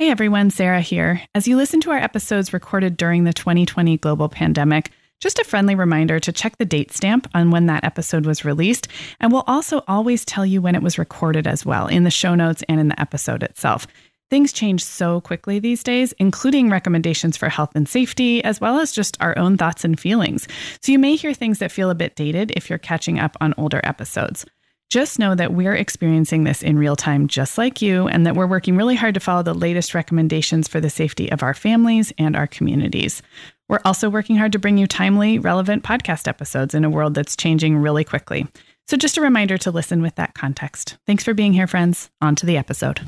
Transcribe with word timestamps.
Hey 0.00 0.10
everyone, 0.10 0.50
Sarah 0.50 0.80
here. 0.80 1.22
As 1.34 1.48
you 1.48 1.56
listen 1.56 1.80
to 1.80 1.90
our 1.90 1.98
episodes 1.98 2.52
recorded 2.52 2.96
during 2.96 3.24
the 3.24 3.32
2020 3.32 3.96
global 3.96 4.28
pandemic, 4.28 4.92
just 5.18 5.40
a 5.40 5.44
friendly 5.44 5.74
reminder 5.74 6.20
to 6.20 6.30
check 6.30 6.56
the 6.56 6.64
date 6.64 6.92
stamp 6.92 7.28
on 7.34 7.50
when 7.50 7.66
that 7.66 7.82
episode 7.82 8.24
was 8.24 8.44
released, 8.44 8.86
and 9.18 9.32
we'll 9.32 9.42
also 9.48 9.82
always 9.88 10.24
tell 10.24 10.46
you 10.46 10.62
when 10.62 10.76
it 10.76 10.84
was 10.84 10.98
recorded 10.98 11.48
as 11.48 11.66
well 11.66 11.88
in 11.88 12.04
the 12.04 12.12
show 12.12 12.36
notes 12.36 12.62
and 12.68 12.78
in 12.78 12.86
the 12.86 13.00
episode 13.00 13.42
itself. 13.42 13.88
Things 14.30 14.52
change 14.52 14.84
so 14.84 15.20
quickly 15.20 15.58
these 15.58 15.82
days, 15.82 16.12
including 16.20 16.70
recommendations 16.70 17.36
for 17.36 17.48
health 17.48 17.72
and 17.74 17.88
safety, 17.88 18.44
as 18.44 18.60
well 18.60 18.78
as 18.78 18.92
just 18.92 19.16
our 19.20 19.36
own 19.36 19.56
thoughts 19.56 19.84
and 19.84 19.98
feelings. 19.98 20.46
So 20.80 20.92
you 20.92 21.00
may 21.00 21.16
hear 21.16 21.34
things 21.34 21.58
that 21.58 21.72
feel 21.72 21.90
a 21.90 21.96
bit 21.96 22.14
dated 22.14 22.52
if 22.52 22.70
you're 22.70 22.78
catching 22.78 23.18
up 23.18 23.36
on 23.40 23.52
older 23.58 23.80
episodes. 23.82 24.46
Just 24.90 25.18
know 25.18 25.34
that 25.34 25.52
we're 25.52 25.74
experiencing 25.74 26.44
this 26.44 26.62
in 26.62 26.78
real 26.78 26.96
time, 26.96 27.28
just 27.28 27.58
like 27.58 27.82
you, 27.82 28.08
and 28.08 28.24
that 28.24 28.34
we're 28.34 28.46
working 28.46 28.74
really 28.74 28.94
hard 28.94 29.12
to 29.14 29.20
follow 29.20 29.42
the 29.42 29.52
latest 29.52 29.94
recommendations 29.94 30.66
for 30.66 30.80
the 30.80 30.88
safety 30.88 31.30
of 31.30 31.42
our 31.42 31.52
families 31.52 32.10
and 32.16 32.34
our 32.34 32.46
communities. 32.46 33.20
We're 33.68 33.80
also 33.84 34.08
working 34.08 34.36
hard 34.36 34.52
to 34.52 34.58
bring 34.58 34.78
you 34.78 34.86
timely, 34.86 35.38
relevant 35.38 35.82
podcast 35.82 36.26
episodes 36.26 36.74
in 36.74 36.84
a 36.84 36.90
world 36.90 37.12
that's 37.12 37.36
changing 37.36 37.76
really 37.76 38.02
quickly. 38.02 38.46
So, 38.86 38.96
just 38.96 39.18
a 39.18 39.20
reminder 39.20 39.58
to 39.58 39.70
listen 39.70 40.00
with 40.00 40.14
that 40.14 40.32
context. 40.32 40.96
Thanks 41.06 41.22
for 41.22 41.34
being 41.34 41.52
here, 41.52 41.66
friends. 41.66 42.08
On 42.22 42.34
to 42.36 42.46
the 42.46 42.56
episode. 42.56 43.02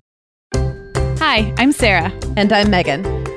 Hi, 0.54 1.54
I'm 1.56 1.72
Sarah. 1.72 2.12
And 2.36 2.52
I'm 2.52 2.70
Meagan. 2.70 3.19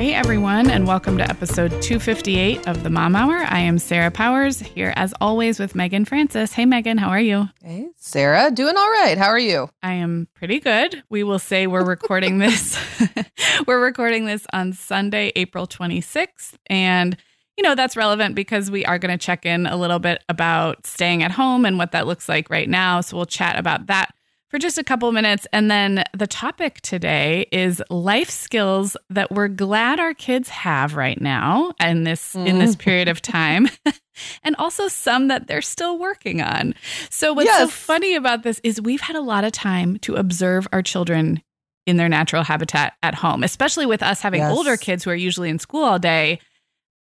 Hey 0.00 0.14
everyone, 0.14 0.70
and 0.70 0.86
welcome 0.86 1.18
to 1.18 1.28
episode 1.28 1.68
258 1.82 2.66
of 2.66 2.82
the 2.84 2.88
Mom 2.88 3.14
Hour. 3.14 3.34
I 3.36 3.58
am 3.58 3.78
Sarah 3.78 4.10
Powers 4.10 4.58
here 4.58 4.94
as 4.96 5.12
always 5.20 5.60
with 5.60 5.74
Meagan 5.74 6.06
Francis. 6.06 6.54
Hey 6.54 6.64
Meagan, 6.64 6.96
how 6.96 7.10
are 7.10 7.20
you? 7.20 7.50
Hey, 7.62 7.90
Sarah, 7.98 8.50
doing 8.50 8.78
all 8.78 8.90
right. 8.90 9.18
How 9.18 9.26
are 9.26 9.38
you? 9.38 9.68
I 9.82 9.92
am 9.92 10.26
pretty 10.32 10.58
good. 10.58 11.02
We 11.10 11.22
will 11.22 11.38
say 11.38 11.66
we're 11.66 11.84
recording 11.84 12.38
this. 12.38 12.78
we're 13.66 13.84
recording 13.84 14.24
this 14.24 14.46
on 14.54 14.72
Sunday, 14.72 15.32
April 15.36 15.66
26th, 15.66 16.54
and 16.68 17.14
you 17.58 17.62
know, 17.62 17.74
that's 17.74 17.94
relevant 17.94 18.34
because 18.34 18.70
we 18.70 18.86
are 18.86 18.98
going 18.98 19.12
to 19.12 19.22
check 19.22 19.44
in 19.44 19.66
a 19.66 19.76
little 19.76 19.98
bit 19.98 20.24
about 20.30 20.86
staying 20.86 21.22
at 21.22 21.30
home 21.30 21.66
and 21.66 21.76
what 21.76 21.92
that 21.92 22.06
looks 22.06 22.26
like 22.26 22.48
right 22.48 22.70
now. 22.70 23.02
So 23.02 23.18
we'll 23.18 23.26
chat 23.26 23.58
about 23.58 23.88
that 23.88 24.14
for 24.50 24.58
just 24.58 24.78
a 24.78 24.84
couple 24.84 25.10
minutes. 25.12 25.46
And 25.52 25.70
then 25.70 26.04
the 26.12 26.26
topic 26.26 26.80
today 26.80 27.46
is 27.52 27.82
life 27.88 28.28
skills 28.28 28.96
that 29.08 29.30
we're 29.30 29.48
glad 29.48 30.00
our 30.00 30.12
kids 30.12 30.48
have 30.48 30.96
right 30.96 31.20
now 31.20 31.72
in 31.80 32.04
this 32.04 32.34
mm. 32.34 32.46
in 32.46 32.58
this 32.58 32.76
period 32.76 33.08
of 33.08 33.22
time. 33.22 33.68
and 34.42 34.56
also 34.56 34.88
some 34.88 35.28
that 35.28 35.46
they're 35.46 35.62
still 35.62 35.98
working 35.98 36.42
on. 36.42 36.74
So 37.08 37.32
what's 37.32 37.46
yes. 37.46 37.58
so 37.58 37.68
funny 37.68 38.16
about 38.16 38.42
this 38.42 38.60
is 38.62 38.80
we've 38.82 39.00
had 39.00 39.16
a 39.16 39.20
lot 39.20 39.44
of 39.44 39.52
time 39.52 39.98
to 40.00 40.16
observe 40.16 40.66
our 40.72 40.82
children 40.82 41.42
in 41.86 41.96
their 41.96 42.08
natural 42.08 42.42
habitat 42.42 42.94
at 43.02 43.14
home, 43.14 43.42
especially 43.42 43.86
with 43.86 44.02
us 44.02 44.20
having 44.20 44.40
yes. 44.40 44.52
older 44.52 44.76
kids 44.76 45.04
who 45.04 45.10
are 45.10 45.16
usually 45.16 45.48
in 45.48 45.58
school 45.58 45.84
all 45.84 45.98
day. 45.98 46.40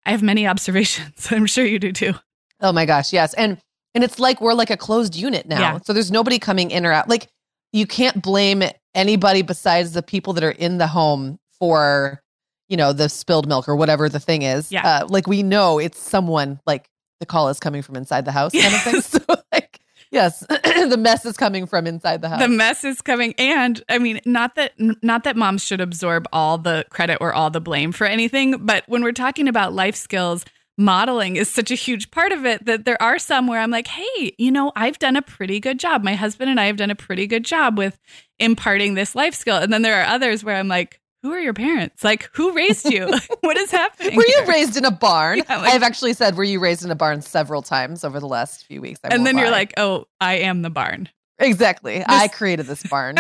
I 0.05 0.11
have 0.11 0.23
many 0.23 0.47
observations. 0.53 1.27
I'm 1.31 1.47
sure 1.47 1.65
you 1.65 1.79
do 1.79 1.91
too. 1.91 2.13
Oh 2.61 2.71
my 2.71 2.85
gosh, 2.85 3.11
yes. 3.11 3.33
And 3.33 3.57
and 3.95 4.03
it's 4.03 4.19
like 4.19 4.39
we're 4.39 4.53
like 4.53 4.69
a 4.69 4.77
closed 4.77 5.15
unit 5.15 5.47
now. 5.47 5.59
Yeah. 5.59 5.79
So 5.83 5.93
there's 5.93 6.11
nobody 6.11 6.37
coming 6.37 6.69
in 6.69 6.85
or 6.85 6.91
out. 6.91 7.09
Like 7.09 7.27
you 7.71 7.85
can't 7.85 8.21
blame 8.21 8.63
anybody 8.95 9.41
besides 9.41 9.93
the 9.93 10.01
people 10.03 10.33
that 10.33 10.43
are 10.43 10.51
in 10.51 10.77
the 10.77 10.87
home 10.87 11.39
for 11.59 12.21
you 12.67 12.77
know 12.77 12.93
the 12.93 13.09
spilled 13.09 13.47
milk 13.47 13.67
or 13.67 13.75
whatever 13.75 14.09
the 14.09 14.19
thing 14.19 14.43
is. 14.43 14.71
Yeah. 14.71 14.87
Uh, 14.87 15.07
like 15.09 15.27
we 15.27 15.43
know 15.43 15.79
it's 15.79 15.99
someone 15.99 16.59
like 16.65 16.89
the 17.19 17.25
call 17.25 17.49
is 17.49 17.59
coming 17.59 17.81
from 17.81 17.95
inside 17.95 18.25
the 18.25 18.31
house 18.31 18.51
kind 18.53 18.73
of 18.73 18.81
thing. 18.81 19.01
So 19.01 19.19
like 19.51 19.79
yes 20.11 20.39
the 20.49 20.97
mess 20.97 21.25
is 21.25 21.37
coming 21.37 21.65
from 21.65 21.85
inside 21.85 22.21
the 22.21 22.29
house. 22.29 22.39
the 22.39 22.47
mess 22.47 22.83
is 22.83 23.01
coming 23.01 23.33
and 23.37 23.83
i 23.89 23.99
mean 23.99 24.19
not 24.25 24.55
that 24.55 24.73
not 25.03 25.23
that 25.23 25.35
moms 25.35 25.63
should 25.63 25.81
absorb 25.81 26.27
all 26.33 26.57
the 26.57 26.83
credit 26.89 27.17
or 27.21 27.31
all 27.33 27.49
the 27.49 27.61
blame 27.61 27.91
for 27.91 28.07
anything 28.07 28.55
but 28.65 28.83
when 28.87 29.03
we're 29.03 29.11
talking 29.11 29.47
about 29.47 29.73
life 29.73 29.95
skills 29.95 30.45
modeling 30.79 31.35
is 31.35 31.49
such 31.49 31.69
a 31.69 31.75
huge 31.75 32.09
part 32.09 32.31
of 32.31 32.45
it 32.45 32.65
that 32.65 32.85
there 32.85 32.99
are 33.01 33.19
some 33.19 33.45
where 33.45 33.59
I'm 33.59 33.69
like, 33.69 33.87
hey, 33.87 34.33
you 34.37 34.51
know, 34.51 34.71
I've 34.75 34.97
done 34.97 35.15
a 35.15 35.21
pretty 35.21 35.59
good 35.59 35.79
job. 35.79 36.03
My 36.03 36.15
husband 36.15 36.49
and 36.49 36.59
I 36.59 36.65
have 36.65 36.77
done 36.77 36.89
a 36.89 36.95
pretty 36.95 37.27
good 37.27 37.43
job 37.45 37.77
with 37.77 37.99
imparting 38.39 38.93
this 38.93 39.13
life 39.13 39.35
skill. 39.35 39.57
And 39.57 39.71
then 39.71 39.81
there 39.81 40.01
are 40.01 40.05
others 40.05 40.43
where 40.43 40.55
I'm 40.55 40.69
like, 40.69 40.99
who 41.21 41.33
are 41.33 41.39
your 41.39 41.53
parents? 41.53 42.03
Like, 42.03 42.29
who 42.33 42.53
raised 42.53 42.85
you? 42.89 43.13
what 43.41 43.57
is 43.57 43.71
happening? 43.71 44.15
Were 44.15 44.25
you 44.25 44.45
raised 44.47 44.77
in 44.77 44.85
a 44.85 44.91
barn? 44.91 45.43
Yeah, 45.49 45.57
like, 45.57 45.73
I've 45.73 45.83
actually 45.83 46.13
said, 46.13 46.37
were 46.37 46.43
you 46.43 46.59
raised 46.59 46.85
in 46.85 46.91
a 46.91 46.95
barn 46.95 47.21
several 47.21 47.61
times 47.61 48.03
over 48.03 48.19
the 48.19 48.27
last 48.27 48.65
few 48.65 48.81
weeks? 48.81 49.01
I 49.03 49.09
and 49.09 49.25
then 49.25 49.35
lie. 49.35 49.41
you're 49.41 49.51
like, 49.51 49.73
oh, 49.77 50.05
I 50.21 50.35
am 50.35 50.61
the 50.61 50.69
barn. 50.69 51.09
Exactly. 51.39 51.99
This- 51.99 52.05
I 52.07 52.27
created 52.29 52.67
this 52.67 52.83
barn. 52.83 53.15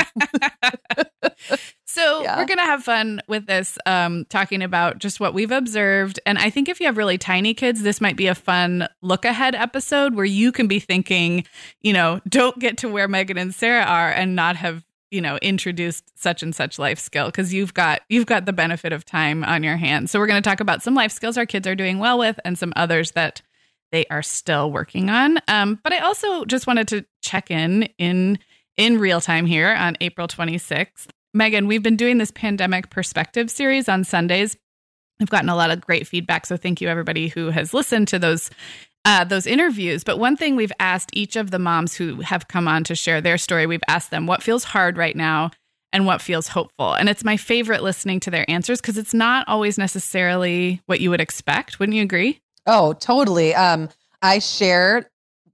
So 1.99 2.23
yeah. 2.23 2.37
we're 2.37 2.45
gonna 2.45 2.63
have 2.63 2.83
fun 2.83 3.21
with 3.27 3.45
this, 3.45 3.77
um, 3.85 4.25
talking 4.29 4.61
about 4.61 4.99
just 4.99 5.19
what 5.19 5.33
we've 5.33 5.51
observed. 5.51 6.19
And 6.25 6.37
I 6.37 6.49
think 6.49 6.69
if 6.69 6.79
you 6.79 6.85
have 6.85 6.97
really 6.97 7.17
tiny 7.17 7.53
kids, 7.53 7.81
this 7.81 7.99
might 7.99 8.15
be 8.15 8.27
a 8.27 8.35
fun 8.35 8.87
look 9.01 9.25
ahead 9.25 9.55
episode 9.55 10.15
where 10.15 10.25
you 10.25 10.51
can 10.51 10.67
be 10.67 10.79
thinking, 10.79 11.45
you 11.81 11.93
know, 11.93 12.21
don't 12.27 12.57
get 12.59 12.77
to 12.79 12.89
where 12.89 13.07
Meagan 13.07 13.37
and 13.37 13.53
Sarah 13.53 13.83
are 13.83 14.11
and 14.11 14.35
not 14.35 14.55
have 14.55 14.85
you 15.11 15.21
know 15.21 15.37
introduced 15.41 16.17
such 16.17 16.43
and 16.43 16.53
such 16.53 16.77
life 16.77 16.99
skill 16.99 17.25
because 17.25 17.53
you've 17.53 17.73
got 17.73 18.01
you've 18.09 18.27
got 18.27 18.45
the 18.45 18.53
benefit 18.53 18.93
of 18.93 19.03
time 19.03 19.43
on 19.43 19.63
your 19.63 19.75
hands 19.75 20.11
so 20.11 20.19
we're 20.19 20.27
going 20.27 20.39
to 20.39 20.47
talk 20.47 20.59
about 20.59 20.83
some 20.83 20.93
life 20.93 21.11
skills 21.11 21.35
our 21.35 21.47
kids 21.47 21.65
are 21.65 21.73
doing 21.73 21.97
well 21.97 22.19
with 22.19 22.39
and 22.45 22.59
some 22.59 22.71
others 22.75 23.11
that 23.13 23.41
they 23.91 24.05
are 24.09 24.21
still 24.21 24.71
working 24.71 25.09
on. 25.09 25.39
Um, 25.47 25.79
but 25.83 25.93
I 25.93 25.99
also 25.99 26.45
just 26.45 26.67
wanted 26.67 26.87
to 26.89 27.05
check 27.21 27.51
in 27.51 27.83
in 27.97 28.39
in 28.77 28.97
real 28.97 29.19
time 29.19 29.45
here 29.45 29.73
on 29.73 29.97
April 29.99 30.27
26th. 30.27 31.07
Meagan, 31.33 31.67
we've 31.67 31.83
been 31.83 31.95
doing 31.95 32.17
this 32.17 32.31
pandemic 32.31 32.89
perspective 32.89 33.51
series 33.51 33.87
on 33.87 34.03
Sundays. 34.03 34.57
I've 35.21 35.29
gotten 35.29 35.49
a 35.49 35.55
lot 35.55 35.69
of 35.69 35.81
great 35.81 36.07
feedback, 36.07 36.45
so 36.45 36.57
thank 36.57 36.81
you 36.81 36.87
everybody 36.87 37.27
who 37.27 37.49
has 37.49 37.73
listened 37.73 38.07
to 38.09 38.19
those 38.19 38.49
uh, 39.05 39.23
those 39.23 39.47
interviews. 39.47 40.03
But 40.03 40.19
one 40.19 40.35
thing 40.35 40.55
we've 40.55 40.73
asked 40.79 41.11
each 41.13 41.35
of 41.35 41.51
the 41.51 41.59
moms 41.59 41.95
who 41.95 42.21
have 42.21 42.47
come 42.47 42.67
on 42.67 42.83
to 42.85 42.95
share 42.95 43.21
their 43.21 43.37
story, 43.37 43.65
we've 43.65 43.79
asked 43.87 44.11
them 44.11 44.27
what 44.27 44.43
feels 44.43 44.63
hard 44.63 44.97
right 44.97 45.15
now 45.15 45.51
and 45.93 46.05
what 46.05 46.21
feels 46.21 46.49
hopeful. 46.49 46.93
And 46.93 47.07
it's 47.07 47.23
my 47.23 47.37
favorite 47.37 47.81
listening 47.81 48.19
to 48.21 48.31
their 48.31 48.49
answers 48.49 48.81
because 48.81 48.97
it's 48.97 49.13
not 49.13 49.47
always 49.47 49.77
necessarily 49.77 50.81
what 50.85 50.99
you 50.99 51.09
would 51.09 51.21
expect. 51.21 51.79
Wouldn't 51.79 51.95
you 51.95 52.03
agree? 52.03 52.41
Oh, 52.65 52.93
totally. 52.93 53.55
Um, 53.55 53.89
I 54.21 54.39
shared 54.39 55.07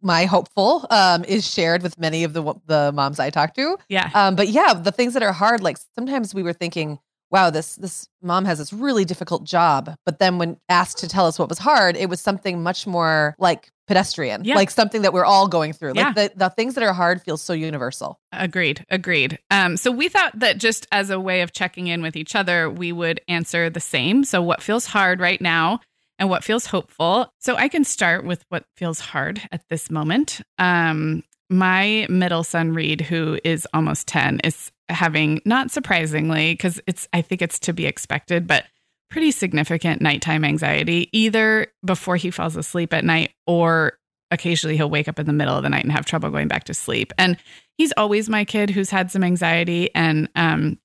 my 0.06 0.26
hopeful 0.26 0.86
um, 0.92 1.26
is 1.26 1.46
shared 1.46 1.82
with 1.82 1.98
many 1.98 2.24
of 2.24 2.34
the 2.34 2.54
the 2.68 2.92
moms 2.94 3.20
I 3.20 3.30
talk 3.30 3.56
to. 3.56 3.78
Yeah. 3.90 4.10
Um, 4.14 4.36
but 4.36 4.48
yeah, 4.48 4.74
the 4.74 4.92
things 4.92 5.14
that 5.16 5.24
are 5.24 5.34
hard, 5.34 5.62
like 5.62 5.78
sometimes 5.96 6.34
we 6.34 6.44
were 6.44 6.54
thinking, 6.54 7.00
wow, 7.32 7.50
this 7.50 7.76
this 7.76 8.08
mom 8.22 8.46
has 8.46 8.60
this 8.60 8.72
really 8.72 9.04
difficult 9.04 9.44
job. 9.44 9.96
But 10.06 10.20
then 10.20 10.38
when 10.38 10.58
asked 10.70 11.00
to 11.00 11.10
tell 11.10 11.26
us 11.26 11.38
what 11.40 11.50
was 11.50 11.60
hard, 11.60 11.98
it 11.98 12.08
was 12.08 12.22
something 12.22 12.64
much 12.64 12.88
more 12.88 13.36
like 13.40 13.72
pedestrian, 13.88 14.44
yeah. 14.46 14.56
like 14.56 14.72
something 14.72 15.02
that 15.04 15.14
we're 15.14 15.26
all 15.26 15.48
going 15.48 15.74
through. 15.74 15.94
Yeah. 15.96 16.14
Like 16.16 16.16
the, 16.16 16.32
the 16.38 16.50
things 16.50 16.76
that 16.76 16.84
are 16.84 16.94
hard 16.94 17.22
feel 17.22 17.38
so 17.38 17.54
universal. 17.54 18.20
Agreed. 18.32 18.86
Agreed. 18.90 19.40
Um, 19.52 19.78
so 19.78 19.92
we 19.92 20.10
thought 20.10 20.40
that 20.40 20.58
just 20.58 20.88
as 20.92 21.10
a 21.10 21.20
way 21.20 21.42
of 21.42 21.52
checking 21.52 21.88
in 21.88 22.02
with 22.02 22.16
each 22.16 22.36
other, 22.36 22.70
we 22.70 22.92
would 22.92 23.22
answer 23.28 23.70
the 23.70 23.80
same. 23.80 24.24
So 24.24 24.42
what 24.42 24.62
feels 24.62 24.86
hard 24.86 25.20
right 25.20 25.42
now? 25.42 25.82
And 26.20 26.30
what 26.30 26.44
feels 26.44 26.66
hopeful. 26.66 27.34
So 27.40 27.56
I 27.56 27.68
can 27.68 27.84
start 27.84 28.26
with 28.26 28.44
what 28.50 28.66
feels 28.78 29.00
hard 29.00 29.42
at 29.52 29.64
this 29.70 29.90
moment. 29.92 30.42
Um, 30.58 31.24
my 31.50 32.08
middle 32.10 32.44
son, 32.44 32.74
Reed, 32.74 33.02
who 33.02 33.40
is 33.44 33.68
almost 33.74 34.08
10, 34.08 34.42
is 34.44 34.72
having, 34.90 35.42
not 35.46 35.72
surprisingly, 35.72 36.54
because 36.54 36.80
it's, 36.88 37.08
I 37.14 37.22
think 37.22 37.42
it's 37.42 37.60
to 37.60 37.74
be 37.74 37.86
expected, 37.86 38.48
but 38.48 38.66
pretty 39.10 39.32
significant 39.32 40.02
nighttime 40.02 40.44
anxiety, 40.44 41.10
either 41.12 41.68
before 41.86 42.16
he 42.16 42.32
falls 42.32 42.56
asleep 42.56 42.94
at 42.94 43.06
night 43.06 43.32
or 43.46 43.98
occasionally 44.32 44.76
he'll 44.76 44.90
wake 44.90 45.08
up 45.08 45.20
in 45.20 45.26
the 45.26 45.34
middle 45.34 45.56
of 45.56 45.64
the 45.64 45.70
night 45.70 45.84
and 45.84 45.92
have 45.92 46.06
trouble 46.06 46.30
going 46.30 46.48
back 46.48 46.66
to 46.66 46.74
sleep. 46.74 47.14
And 47.18 47.38
he's 47.78 47.94
always 47.98 48.28
my 48.30 48.44
kid 48.44 48.70
who's 48.70 48.90
had 48.90 49.12
some 49.12 49.24
anxiety. 49.24 49.94
And 49.94 50.30
um, 50.36 50.80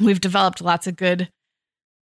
we've 0.00 0.20
developed 0.20 0.60
lots 0.60 0.86
of 0.86 0.96
good 0.96 1.28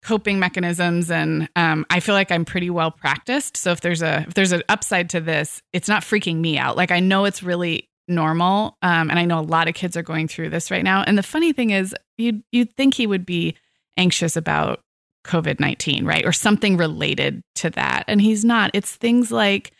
coping 0.02 0.38
mechanisms 0.38 1.10
and 1.10 1.48
um, 1.56 1.84
i 1.90 2.00
feel 2.00 2.14
like 2.14 2.32
i'm 2.32 2.44
pretty 2.44 2.70
well 2.70 2.90
practiced 2.90 3.56
so 3.56 3.70
if 3.70 3.80
there's 3.80 4.02
a 4.02 4.24
if 4.26 4.34
there's 4.34 4.52
an 4.52 4.62
upside 4.68 5.10
to 5.10 5.20
this 5.20 5.62
it's 5.72 5.88
not 5.88 6.02
freaking 6.02 6.36
me 6.36 6.58
out 6.58 6.76
like 6.76 6.90
i 6.90 7.00
know 7.00 7.24
it's 7.24 7.42
really 7.42 7.88
normal 8.08 8.76
um, 8.82 9.10
and 9.10 9.18
i 9.18 9.24
know 9.24 9.38
a 9.38 9.42
lot 9.42 9.68
of 9.68 9.74
kids 9.74 9.96
are 9.96 10.02
going 10.02 10.26
through 10.26 10.48
this 10.48 10.70
right 10.70 10.84
now 10.84 11.02
and 11.02 11.16
the 11.18 11.22
funny 11.22 11.52
thing 11.52 11.70
is 11.70 11.94
you'd 12.18 12.42
you'd 12.50 12.74
think 12.76 12.94
he 12.94 13.06
would 13.06 13.26
be 13.26 13.54
anxious 13.96 14.36
about 14.36 14.80
covid-19 15.26 16.06
right 16.06 16.24
or 16.24 16.32
something 16.32 16.76
related 16.76 17.42
to 17.54 17.68
that 17.70 18.04
and 18.08 18.22
he's 18.22 18.44
not 18.44 18.70
it's 18.72 18.96
things 18.96 19.30
like 19.30 19.72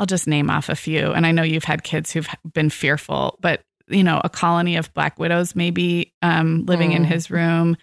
I'll 0.00 0.06
just 0.06 0.26
name 0.26 0.48
off 0.48 0.70
a 0.70 0.74
few. 0.74 1.12
And 1.12 1.26
I 1.26 1.30
know 1.30 1.42
you've 1.42 1.64
had 1.64 1.84
kids 1.84 2.10
who've 2.10 2.26
been 2.54 2.70
fearful, 2.70 3.38
but 3.40 3.60
you 3.86 4.02
know, 4.02 4.20
a 4.24 4.30
colony 4.30 4.76
of 4.76 4.92
black 4.94 5.18
widows 5.18 5.54
maybe 5.54 6.14
um, 6.22 6.64
living 6.64 6.92
mm. 6.92 6.96
in 6.96 7.04
his 7.04 7.30
room. 7.30 7.76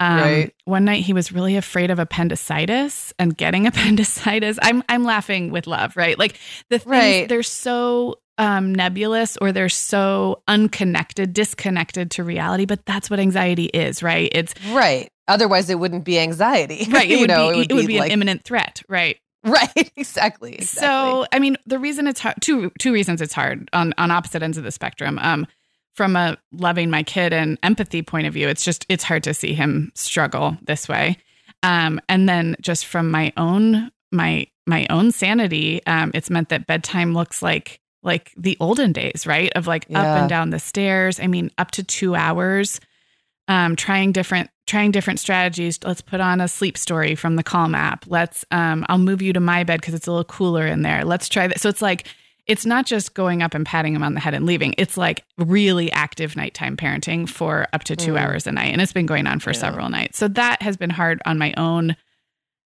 Um, 0.00 0.20
right. 0.20 0.54
One 0.64 0.84
night 0.84 1.04
he 1.04 1.12
was 1.12 1.32
really 1.32 1.56
afraid 1.56 1.90
of 1.90 1.98
appendicitis 1.98 3.12
and 3.18 3.36
getting 3.36 3.66
appendicitis. 3.68 4.58
I'm 4.62 4.82
I'm 4.88 5.04
laughing 5.04 5.50
with 5.50 5.66
love, 5.66 5.96
right? 5.96 6.18
Like 6.18 6.38
the 6.70 6.78
things 6.78 6.90
right. 6.90 7.28
they're 7.28 7.42
so 7.42 8.18
um, 8.38 8.74
nebulous 8.74 9.36
or 9.40 9.52
they're 9.52 9.68
so 9.68 10.42
unconnected, 10.48 11.32
disconnected 11.32 12.10
to 12.12 12.24
reality. 12.24 12.64
But 12.64 12.84
that's 12.86 13.10
what 13.10 13.20
anxiety 13.20 13.66
is, 13.66 14.02
right? 14.02 14.30
It's 14.32 14.54
right. 14.70 15.08
Otherwise, 15.26 15.70
it 15.70 15.78
wouldn't 15.78 16.04
be 16.04 16.18
anxiety, 16.18 16.86
right? 16.90 17.10
It 17.10 17.20
would 17.20 17.28
know, 17.28 17.50
be, 17.50 17.54
it 17.54 17.56
would, 17.56 17.70
it 17.70 17.74
would 17.74 17.86
be, 17.86 17.98
like, 17.98 18.08
an 18.08 18.12
imminent 18.12 18.44
threat, 18.44 18.82
right? 18.88 19.18
Right, 19.44 19.92
exactly, 19.96 20.54
exactly. 20.56 20.64
So, 20.64 21.26
I 21.32 21.38
mean, 21.38 21.56
the 21.66 21.78
reason 21.78 22.06
it's 22.06 22.20
hard, 22.20 22.36
two 22.40 22.72
two 22.78 22.92
reasons 22.92 23.20
it's 23.20 23.34
hard 23.34 23.68
on 23.72 23.94
on 23.98 24.10
opposite 24.10 24.42
ends 24.42 24.58
of 24.58 24.64
the 24.64 24.72
spectrum. 24.72 25.18
Um, 25.20 25.46
from 25.94 26.16
a 26.16 26.36
loving 26.52 26.90
my 26.90 27.02
kid 27.02 27.32
and 27.32 27.58
empathy 27.62 28.02
point 28.02 28.26
of 28.26 28.34
view, 28.34 28.48
it's 28.48 28.64
just 28.64 28.84
it's 28.88 29.04
hard 29.04 29.22
to 29.24 29.34
see 29.34 29.54
him 29.54 29.92
struggle 29.94 30.56
this 30.62 30.88
way. 30.88 31.16
Um, 31.62 32.00
and 32.08 32.28
then 32.28 32.56
just 32.60 32.86
from 32.86 33.10
my 33.10 33.32
own 33.36 33.90
my 34.12 34.46
my 34.66 34.86
own 34.90 35.12
sanity, 35.12 35.84
um, 35.86 36.10
it's 36.14 36.30
meant 36.30 36.48
that 36.50 36.66
bedtime 36.66 37.14
looks 37.14 37.42
like 37.42 37.80
like 38.02 38.32
the 38.36 38.56
olden 38.60 38.92
days, 38.92 39.26
right? 39.26 39.50
Of 39.54 39.66
like 39.66 39.86
yeah. 39.88 40.00
up 40.00 40.20
and 40.20 40.28
down 40.28 40.50
the 40.50 40.58
stairs. 40.58 41.18
I 41.18 41.26
mean, 41.26 41.50
up 41.58 41.70
to 41.72 41.82
two 41.82 42.14
hours. 42.14 42.80
Um, 43.46 43.76
trying 43.76 44.12
different 44.12 44.48
trying 44.66 44.90
different 44.90 45.20
strategies. 45.20 45.78
Let's 45.84 46.00
put 46.00 46.20
on 46.20 46.40
a 46.40 46.48
sleep 46.48 46.78
story 46.78 47.14
from 47.14 47.36
the 47.36 47.42
Calm 47.42 47.74
app. 47.74 48.06
Let's 48.08 48.44
um, 48.50 48.86
I'll 48.88 48.98
move 48.98 49.20
you 49.20 49.34
to 49.34 49.40
my 49.40 49.64
bed 49.64 49.80
because 49.80 49.92
it's 49.92 50.06
a 50.06 50.10
little 50.10 50.24
cooler 50.24 50.66
in 50.66 50.80
there. 50.82 51.04
Let's 51.04 51.28
try 51.28 51.46
that. 51.46 51.60
So 51.60 51.68
it's 51.68 51.82
like 51.82 52.06
it's 52.46 52.66
not 52.66 52.86
just 52.86 53.14
going 53.14 53.42
up 53.42 53.54
and 53.54 53.64
patting 53.64 53.94
him 53.94 54.02
on 54.02 54.14
the 54.14 54.20
head 54.20 54.34
and 54.34 54.44
leaving. 54.44 54.74
It's 54.76 54.96
like 54.96 55.24
really 55.38 55.90
active 55.92 56.36
nighttime 56.36 56.76
parenting 56.76 57.28
for 57.28 57.66
up 57.72 57.84
to 57.84 57.96
two 57.96 58.14
mm. 58.14 58.20
hours 58.20 58.46
a 58.46 58.52
night, 58.52 58.72
and 58.72 58.80
it's 58.80 58.92
been 58.92 59.06
going 59.06 59.26
on 59.26 59.40
for 59.40 59.50
yeah. 59.50 59.58
several 59.60 59.88
nights. 59.88 60.18
So 60.18 60.28
that 60.28 60.62
has 60.62 60.76
been 60.76 60.90
hard 60.90 61.22
on 61.24 61.38
my 61.38 61.54
own. 61.56 61.96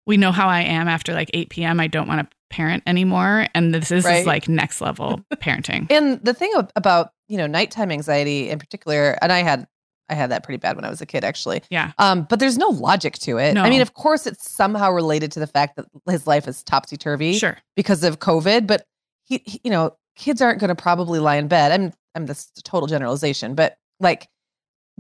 We 0.06 0.18
know 0.18 0.32
how 0.32 0.48
I 0.48 0.62
am 0.62 0.88
after 0.88 1.14
like 1.14 1.32
8 1.34 1.50
p.m. 1.50 1.80
I 1.80 1.88
don't 1.88 2.08
want 2.08 2.30
to 2.30 2.36
parent 2.50 2.84
anymore, 2.86 3.48
and 3.56 3.74
this 3.74 3.90
is, 3.90 4.06
right. 4.06 4.26
like 4.26 4.48
next 4.48 4.80
level 4.80 5.24
parenting. 5.36 5.92
And 5.92 6.24
the 6.24 6.34
thing 6.34 6.52
about 6.76 7.12
you 7.28 7.38
know 7.38 7.48
nighttime 7.48 7.92
anxiety 7.92 8.50
in 8.50 8.60
particular, 8.60 9.18
and 9.22 9.32
I 9.32 9.42
had 9.42 9.68
I 10.10 10.16
had 10.16 10.30
that 10.32 10.44
pretty 10.44 10.58
bad 10.58 10.76
when 10.76 10.86
I 10.86 10.90
was 10.90 11.02
a 11.02 11.06
kid, 11.06 11.24
actually. 11.24 11.64
Yeah. 11.70 11.94
Um, 11.98 12.28
but 12.30 12.40
there's 12.40 12.58
no 12.58 12.68
logic 12.68 13.16
to 13.20 13.38
it. 13.38 13.54
No. 13.54 13.64
I 13.64 13.70
mean, 13.70 13.82
of 13.82 13.94
course, 13.94 14.28
it's 14.28 14.50
somehow 14.52 14.92
related 14.92 15.32
to 15.32 15.40
the 15.40 15.48
fact 15.48 15.78
that 15.78 15.86
his 16.08 16.28
life 16.28 16.48
is 16.48 16.62
topsy 16.62 16.98
turvy, 16.98 17.34
sure, 17.34 17.58
because 17.76 18.04
of 18.04 18.20
COVID. 18.20 18.68
But 18.68 18.86
he, 19.34 19.52
he 19.52 19.62
you 19.64 19.72
know, 19.72 19.96
kids 20.16 20.42
aren't 20.42 20.60
going 20.60 20.70
to 20.70 20.76
probably 20.76 21.20
lie 21.20 21.36
in 21.36 21.48
bed. 21.48 21.72
I'm, 21.72 21.94
I'm 22.16 22.26
this 22.26 22.52
total 22.64 22.88
generalization, 22.88 23.56
but 23.56 23.78
like, 24.00 24.28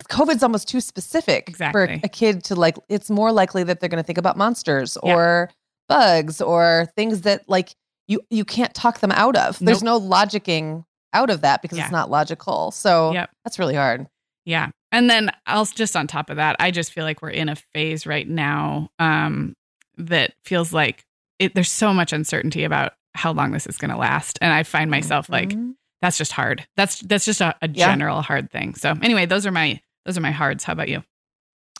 COVID's 0.09 0.41
almost 0.41 0.68
too 0.68 0.81
specific 0.81 1.47
exactly. 1.47 2.00
for 2.00 2.00
a 2.03 2.09
kid 2.09 2.44
to 2.45 2.56
like. 2.56 2.77
It's 2.89 3.12
more 3.12 3.31
likely 3.31 3.63
that 3.63 3.80
they're 3.80 3.89
going 3.89 4.01
to 4.01 4.06
think 4.06 4.18
about 4.18 4.38
monsters 4.38 4.97
yeah. 5.03 5.13
or 5.13 5.51
bugs 5.88 6.41
or 6.41 6.88
things 6.95 7.21
that 7.21 7.47
like 7.47 7.75
you 8.07 8.19
you 8.31 8.44
can't 8.44 8.74
talk 8.74 9.01
them 9.01 9.12
out 9.12 9.35
of. 9.35 9.62
Nope. 9.62 9.68
There's 9.68 9.83
no 9.83 10.00
logicking 10.00 10.83
out 11.13 11.29
of 11.29 11.41
that 11.41 11.62
because 11.62 11.77
yeah. 11.77 11.83
it's 11.83 11.91
not 11.91 12.09
logical. 12.09 12.71
So 12.71 13.13
yep. 13.13 13.29
that's 13.44 13.59
really 13.59 13.75
hard. 13.75 14.07
Yeah. 14.45 14.69
And 14.91 15.12
then 15.12 15.29
I'll 15.45 15.65
just 15.65 15.95
on 15.95 16.07
top 16.07 16.31
of 16.31 16.38
that, 16.38 16.56
I 16.59 16.71
just 16.71 16.91
feel 16.91 17.03
like 17.03 17.21
we're 17.21 17.29
in 17.29 17.50
a 17.50 17.56
phase 17.56 18.07
right 18.07 18.27
now 18.27 18.89
um, 18.97 19.53
that 19.97 20.33
feels 20.44 20.74
like 20.74 21.03
it, 21.38 21.53
there's 21.53 21.71
so 21.71 21.94
much 21.94 22.13
uncertainty 22.13 22.63
about 22.63 22.94
how 23.15 23.31
long 23.31 23.51
this 23.51 23.68
is 23.68 23.77
going 23.77 23.92
to 23.92 23.98
last, 23.98 24.39
and 24.42 24.54
I 24.54 24.63
find 24.63 24.89
myself 24.89 25.27
mm-hmm. 25.27 25.33
like 25.33 25.75
that's 26.01 26.18
just 26.18 26.31
hard. 26.31 26.68
That's 26.75 27.00
that's 27.01 27.25
just 27.25 27.42
a, 27.42 27.56
a 27.62 27.68
general 27.68 28.21
hard 28.21 28.51
thing. 28.51 28.75
So 28.75 28.94
anyway, 29.01 29.25
those 29.25 29.45
are 29.45 29.51
my 29.51 29.80
those 30.06 30.18
are 30.18 30.21
my 30.21 30.31
hards. 30.31 30.63
How 30.63 30.74
about 30.74 30.89
you? 30.89 31.04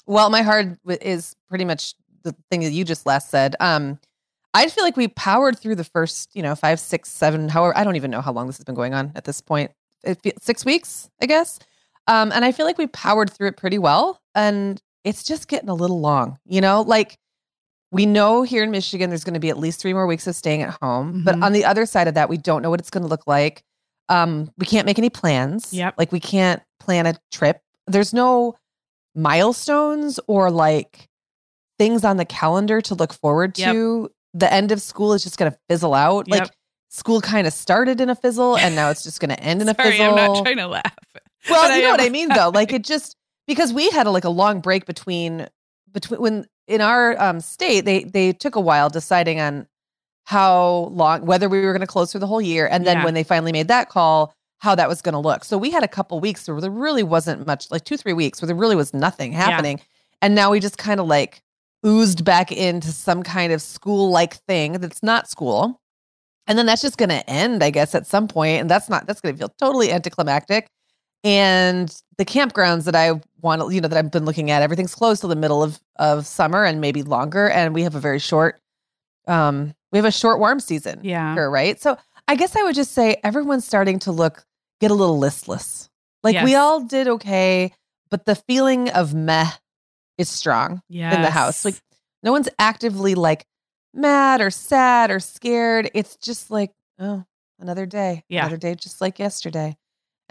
Well, 0.06 0.30
my 0.30 0.42
hard 0.42 0.78
is 1.02 1.36
pretty 1.50 1.66
much 1.66 1.96
the 2.24 2.36
thing 2.50 2.62
that 2.62 2.72
you 2.72 2.84
just 2.84 3.06
last 3.06 3.30
said. 3.30 3.56
Um, 3.60 4.00
I 4.54 4.70
feel 4.70 4.84
like 4.84 4.98
we 4.98 5.08
powered 5.08 5.58
through 5.58 5.76
the 5.76 5.84
first, 5.84 6.36
you 6.36 6.44
know, 6.44 6.56
five, 6.56 6.80
six, 6.80 7.10
seven, 7.10 7.50
however, 7.50 7.76
I 7.76 7.84
don't 7.84 7.96
even 7.96 8.12
know 8.12 8.22
how 8.22 8.32
long 8.32 8.48
this 8.48 8.58
has 8.58 8.64
been 8.64 8.76
going 8.76 8.94
on 8.94 9.12
at 9.16 9.26
this 9.26 9.42
point. 9.42 9.72
It, 10.04 10.20
six 10.42 10.64
weeks, 10.64 11.10
I 11.22 11.26
guess. 11.26 11.60
Um, 12.08 12.32
and 12.32 12.44
I 12.46 12.52
feel 12.52 12.66
like 12.66 12.78
we 12.78 12.88
powered 12.88 13.32
through 13.32 13.48
it 13.48 13.58
pretty 13.58 13.78
well. 13.78 14.22
And 14.36 14.82
it's 15.04 15.24
just 15.24 15.48
getting 15.48 15.70
a 15.70 15.74
little 15.74 16.02
long, 16.02 16.38
you 16.46 16.62
know, 16.62 16.82
like 16.82 17.18
we 17.94 18.08
know 18.08 18.42
here 18.42 18.64
in 18.64 18.72
Michigan, 18.72 19.12
there's 19.12 19.24
going 19.24 19.36
to 19.36 19.40
be 19.40 19.50
at 19.50 19.58
least 19.60 19.80
three 19.80 19.94
more 19.94 20.08
weeks 20.08 20.26
of 20.26 20.36
staying 20.36 20.64
at 20.64 20.76
home. 20.82 21.14
Mm-hmm. 21.14 21.24
But 21.24 21.44
on 21.44 21.54
the 21.54 21.64
other 21.64 21.86
side 21.86 22.08
of 22.08 22.16
that, 22.16 22.28
we 22.28 22.38
don't 22.38 22.64
know 22.64 22.72
what 22.72 22.80
it's 22.80 22.90
going 22.90 23.04
to 23.04 23.08
look 23.08 23.28
like. 23.28 23.64
Um, 24.10 24.52
we 24.58 24.66
can't 24.66 24.88
make 24.88 24.98
any 24.98 25.12
plans. 25.12 25.72
Yep. 25.72 25.94
Like 25.98 26.12
we 26.12 26.20
can't 26.20 26.62
plan 26.80 27.06
a 27.06 27.14
trip. 27.32 27.62
There's 27.86 28.12
no 28.12 28.56
milestones 29.14 30.20
or 30.26 30.50
like 30.50 31.08
things 31.78 32.04
on 32.04 32.18
the 32.18 32.26
calendar 32.26 32.82
to 32.82 32.96
look 32.96 33.14
forward 33.14 33.54
to. 33.56 34.02
Yep. 34.02 34.12
The 34.34 34.52
end 34.52 34.72
of 34.72 34.82
school 34.82 35.14
is 35.14 35.22
just 35.22 35.38
going 35.38 35.52
to 35.52 35.58
fizzle 35.70 35.94
out. 35.94 36.28
Yep. 36.28 36.40
Like 36.40 36.52
school 36.90 37.22
kind 37.22 37.46
of 37.46 37.54
started 37.54 38.02
in 38.02 38.10
a 38.10 38.16
fizzle 38.16 38.58
and 38.58 38.76
now 38.76 38.90
it's 38.90 39.04
just 39.04 39.20
going 39.20 39.30
to 39.30 39.40
end 39.40 39.62
in 39.62 39.70
a 39.70 39.76
Sorry, 39.76 39.92
fizzle. 39.92 40.06
I'm 40.08 40.16
not 40.16 40.44
trying 40.44 40.58
to 40.58 40.68
laugh. 40.68 40.96
Well, 41.48 41.76
you 41.76 41.84
know 41.84 41.92
what 41.92 42.02
I 42.02 42.10
mean 42.10 42.30
though. 42.30 42.50
Like 42.54 42.74
it 42.74 42.84
just 42.84 43.16
because 43.46 43.72
we 43.72 43.90
had 43.92 44.08
a, 44.08 44.12
like 44.12 44.24
a 44.24 44.30
long 44.30 44.62
break 44.62 44.88
between 44.88 45.48
between 45.94 46.20
when 46.20 46.46
in 46.68 46.82
our 46.82 47.22
um, 47.22 47.40
state 47.40 47.86
they 47.86 48.04
they 48.04 48.34
took 48.34 48.56
a 48.56 48.60
while 48.60 48.90
deciding 48.90 49.40
on 49.40 49.68
how 50.26 50.90
long 50.92 51.26
whether 51.26 51.50
we 51.50 51.62
were 51.62 51.74
going 51.74 51.82
to 51.82 51.88
close 51.88 52.12
for 52.12 52.20
the 52.20 52.28
whole 52.28 52.42
year 52.42 52.68
and 52.68 52.86
then 52.86 52.98
yeah. 52.98 53.06
when 53.06 53.14
they 53.14 53.24
finally 53.24 53.52
made 53.52 53.68
that 53.68 53.90
call 53.90 54.34
how 54.64 54.74
that 54.76 54.88
was 54.88 55.02
going 55.02 55.12
to 55.12 55.20
look. 55.20 55.44
So 55.44 55.58
we 55.58 55.72
had 55.72 55.84
a 55.84 55.90
couple 55.90 56.22
weeks 56.22 56.48
where 56.48 56.62
there 56.62 56.72
really 56.72 57.04
wasn't 57.04 57.46
much 57.46 57.70
like 57.70 57.84
2-3 57.84 58.16
weeks 58.16 58.42
where 58.42 58.48
there 58.48 58.56
really 58.56 58.78
was 58.78 58.94
nothing 58.94 59.34
happening. 59.34 59.78
Yeah. 59.78 59.84
And 60.22 60.36
now 60.36 60.52
we 60.52 60.62
just 60.62 60.78
kind 60.78 61.02
of 61.02 61.06
like 61.06 61.44
oozed 61.86 62.24
back 62.24 62.50
into 62.50 62.94
some 62.94 63.24
kind 63.24 63.52
of 63.52 63.62
school 63.62 64.10
like 64.10 64.36
thing 64.36 64.74
that's 64.74 65.04
not 65.04 65.30
school. 65.30 65.82
And 66.48 66.58
then 66.58 66.66
that's 66.66 66.82
just 66.82 66.98
going 66.98 67.10
to 67.10 67.30
end, 67.30 67.62
I 67.62 67.72
guess, 67.72 67.94
at 67.94 68.08
some. 68.08 68.30
And 68.38 68.70
that's 68.70 68.88
not, 68.88 69.06
that's 69.06 69.20
going 69.20 69.36
to 69.36 69.40
feel 69.40 69.54
totally 69.60 69.92
anticlimactic. 69.92 70.68
And 71.24 71.90
the 72.18 72.26
campgrounds 72.26 72.84
that 72.86 72.96
I 72.96 73.20
want 73.42 73.62
to, 73.62 73.74
you 73.74 73.82
know, 73.82 73.88
that 73.88 73.98
I've 73.98 74.12
been 74.12 74.26
looking 74.26 74.52
at, 74.52 74.62
everything's 74.62 74.94
closed 74.94 75.22
till 75.22 75.30
the 75.30 75.36
middle 75.36 75.64
of, 75.64 75.80
of 75.96 76.26
summer 76.26 76.66
and 76.66 76.82
maybe 76.82 77.02
longer. 77.02 77.50
And 77.50 77.74
we 77.74 77.84
have 77.84 77.96
a 77.96 78.00
very 78.00 78.20
short, 78.20 78.60
um, 79.28 79.74
we 79.92 79.98
have 79.98 80.06
a 80.06 80.12
short 80.12 80.40
warm 80.40 80.60
season. 80.60 81.00
Yeah. 81.04 81.34
Here, 81.34 81.50
right. 81.50 81.80
So 81.80 81.98
I 82.28 82.36
guess 82.36 82.56
I 82.56 82.64
would 82.64 82.76
just 82.76 82.92
say 82.92 83.20
everyone's 83.24 83.66
starting 83.66 84.00
to 84.00 84.12
look, 84.12 84.46
get 84.82 84.92
a 84.92 84.96
little 84.96 85.18
listless. 85.18 85.90
Like 86.24 86.34
yes. 86.34 86.46
we 86.46 86.56
all 86.56 86.82
did 86.82 87.08
okay, 87.08 87.74
but 88.10 88.26
the 88.26 88.36
feeling 88.36 88.90
of 88.90 89.14
meh 89.14 89.52
is 90.18 90.30
strong 90.30 90.82
yes. 90.90 91.16
in 91.16 91.22
the 91.22 91.30
house. 91.30 91.64
Like 91.66 91.76
no 92.22 92.32
one's 92.32 92.50
actively 92.60 93.16
like 93.16 93.46
mad 93.94 94.42
or 94.42 94.50
sad 94.50 95.12
or 95.12 95.20
scared. 95.20 95.90
It's 95.94 96.16
just 96.18 96.52
like, 96.52 96.72
oh, 97.00 97.24
another 97.60 97.86
day. 97.86 98.24
Yeah. 98.30 98.42
Another 98.42 98.58
day 98.58 98.76
just 98.76 99.02
like 99.02 99.20
yesterday. 99.20 99.78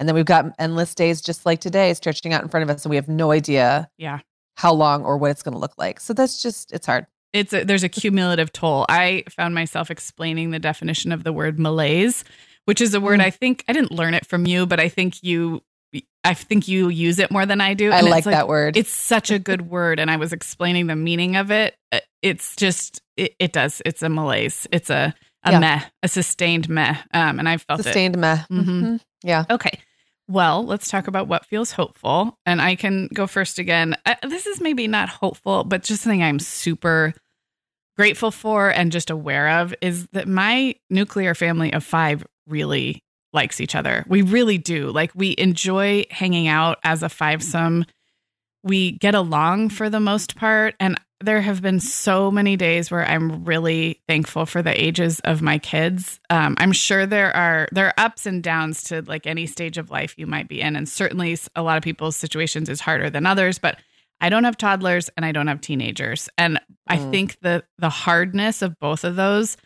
And 0.02 0.08
then 0.08 0.16
we've 0.16 0.24
got 0.24 0.52
endless 0.58 0.96
days 0.96 1.20
just 1.20 1.46
like 1.46 1.60
today 1.60 1.94
stretching 1.94 2.32
out 2.32 2.42
in 2.42 2.48
front 2.48 2.68
of 2.68 2.74
us 2.74 2.84
and 2.84 2.90
we 2.90 2.96
have 2.96 3.06
no 3.06 3.30
idea 3.30 3.88
yeah 3.98 4.18
how 4.56 4.72
long 4.72 5.04
or 5.04 5.16
what 5.16 5.30
it's 5.30 5.44
going 5.44 5.52
to 5.52 5.60
look 5.60 5.78
like. 5.78 6.00
So 6.00 6.12
that's 6.12 6.42
just 6.42 6.72
it's 6.72 6.86
hard. 6.86 7.06
It's 7.32 7.52
a, 7.52 7.62
there's 7.62 7.84
a 7.84 7.88
cumulative 7.88 8.52
toll. 8.52 8.84
I 8.88 9.22
found 9.30 9.54
myself 9.54 9.92
explaining 9.92 10.50
the 10.50 10.58
definition 10.58 11.12
of 11.12 11.22
the 11.22 11.32
word 11.32 11.60
malaise, 11.60 12.24
which 12.64 12.80
is 12.80 12.94
a 12.94 13.00
word 13.00 13.20
mm. 13.20 13.24
I 13.24 13.30
think 13.30 13.64
I 13.68 13.72
didn't 13.72 13.92
learn 13.92 14.14
it 14.14 14.26
from 14.26 14.44
you, 14.44 14.66
but 14.66 14.80
I 14.80 14.88
think 14.88 15.22
you 15.22 15.62
I 16.24 16.34
think 16.34 16.66
you 16.66 16.88
use 16.88 17.20
it 17.20 17.30
more 17.30 17.46
than 17.46 17.60
I 17.60 17.74
do. 17.74 17.92
I 17.92 18.00
like, 18.00 18.26
like, 18.26 18.34
that 18.34 18.48
word. 18.48 18.76
It's 18.76 18.90
such 18.90 19.30
a 19.30 19.38
good 19.38 19.62
word. 19.70 20.00
And 20.00 20.10
I 20.10 20.16
was 20.16 20.32
explaining 20.32 20.88
the 20.88 20.96
meaning 20.96 21.36
of 21.36 21.50
it. 21.50 21.76
Uh, 21.90 22.00
it's 22.22 22.56
just, 22.56 23.02
it, 23.16 23.34
it 23.38 23.52
does. 23.52 23.82
It's 23.84 24.02
a 24.02 24.08
malaise. 24.08 24.66
It's 24.72 24.88
a, 24.88 25.14
a 25.44 25.52
yeah. 25.52 25.58
meh, 25.58 25.82
a 26.02 26.08
sustained 26.08 26.68
meh. 26.68 26.96
Um, 27.12 27.38
and 27.38 27.48
I 27.48 27.56
felt 27.56 27.82
sustained 27.82 28.14
it. 28.14 28.18
meh. 28.20 28.36
Mm-hmm. 28.50 28.70
Mm-hmm. 28.70 28.96
Yeah. 29.24 29.44
Okay. 29.50 29.80
Well, 30.32 30.64
let's 30.64 30.88
talk 30.88 31.08
about 31.08 31.28
what 31.28 31.44
feels 31.44 31.72
hopeful. 31.72 32.38
And 32.46 32.62
I 32.62 32.74
can 32.74 33.08
go 33.12 33.26
first 33.26 33.58
again. 33.58 33.94
Uh, 34.06 34.14
this 34.22 34.46
is 34.46 34.62
maybe 34.62 34.88
not 34.88 35.10
hopeful, 35.10 35.62
but 35.62 35.82
just 35.82 36.00
something 36.00 36.22
I'm 36.22 36.38
super 36.38 37.12
grateful 37.98 38.30
for 38.30 38.70
and 38.70 38.90
just 38.90 39.10
aware 39.10 39.60
of 39.60 39.74
is 39.82 40.08
that 40.12 40.26
my 40.26 40.74
nuclear 40.88 41.34
family 41.34 41.70
of 41.74 41.84
five 41.84 42.24
really 42.46 43.04
likes 43.34 43.60
each 43.60 43.74
other. 43.74 44.06
We 44.08 44.22
really 44.22 44.56
do. 44.56 44.90
Like 44.90 45.10
we 45.14 45.34
enjoy 45.36 46.06
hanging 46.08 46.48
out 46.48 46.78
as 46.82 47.02
a 47.02 47.10
fivesome. 47.10 47.84
We 48.62 48.92
get 48.92 49.14
along 49.14 49.68
for 49.68 49.90
the 49.90 50.00
most 50.00 50.34
part. 50.34 50.76
And 50.80 50.98
there 51.24 51.40
have 51.40 51.62
been 51.62 51.80
so 51.80 52.30
many 52.30 52.56
days 52.56 52.90
where 52.90 53.04
I'm 53.04 53.44
really 53.44 54.00
thankful 54.06 54.46
for 54.46 54.62
the 54.62 54.82
ages 54.82 55.20
of 55.20 55.42
my 55.42 55.58
kids. 55.58 56.20
Um, 56.30 56.54
I'm 56.58 56.72
sure 56.72 57.06
there 57.06 57.34
are 57.34 57.68
there 57.72 57.86
are 57.86 57.94
ups 57.96 58.26
and 58.26 58.42
downs 58.42 58.84
to 58.84 59.02
like 59.02 59.26
any 59.26 59.46
stage 59.46 59.78
of 59.78 59.90
life 59.90 60.14
you 60.16 60.26
might 60.26 60.48
be 60.48 60.60
in, 60.60 60.76
and 60.76 60.88
certainly 60.88 61.38
a 61.56 61.62
lot 61.62 61.76
of 61.76 61.82
people's 61.82 62.16
situations 62.16 62.68
is 62.68 62.80
harder 62.80 63.10
than 63.10 63.26
others. 63.26 63.58
But 63.58 63.78
I 64.20 64.28
don't 64.28 64.44
have 64.44 64.56
toddlers 64.56 65.08
and 65.16 65.24
I 65.24 65.32
don't 65.32 65.48
have 65.48 65.60
teenagers, 65.60 66.28
and 66.38 66.56
mm. 66.56 66.60
I 66.86 66.98
think 66.98 67.38
the 67.40 67.64
the 67.78 67.90
hardness 67.90 68.62
of 68.62 68.78
both 68.78 69.04
of 69.04 69.16
those 69.16 69.56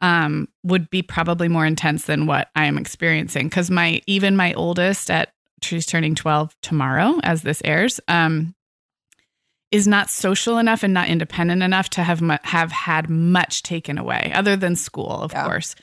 um, 0.00 0.48
would 0.62 0.90
be 0.90 1.02
probably 1.02 1.48
more 1.48 1.66
intense 1.66 2.04
than 2.04 2.26
what 2.26 2.50
I 2.54 2.66
am 2.66 2.78
experiencing. 2.78 3.48
Because 3.48 3.70
my 3.70 4.02
even 4.06 4.36
my 4.36 4.52
oldest 4.54 5.10
at 5.10 5.32
she's 5.62 5.86
turning 5.86 6.14
12 6.14 6.54
tomorrow 6.62 7.18
as 7.22 7.42
this 7.42 7.62
airs 7.64 8.00
um, 8.08 8.54
is 9.74 9.88
not 9.88 10.08
social 10.08 10.58
enough 10.58 10.84
and 10.84 10.94
not 10.94 11.08
independent 11.08 11.60
enough 11.60 11.90
to 11.90 12.04
have 12.04 12.22
mu- 12.22 12.36
have 12.44 12.70
had 12.70 13.10
much 13.10 13.64
taken 13.64 13.98
away 13.98 14.30
other 14.32 14.54
than 14.54 14.76
school 14.76 15.10
of 15.10 15.32
yeah. 15.32 15.44
course. 15.44 15.74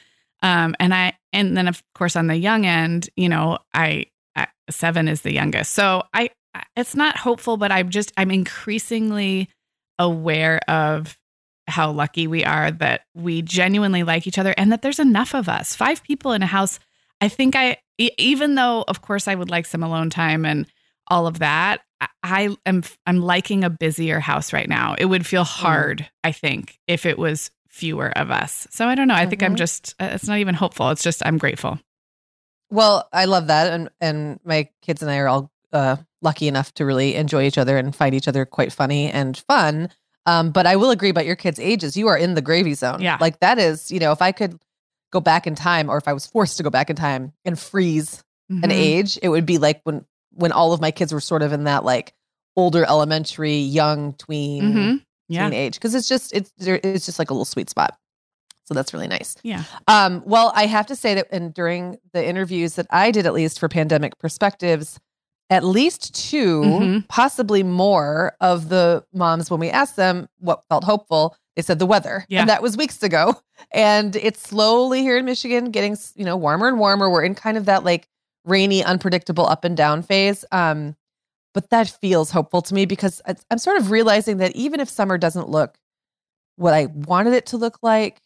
Um, 0.42 0.76
and 0.80 0.94
i 0.94 1.14
and 1.34 1.56
then 1.58 1.68
of 1.68 1.84
course 1.94 2.16
on 2.16 2.28
the 2.28 2.36
young 2.38 2.66
end 2.66 3.10
you 3.16 3.30
know 3.30 3.60
i, 3.74 4.06
I 4.36 4.48
seven 4.70 5.10
is 5.10 5.22
the 5.22 5.34
youngest. 5.34 5.74
So 5.74 6.04
i 6.14 6.30
it's 6.78 6.96
not 6.96 7.18
hopeful 7.18 7.58
but 7.58 7.72
i'm 7.72 7.90
just 7.90 8.14
i'm 8.16 8.32
increasingly 8.32 9.50
aware 10.00 10.60
of 10.70 11.18
how 11.68 11.92
lucky 11.92 12.28
we 12.28 12.44
are 12.46 12.72
that 12.72 13.02
we 13.14 13.42
genuinely 13.42 14.04
like 14.04 14.26
each 14.26 14.40
other 14.40 14.54
and 14.58 14.72
that 14.72 14.82
there's 14.82 15.00
enough 15.00 15.36
of 15.36 15.48
us. 15.48 15.76
Five 15.76 16.02
people 16.02 16.32
in 16.32 16.42
a 16.42 16.48
house 16.48 16.80
i 17.20 17.28
think 17.28 17.58
i 17.58 17.78
even 18.18 18.56
though 18.56 18.86
of 18.88 19.02
course 19.02 19.28
I 19.28 19.36
would 19.36 19.50
like 19.50 19.66
some 19.66 19.84
alone 19.84 20.10
time 20.10 20.46
and 20.46 20.66
all 21.08 21.28
of 21.28 21.40
that, 21.40 21.82
I 22.24 22.56
am 22.66 22.84
I'm 23.06 23.22
liking 23.22 23.64
a 23.64 23.70
busier 23.70 24.20
house 24.20 24.54
right 24.54 24.70
now. 24.70 24.96
It 24.98 25.06
would 25.06 25.26
feel 25.26 25.44
mm-hmm. 25.44 25.66
hard, 25.66 25.98
mm. 26.00 26.10
I 26.24 26.32
think, 26.32 26.80
if 26.88 27.06
it 27.06 27.18
was 27.18 27.52
fewer 27.68 28.12
of 28.18 28.32
us. 28.32 28.68
So 28.72 28.88
I 28.88 28.96
don't 28.96 29.08
know. 29.08 29.14
I 29.14 29.22
mm-hmm. 29.22 29.30
think 29.30 29.44
I'm 29.44 29.52
mm-hmm. 29.52 29.58
just 29.58 29.96
uh, 30.00 30.10
it's 30.12 30.28
not 30.28 30.40
even 30.40 30.56
hopeful. 30.56 30.90
It's 30.90 31.04
just 31.04 31.26
I'm 31.26 31.38
grateful. 31.38 31.80
Well, 32.70 33.08
I 33.12 33.26
love 33.26 33.48
that 33.48 33.72
and 33.74 33.90
and 34.00 34.40
my 34.44 34.70
kids 34.82 35.02
and 35.02 35.12
I 35.12 35.18
are 35.18 35.28
all 35.28 35.52
uh, 35.74 35.98
lucky 36.22 36.48
enough 36.48 36.74
to 36.76 36.86
really 36.86 37.16
enjoy 37.16 37.44
each 37.44 37.58
other 37.58 37.78
and 37.78 37.96
find 37.96 38.16
each 38.16 38.28
other 38.28 38.46
quite 38.46 38.72
funny 38.72 39.10
and 39.10 39.38
fun. 39.38 39.90
Um, 40.26 40.52
but 40.52 40.68
I 40.68 40.76
will 40.76 40.92
agree 40.92 41.10
about 41.10 41.26
your 41.26 41.36
kids' 41.36 41.60
ages. 41.60 41.98
You 41.98 42.08
are 42.08 42.18
in 42.18 42.36
the 42.36 42.42
gravy 42.42 42.76
zone. 42.76 43.02
Yeah. 43.02 43.18
Like 43.20 43.40
that 43.40 43.58
is, 43.58 43.92
you 43.92 44.00
know, 44.00 44.12
if 44.12 44.22
I 44.22 44.32
could 44.32 44.60
go 45.12 45.20
back 45.20 45.48
in 45.48 45.56
time 45.56 45.90
or 45.90 45.98
if 45.98 46.08
I 46.08 46.14
was 46.14 46.28
forced 46.28 46.58
to 46.58 46.64
go 46.64 46.70
back 46.70 46.90
in 46.90 46.96
time 46.96 47.34
and 47.44 47.58
freeze 47.58 48.24
mm-hmm. 48.52 48.64
an 48.64 48.72
age, 48.72 49.18
it 49.22 49.30
would 49.30 49.46
be 49.46 49.58
like 49.58 49.82
when 49.84 50.06
when 50.32 50.52
all 50.52 50.74
of 50.74 50.82
my 50.82 50.92
kids 50.92 51.14
were 51.14 51.22
sort 51.22 51.42
of 51.42 51.54
in 51.54 51.66
that 51.66 51.84
like 51.84 52.14
older 52.56 52.86
elementary, 52.86 53.58
young 53.58 54.14
tween 54.14 54.64
mm-hmm. 54.64 54.96
yeah. 55.28 55.46
teen 55.46 55.54
age 55.54 55.76
because 55.76 55.96
it's 55.96 56.08
just 56.08 56.34
it's 56.34 56.52
it's 56.58 57.06
just 57.06 57.20
like 57.20 57.30
a 57.30 57.34
little 57.34 57.46
sweet 57.46 57.70
spot. 57.70 57.98
So 58.66 58.74
that's 58.74 58.94
really 58.94 59.08
nice. 59.08 59.36
Yeah. 59.44 59.64
Um, 59.88 60.24
well, 60.26 60.54
I 60.56 60.66
have 60.66 60.86
to 60.88 60.96
say 60.96 61.16
that 61.16 61.28
and 61.32 61.54
during 61.54 61.98
the 62.14 62.26
interviews 62.26 62.76
that 62.76 62.88
I 62.90 63.12
did 63.12 63.26
at 63.26 63.34
least 63.34 63.60
for 63.60 63.68
pandemic 63.68 64.18
perspectives, 64.18 65.00
at 65.50 65.66
least 65.66 66.30
2 66.30 66.62
mm-hmm. 66.62 67.00
possibly 67.10 67.64
more 67.64 68.34
of 68.40 68.70
the 68.70 69.04
moms 69.14 69.52
when 69.52 69.60
we 69.60 69.70
asked 69.70 69.98
them 69.98 70.30
what 70.40 70.64
felt 70.70 70.86
hopeful, 70.86 71.36
they 71.56 71.62
said 71.62 71.80
the 71.80 71.86
weather. 71.86 72.26
Yeah. 72.30 72.42
And 72.42 72.50
that 72.50 72.62
was 72.62 72.78
weeks 72.78 73.04
ago. 73.04 73.36
And 73.74 74.16
it's 74.16 74.42
slowly 74.42 75.02
here 75.02 75.18
in 75.18 75.26
Michigan 75.26 75.70
getting, 75.70 75.96
you 76.16 76.26
know, 76.26 76.36
warmer 76.36 76.68
and 76.68 76.80
warmer. 76.80 77.10
We're 77.10 77.24
in 77.24 77.36
kind 77.36 77.58
of 77.58 77.66
that 77.66 77.84
like 77.84 78.08
rainy, 78.46 78.84
unpredictable 78.84 79.46
up 79.46 79.64
and 79.64 79.78
down 79.78 80.02
phase. 80.02 80.46
Um, 80.52 80.96
but 81.54 81.70
that 81.70 81.90
feels 81.90 82.32
hopeful 82.32 82.62
to 82.62 82.74
me 82.74 82.86
because 82.86 83.22
I'm 83.50 83.58
sort 83.58 83.78
of 83.78 83.92
realizing 83.92 84.38
that 84.38 84.56
even 84.56 84.80
if 84.80 84.90
summer 84.90 85.18
doesn't 85.18 85.50
look 85.50 85.78
what 86.56 86.74
I 86.74 86.86
wanted 86.86 87.34
it 87.34 87.48
to 87.48 87.58
look 87.58 87.80
like, 87.82 88.22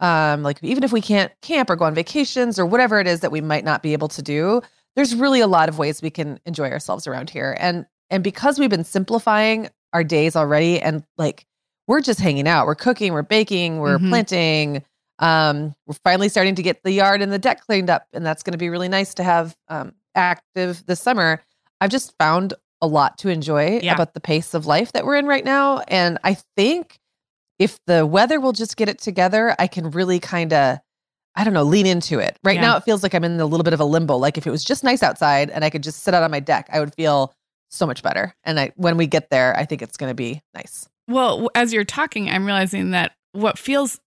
um, 0.00 0.42
like 0.42 0.62
even 0.62 0.82
if 0.82 0.92
we 0.92 1.00
can't 1.00 1.32
camp 1.42 1.70
or 1.70 1.76
go 1.76 1.84
on 1.84 1.94
vacations 1.94 2.58
or 2.58 2.66
whatever 2.66 3.00
it 3.00 3.06
is 3.06 3.20
that 3.20 3.32
we 3.32 3.40
might 3.40 3.64
not 3.64 3.82
be 3.82 3.92
able 3.92 4.08
to 4.08 4.22
do, 4.22 4.62
there's 4.96 5.14
really 5.14 5.40
a 5.40 5.46
lot 5.46 5.68
of 5.68 5.78
ways 5.78 6.00
we 6.00 6.10
can 6.10 6.40
enjoy 6.46 6.70
ourselves 6.70 7.06
around 7.06 7.30
here. 7.30 7.56
And 7.58 7.86
and 8.10 8.22
because 8.22 8.58
we've 8.58 8.70
been 8.70 8.84
simplifying 8.84 9.68
our 9.92 10.04
days 10.04 10.36
already 10.36 10.80
and 10.80 11.04
like 11.16 11.46
we're 11.86 12.00
just 12.00 12.20
hanging 12.20 12.48
out. 12.48 12.66
We're 12.66 12.74
cooking, 12.74 13.12
we're 13.12 13.22
baking, 13.22 13.78
we're 13.78 13.98
mm-hmm. 13.98 14.08
planting. 14.08 14.84
Um, 15.18 15.74
we're 15.86 15.94
finally 16.04 16.28
starting 16.28 16.54
to 16.56 16.62
get 16.62 16.82
the 16.82 16.92
yard 16.92 17.22
and 17.22 17.32
the 17.32 17.38
deck 17.38 17.64
cleaned 17.66 17.90
up, 17.90 18.06
and 18.12 18.24
that's 18.24 18.42
going 18.42 18.52
to 18.52 18.58
be 18.58 18.68
really 18.68 18.88
nice 18.88 19.14
to 19.14 19.22
have 19.22 19.56
um, 19.68 19.92
active 20.14 20.84
this 20.86 21.00
summer. 21.00 21.42
I've 21.80 21.90
just 21.90 22.16
found 22.18 22.54
a 22.80 22.86
lot 22.86 23.18
to 23.18 23.28
enjoy 23.28 23.80
yeah. 23.82 23.94
about 23.94 24.14
the 24.14 24.20
pace 24.20 24.54
of 24.54 24.66
life 24.66 24.92
that 24.92 25.04
we're 25.06 25.16
in 25.16 25.26
right 25.26 25.44
now. 25.44 25.78
And 25.88 26.18
I 26.22 26.36
think 26.56 26.98
if 27.58 27.78
the 27.86 28.04
weather 28.04 28.40
will 28.40 28.52
just 28.52 28.76
get 28.76 28.88
it 28.88 28.98
together, 28.98 29.54
I 29.58 29.66
can 29.66 29.90
really 29.90 30.20
kind 30.20 30.52
of, 30.52 30.78
I 31.34 31.44
don't 31.44 31.54
know, 31.54 31.62
lean 31.62 31.86
into 31.86 32.18
it. 32.18 32.38
Right 32.44 32.56
yeah. 32.56 32.62
now, 32.62 32.76
it 32.76 32.84
feels 32.84 33.02
like 33.02 33.14
I'm 33.14 33.24
in 33.24 33.40
a 33.40 33.46
little 33.46 33.64
bit 33.64 33.72
of 33.72 33.80
a 33.80 33.84
limbo. 33.84 34.16
Like 34.16 34.36
if 34.36 34.46
it 34.46 34.50
was 34.50 34.64
just 34.64 34.84
nice 34.84 35.02
outside 35.02 35.50
and 35.50 35.64
I 35.64 35.70
could 35.70 35.82
just 35.82 36.02
sit 36.02 36.14
out 36.14 36.22
on 36.22 36.30
my 36.30 36.40
deck, 36.40 36.68
I 36.72 36.80
would 36.80 36.94
feel 36.94 37.34
so 37.70 37.86
much 37.86 38.02
better. 38.02 38.34
And 38.44 38.60
I, 38.60 38.72
when 38.76 38.96
we 38.96 39.06
get 39.06 39.30
there, 39.30 39.56
I 39.56 39.64
think 39.64 39.80
it's 39.80 39.96
going 39.96 40.10
to 40.10 40.14
be 40.14 40.42
nice. 40.54 40.88
Well, 41.08 41.50
as 41.54 41.72
you're 41.72 41.84
talking, 41.84 42.28
I'm 42.28 42.44
realizing 42.44 42.90
that 42.90 43.12
what 43.32 43.58
feels 43.58 43.98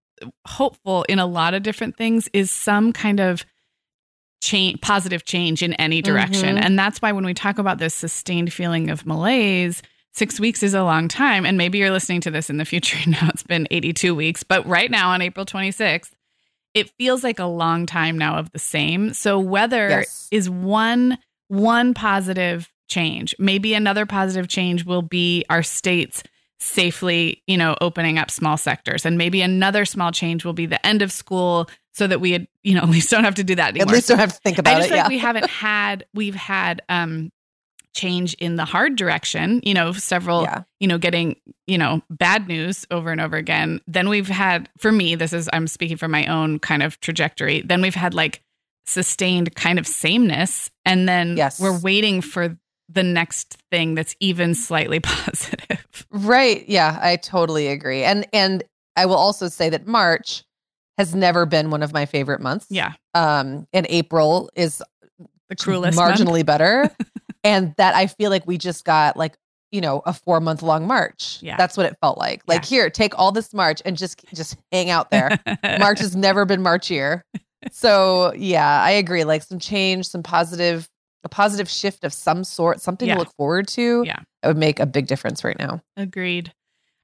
hopeful 0.45 1.03
in 1.09 1.19
a 1.19 1.25
lot 1.25 1.53
of 1.53 1.63
different 1.63 1.97
things 1.97 2.29
is 2.33 2.51
some 2.51 2.93
kind 2.93 3.19
of 3.19 3.45
change, 4.41 4.81
positive 4.81 5.25
change 5.25 5.63
in 5.63 5.73
any 5.73 6.01
direction. 6.01 6.55
Mm-hmm. 6.55 6.63
And 6.63 6.79
that's 6.79 7.01
why 7.01 7.11
when 7.11 7.25
we 7.25 7.33
talk 7.33 7.57
about 7.57 7.79
this 7.79 7.93
sustained 7.93 8.53
feeling 8.53 8.89
of 8.89 9.05
malaise, 9.05 9.81
six 10.13 10.39
weeks 10.39 10.63
is 10.63 10.73
a 10.73 10.83
long 10.83 11.07
time. 11.07 11.45
And 11.45 11.57
maybe 11.57 11.77
you're 11.77 11.91
listening 11.91 12.21
to 12.21 12.31
this 12.31 12.49
in 12.49 12.57
the 12.57 12.65
future. 12.65 12.97
Now 13.07 13.29
it's 13.29 13.43
been 13.43 13.67
82 13.71 14.13
weeks, 14.15 14.43
but 14.43 14.65
right 14.67 14.91
now 14.91 15.09
on 15.09 15.21
April 15.21 15.45
26th, 15.45 16.11
it 16.73 16.89
feels 16.91 17.23
like 17.23 17.39
a 17.39 17.45
long 17.45 17.85
time 17.85 18.17
now 18.17 18.37
of 18.37 18.51
the 18.51 18.59
same. 18.59 19.13
So 19.13 19.39
weather 19.39 19.89
yes. 19.89 20.27
is 20.31 20.49
one 20.49 21.17
one 21.47 21.93
positive 21.93 22.69
change. 22.89 23.33
Maybe 23.39 23.73
another 23.73 24.05
positive 24.05 24.47
change 24.49 24.85
will 24.85 25.01
be 25.01 25.45
our 25.49 25.63
states 25.63 26.23
safely, 26.59 27.43
you 27.47 27.57
know, 27.57 27.75
opening 27.81 28.17
up 28.17 28.31
small 28.31 28.57
sectors. 28.57 29.05
And 29.05 29.17
maybe 29.17 29.41
another 29.41 29.85
small 29.85 30.11
change 30.11 30.43
will 30.43 30.53
be 30.53 30.65
the 30.65 30.83
end 30.85 31.01
of 31.01 31.11
school 31.11 31.69
so 31.93 32.07
that 32.07 32.19
we 32.19 32.31
had, 32.31 32.47
you 32.63 32.75
know, 32.75 32.81
at 32.83 32.89
least 32.89 33.09
don't 33.09 33.23
have 33.23 33.35
to 33.35 33.43
do 33.43 33.55
that 33.55 33.69
anymore. 33.69 33.89
At 33.89 33.95
least 33.95 34.07
don't 34.07 34.19
have 34.19 34.33
to 34.33 34.39
think 34.39 34.57
about 34.57 34.75
I 34.75 34.79
just 34.79 34.89
it. 34.89 34.93
Like 34.93 35.03
yeah. 35.03 35.07
we 35.07 35.17
haven't 35.17 35.49
had 35.49 36.05
we've 36.13 36.35
had 36.35 36.81
um 36.89 37.31
change 37.93 38.35
in 38.35 38.55
the 38.55 38.65
hard 38.65 38.95
direction, 38.95 39.59
you 39.63 39.73
know, 39.73 39.91
several, 39.91 40.43
yeah. 40.43 40.63
you 40.79 40.87
know, 40.87 40.99
getting, 40.99 41.35
you 41.65 41.79
know, 41.79 42.01
bad 42.11 42.47
news 42.47 42.85
over 42.91 43.11
and 43.11 43.19
over 43.19 43.35
again. 43.37 43.81
Then 43.87 44.07
we've 44.07 44.27
had 44.27 44.69
for 44.77 44.91
me, 44.91 45.15
this 45.15 45.33
is 45.33 45.49
I'm 45.51 45.67
speaking 45.67 45.97
from 45.97 46.11
my 46.11 46.25
own 46.27 46.59
kind 46.59 46.83
of 46.83 46.99
trajectory. 46.99 47.61
Then 47.61 47.81
we've 47.81 47.95
had 47.95 48.13
like 48.13 48.41
sustained 48.85 49.53
kind 49.55 49.79
of 49.79 49.87
sameness 49.87 50.71
and 50.85 51.09
then 51.09 51.35
yes. 51.35 51.59
we're 51.59 51.77
waiting 51.77 52.21
for 52.21 52.57
the 52.89 53.03
next 53.03 53.57
thing 53.71 53.95
that's 53.95 54.15
even 54.19 54.55
slightly 54.55 54.99
positive. 55.01 56.07
Right. 56.11 56.67
Yeah, 56.67 56.97
I 57.01 57.17
totally 57.17 57.67
agree. 57.67 58.03
And 58.03 58.27
and 58.33 58.63
I 58.95 59.05
will 59.05 59.15
also 59.15 59.47
say 59.47 59.69
that 59.69 59.87
March 59.87 60.43
has 60.97 61.13
never 61.13 61.45
been 61.45 61.69
one 61.69 61.83
of 61.83 61.93
my 61.93 62.05
favorite 62.05 62.41
months. 62.41 62.67
Yeah. 62.69 62.93
Um 63.13 63.67
and 63.73 63.85
April 63.89 64.49
is 64.55 64.81
the 65.49 65.55
cruelest 65.55 65.97
marginally 65.97 66.37
month. 66.37 66.45
better 66.45 66.91
and 67.43 67.73
that 67.77 67.95
I 67.95 68.07
feel 68.07 68.29
like 68.29 68.47
we 68.47 68.57
just 68.57 68.85
got 68.85 69.17
like 69.17 69.37
you 69.71 69.81
know 69.81 70.01
a 70.05 70.13
4 70.13 70.39
month 70.39 70.61
long 70.61 70.87
march. 70.87 71.39
Yeah. 71.41 71.57
That's 71.57 71.75
what 71.75 71.85
it 71.85 71.97
felt 72.01 72.17
like. 72.17 72.41
Like 72.47 72.63
yeah. 72.63 72.67
here, 72.67 72.89
take 72.89 73.17
all 73.19 73.31
this 73.31 73.53
march 73.53 73.81
and 73.85 73.97
just 73.97 74.25
just 74.33 74.57
hang 74.71 74.89
out 74.89 75.11
there. 75.11 75.37
march 75.79 75.99
has 75.99 76.15
never 76.15 76.45
been 76.45 76.61
marchier. 76.61 77.21
So, 77.71 78.33
yeah, 78.33 78.81
I 78.81 78.91
agree 78.91 79.23
like 79.23 79.43
some 79.43 79.59
change, 79.59 80.07
some 80.07 80.23
positive 80.23 80.87
a 81.23 81.29
positive 81.29 81.69
shift 81.69 82.03
of 82.03 82.13
some 82.13 82.43
sort, 82.43 82.81
something 82.81 83.07
yeah. 83.07 83.15
to 83.15 83.19
look 83.19 83.33
forward 83.35 83.67
to, 83.69 84.03
yeah. 84.05 84.19
it 84.43 84.47
would 84.47 84.57
make 84.57 84.79
a 84.79 84.85
big 84.85 85.07
difference 85.07 85.43
right 85.43 85.57
now. 85.57 85.81
Agreed. 85.95 86.53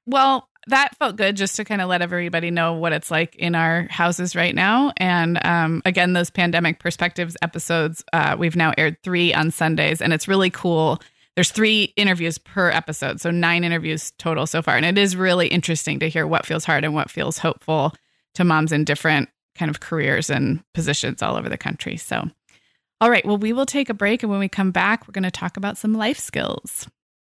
Well, 0.06 0.48
that 0.66 0.96
felt 0.96 1.16
good 1.16 1.36
just 1.36 1.56
to 1.56 1.64
kind 1.64 1.80
of 1.80 1.88
let 1.88 2.02
everybody 2.02 2.50
know 2.50 2.74
what 2.74 2.92
it's 2.92 3.10
like 3.10 3.34
in 3.36 3.54
our 3.54 3.86
houses 3.90 4.34
right 4.34 4.54
now. 4.54 4.92
And 4.96 5.44
um, 5.44 5.82
again, 5.84 6.14
those 6.14 6.30
pandemic 6.30 6.78
perspectives 6.78 7.36
episodes, 7.42 8.02
uh, 8.12 8.36
we've 8.38 8.56
now 8.56 8.72
aired 8.78 8.96
three 9.02 9.34
on 9.34 9.50
Sundays, 9.50 10.00
and 10.00 10.12
it's 10.12 10.28
really 10.28 10.50
cool. 10.50 11.00
There's 11.34 11.50
three 11.50 11.92
interviews 11.96 12.38
per 12.38 12.70
episode, 12.70 13.20
so 13.20 13.30
nine 13.30 13.64
interviews 13.64 14.12
total 14.18 14.46
so 14.46 14.62
far. 14.62 14.76
And 14.76 14.86
it 14.86 14.96
is 14.96 15.16
really 15.16 15.48
interesting 15.48 15.98
to 15.98 16.08
hear 16.08 16.26
what 16.26 16.46
feels 16.46 16.64
hard 16.64 16.84
and 16.84 16.94
what 16.94 17.10
feels 17.10 17.38
hopeful 17.38 17.92
to 18.34 18.44
moms 18.44 18.72
in 18.72 18.84
different 18.84 19.28
kind 19.54 19.68
of 19.68 19.80
careers 19.80 20.30
and 20.30 20.62
positions 20.74 21.22
all 21.22 21.36
over 21.36 21.48
the 21.48 21.58
country. 21.58 21.96
So 21.96 22.28
all 23.00 23.10
right, 23.10 23.24
well, 23.24 23.36
we 23.36 23.52
will 23.52 23.66
take 23.66 23.88
a 23.88 23.94
break. 23.94 24.22
And 24.22 24.30
when 24.30 24.40
we 24.40 24.48
come 24.48 24.70
back, 24.70 25.06
we're 25.06 25.12
going 25.12 25.24
to 25.24 25.30
talk 25.30 25.56
about 25.56 25.76
some 25.76 25.94
life 25.94 26.18
skills. 26.18 26.88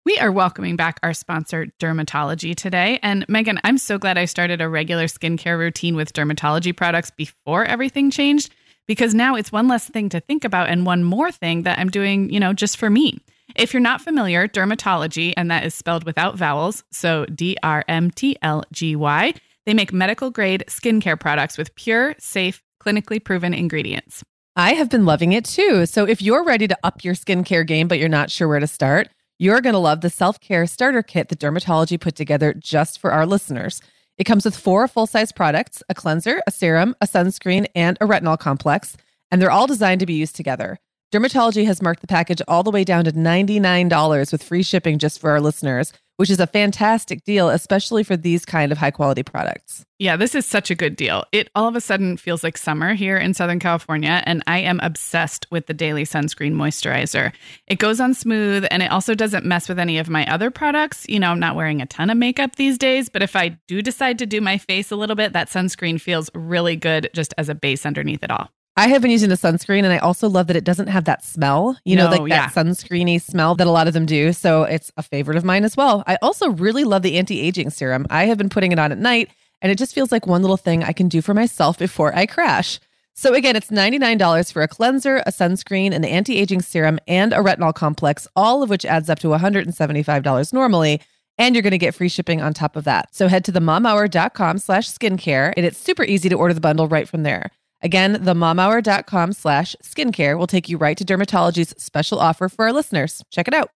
We 0.06 0.18
are 0.20 0.32
welcoming 0.32 0.78
back 0.78 1.00
our 1.04 1.14
sponsor, 1.14 1.68
DRMTLGY, 1.82 2.56
today. 2.56 2.98
And 3.04 3.26
Meagan, 3.28 3.60
I'm 3.66 3.78
so 3.78 3.98
glad 3.98 4.18
I 4.18 4.24
started 4.24 4.62
a 4.62 4.70
regular 4.70 5.08
skincare 5.08 5.58
routine 5.58 5.98
with 5.98 6.14
DRMTLGY 6.14 6.78
products 6.78 7.12
before 7.12 7.66
everything 7.66 8.10
changed, 8.10 8.54
because 8.88 9.14
now 9.14 9.36
it's 9.36 9.52
one 9.52 9.68
less 9.68 9.90
thing 9.90 10.08
to 10.10 10.22
think 10.22 10.46
about 10.46 10.70
and 10.70 10.86
one 10.86 11.04
more 11.04 11.30
thing 11.30 11.64
that 11.64 11.78
I'm 11.78 11.90
doing, 11.90 12.30
you 12.30 12.40
know, 12.40 12.54
just 12.54 12.78
for 12.78 12.90
me. 12.90 13.20
If 13.58 13.74
you're 13.74 13.82
not 13.82 14.00
familiar, 14.00 14.48
DRMTLGY, 14.48 15.34
and 15.36 15.52
that 15.52 15.66
is 15.66 15.76
spelled 15.76 16.06
without 16.06 16.38
vowels, 16.38 16.86
so 16.92 17.26
D 17.26 17.58
R 17.62 17.84
M 17.90 18.10
T 18.10 18.38
L 18.42 18.64
G 18.72 18.96
Y, 18.96 19.34
they 19.66 19.74
make 19.74 19.92
medical 19.92 20.32
grade 20.32 20.64
skincare 20.68 21.20
products 21.20 21.58
with 21.58 21.76
pure, 21.76 22.16
safe, 22.18 22.64
clinically 22.82 23.22
proven 23.22 23.54
ingredients. 23.54 24.24
I 24.60 24.74
have 24.74 24.90
been 24.90 25.06
loving 25.06 25.34
it 25.34 25.46
too. 25.46 25.86
So 25.86 26.08
if 26.08 26.20
you're 26.20 26.44
ready 26.44 26.68
to 26.68 26.78
up 26.84 27.04
your 27.04 27.14
skincare 27.14 27.66
game, 27.66 27.88
but 27.88 28.00
you're 28.00 28.10
not 28.10 28.32
sure 28.32 28.48
where 28.48 28.60
to 28.60 28.66
start, 28.66 29.08
you're 29.38 29.62
going 29.62 29.74
to 29.74 29.80
love 29.80 30.02
the 30.02 30.10
self 30.10 30.40
care 30.40 30.66
starter 30.66 31.04
kit 31.04 31.30
that 31.30 31.40
DRMTLGY 31.40 32.02
put 32.02 32.16
together 32.16 32.56
just 32.56 33.00
for 33.00 33.12
our 33.12 33.28
listeners. 33.28 33.84
It 34.18 34.24
comes 34.24 34.46
with 34.46 34.58
four 34.58 34.88
full 34.88 35.06
size 35.06 35.32
products 35.32 35.84
a 35.90 35.94
cleanser, 35.94 36.42
a 36.48 36.52
serum, 36.52 36.96
a 37.02 37.06
sunscreen, 37.06 37.68
and 37.76 38.00
a 38.02 38.08
retinol 38.08 38.40
complex, 38.40 38.98
and 39.30 39.40
they're 39.40 39.52
all 39.52 39.68
designed 39.68 40.00
to 40.00 40.08
be 40.08 40.16
used 40.16 40.36
together. 40.36 40.80
DRMTLGY 41.14 41.68
has 41.68 41.80
marked 41.80 42.02
the 42.02 42.08
package 42.08 42.42
all 42.48 42.64
the 42.64 42.72
way 42.72 42.84
down 42.84 43.06
to 43.06 43.12
$99 43.12 44.32
with 44.32 44.42
free 44.42 44.64
shipping 44.64 44.98
just 44.98 45.22
for 45.22 45.30
our 45.30 45.40
listeners, 45.40 45.94
which 46.18 46.30
is 46.30 46.40
a 46.40 46.48
fantastic 46.48 47.24
deal, 47.24 47.50
especially 47.50 48.04
for 48.04 48.18
these 48.18 48.46
kind 48.46 48.72
of 48.72 48.78
high 48.78 48.92
quality 48.92 49.24
products. 49.24 49.86
Yeah, 50.00 50.16
this 50.16 50.36
is 50.36 50.46
such 50.46 50.70
a 50.70 50.76
good 50.76 50.96
deal. 50.96 51.24
It 51.32 51.50
all 51.56 51.68
of 51.68 51.76
a 51.76 51.82
sudden 51.82 52.18
feels 52.18 52.44
like 52.44 52.58
summer 52.58 52.94
here 52.94 53.18
in 53.18 53.34
Southern 53.34 53.60
California, 53.60 54.22
and 54.26 54.44
I 54.46 54.60
am 54.60 54.80
obsessed 54.82 55.48
with 55.50 55.66
the 55.66 55.74
daily 55.74 56.04
sunscreen 56.04 56.54
moisturizer. 56.54 57.32
It 57.68 57.80
goes 57.80 58.00
on 58.00 58.14
smooth 58.14 58.68
and 58.70 58.84
it 58.84 58.92
also 58.92 59.16
doesn't 59.16 59.46
mess 59.46 59.70
with 59.70 59.80
any 59.80 59.98
of 59.98 60.10
my 60.10 60.26
other 60.32 60.52
products. 60.52 61.06
You 61.10 61.20
know, 61.20 61.32
I'm 61.32 61.40
not 61.40 61.56
wearing 61.56 61.82
a 61.82 61.88
ton 61.88 62.10
of 62.10 62.18
makeup 62.18 62.58
these 62.58 62.78
days, 62.78 63.10
but 63.10 63.24
if 63.24 63.36
I 63.36 63.58
do 63.68 63.82
decide 63.82 64.20
to 64.20 64.26
do 64.26 64.42
my 64.42 64.58
face 64.58 64.92
a 64.92 64.96
little 64.96 65.16
bit, 65.16 65.34
that 65.34 65.50
sunscreen 65.50 66.00
feels 66.00 66.30
really 66.34 66.76
good 66.76 67.10
just 67.14 67.34
as 67.38 67.50
a 67.50 67.56
base 67.56 67.86
underneath 67.86 68.24
it 68.24 68.32
all. 68.32 68.52
I 68.78 68.90
have 68.90 69.02
been 69.02 69.10
using 69.10 69.30
the 69.30 69.36
sunscreen 69.36 69.84
and 69.84 69.92
I 69.92 69.98
also 69.98 70.30
love 70.30 70.46
that 70.48 70.56
it 70.56 70.64
doesn't 70.64 70.86
have 70.86 71.06
that 71.06 71.26
smell, 71.26 71.76
you 71.84 71.96
know, 71.96 72.12
like 72.12 72.30
yeah. 72.30 72.48
that 72.48 72.54
sunscreeny 72.54 73.20
smell 73.20 73.56
that 73.56 73.66
a 73.66 73.72
lot 73.72 73.88
of 73.88 73.96
them 73.96 74.06
do. 74.06 74.32
So 74.34 74.64
it's 74.64 74.92
a 74.98 75.02
favorite 75.02 75.36
of 75.36 75.44
mine 75.44 75.64
as 75.64 75.76
well. 75.76 76.04
I 76.06 76.20
also 76.22 76.52
really 76.52 76.84
love 76.84 77.02
the 77.02 77.18
anti 77.18 77.42
aging 77.42 77.72
serum. 77.72 78.06
I 78.12 78.26
have 78.26 78.38
been 78.38 78.50
putting 78.50 78.72
it 78.72 78.78
on 78.78 78.92
at 78.92 79.00
night 79.00 79.32
and 79.64 79.72
it 79.72 79.80
just 79.80 79.96
feels 79.96 80.12
like 80.12 80.28
one 80.28 80.42
little 80.42 80.58
thing 80.58 80.84
I 80.84 80.94
can 80.94 81.08
do 81.08 81.24
for 81.24 81.34
myself 81.34 81.80
before 81.80 82.16
I 82.16 82.28
crash. 82.28 82.80
So 83.16 83.34
again, 83.34 83.56
it's 83.56 83.72
$99 83.72 84.54
for 84.54 84.62
a 84.62 84.68
cleanser, 84.68 85.24
a 85.26 85.32
sunscreen, 85.32 85.92
an 85.92 86.06
anti 86.06 86.38
aging 86.38 86.62
serum, 86.62 87.00
and 87.08 87.34
a 87.34 87.38
retinol 87.38 87.74
complex, 87.74 88.28
all 88.36 88.62
of 88.62 88.70
which 88.70 88.86
adds 88.86 89.10
up 89.10 89.18
to 89.20 89.30
$175 89.30 90.54
normally. 90.54 91.02
And 91.40 91.56
you're 91.56 91.64
going 91.64 91.72
to 91.72 91.80
get 91.80 91.96
free 91.96 92.10
shipping 92.10 92.42
on 92.44 92.54
top 92.54 92.76
of 92.76 92.84
that. 92.84 93.16
So 93.16 93.28
head 93.28 93.44
to 93.46 93.52
themomhour.com 93.52 94.60
slash 94.60 94.88
skincare 94.88 95.52
and 95.58 95.66
it's 95.66 95.80
super 95.80 96.04
easy 96.04 96.30
to 96.30 96.36
order 96.36 96.54
the 96.54 96.62
bundle 96.62 96.88
right 96.88 97.10
from 97.10 97.24
there. 97.24 97.50
Again, 97.82 98.16
themomhour.com 98.16 99.34
slash 99.34 99.76
skincare 99.84 100.38
will 100.38 100.48
take 100.48 100.68
you 100.68 100.78
right 100.78 100.98
to 100.98 101.06
DRMTLGY's 101.06 101.82
special 101.82 102.20
offer 102.20 102.50
for 102.50 102.66
our 102.66 102.74
listeners. 102.74 103.24
Check 103.32 103.48
it 103.48 103.54
out. 103.54 103.70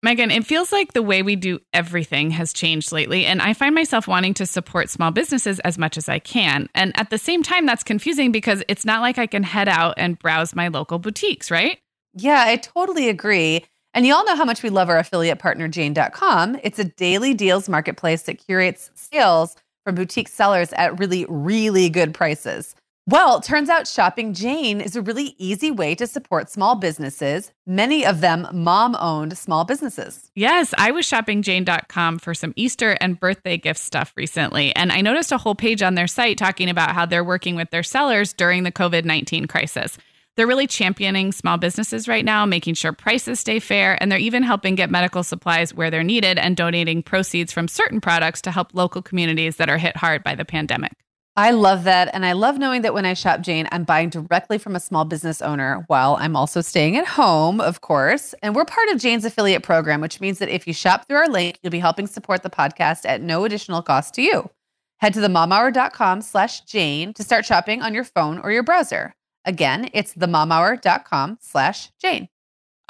Meagan, 0.00 0.30
it 0.30 0.46
feels 0.46 0.70
like 0.70 0.92
the 0.92 1.02
way 1.02 1.22
we 1.22 1.34
do 1.34 1.58
everything 1.72 2.30
has 2.30 2.52
changed 2.52 2.92
lately, 2.92 3.26
and 3.26 3.42
I 3.42 3.52
find 3.52 3.74
myself 3.74 4.06
wanting 4.06 4.32
to 4.34 4.46
support 4.46 4.90
small 4.90 5.10
businesses 5.10 5.58
as 5.60 5.76
much 5.76 5.98
as 5.98 6.08
I 6.08 6.20
can. 6.20 6.68
And 6.72 6.92
at 6.96 7.10
the 7.10 7.18
same 7.18 7.42
time, 7.42 7.66
that's 7.66 7.82
confusing 7.82 8.30
because 8.30 8.62
it's 8.68 8.84
not 8.84 9.00
like 9.00 9.18
I 9.18 9.26
can 9.26 9.42
head 9.42 9.66
out 9.66 9.94
and 9.96 10.16
browse 10.16 10.54
my 10.54 10.68
local 10.68 11.00
boutiques, 11.00 11.50
right? 11.50 11.78
Yeah, 12.14 12.44
I 12.46 12.56
totally 12.56 13.08
agree. 13.08 13.64
And 13.92 14.06
you 14.06 14.14
all 14.14 14.24
know 14.24 14.36
how 14.36 14.44
much 14.44 14.62
we 14.62 14.70
love 14.70 14.88
our 14.88 14.98
affiliate 14.98 15.40
partner, 15.40 15.66
Jane.com. 15.66 16.60
It's 16.62 16.78
a 16.78 16.84
daily 16.84 17.34
deals 17.34 17.68
marketplace 17.68 18.22
that 18.22 18.38
curates 18.38 18.92
sales 18.94 19.56
from 19.84 19.96
boutique 19.96 20.28
sellers 20.28 20.72
at 20.74 20.96
really, 21.00 21.26
really 21.28 21.88
good 21.88 22.14
prices. 22.14 22.76
Well, 23.10 23.40
turns 23.40 23.70
out 23.70 23.88
shopping 23.88 24.34
Jane 24.34 24.82
is 24.82 24.94
a 24.94 25.00
really 25.00 25.34
easy 25.38 25.70
way 25.70 25.94
to 25.94 26.06
support 26.06 26.50
small 26.50 26.74
businesses, 26.74 27.54
many 27.66 28.04
of 28.04 28.20
them 28.20 28.46
mom 28.52 28.94
owned 29.00 29.38
small 29.38 29.64
businesses. 29.64 30.30
Yes, 30.34 30.74
I 30.76 30.90
was 30.90 31.06
shopping 31.06 31.40
Jane.com 31.40 32.18
for 32.18 32.34
some 32.34 32.52
Easter 32.54 32.98
and 33.00 33.18
birthday 33.18 33.56
gift 33.56 33.80
stuff 33.80 34.12
recently, 34.14 34.76
and 34.76 34.92
I 34.92 35.00
noticed 35.00 35.32
a 35.32 35.38
whole 35.38 35.54
page 35.54 35.80
on 35.80 35.94
their 35.94 36.06
site 36.06 36.36
talking 36.36 36.68
about 36.68 36.90
how 36.90 37.06
they're 37.06 37.24
working 37.24 37.56
with 37.56 37.70
their 37.70 37.82
sellers 37.82 38.34
during 38.34 38.64
the 38.64 38.72
COVID 38.72 39.06
19 39.06 39.46
crisis. 39.46 39.96
They're 40.36 40.46
really 40.46 40.66
championing 40.66 41.32
small 41.32 41.56
businesses 41.56 42.08
right 42.08 42.26
now, 42.26 42.44
making 42.44 42.74
sure 42.74 42.92
prices 42.92 43.40
stay 43.40 43.58
fair, 43.58 43.96
and 44.02 44.12
they're 44.12 44.18
even 44.18 44.42
helping 44.42 44.74
get 44.74 44.90
medical 44.90 45.22
supplies 45.22 45.72
where 45.72 45.90
they're 45.90 46.04
needed 46.04 46.38
and 46.38 46.58
donating 46.58 47.02
proceeds 47.02 47.54
from 47.54 47.68
certain 47.68 48.02
products 48.02 48.42
to 48.42 48.50
help 48.50 48.74
local 48.74 49.00
communities 49.00 49.56
that 49.56 49.70
are 49.70 49.78
hit 49.78 49.96
hard 49.96 50.22
by 50.22 50.34
the 50.34 50.44
pandemic. 50.44 50.92
I 51.38 51.52
love 51.52 51.84
that. 51.84 52.10
And 52.12 52.26
I 52.26 52.32
love 52.32 52.58
knowing 52.58 52.82
that 52.82 52.94
when 52.94 53.06
I 53.06 53.14
shop 53.14 53.42
Jane, 53.42 53.68
I'm 53.70 53.84
buying 53.84 54.10
directly 54.10 54.58
from 54.58 54.74
a 54.74 54.80
small 54.80 55.04
business 55.04 55.40
owner 55.40 55.84
while 55.86 56.16
I'm 56.18 56.34
also 56.34 56.60
staying 56.60 56.96
at 56.96 57.06
home, 57.06 57.60
of 57.60 57.80
course. 57.80 58.34
And 58.42 58.56
we're 58.56 58.64
part 58.64 58.88
of 58.88 58.98
Jane's 58.98 59.24
affiliate 59.24 59.62
program, 59.62 60.00
which 60.00 60.20
means 60.20 60.40
that 60.40 60.48
if 60.48 60.66
you 60.66 60.72
shop 60.72 61.06
through 61.06 61.18
our 61.18 61.28
link, 61.28 61.60
you'll 61.62 61.70
be 61.70 61.78
helping 61.78 62.08
support 62.08 62.42
the 62.42 62.50
podcast 62.50 63.02
at 63.04 63.22
no 63.22 63.44
additional 63.44 63.82
cost 63.82 64.14
to 64.14 64.22
you. 64.22 64.50
Head 64.96 65.14
to 65.14 65.20
themomhour.com 65.20 66.22
slash 66.22 66.62
Jane 66.62 67.14
to 67.14 67.22
start 67.22 67.46
shopping 67.46 67.82
on 67.82 67.94
your 67.94 68.02
phone 68.02 68.40
or 68.40 68.50
your 68.50 68.64
browser. 68.64 69.14
Again, 69.44 69.90
it's 69.92 70.14
themomhour.com 70.14 71.38
slash 71.40 71.92
Jane. 72.02 72.28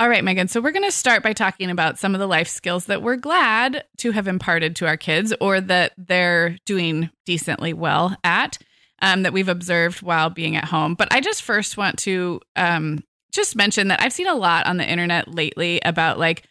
All 0.01 0.09
right, 0.09 0.23
Meagan. 0.23 0.47
So 0.47 0.61
we're 0.61 0.71
going 0.71 0.85
to 0.85 0.93
start 0.93 1.25
by 1.25 1.33
talking 1.33 1.71
about 1.71 1.99
some 1.99 2.15
of 2.15 2.21
the 2.21 2.29
life 2.29 2.47
skills 2.47 2.85
that 2.87 3.03
we're 3.03 3.17
glad 3.17 3.85
to 3.97 4.13
have 4.13 4.29
imparted 4.29 4.77
to 4.77 4.87
our 4.87 4.97
kids 4.97 5.35
or 5.41 5.61
that 5.61 5.93
they're 5.99 6.57
doing 6.67 7.11
decently 7.27 7.73
well 7.73 8.17
at 8.23 8.59
um, 9.03 9.25
that 9.25 9.33
we've 9.33 9.49
observed 9.49 10.01
while 10.01 10.31
being 10.31 10.55
at 10.55 10.67
home. 10.67 10.95
But 10.95 11.13
I 11.13 11.21
just 11.21 11.43
first 11.43 11.77
want 11.77 11.99
to 12.01 12.41
um, 12.55 13.03
just 13.33 13.57
mention 13.57 13.89
that 13.89 14.01
I've 14.01 14.13
seen 14.13 14.29
a 14.29 14.37
lot 14.37 14.67
on 14.67 14.77
the 14.77 14.89
internet 14.89 15.35
lately 15.35 15.81
about 15.85 16.17
like, 16.17 16.45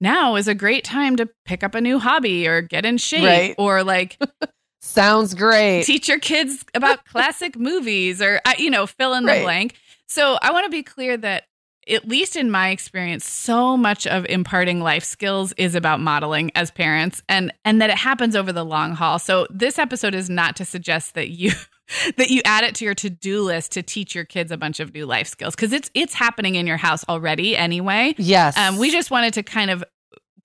now 0.00 0.34
is 0.34 0.48
a 0.48 0.54
great 0.54 0.82
time 0.82 1.14
to 1.16 1.28
pick 1.44 1.62
up 1.62 1.76
a 1.76 1.80
new 1.80 2.00
hobby 2.00 2.48
or 2.48 2.60
get 2.60 2.84
in 2.84 2.98
shape 2.98 3.22
right. 3.22 3.54
or 3.58 3.84
like 3.84 4.18
sounds 4.80 5.34
great 5.34 5.84
teach 5.84 6.08
your 6.08 6.18
kids 6.18 6.64
about 6.74 7.04
classic 7.12 7.58
movies 7.58 8.22
or 8.22 8.40
uh, 8.46 8.54
you 8.56 8.70
know 8.70 8.86
fill 8.86 9.12
in 9.12 9.24
the 9.24 9.32
right. 9.32 9.42
blank 9.42 9.74
so 10.08 10.38
i 10.40 10.52
want 10.52 10.64
to 10.64 10.70
be 10.70 10.82
clear 10.82 11.18
that 11.18 11.44
at 11.88 12.06
least 12.08 12.36
in 12.36 12.50
my 12.50 12.70
experience 12.70 13.28
so 13.28 13.76
much 13.76 14.06
of 14.06 14.26
imparting 14.26 14.80
life 14.80 15.04
skills 15.04 15.52
is 15.56 15.74
about 15.74 16.00
modeling 16.00 16.50
as 16.54 16.70
parents 16.70 17.22
and 17.28 17.52
and 17.64 17.80
that 17.80 17.90
it 17.90 17.96
happens 17.96 18.36
over 18.36 18.52
the 18.52 18.64
long 18.64 18.94
haul. 18.94 19.18
So 19.18 19.46
this 19.50 19.78
episode 19.78 20.14
is 20.14 20.28
not 20.28 20.56
to 20.56 20.64
suggest 20.64 21.14
that 21.14 21.30
you 21.30 21.52
that 22.16 22.30
you 22.30 22.42
add 22.44 22.64
it 22.64 22.74
to 22.76 22.84
your 22.84 22.94
to-do 22.94 23.42
list 23.42 23.72
to 23.72 23.82
teach 23.82 24.14
your 24.14 24.24
kids 24.24 24.52
a 24.52 24.56
bunch 24.56 24.80
of 24.80 24.94
new 24.94 25.06
life 25.06 25.26
skills 25.26 25.54
because 25.54 25.72
it's 25.72 25.90
it's 25.94 26.14
happening 26.14 26.54
in 26.54 26.66
your 26.66 26.76
house 26.76 27.04
already 27.08 27.56
anyway. 27.56 28.14
Yes. 28.18 28.56
Um, 28.56 28.78
we 28.78 28.90
just 28.90 29.10
wanted 29.10 29.34
to 29.34 29.42
kind 29.42 29.70
of 29.70 29.84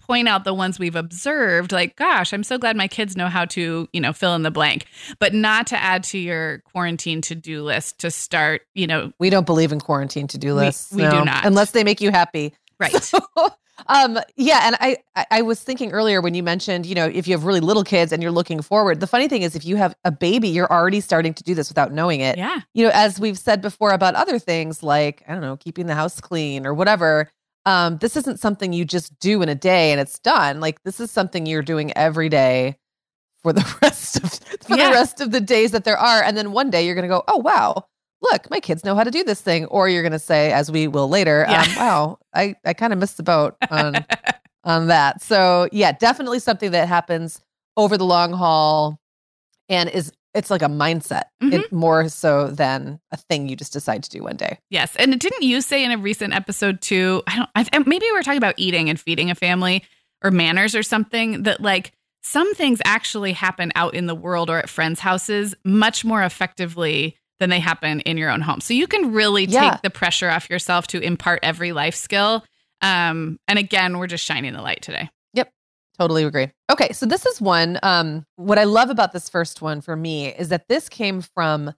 point 0.08 0.28
out 0.28 0.44
the 0.44 0.54
ones 0.54 0.78
we've 0.80 0.96
observed 0.96 1.72
like 1.72 1.96
gosh 1.96 2.34
i'm 2.34 2.44
so 2.44 2.58
glad 2.58 2.76
my 2.78 2.88
kids 2.88 3.18
know 3.18 3.28
how 3.28 3.46
to 3.46 3.88
you 3.92 4.02
know 4.02 4.14
fill 4.14 4.36
in 4.36 4.44
the 4.44 4.52
blank. 4.52 4.86
But 5.20 5.34
not 5.34 5.68
to 5.68 5.78
add 5.82 6.04
to 6.06 6.18
your 6.18 6.60
quarantine 6.60 7.22
to-do 7.22 7.64
list 7.64 8.00
to 8.00 8.12
start 8.12 8.64
you 8.74 8.88
know. 8.88 9.12
We 9.20 9.30
don't 9.30 9.46
believe 9.46 9.72
in 9.72 9.80
quarantine 9.80 10.28
to-do 10.28 10.54
lists 10.54 10.92
we, 10.92 10.98
we 10.98 11.04
no, 11.04 11.20
do 11.20 11.26
not. 11.26 11.46
unless 11.46 11.72
they 11.72 11.84
make 11.84 12.02
you 12.02 12.12
happy. 12.12 12.54
Right. 12.80 12.94
So, 13.06 13.20
um 13.88 14.18
yeah 14.38 14.62
and 14.64 14.78
I 14.80 14.98
i 15.32 15.42
was 15.42 15.62
thinking 15.62 15.92
earlier 15.92 16.22
when 16.22 16.34
you 16.34 16.42
mentioned 16.44 16.86
you 16.86 16.96
know 16.96 17.08
if 17.08 17.28
you 17.28 17.34
have 17.34 17.44
really 17.44 17.60
little 17.60 17.84
kids 17.84 18.14
and 18.14 18.24
you're 18.24 18.32
looking 18.32 18.62
forward 18.62 19.02
the 19.02 19.08
funny 19.08 19.28
thing 19.28 19.42
is 19.42 19.54
if 19.54 19.66
you 19.66 19.76
have 19.76 19.94
a 20.06 20.12
baby 20.12 20.48
you're 20.48 20.72
already 20.72 21.02
starting 21.02 21.34
to 21.34 21.44
do 21.44 21.54
this 21.54 21.70
without 21.70 21.92
knowing 21.92 22.22
it. 22.22 22.38
Yeah. 22.38 22.62
You 22.74 22.86
know 22.86 22.92
as 22.94 23.20
we've 23.20 23.38
said 23.38 23.62
before 23.62 23.92
about 23.92 24.16
other 24.16 24.40
things 24.40 24.82
like 24.82 25.24
i 25.28 25.34
don't 25.34 25.42
know 25.42 25.58
keeping 25.58 25.88
the 25.88 25.94
house 25.94 26.22
clean 26.22 26.66
or 26.66 26.74
whatever 26.74 27.30
um, 27.66 27.98
this 27.98 28.16
isn't 28.16 28.40
something 28.40 28.74
you 28.74 28.86
just 28.86 29.18
do 29.20 29.42
in 29.42 29.50
a 29.50 29.56
day 29.56 29.92
and 29.92 30.00
it's 30.00 30.20
done. 30.20 30.60
Like 30.60 30.84
this 30.84 31.00
is 31.00 31.12
something 31.12 31.46
you're 31.46 31.64
doing 31.64 31.96
every 31.98 32.30
day 32.30 32.78
for 33.42 33.54
the 33.54 33.78
rest 33.82 34.18
of 34.18 34.32
for 34.66 34.78
yeah. 34.78 34.90
the 34.90 34.96
rest 34.96 35.22
of 35.22 35.32
the 35.32 35.42
days 35.42 35.72
that 35.72 35.84
there 35.84 35.98
are. 35.98 36.24
And 36.24 36.38
then 36.38 36.52
one 36.52 36.70
day 36.70 36.86
you're 36.86 36.96
gonna 36.96 37.08
go, 37.08 37.24
oh 37.28 37.38
wow, 37.38 37.86
look, 38.22 38.50
my 38.50 38.60
kids 38.60 38.84
know 38.84 38.96
how 38.96 39.04
to 39.04 39.12
do 39.12 39.24
this 39.24 39.42
thing. 39.42 39.66
Or 39.66 39.90
you're 39.90 40.04
gonna 40.04 40.20
say, 40.20 40.52
as 40.52 40.72
we 40.72 40.88
will 40.88 41.10
later, 41.10 41.46
yeah. 41.50 41.62
um, 41.62 41.76
wow, 41.76 42.20
I, 42.34 42.56
I 42.66 42.74
kind 42.74 42.94
of 42.94 43.00
missed 43.00 43.18
the 43.18 43.24
boat 43.24 43.56
on 43.72 44.06
on 44.64 44.88
that. 44.88 45.22
So 45.22 45.68
yeah, 45.72 45.92
definitely 45.92 46.40
something 46.40 46.72
that 46.72 46.88
happens 46.88 47.42
over 47.78 47.98
the 47.98 48.06
long 48.06 48.32
haul 48.32 49.00
and 49.70 49.90
is 49.90 50.12
it's 50.36 50.52
like 50.52 50.62
a 50.62 50.68
mindset 50.68 51.24
mm-hmm. 51.42 51.54
it, 51.54 51.72
more 51.72 52.10
so 52.10 52.48
than 52.48 53.00
a 53.12 53.18
thing 53.18 53.48
you 53.48 53.56
just 53.56 53.74
decide 53.74 54.04
to 54.04 54.10
do 54.10 54.22
one 54.22 54.36
day. 54.36 54.60
Yes, 54.70 54.96
and 54.98 55.20
didn't 55.20 55.44
you 55.44 55.62
say 55.62 55.84
in 55.84 55.92
a 55.92 55.98
recent 55.98 56.34
episode 56.34 56.82
too? 56.82 57.24
I 57.26 57.36
don't. 57.38 57.50
I, 57.56 57.80
maybe 57.80 58.06
we 58.06 58.12
were 58.12 58.22
talking 58.22 58.38
about 58.38 58.56
eating 58.58 58.90
and 58.90 59.00
feeding 59.00 59.32
a 59.32 59.36
family 59.36 59.84
or 60.24 60.32
manners 60.32 60.76
or 60.76 60.84
something 60.84 61.44
that 61.44 61.62
like 61.62 61.94
some 62.22 62.54
things 62.56 62.82
actually 62.86 63.34
happen 63.34 63.72
out 63.76 63.94
in 63.94 64.08
the 64.08 64.16
world 64.16 64.50
or 64.50 64.58
at 64.58 64.70
friends' 64.70 65.00
houses 65.00 65.56
much 65.64 66.04
more 66.04 66.24
effectively 66.24 67.18
than 67.40 67.50
they 67.50 67.60
happen 67.60 68.00
in 68.02 68.18
your 68.18 68.30
own 68.30 68.42
home. 68.42 68.62
So 68.62 68.74
you 68.74 68.88
can 68.88 69.12
really 69.12 69.46
yeah. 69.46 69.72
take 69.72 69.82
the 69.82 69.90
pressure 69.90 70.30
off 70.30 70.50
yourself 70.50 70.88
to 70.88 71.00
impart 71.00 71.40
every 71.44 71.72
life 71.72 71.96
skill. 71.96 72.44
Um, 72.82 73.40
and 73.48 73.60
again, 73.60 73.98
we're 73.98 74.08
just 74.08 74.24
shining 74.24 74.54
the 74.54 74.62
light 74.62 74.82
today. 74.82 75.10
Totally 75.98 76.24
agree. 76.24 76.50
Okay, 76.72 76.92
so 76.92 77.06
this 77.06 77.26
is 77.26 77.40
one. 77.40 77.80
Um, 77.84 78.26
what 78.36 78.58
I 78.58 78.66
love 78.66 78.90
about 78.90 79.14
this 79.14 79.30
first 79.30 79.62
one 79.62 79.82
for 79.82 79.96
me 79.96 80.28
is 80.28 80.50
that 80.50 80.68
this 80.68 80.90
came 80.90 81.22
from 81.22 81.74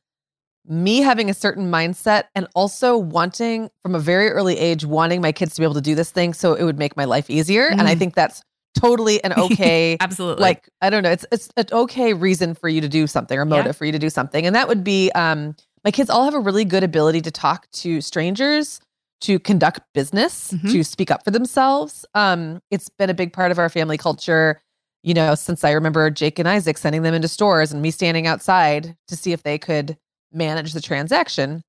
me 0.68 0.98
having 0.98 1.30
a 1.30 1.34
certain 1.34 1.72
mindset 1.72 2.26
and 2.36 2.48
also 2.54 2.98
wanting 2.98 3.70
from 3.82 3.96
a 3.96 4.00
very 4.00 4.30
early 4.30 4.58
age 4.58 4.86
wanting 4.86 5.22
my 5.22 5.32
kids 5.32 5.56
to 5.56 5.62
be 5.62 5.64
able 5.64 5.74
to 5.76 5.82
do 5.82 5.96
this 5.96 6.12
thing 6.12 6.34
so 6.34 6.54
it 6.54 6.64
would 6.64 6.78
make 6.78 6.98
my 6.98 7.06
life 7.06 7.30
easier. 7.30 7.70
Mm. 7.70 7.80
And 7.80 7.82
I 7.84 7.96
mm. 7.96 8.00
think 8.00 8.16
that's 8.16 8.42
totally 8.78 9.24
an 9.24 9.34
okay 9.38 9.98
absolutely 10.00 10.42
like 10.42 10.70
I 10.82 10.90
don't 10.90 11.04
know, 11.04 11.12
it's 11.12 11.26
it's 11.32 11.50
an 11.58 11.66
okay 11.72 12.14
reason 12.14 12.54
for 12.54 12.70
you 12.70 12.82
to 12.82 12.90
do 12.90 13.08
something 13.08 13.38
or 13.38 13.46
motive 13.46 13.68
yeah. 13.68 13.72
for 13.72 13.86
you 13.86 13.92
to 13.92 14.00
do 14.00 14.10
something. 14.10 14.46
And 14.46 14.56
that 14.56 14.68
would 14.68 14.84
be 14.84 15.12
um 15.12 15.56
my 15.86 15.92
kids 15.92 16.10
all 16.10 16.26
have 16.26 16.34
a 16.34 16.40
really 16.40 16.66
good 16.66 16.84
ability 16.84 17.22
to 17.22 17.32
talk 17.32 17.70
to 17.72 18.02
strangers 18.02 18.82
to 19.22 19.40
conduct 19.40 19.80
business, 19.94 20.54
mm-hmm. 20.54 20.68
to 20.70 20.84
speak 20.84 21.10
up 21.12 21.24
for 21.24 21.32
themselves. 21.32 22.06
Um, 22.14 22.62
it's 22.72 22.90
been 22.90 23.10
a 23.10 23.14
big 23.14 23.34
part 23.34 23.52
of 23.52 23.60
our 23.60 23.70
family 23.70 23.98
culture. 23.98 24.62
you 25.04 25.14
know, 25.14 25.36
since 25.36 25.64
I 25.64 25.72
remember 25.72 26.10
Jake 26.10 26.38
and 26.38 26.50
Isaac 26.50 26.78
sending 26.78 27.02
them 27.04 27.14
into 27.14 27.30
stores 27.30 27.72
and 27.72 27.82
me 27.82 27.92
standing 27.92 28.28
outside 28.28 28.98
to 29.08 29.16
see 29.16 29.32
if 29.32 29.42
they 29.44 29.58
could 29.58 29.98
manage 30.34 30.74
the 30.74 30.82
transaction. 30.82 31.64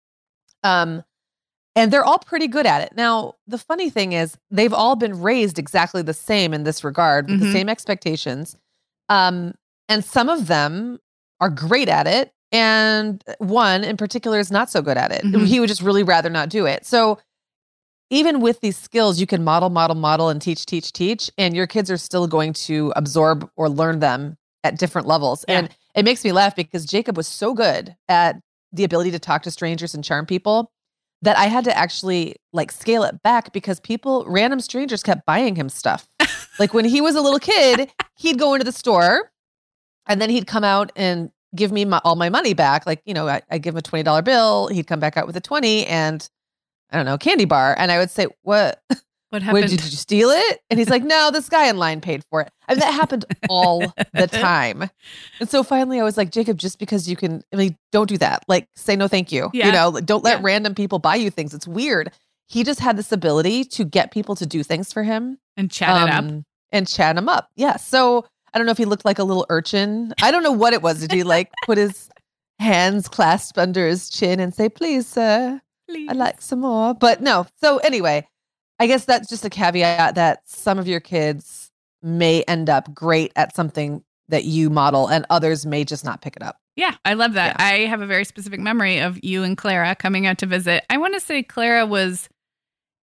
Um, 0.65 1.05
and 1.77 1.93
they're 1.93 2.05
all 2.05 2.19
pretty 2.19 2.49
good 2.49 2.67
at 2.67 2.83
it. 2.83 2.97
Now, 2.97 3.35
the 3.47 3.59
funny 3.59 3.91
thing 3.91 4.13
is, 4.13 4.37
they've 4.51 4.73
all 4.73 4.97
been 4.97 5.23
raised 5.23 5.59
exactly 5.59 6.03
the 6.03 6.15
same 6.15 6.53
in 6.53 6.65
this 6.65 6.83
regard, 6.83 7.29
with 7.29 7.37
mm-hmm. 7.37 7.47
the 7.47 7.53
same 7.53 7.69
expectations. 7.69 8.57
Um, 9.09 9.55
and 9.89 10.05
some 10.05 10.29
of 10.29 10.49
them 10.49 10.99
are 11.41 11.49
great 11.49 11.89
at 11.89 12.09
it, 12.09 12.33
and 12.51 13.23
one 13.39 13.85
in 13.85 13.97
particular 13.97 14.41
is 14.41 14.51
not 14.51 14.69
so 14.69 14.83
good 14.83 14.97
at 14.97 15.13
it. 15.13 15.23
Mm-hmm. 15.23 15.45
He 15.45 15.61
would 15.61 15.69
just 15.69 15.83
really 15.83 16.03
rather 16.03 16.31
not 16.31 16.49
do 16.49 16.67
it. 16.67 16.85
So, 16.85 17.19
even 18.11 18.41
with 18.41 18.61
these 18.61 18.77
skills, 18.77 19.21
you 19.21 19.27
can 19.27 19.45
model, 19.45 19.71
model, 19.71 19.97
model, 19.97 20.29
and 20.29 20.41
teach, 20.41 20.65
teach, 20.65 20.93
teach, 20.93 21.31
and 21.37 21.55
your 21.55 21.67
kids 21.67 21.91
are 21.91 21.97
still 21.97 22.27
going 22.27 22.53
to 22.55 22.93
absorb 22.97 23.49
or 23.57 23.69
learn 23.69 24.01
them 24.01 24.37
at 24.65 24.79
different 24.79 25.07
levels. 25.07 25.45
Yeah. 25.49 25.59
And 25.59 25.77
it 25.95 26.05
makes 26.05 26.25
me 26.25 26.33
laugh 26.33 26.57
because 26.57 26.85
Jacob 26.85 27.17
was 27.17 27.29
so 27.29 27.55
good 27.55 27.95
at 28.09 28.41
the 28.73 28.85
ability 28.85 29.11
to 29.13 29.19
talk 29.19 29.43
to 29.43 29.51
strangers 29.51 29.95
and 29.95 30.05
charm 30.05 30.27
people 30.27 30.71
that 31.23 31.37
I 31.37 31.47
had 31.47 31.65
to 31.65 31.77
actually 31.77 32.37
like 32.53 32.71
scale 32.71 33.03
it 33.03 33.23
back 33.23 33.53
because 33.53 33.81
people, 33.81 34.25
random 34.29 34.61
strangers, 34.61 35.03
kept 35.03 35.27
buying 35.27 35.57
him 35.57 35.69
stuff. 35.69 36.09
like 36.59 36.73
when 36.73 36.85
he 36.85 37.01
was 37.01 37.15
a 37.15 37.21
little 37.21 37.41
kid, 37.41 37.91
he'd 38.17 38.39
go 38.39 38.55
into 38.55 38.65
the 38.65 38.73
store 38.73 39.33
and 40.07 40.21
then 40.21 40.31
he'd 40.31 40.47
come 40.47 40.65
out 40.65 40.93
and 40.97 41.31
give 41.55 41.73
me 41.73 41.85
my, 41.85 42.01
all 42.05 42.15
my 42.15 42.29
money 42.29 42.55
back. 42.55 42.87
Like, 42.87 43.03
you 43.05 43.15
know, 43.15 43.29
I, 43.29 43.43
I 43.51 43.59
give 43.59 43.75
him 43.75 43.79
a 43.79 43.83
$20 43.83 44.25
bill. 44.25 44.69
He'd 44.69 44.87
come 44.87 45.01
back 45.01 45.17
out 45.17 45.27
with 45.27 45.37
a 45.37 45.41
20 45.41 45.87
and 45.87 46.29
I 46.91 46.97
don't 46.97 47.07
know, 47.07 47.19
candy 47.19 47.45
bar. 47.45 47.75
And 47.79 47.91
I 47.91 47.99
would 47.99 48.11
say, 48.11 48.27
what? 48.43 48.83
What 49.31 49.43
happened? 49.43 49.69
Did 49.69 49.85
you 49.85 49.91
steal 49.91 50.31
it? 50.31 50.61
And 50.71 50.79
he's 50.79 50.89
like, 50.89 51.05
no, 51.05 51.31
this 51.31 51.51
guy 51.51 51.69
in 51.69 51.77
line 51.77 52.01
paid 52.01 52.23
for 52.31 52.41
it. 52.41 52.51
I 52.67 52.73
mean, 52.73 52.81
that 52.81 52.95
happened 52.95 53.27
all 53.51 53.81
the 54.15 54.27
time. 54.33 54.89
And 55.39 55.49
so 55.51 55.63
finally 55.63 56.01
I 56.01 56.03
was 56.03 56.17
like, 56.17 56.31
Jacob, 56.31 56.57
just 56.57 56.79
because 56.79 57.09
you 57.09 57.15
can, 57.17 57.43
I 57.53 57.57
mean, 57.57 57.77
don't 57.93 58.09
do 58.09 58.17
that. 58.19 58.43
Like, 58.49 58.67
say 58.75 58.97
no, 58.97 59.07
thank 59.07 59.31
you. 59.31 59.51
Yeah. 59.53 59.67
You 59.67 59.73
know, 59.73 60.01
don't 60.01 60.25
let 60.25 60.39
yeah. 60.39 60.45
random 60.45 60.75
people 60.75 60.99
buy 60.99 61.17
you 61.17 61.31
things. 61.31 61.53
It's 61.53 61.69
weird. 61.69 62.11
He 62.47 62.65
just 62.65 62.81
had 62.81 62.97
this 62.97 63.13
ability 63.13 63.65
to 63.65 63.85
get 63.85 64.13
people 64.13 64.35
to 64.37 64.47
do 64.47 64.63
things 64.63 64.95
for 64.95 65.03
him 65.03 65.39
and 65.59 65.71
chat 65.71 65.91
um, 65.91 66.09
it 66.09 66.11
up 66.11 66.25
um, 66.25 66.45
and 66.73 66.89
chat 66.89 67.19
him 67.19 67.29
up. 67.29 67.51
Yeah. 67.55 67.77
So 67.77 68.25
I 68.55 68.59
don't 68.59 68.65
know 68.65 68.73
if 68.73 68.79
he 68.79 68.87
looked 68.87 69.05
like 69.05 69.19
a 69.19 69.25
little 69.25 69.45
urchin. 69.51 70.15
I 70.23 70.31
don't 70.31 70.43
know 70.43 70.53
what 70.53 70.73
it 70.73 70.81
was. 70.81 71.01
Did 71.01 71.13
he 71.13 71.23
like 71.23 71.53
put 71.67 71.77
his 71.77 72.09
hands 72.59 73.09
clasped 73.09 73.59
under 73.59 73.87
his 73.87 74.09
chin 74.09 74.41
and 74.41 74.55
say, 74.55 74.71
please, 74.71 75.07
sir, 75.07 75.61
please. 75.89 76.09
I'd 76.11 76.17
like 76.17 76.41
some 76.43 76.61
more? 76.61 76.95
But 76.95 77.21
no. 77.21 77.47
So 77.61 77.79
anyway, 77.79 78.27
I 78.79 78.87
guess 78.87 79.05
that's 79.05 79.29
just 79.29 79.45
a 79.45 79.51
caveat 79.51 80.15
that 80.15 80.43
some 80.47 80.79
of 80.79 80.87
your 80.87 81.01
kids 81.01 81.71
may 82.03 82.43
end 82.43 82.71
up 82.71 82.93
great 82.95 83.33
at 83.35 83.57
something 83.57 84.05
that 84.29 84.45
you 84.45 84.71
model 84.71 85.09
and 85.09 85.25
others 85.31 85.67
may 85.67 85.85
just 85.85 86.05
not 86.05 86.21
pick 86.21 86.37
it 86.37 86.43
up. 86.43 86.59
Yeah, 86.77 86.95
I 87.05 87.15
love 87.15 87.33
that. 87.33 87.57
Yeah. 87.59 87.67
I 87.67 87.73
have 87.87 88.03
a 88.03 88.07
very 88.07 88.25
specific 88.25 88.61
memory 88.61 89.01
of 89.01 89.19
you 89.25 89.43
and 89.43 89.57
Clara 89.57 89.97
coming 89.97 90.27
out 90.27 90.39
to 90.39 90.47
visit. 90.47 90.85
I 90.91 90.99
want 90.99 91.15
to 91.15 91.21
say 91.21 91.43
Clara 91.43 91.87
was 91.87 92.29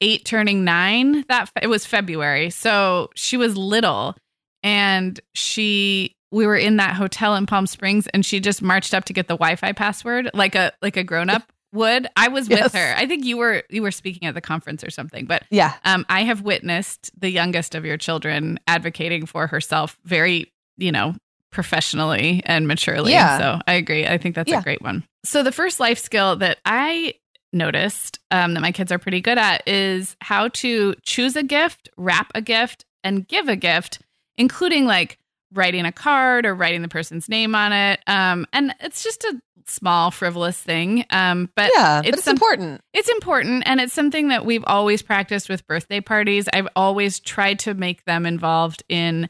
8 0.02 0.26
turning 0.26 0.66
9 0.66 1.26
that 1.30 1.50
it 1.62 1.68
was 1.68 1.86
February. 1.86 2.50
So 2.50 3.12
she 3.16 3.38
was 3.38 3.56
little 3.56 4.16
and 4.64 5.20
she 5.34 6.16
we 6.34 6.48
were 6.48 6.56
in 6.56 6.78
that 6.78 6.96
hotel 6.96 7.36
in 7.36 7.46
Palm 7.46 7.68
Springs 7.68 8.08
and 8.08 8.26
she 8.26 8.40
just 8.40 8.62
marched 8.62 8.94
up 8.94 9.06
to 9.06 9.14
get 9.14 9.28
the 9.28 9.36
Wi-Fi 9.36 9.74
password 9.74 10.32
like 10.34 10.56
a 10.56 10.72
like 10.82 10.98
a 10.98 11.04
grown-up 11.04 11.51
would. 11.74 12.08
I 12.16 12.28
was 12.28 12.50
yes. 12.50 12.64
with 12.64 12.74
her. 12.74 12.94
I 12.96 13.06
think 13.06 13.26
you 13.26 13.38
were 13.38 13.64
you 13.70 13.82
were 13.82 13.92
speaking 13.92 14.28
at 14.28 14.34
the 14.34 14.42
conference 14.42 14.84
or 14.84 14.90
something. 14.90 15.26
But 15.26 15.44
yeah, 15.50 15.74
um, 15.86 16.06
I 16.10 16.24
have 16.24 16.42
witnessed 16.42 17.12
the 17.20 17.30
youngest 17.30 17.76
of 17.76 17.86
your 17.86 17.98
children 17.98 18.60
advocating 18.68 19.26
for 19.26 19.48
herself 19.48 19.98
very, 20.06 20.52
you 20.78 20.92
know, 20.92 21.16
professionally 21.52 22.42
and 22.46 22.68
maturely. 22.68 23.12
Yeah. 23.12 23.38
So 23.38 23.62
I 23.68 23.74
agree. 23.74 24.08
I 24.08 24.18
think 24.18 24.36
that's 24.36 24.50
yeah. 24.50 24.60
a 24.60 24.64
great 24.64 24.82
one. 24.82 25.04
So 25.24 25.44
the 25.44 25.52
first 25.52 25.80
life 25.80 26.00
skill 26.00 26.36
that 26.38 26.58
I 26.66 27.16
noticed 27.54 28.20
um, 28.32 28.54
that 28.54 28.62
my 28.62 28.72
kids 28.72 28.92
are 28.92 29.00
pretty 29.00 29.22
good 29.22 29.38
at 29.38 29.68
is 29.68 30.16
how 30.22 30.48
to 30.50 30.96
choose 31.04 31.36
a 31.36 31.44
gift, 31.44 31.90
wrap 31.98 32.32
a 32.34 32.42
gift, 32.42 32.86
and 33.04 33.28
give 33.28 33.50
a 33.50 33.56
gift, 33.56 34.00
including 34.38 34.86
like 34.86 35.18
writing 35.54 35.86
a 35.86 35.92
card 35.92 36.46
or 36.46 36.56
writing 36.56 36.82
the 36.82 36.88
person's 36.88 37.28
name 37.30 37.56
on 37.56 37.74
it. 37.74 38.00
Um, 38.08 38.46
and 38.54 38.74
it's 38.80 39.04
just 39.04 39.24
a 39.24 39.42
small 39.68 40.12
frivolous 40.12 40.58
thing. 40.58 41.06
Um 41.12 41.50
but 41.56 41.72
yeah 41.74 42.00
it's, 42.00 42.10
but 42.10 42.14
it's 42.16 42.24
some, 42.24 42.34
important. 42.34 42.82
it's 42.94 43.10
important 43.10 43.64
and 43.66 43.80
it's 43.80 43.94
something 43.94 44.30
that 44.30 44.46
we've 44.46 44.64
always 44.66 45.02
practiced 45.02 45.50
with 45.50 45.66
birthday 45.68 46.02
parties. 46.02 46.48
I've 46.52 46.68
always 46.76 47.20
tried 47.20 47.60
to 47.60 47.74
make 47.74 48.04
them 48.06 48.26
involved 48.26 48.84
in 48.90 49.30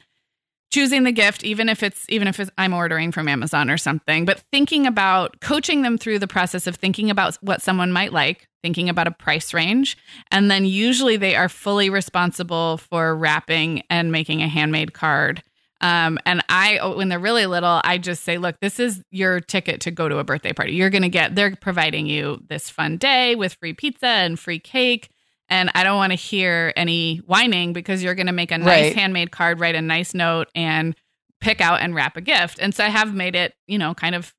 choosing 0.72 1.04
the 1.04 1.12
gift 1.12 1.44
even 1.44 1.68
if 1.70 1.84
it's 1.84 2.06
even 2.08 2.28
if 2.28 2.40
it's, 2.40 2.50
i'm 2.58 2.74
ordering 2.74 3.12
from 3.12 3.28
amazon 3.28 3.70
or 3.70 3.78
something 3.78 4.24
but 4.24 4.42
thinking 4.52 4.88
about 4.88 5.40
coaching 5.42 5.82
them 5.82 5.98
through 5.98 6.18
the 6.18 6.28
process 6.28 6.66
of 6.66 6.76
thinking 6.78 7.10
about 7.10 7.36
what 7.42 7.62
someone 7.62 7.92
might 7.92 8.14
like 8.14 8.48
thinking 8.64 8.88
about 8.88 9.06
a 9.06 9.12
price 9.12 9.54
range 9.54 9.98
and 10.32 10.50
then 10.50 10.64
usually 10.64 11.18
they 11.18 11.36
are 11.36 11.50
fully 11.50 11.90
responsible 11.90 12.78
for 12.78 13.16
wrapping 13.16 13.84
and 13.90 14.12
making 14.12 14.42
a 14.42 14.48
handmade 14.48 14.94
card 14.94 15.44
um, 15.82 16.20
and 16.26 16.44
I, 16.48 16.78
oh, 16.78 16.96
when 16.96 17.10
they're 17.10 17.20
really 17.20 17.48
little, 17.48 17.82
I 17.84 17.98
just 17.98 18.24
say, 18.24 18.38
look, 18.38 18.60
this 18.60 18.80
is 18.80 19.04
your 19.10 19.40
ticket 19.40 19.82
to 19.82 19.92
go 19.92 20.08
to 20.08 20.20
a 20.20 20.24
birthday 20.24 20.54
party. 20.54 20.74
You're 20.74 20.92
going 20.92 21.02
to 21.02 21.10
get, 21.10 21.36
they're 21.36 21.56
providing 21.56 22.06
you 22.06 22.44
this 22.48 22.70
fun 22.70 22.98
day 22.98 23.36
with 23.36 23.56
free 23.56 23.74
pizza 23.74 24.06
and 24.06 24.40
free 24.40 24.60
cake. 24.60 25.10
And 25.50 25.70
I 25.76 25.84
don't 25.84 25.98
want 25.98 26.12
to 26.12 26.16
hear 26.16 26.72
any 26.78 27.18
whining 27.18 27.74
because 27.74 28.04
you're 28.04 28.16
going 28.16 28.28
to 28.28 28.34
make 28.34 28.52
a 28.52 28.58
nice 28.58 28.68
right. 28.68 28.96
handmade 28.96 29.32
card, 29.32 29.60
write 29.60 29.76
a 29.76 29.82
nice 29.82 30.14
note, 30.14 30.48
and 30.56 30.96
pick 31.42 31.60
out 31.60 31.82
and 31.82 31.94
wrap 31.94 32.16
a 32.16 32.22
gift. 32.22 32.60
And 32.60 32.74
so 32.74 32.86
I 32.86 32.90
have 32.90 33.14
made 33.14 33.36
it, 33.36 33.54
you 33.68 33.78
know, 33.78 33.94
kind 33.94 34.16
of 34.16 34.34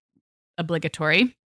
obligatory. 0.56 1.36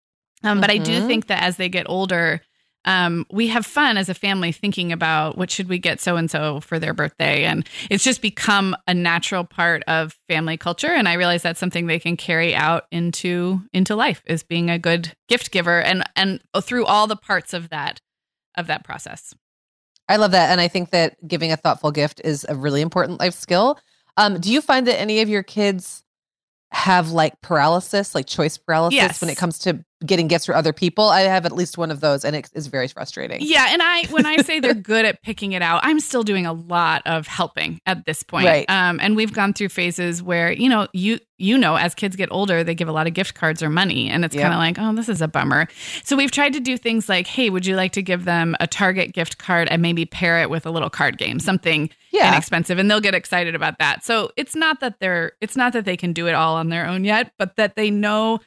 Um, 0.45 0.53
mm-hmm. 0.53 0.61
But 0.61 0.71
I 0.71 0.79
do 0.79 0.93
mm-hmm. 0.93 1.07
think 1.07 1.27
that 1.29 1.43
as 1.43 1.57
they 1.57 1.69
get 1.69 1.89
older, 1.89 2.43
um, 2.87 3.27
we 3.31 3.49
have 3.49 3.67
fun 3.67 3.97
as 3.97 4.09
a 4.09 4.15
family 4.15 4.53
thinking 4.53 4.93
about 4.93 5.37
what 5.37 5.51
should 5.51 5.69
we 5.69 5.79
get 5.79 6.01
so 6.01 6.17
and 6.17 6.31
so 6.31 6.61
for 6.61 6.79
their 6.79 6.95
birthday, 6.95 7.45
and 7.45 7.69
it's 7.91 8.05
just 8.05 8.23
become 8.23 8.77
a 8.87 8.95
natural 8.95 9.45
part 9.45 9.83
of 9.89 10.17
family 10.29 10.57
culture. 10.57 10.87
And 10.87 11.09
I 11.09 11.15
realize 11.15 11.43
that's 11.43 11.61
something 11.61 11.87
they 11.87 11.99
can 11.99 12.17
carry 12.17 12.55
out 12.55 12.87
into 12.93 13.61
into 13.73 13.97
life 13.97 14.23
is 14.27 14.43
being 14.45 14.71
a 14.71 14.79
good 14.79 15.15
gift 15.29 15.51
giver, 15.51 15.83
and 15.83 16.05
and 16.15 16.41
through 16.63 16.87
all 16.87 17.07
the 17.07 17.17
parts 17.17 17.53
of 17.53 17.71
that 17.71 18.01
of 18.57 18.69
that 18.69 18.85
process. 18.85 19.35
I 20.09 20.17
love 20.17 20.31
that, 20.31 20.51
and 20.51 20.61
I 20.61 20.69
think 20.69 20.91
that 20.91 21.17
giving 21.27 21.51
a 21.51 21.57
thoughtful 21.57 21.91
gift 21.91 22.21
is 22.25 22.47
a 22.49 22.55
really 22.55 22.81
important 22.81 23.19
life 23.19 23.35
skill. 23.35 23.79
Um, 24.17 24.41
do 24.41 24.53
you 24.53 24.61
find 24.61 24.87
that 24.87 24.99
any 25.01 25.21
of 25.21 25.29
your 25.29 25.43
kids 25.43 26.05
have 26.73 27.11
like 27.11 27.41
paralysis, 27.43 28.15
like 28.15 28.27
choice 28.27 28.59
paralysis 28.59 28.97
yes. 28.97 29.21
when 29.21 29.31
it 29.31 29.37
comes 29.37 29.59
to 29.61 29.85
getting 30.05 30.29
gifts 30.29 30.45
for 30.45 30.55
other 30.55 30.73
people. 30.73 31.09
I 31.09 31.23
have 31.23 31.47
at 31.47 31.53
least 31.53 31.79
one 31.79 31.91
of 31.91 32.01
those 32.01 32.25
and 32.25 32.37
it 32.37 32.51
is 32.53 32.67
very 32.67 32.89
frustrating. 32.89 33.39
Yeah, 33.41 33.69
and 33.71 33.81
I 33.83 34.05
when 34.11 34.27
I 34.27 34.37
say 34.39 34.61
they're 34.61 34.75
good 34.75 35.05
at 35.05 35.23
picking 35.23 35.53
it 35.53 35.63
out, 35.63 35.81
I'm 35.85 36.01
still 36.01 36.23
doing 36.23 36.45
a 36.45 36.53
lot 36.53 37.03
of 37.07 37.27
helping 37.27 37.81
at 37.87 38.05
this 38.05 38.23
point. 38.23 38.47
Right. 38.47 38.69
Um 38.69 38.99
and 39.01 39.17
we've 39.17 39.33
gone 39.33 39.53
through 39.53 39.71
phases 39.71 40.23
where, 40.23 40.53
you 40.53 40.69
know, 40.69 40.89
you 40.93 41.19
you 41.39 41.57
know, 41.57 41.77
as 41.77 41.95
kids 41.95 42.17
get 42.17 42.31
older, 42.33 42.65
they 42.65 42.75
give 42.75 42.89
a 42.89 42.93
lot 42.93 43.07
of 43.07 43.15
gift 43.15 43.35
cards 43.35 43.63
or 43.63 43.71
money 43.71 44.11
and 44.11 44.25
it's 44.25 44.35
yeah. 44.35 44.43
kind 44.43 44.55
of 44.55 44.59
like, 44.59 44.77
"Oh, 44.79 44.95
this 44.95 45.09
is 45.09 45.21
a 45.21 45.29
bummer." 45.29 45.69
So 46.03 46.17
we've 46.17 46.31
tried 46.31 46.55
to 46.55 46.61
do 46.61 46.79
things 46.79 47.09
like, 47.09 47.27
"Hey, 47.27 47.51
would 47.51 47.67
you 47.67 47.77
like 47.77 47.93
to 47.93 48.03
give 48.03 48.25
them 48.25 48.57
a 48.59 48.67
Target 48.67 49.13
gift 49.13 49.39
card 49.39 49.69
and 49.69 49.83
maybe 49.83 50.07
pair 50.07 50.41
it 50.41 50.49
with 50.51 50.67
a 50.67 50.71
little 50.71 50.91
card 50.91 51.19
game, 51.19 51.39
something 51.39 51.91
yeah. 52.17 52.29
inexpensive?" 52.29 52.79
And 52.79 52.91
they'll 52.91 53.01
get 53.01 53.15
excited 53.15 53.55
about 53.55 53.79
that. 53.79 54.05
So 54.05 54.31
it's 54.37 54.57
not 54.57 54.81
that 54.81 55.01
they're 55.01 55.33
it's 55.41 55.57
not 55.57 55.73
that 55.75 55.85
they 55.85 55.97
can 55.97 56.13
do 56.13 56.27
it 56.27 56.35
all 56.35 56.57
on 56.57 56.69
their 56.69 56.87
own 56.87 57.05
yet, 57.05 57.33
but 57.39 57.57
that 57.57 57.77
they 57.77 57.91
know 57.91 58.41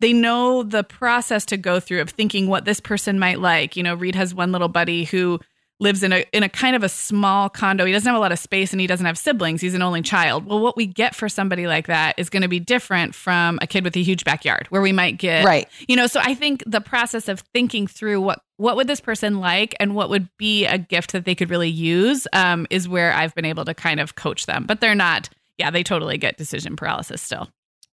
they 0.00 0.12
know 0.12 0.62
the 0.62 0.84
process 0.84 1.44
to 1.46 1.56
go 1.56 1.80
through 1.80 2.00
of 2.00 2.10
thinking 2.10 2.46
what 2.46 2.64
this 2.64 2.80
person 2.80 3.18
might 3.18 3.40
like. 3.40 3.76
You 3.76 3.82
know, 3.82 3.94
Reed 3.94 4.14
has 4.14 4.34
one 4.34 4.52
little 4.52 4.68
buddy 4.68 5.04
who 5.04 5.40
lives 5.80 6.02
in 6.02 6.12
a 6.12 6.24
in 6.32 6.42
a 6.42 6.48
kind 6.48 6.76
of 6.76 6.82
a 6.82 6.88
small 6.88 7.48
condo. 7.48 7.84
He 7.84 7.92
doesn't 7.92 8.06
have 8.06 8.16
a 8.16 8.20
lot 8.20 8.32
of 8.32 8.38
space 8.38 8.72
and 8.72 8.80
he 8.80 8.86
doesn't 8.86 9.06
have 9.06 9.18
siblings. 9.18 9.60
He's 9.60 9.74
an 9.74 9.82
only 9.82 10.02
child. 10.02 10.46
Well, 10.46 10.60
what 10.60 10.76
we 10.76 10.86
get 10.86 11.14
for 11.14 11.28
somebody 11.28 11.66
like 11.66 11.86
that 11.88 12.14
is 12.18 12.30
going 12.30 12.42
to 12.42 12.48
be 12.48 12.60
different 12.60 13.14
from 13.14 13.58
a 13.60 13.66
kid 13.66 13.84
with 13.84 13.96
a 13.96 14.02
huge 14.02 14.24
backyard 14.24 14.66
where 14.70 14.82
we 14.82 14.92
might 14.92 15.18
get 15.18 15.44
Right. 15.44 15.68
You 15.88 15.96
know, 15.96 16.06
so 16.06 16.20
I 16.22 16.34
think 16.34 16.62
the 16.66 16.80
process 16.80 17.28
of 17.28 17.40
thinking 17.52 17.86
through 17.86 18.20
what 18.20 18.40
what 18.56 18.76
would 18.76 18.86
this 18.86 19.00
person 19.00 19.40
like 19.40 19.74
and 19.80 19.94
what 19.94 20.10
would 20.10 20.28
be 20.38 20.64
a 20.64 20.78
gift 20.78 21.12
that 21.12 21.24
they 21.24 21.34
could 21.34 21.50
really 21.50 21.70
use 21.70 22.26
um, 22.32 22.66
is 22.70 22.88
where 22.88 23.12
I've 23.12 23.34
been 23.34 23.44
able 23.44 23.64
to 23.64 23.74
kind 23.74 23.98
of 23.98 24.14
coach 24.14 24.46
them. 24.46 24.64
But 24.66 24.80
they're 24.80 24.94
not 24.94 25.28
yeah, 25.58 25.70
they 25.70 25.82
totally 25.82 26.18
get 26.18 26.36
decision 26.36 26.76
paralysis 26.76 27.22
still. 27.22 27.48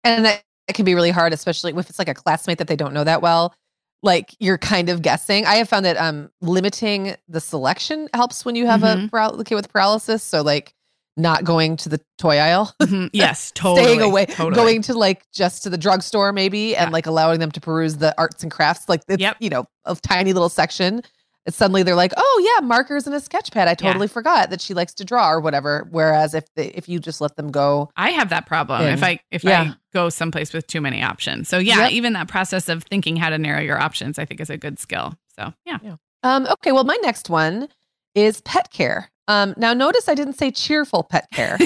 And 0.04 0.24
that 0.24 0.42
it 0.68 0.74
can 0.74 0.84
be 0.84 0.94
really 0.94 1.10
hard, 1.10 1.32
especially 1.32 1.72
if 1.72 1.90
it's 1.90 1.98
like 1.98 2.08
a 2.08 2.14
classmate 2.14 2.58
that 2.58 2.68
they 2.68 2.76
don't 2.76 2.94
know 2.94 3.04
that 3.04 3.22
well. 3.22 3.54
Like 4.02 4.34
you're 4.38 4.58
kind 4.58 4.88
of 4.88 5.02
guessing. 5.02 5.44
I 5.44 5.56
have 5.56 5.68
found 5.68 5.84
that 5.84 5.96
um 5.96 6.30
limiting 6.40 7.16
the 7.28 7.40
selection 7.40 8.08
helps 8.14 8.44
when 8.44 8.54
you 8.54 8.66
have 8.66 8.80
mm-hmm. 8.80 9.40
a 9.40 9.44
kid 9.44 9.54
with 9.54 9.72
paralysis. 9.72 10.22
So 10.22 10.42
like 10.42 10.74
not 11.18 11.44
going 11.44 11.76
to 11.78 11.88
the 11.88 12.00
toy 12.16 12.38
aisle. 12.38 12.72
Mm-hmm. 12.88 13.08
Yes, 13.12 13.50
totally. 13.54 13.84
Staying 13.84 14.00
away, 14.00 14.24
totally. 14.24 14.54
going 14.54 14.82
to 14.82 14.94
like 14.94 15.30
just 15.30 15.64
to 15.64 15.70
the 15.70 15.76
drugstore 15.76 16.32
maybe, 16.32 16.70
yeah. 16.70 16.84
and 16.84 16.92
like 16.92 17.04
allowing 17.04 17.38
them 17.38 17.50
to 17.50 17.60
peruse 17.60 17.96
the 17.96 18.14
arts 18.16 18.42
and 18.42 18.50
crafts, 18.50 18.88
like 18.88 19.02
it's, 19.08 19.20
yep. 19.20 19.36
you 19.40 19.50
know, 19.50 19.66
a 19.84 19.94
tiny 19.96 20.32
little 20.32 20.48
section. 20.48 21.02
it's 21.44 21.56
suddenly 21.56 21.82
they're 21.82 21.94
like, 21.94 22.14
oh 22.16 22.50
yeah, 22.54 22.64
markers 22.64 23.06
and 23.06 23.14
a 23.14 23.20
sketch 23.20 23.52
pad. 23.52 23.68
I 23.68 23.74
totally 23.74 24.06
yeah. 24.06 24.12
forgot 24.12 24.50
that 24.50 24.62
she 24.62 24.72
likes 24.72 24.94
to 24.94 25.04
draw 25.04 25.30
or 25.30 25.40
whatever. 25.40 25.86
Whereas 25.90 26.32
if 26.32 26.44
they, 26.54 26.68
if 26.68 26.88
you 26.88 26.98
just 26.98 27.20
let 27.20 27.36
them 27.36 27.50
go, 27.50 27.90
I 27.94 28.10
have 28.10 28.30
that 28.30 28.46
problem 28.46 28.82
in, 28.82 28.94
if 28.94 29.02
I 29.02 29.20
if 29.30 29.44
yeah. 29.44 29.60
I 29.60 29.74
go 29.92 30.08
someplace 30.08 30.52
with 30.52 30.66
too 30.66 30.80
many 30.80 31.02
options. 31.02 31.48
So 31.48 31.58
yeah, 31.58 31.82
yep. 31.82 31.92
even 31.92 32.12
that 32.14 32.28
process 32.28 32.68
of 32.68 32.84
thinking 32.84 33.16
how 33.16 33.30
to 33.30 33.38
narrow 33.38 33.60
your 33.60 33.80
options, 33.80 34.18
I 34.18 34.24
think 34.24 34.40
is 34.40 34.50
a 34.50 34.56
good 34.56 34.78
skill. 34.78 35.14
So 35.36 35.52
yeah. 35.64 35.78
yeah. 35.82 35.96
Um, 36.22 36.46
okay, 36.46 36.72
well, 36.72 36.84
my 36.84 36.98
next 37.02 37.30
one 37.30 37.68
is 38.14 38.40
pet 38.42 38.70
care. 38.72 39.10
Um, 39.28 39.54
now 39.56 39.74
notice 39.74 40.08
I 40.08 40.14
didn't 40.14 40.34
say 40.34 40.50
cheerful 40.50 41.04
pet 41.04 41.28
care. 41.32 41.58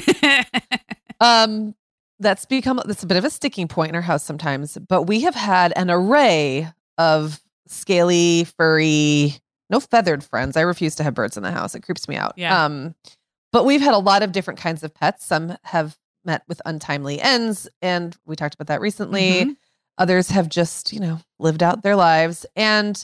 um, 1.20 1.74
that's 2.18 2.44
become 2.44 2.80
that's 2.84 3.02
a 3.02 3.06
bit 3.06 3.16
of 3.16 3.24
a 3.24 3.30
sticking 3.30 3.68
point 3.68 3.90
in 3.90 3.96
our 3.96 4.02
house 4.02 4.24
sometimes. 4.24 4.78
But 4.78 5.02
we 5.04 5.20
have 5.22 5.34
had 5.34 5.72
an 5.76 5.90
array 5.90 6.68
of 6.98 7.40
scaly, 7.66 8.44
furry 8.56 9.34
no 9.70 9.80
feathered 9.80 10.22
friends. 10.22 10.56
I 10.56 10.60
refuse 10.60 10.94
to 10.96 11.02
have 11.02 11.14
birds 11.14 11.36
in 11.36 11.42
the 11.42 11.50
house. 11.50 11.74
It 11.74 11.80
creeps 11.80 12.06
me 12.06 12.16
out. 12.16 12.34
Yeah. 12.36 12.64
Um, 12.64 12.94
but 13.52 13.64
we've 13.64 13.80
had 13.80 13.94
a 13.94 13.98
lot 13.98 14.22
of 14.22 14.30
different 14.32 14.60
kinds 14.60 14.82
of 14.82 14.94
pets. 14.94 15.24
Some 15.24 15.56
have 15.64 15.96
met 16.24 16.42
with 16.48 16.60
untimely 16.64 17.20
ends, 17.20 17.68
and 17.80 18.16
we 18.26 18.36
talked 18.36 18.54
about 18.54 18.68
that 18.68 18.80
recently. 18.80 19.32
Mm-hmm. 19.32 19.52
Others 19.98 20.30
have 20.30 20.48
just, 20.48 20.92
you 20.92 21.00
know, 21.00 21.20
lived 21.38 21.62
out 21.62 21.82
their 21.82 21.96
lives. 21.96 22.46
And 22.56 23.02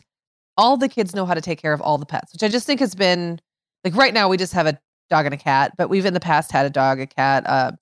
all 0.56 0.76
the 0.76 0.88
kids 0.88 1.14
know 1.14 1.26
how 1.26 1.34
to 1.34 1.40
take 1.40 1.60
care 1.60 1.72
of 1.72 1.80
all 1.80 1.98
the 1.98 2.06
pets, 2.06 2.32
which 2.32 2.42
I 2.42 2.48
just 2.48 2.66
think 2.66 2.80
has 2.80 2.94
been 2.94 3.40
like 3.84 3.94
right 3.94 4.12
now 4.12 4.28
we 4.28 4.36
just 4.36 4.54
have 4.54 4.66
a 4.66 4.78
dog 5.10 5.26
and 5.26 5.34
a 5.34 5.38
cat, 5.38 5.72
but 5.76 5.88
we've 5.88 6.06
in 6.06 6.14
the 6.14 6.20
past 6.20 6.50
had 6.50 6.66
a 6.66 6.70
dog, 6.70 7.00
a 7.00 7.06
cat, 7.06 7.46
uh, 7.46 7.72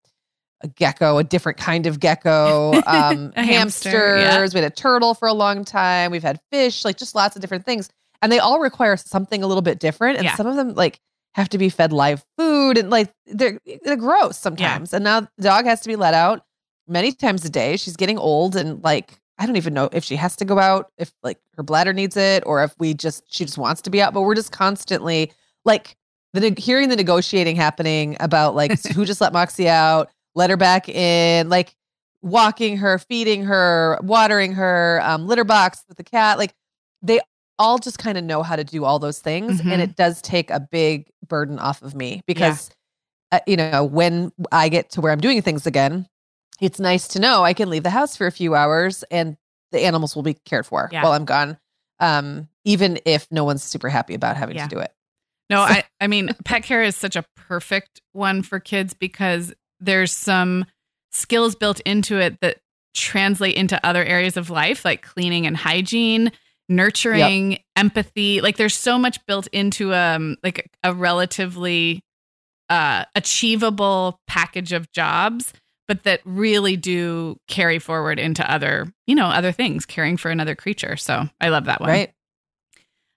a 0.63 0.69
gecko, 0.69 1.19
a 1.19 1.25
different 1.25 1.59
kind 1.59 1.87
of 1.87 2.01
gecko, 2.01 2.75
um, 2.87 3.33
hamsters. 3.33 3.47
Hamster, 3.47 4.19
yeah. 4.19 4.47
We 4.53 4.61
had 4.61 4.71
a 4.71 4.75
turtle 4.75 5.15
for 5.15 5.29
a 5.29 5.33
long 5.33 5.65
time. 5.65 6.11
We've 6.11 6.23
had 6.23 6.41
fish, 6.51 6.85
like 6.85 6.97
just 6.99 7.15
lots 7.15 7.37
of 7.37 7.43
different 7.43 7.65
things 7.65 7.91
and 8.23 8.33
they 8.33 8.39
all 8.39 8.61
require 8.61 8.97
something 8.97 9.43
a 9.43 9.47
little 9.47 9.63
bit 9.63 9.79
different. 9.79 10.19
And 10.19 10.25
yeah. 10.25 10.35
some 10.37 10.47
of 10.47 10.57
them 10.57 10.75
like 10.75 11.01
have 11.37 11.51
to 11.51 11.59
be 11.59 11.69
fed 11.69 11.93
live 11.93 12.25
food 12.39 12.79
and 12.79 12.89
like 12.89 13.13
they're 13.27 13.61
they're 13.85 13.97
gross 13.97 14.39
sometimes. 14.39 14.91
Yeah. 14.91 14.97
And 14.97 15.05
now 15.05 15.21
the 15.21 15.43
dog 15.43 15.67
has 15.67 15.83
to 15.83 15.89
be 15.89 15.95
let 15.95 16.15
out 16.15 16.45
many 16.89 17.13
times 17.13 17.45
a 17.45 17.51
day. 17.51 17.77
She's 17.77 17.95
getting 17.95 18.17
old 18.19 18.57
and 18.57 18.83
like 18.83 19.21
I 19.39 19.45
don't 19.45 19.57
even 19.57 19.75
know 19.75 19.91
if 19.93 20.03
she 20.03 20.17
has 20.17 20.35
to 20.37 20.47
go 20.47 20.59
out, 20.59 20.91
if 20.97 21.13
like 21.23 21.39
her 21.57 21.63
bladder 21.63 21.93
needs 21.93 22.17
it, 22.17 22.43
or 22.47 22.65
if 22.65 22.75
we 22.79 22.95
just 22.95 23.25
she 23.29 23.45
just 23.45 23.59
wants 23.59 23.83
to 23.83 23.91
be 23.91 24.01
out. 24.01 24.15
But 24.15 24.23
we're 24.23 24.35
just 24.35 24.51
constantly 24.51 25.31
like 25.67 25.97
the 26.33 26.55
hearing 26.57 26.89
the 26.89 26.97
negotiating 26.97 27.55
happening 27.57 28.17
about 28.19 28.55
like 28.55 28.83
who 28.95 29.05
just 29.05 29.21
let 29.21 29.35
Moxie 29.35 29.69
out, 29.69 30.11
let 30.35 30.49
her 30.49 30.57
back 30.57 30.89
in, 30.89 31.51
like 31.51 31.77
walking 32.23 32.79
her, 32.79 32.99
feeding 32.99 33.45
her, 33.45 33.99
watering 34.03 34.53
her, 34.53 35.01
um, 35.05 35.27
litter 35.27 35.45
box 35.45 35.85
with 35.87 35.99
the 35.99 36.05
cat. 36.05 36.39
Like 36.39 36.55
they 37.03 37.21
all 37.59 37.79
just 37.79 37.99
kind 37.99 38.19
of 38.19 38.25
know 38.25 38.43
how 38.43 38.57
to 38.57 38.65
do 38.65 38.85
all 38.85 38.99
those 38.99 39.19
things. 39.19 39.61
Mm-hmm. 39.61 39.71
And 39.71 39.83
it 39.83 39.97
does 39.97 40.21
take 40.23 40.51
a 40.51 40.61
big 40.61 41.11
burden 41.29 41.59
off 41.59 41.83
of 41.83 41.95
me 41.95 42.23
because, 42.27 42.71
yeah. 43.33 43.39
uh, 43.39 43.43
you 43.47 43.57
know, 43.57 43.85
when 43.85 44.33
I 44.53 44.69
get 44.69 44.91
to 44.91 45.01
where 45.01 45.13
I'm 45.13 45.21
doing 45.21 45.43
things 45.43 45.67
again, 45.67 46.07
it's 46.61 46.81
nice 46.81 47.09
to 47.09 47.21
know 47.21 47.43
I 47.43 47.55
can 47.55 47.71
leave 47.71 47.83
the 47.83 47.91
house 47.91 48.17
for 48.17 48.27
a 48.27 48.33
few 48.33 48.55
hours 48.55 49.05
and 49.11 49.37
the 49.73 49.81
animals 49.81 50.15
will 50.15 50.23
be 50.23 50.35
cared 50.35 50.67
for 50.67 50.89
yeah. 50.93 51.03
while 51.03 51.13
I'm 51.13 51.25
gone. 51.25 51.59
Um, 51.99 52.49
even 52.65 52.99
if 53.05 53.27
no 53.31 53.45
one's 53.45 53.63
super 53.63 53.89
happy 53.89 54.15
about 54.15 54.37
having 54.37 54.57
yeah. 54.57 54.67
to 54.67 54.75
do 54.75 54.81
it. 54.81 54.93
No, 55.49 55.67
so. 55.67 55.73
I, 55.73 55.85
I 56.01 56.07
mean, 56.07 56.31
pet 56.45 56.63
care 56.63 56.83
is 56.83 56.97
such 56.97 57.17
a 57.17 57.25
perfect 57.37 58.03
one 58.13 58.43
for 58.43 58.61
kids 58.61 58.95
because 58.95 59.55
there's 59.81 60.13
some 60.13 60.67
skills 61.13 61.55
built 61.55 61.81
into 61.81 62.19
it 62.19 62.41
that 62.41 62.59
translate 62.95 63.57
into 63.57 63.85
other 63.87 64.05
areas 64.05 64.37
of 64.37 64.51
life, 64.51 64.85
like 64.85 65.03
cleaning 65.03 65.47
and 65.47 65.57
hygiene 65.57 66.33
nurturing, 66.69 67.53
yep. 67.53 67.61
empathy. 67.77 68.41
Like 68.41 68.57
there's 68.57 68.77
so 68.77 68.99
much 68.99 69.25
built 69.27 69.47
into 69.49 69.95
um 69.95 70.37
like 70.43 70.71
a 70.83 70.93
relatively 70.95 72.03
uh 72.69 73.05
achievable 73.15 74.21
package 74.27 74.73
of 74.73 74.91
jobs 74.93 75.53
but 75.89 76.03
that 76.03 76.21
really 76.25 76.77
do 76.77 77.39
carry 77.49 77.79
forward 77.79 78.19
into 78.19 78.51
other, 78.51 78.93
you 79.07 79.15
know, 79.15 79.27
other 79.27 79.53
things, 79.53 79.87
caring 79.87 80.17
for 80.17 80.31
another 80.31 80.55
creature. 80.55 80.97
So 80.97 81.29
I 81.41 81.49
love 81.49 81.67
that 81.67 81.81
one. 81.81 81.91
Right. 81.91 82.13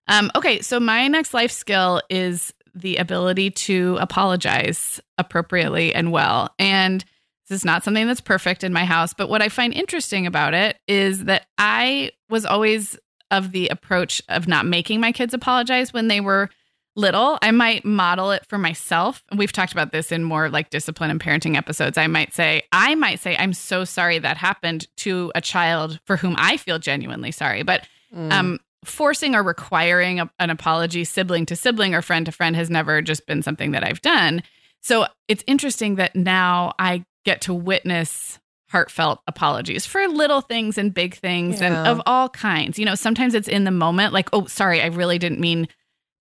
Um, 0.08 0.32
okay, 0.36 0.62
so 0.62 0.80
my 0.80 1.08
next 1.08 1.34
life 1.34 1.52
skill 1.52 2.02
is 2.10 2.54
the 2.76 2.98
ability 2.98 3.52
to 3.52 3.98
apologize 4.00 5.00
appropriately 5.18 5.94
and 5.94 6.12
well. 6.12 6.54
And 6.58 7.04
this 7.48 7.58
is 7.58 7.66
not 7.66 7.84
something 7.84 8.08
that's 8.08 8.22
perfect 8.22 8.64
in 8.64 8.74
my 8.74 8.86
house, 8.86 9.14
but 9.14 9.30
what 9.30 9.42
I 9.42 9.50
find 9.50 9.74
interesting 9.74 10.28
about 10.28 10.54
it 10.54 10.78
is 10.88 11.26
that 11.26 11.48
I 11.58 12.12
was 12.30 12.46
always 12.46 12.98
of 13.32 13.52
the 13.52 13.68
approach 13.70 14.22
of 14.30 14.48
not 14.48 14.65
making 14.65 15.00
my 15.00 15.12
kids 15.12 15.34
apologize 15.34 15.94
when 15.94 16.08
they 16.08 16.22
were 16.22 16.50
little. 16.96 17.38
I 17.42 17.52
might 17.52 17.86
model 17.86 18.32
it 18.32 18.46
for 18.48 18.58
myself. 18.58 19.24
We've 19.36 19.52
talked 19.52 19.72
about 19.72 19.92
this 19.92 20.12
in 20.12 20.24
more 20.24 20.50
like 20.50 20.70
discipline 20.70 21.12
and 21.12 21.20
parenting 21.20 21.56
episodes. 21.56 21.98
I 21.98 22.08
might 22.08 22.34
say, 22.34 22.63
I 22.72 22.96
might 22.96 23.20
say, 23.20 23.38
I'm 23.38 23.54
so 23.54 23.86
sorry 23.86 24.20
that 24.20 24.38
happened 24.38 24.88
to 24.98 25.32
a 25.36 25.42
child 25.42 26.00
for 26.06 26.18
whom 26.18 26.36
I 26.38 26.58
feel 26.58 26.80
genuinely 26.80 27.32
sorry. 27.32 27.63
But 27.63 27.88
mm. 28.13 28.32
um, 28.32 28.60
forcing 28.84 29.36
or 29.36 29.44
requiring 29.44 30.20
a, 30.20 30.30
an 30.39 30.50
apology, 30.50 31.04
sibling 31.06 31.46
to 31.48 31.56
sibling 31.56 31.96
or 31.96 32.02
friend 32.02 32.26
to 32.26 32.32
friend, 32.32 32.56
has 32.56 32.70
never 32.70 33.02
just 33.02 33.26
been 33.26 33.44
something 33.44 33.72
that 33.72 33.84
I've 33.84 34.02
done. 34.02 34.44
So 34.82 35.06
it's 35.28 35.44
interesting 35.48 35.96
that 35.96 36.15
now 36.15 36.74
I 36.80 37.06
get 37.26 37.42
to 37.42 37.54
witness 37.54 38.39
heartfelt 38.70 39.22
apologies 39.28 39.86
for 39.86 40.08
little 40.08 40.42
things 40.42 40.78
and 40.78 40.94
big 40.94 41.16
things 41.16 41.60
yeah. 41.60 41.68
and 41.68 41.88
of 41.88 42.02
all 42.06 42.30
kinds. 42.30 42.80
You 42.80 42.86
know, 42.86 42.96
sometimes 42.96 43.34
it's 43.34 43.48
in 43.48 43.64
the 43.64 43.72
moment 43.72 44.14
like, 44.14 44.30
"Oh, 44.34 44.46
sorry, 44.46 44.82
I 44.82 44.88
really 44.88 45.18
didn't 45.18 45.40
mean 45.40 45.68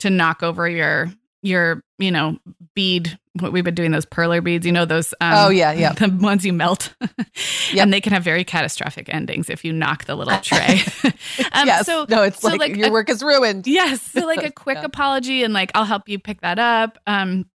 to 0.00 0.10
knock 0.10 0.42
over 0.42 0.68
your 0.68 1.10
your, 1.42 1.82
you 1.98 2.10
know, 2.10 2.38
bead 2.74 3.18
what 3.34 3.52
we've 3.52 3.64
been 3.64 3.74
doing 3.74 3.92
those 3.92 4.06
perler 4.06 4.42
beads, 4.42 4.66
you 4.66 4.72
know, 4.72 4.84
those 4.84 5.14
um, 5.20 5.32
Oh 5.34 5.48
yeah, 5.50 5.72
yeah. 5.72 5.92
The 5.98 6.08
ones 6.08 6.44
you 6.44 6.52
melt. 6.52 6.94
yep. 7.00 7.84
And 7.84 7.92
they 7.92 8.00
can 8.00 8.12
have 8.12 8.24
very 8.24 8.44
catastrophic 8.44 9.12
endings 9.12 9.48
if 9.48 9.64
you 9.64 9.72
knock 9.72 10.04
the 10.06 10.16
little 10.16 10.38
tray. 10.40 10.80
um, 11.52 11.66
yes. 11.66 11.86
so 11.86 12.06
no, 12.08 12.22
it's 12.22 12.40
so 12.40 12.48
like, 12.48 12.60
like, 12.60 12.76
your 12.76 12.88
a, 12.88 12.90
work 12.90 13.08
is 13.08 13.22
ruined. 13.22 13.66
Yes. 13.66 14.02
So 14.02 14.26
like 14.26 14.42
a 14.42 14.50
quick 14.64 14.78
yeah. 14.78 14.84
apology 14.84 15.44
and 15.44 15.54
like 15.54 15.70
I'll 15.74 15.84
help 15.84 16.08
you 16.08 16.18
pick 16.18 16.40
that 16.40 16.58
up. 16.58 16.98
Um 17.06 17.46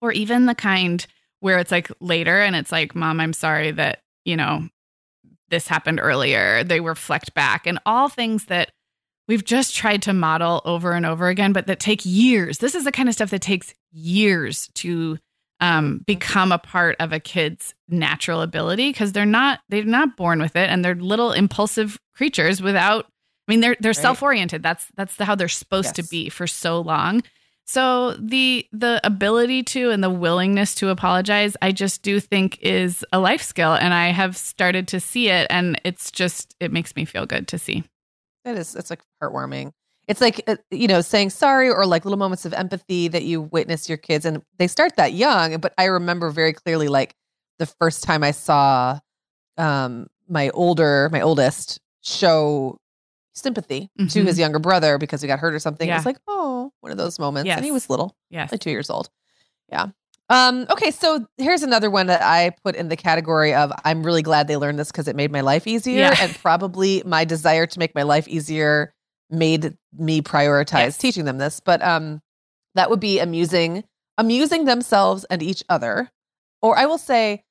or 0.00 0.12
even 0.12 0.46
the 0.46 0.54
kind 0.54 1.04
where 1.40 1.58
it's 1.58 1.70
like 1.70 1.90
later 2.00 2.40
and 2.40 2.56
it's 2.56 2.72
like, 2.72 2.94
Mom, 2.94 3.20
I'm 3.20 3.32
sorry 3.32 3.70
that 3.72 4.02
you 4.28 4.36
know, 4.36 4.68
this 5.48 5.66
happened 5.66 5.98
earlier. 6.02 6.62
They 6.62 6.80
reflect 6.80 7.32
back 7.32 7.66
and 7.66 7.78
all 7.86 8.08
things 8.08 8.44
that 8.44 8.70
we've 9.26 9.44
just 9.44 9.74
tried 9.74 10.02
to 10.02 10.12
model 10.12 10.60
over 10.66 10.92
and 10.92 11.06
over 11.06 11.28
again, 11.28 11.52
but 11.52 11.66
that 11.66 11.80
take 11.80 12.04
years. 12.04 12.58
This 12.58 12.74
is 12.74 12.84
the 12.84 12.92
kind 12.92 13.08
of 13.08 13.14
stuff 13.14 13.30
that 13.30 13.40
takes 13.40 13.72
years 13.90 14.68
to 14.74 15.18
um, 15.60 16.02
become 16.06 16.52
a 16.52 16.58
part 16.58 16.96
of 17.00 17.12
a 17.12 17.20
kid's 17.20 17.74
natural 17.88 18.42
ability 18.42 18.90
because 18.90 19.12
they're 19.12 19.26
not 19.26 19.60
they're 19.70 19.84
not 19.84 20.16
born 20.16 20.40
with 20.40 20.54
it 20.54 20.70
and 20.70 20.84
they're 20.84 20.94
little 20.94 21.32
impulsive 21.32 21.98
creatures 22.14 22.62
without 22.62 23.06
I 23.48 23.52
mean 23.52 23.60
they're 23.60 23.76
they're 23.80 23.90
right. 23.90 23.96
self-oriented. 23.96 24.62
That's 24.62 24.86
that's 24.96 25.16
the, 25.16 25.24
how 25.24 25.34
they're 25.34 25.48
supposed 25.48 25.96
yes. 25.96 26.06
to 26.06 26.10
be 26.10 26.28
for 26.28 26.46
so 26.46 26.80
long. 26.80 27.22
So 27.68 28.12
the 28.14 28.66
the 28.72 28.98
ability 29.04 29.62
to 29.64 29.90
and 29.90 30.02
the 30.02 30.08
willingness 30.08 30.74
to 30.76 30.88
apologize, 30.88 31.54
I 31.60 31.70
just 31.70 32.02
do 32.02 32.18
think 32.18 32.58
is 32.62 33.04
a 33.12 33.18
life 33.18 33.42
skill 33.42 33.74
and 33.74 33.92
I 33.92 34.08
have 34.08 34.38
started 34.38 34.88
to 34.88 35.00
see 35.00 35.28
it 35.28 35.46
and 35.50 35.78
it's 35.84 36.10
just 36.10 36.56
it 36.60 36.72
makes 36.72 36.96
me 36.96 37.04
feel 37.04 37.26
good 37.26 37.46
to 37.48 37.58
see. 37.58 37.84
It 38.46 38.56
is 38.56 38.74
it's 38.74 38.88
like 38.88 39.02
heartwarming. 39.22 39.72
It's 40.06 40.22
like 40.22 40.42
uh, 40.46 40.56
you 40.70 40.88
know 40.88 41.02
saying 41.02 41.28
sorry 41.28 41.68
or 41.68 41.84
like 41.84 42.06
little 42.06 42.18
moments 42.18 42.46
of 42.46 42.54
empathy 42.54 43.06
that 43.08 43.24
you 43.24 43.42
witness 43.42 43.86
your 43.86 43.98
kids 43.98 44.24
and 44.24 44.42
they 44.56 44.66
start 44.66 44.96
that 44.96 45.12
young, 45.12 45.58
but 45.58 45.74
I 45.76 45.84
remember 45.84 46.30
very 46.30 46.54
clearly 46.54 46.88
like 46.88 47.14
the 47.58 47.66
first 47.66 48.02
time 48.02 48.24
I 48.24 48.30
saw 48.30 48.98
um 49.58 50.06
my 50.26 50.48
older 50.50 51.10
my 51.12 51.20
oldest 51.20 51.80
show 52.00 52.78
sympathy 53.34 53.90
mm-hmm. 53.98 54.06
to 54.08 54.24
his 54.24 54.34
mm-hmm. 54.36 54.40
younger 54.40 54.58
brother 54.58 54.96
because 54.96 55.20
he 55.20 55.28
got 55.28 55.38
hurt 55.38 55.54
or 55.54 55.58
something. 55.58 55.88
Yeah. 55.88 55.96
It 55.96 55.98
was 55.98 56.06
like, 56.06 56.18
oh, 56.26 56.57
one 56.80 56.92
of 56.92 56.98
those 56.98 57.18
moments. 57.18 57.46
Yes. 57.46 57.56
And 57.56 57.64
he 57.64 57.70
was 57.70 57.90
little. 57.90 58.16
Yeah. 58.30 58.48
Like 58.50 58.60
two 58.60 58.70
years 58.70 58.90
old. 58.90 59.10
Yeah. 59.70 59.88
Um, 60.30 60.66
okay, 60.68 60.90
so 60.90 61.26
here's 61.38 61.62
another 61.62 61.90
one 61.90 62.06
that 62.08 62.22
I 62.22 62.50
put 62.62 62.76
in 62.76 62.88
the 62.88 62.96
category 62.96 63.54
of 63.54 63.72
I'm 63.84 64.04
really 64.04 64.22
glad 64.22 64.46
they 64.46 64.58
learned 64.58 64.78
this 64.78 64.92
because 64.92 65.08
it 65.08 65.16
made 65.16 65.32
my 65.32 65.40
life 65.40 65.66
easier. 65.66 66.00
Yeah. 66.00 66.16
And 66.20 66.34
probably 66.34 67.02
my 67.06 67.24
desire 67.24 67.66
to 67.66 67.78
make 67.78 67.94
my 67.94 68.02
life 68.02 68.28
easier 68.28 68.92
made 69.30 69.76
me 69.96 70.20
prioritize 70.20 70.78
yes. 70.78 70.98
teaching 70.98 71.24
them 71.24 71.38
this. 71.38 71.60
But 71.60 71.82
um 71.82 72.20
that 72.74 72.90
would 72.90 73.00
be 73.00 73.18
amusing, 73.18 73.84
amusing 74.18 74.66
themselves 74.66 75.24
and 75.30 75.42
each 75.42 75.64
other. 75.68 76.10
Or 76.60 76.76
I 76.78 76.86
will 76.86 76.98
say, 76.98 77.44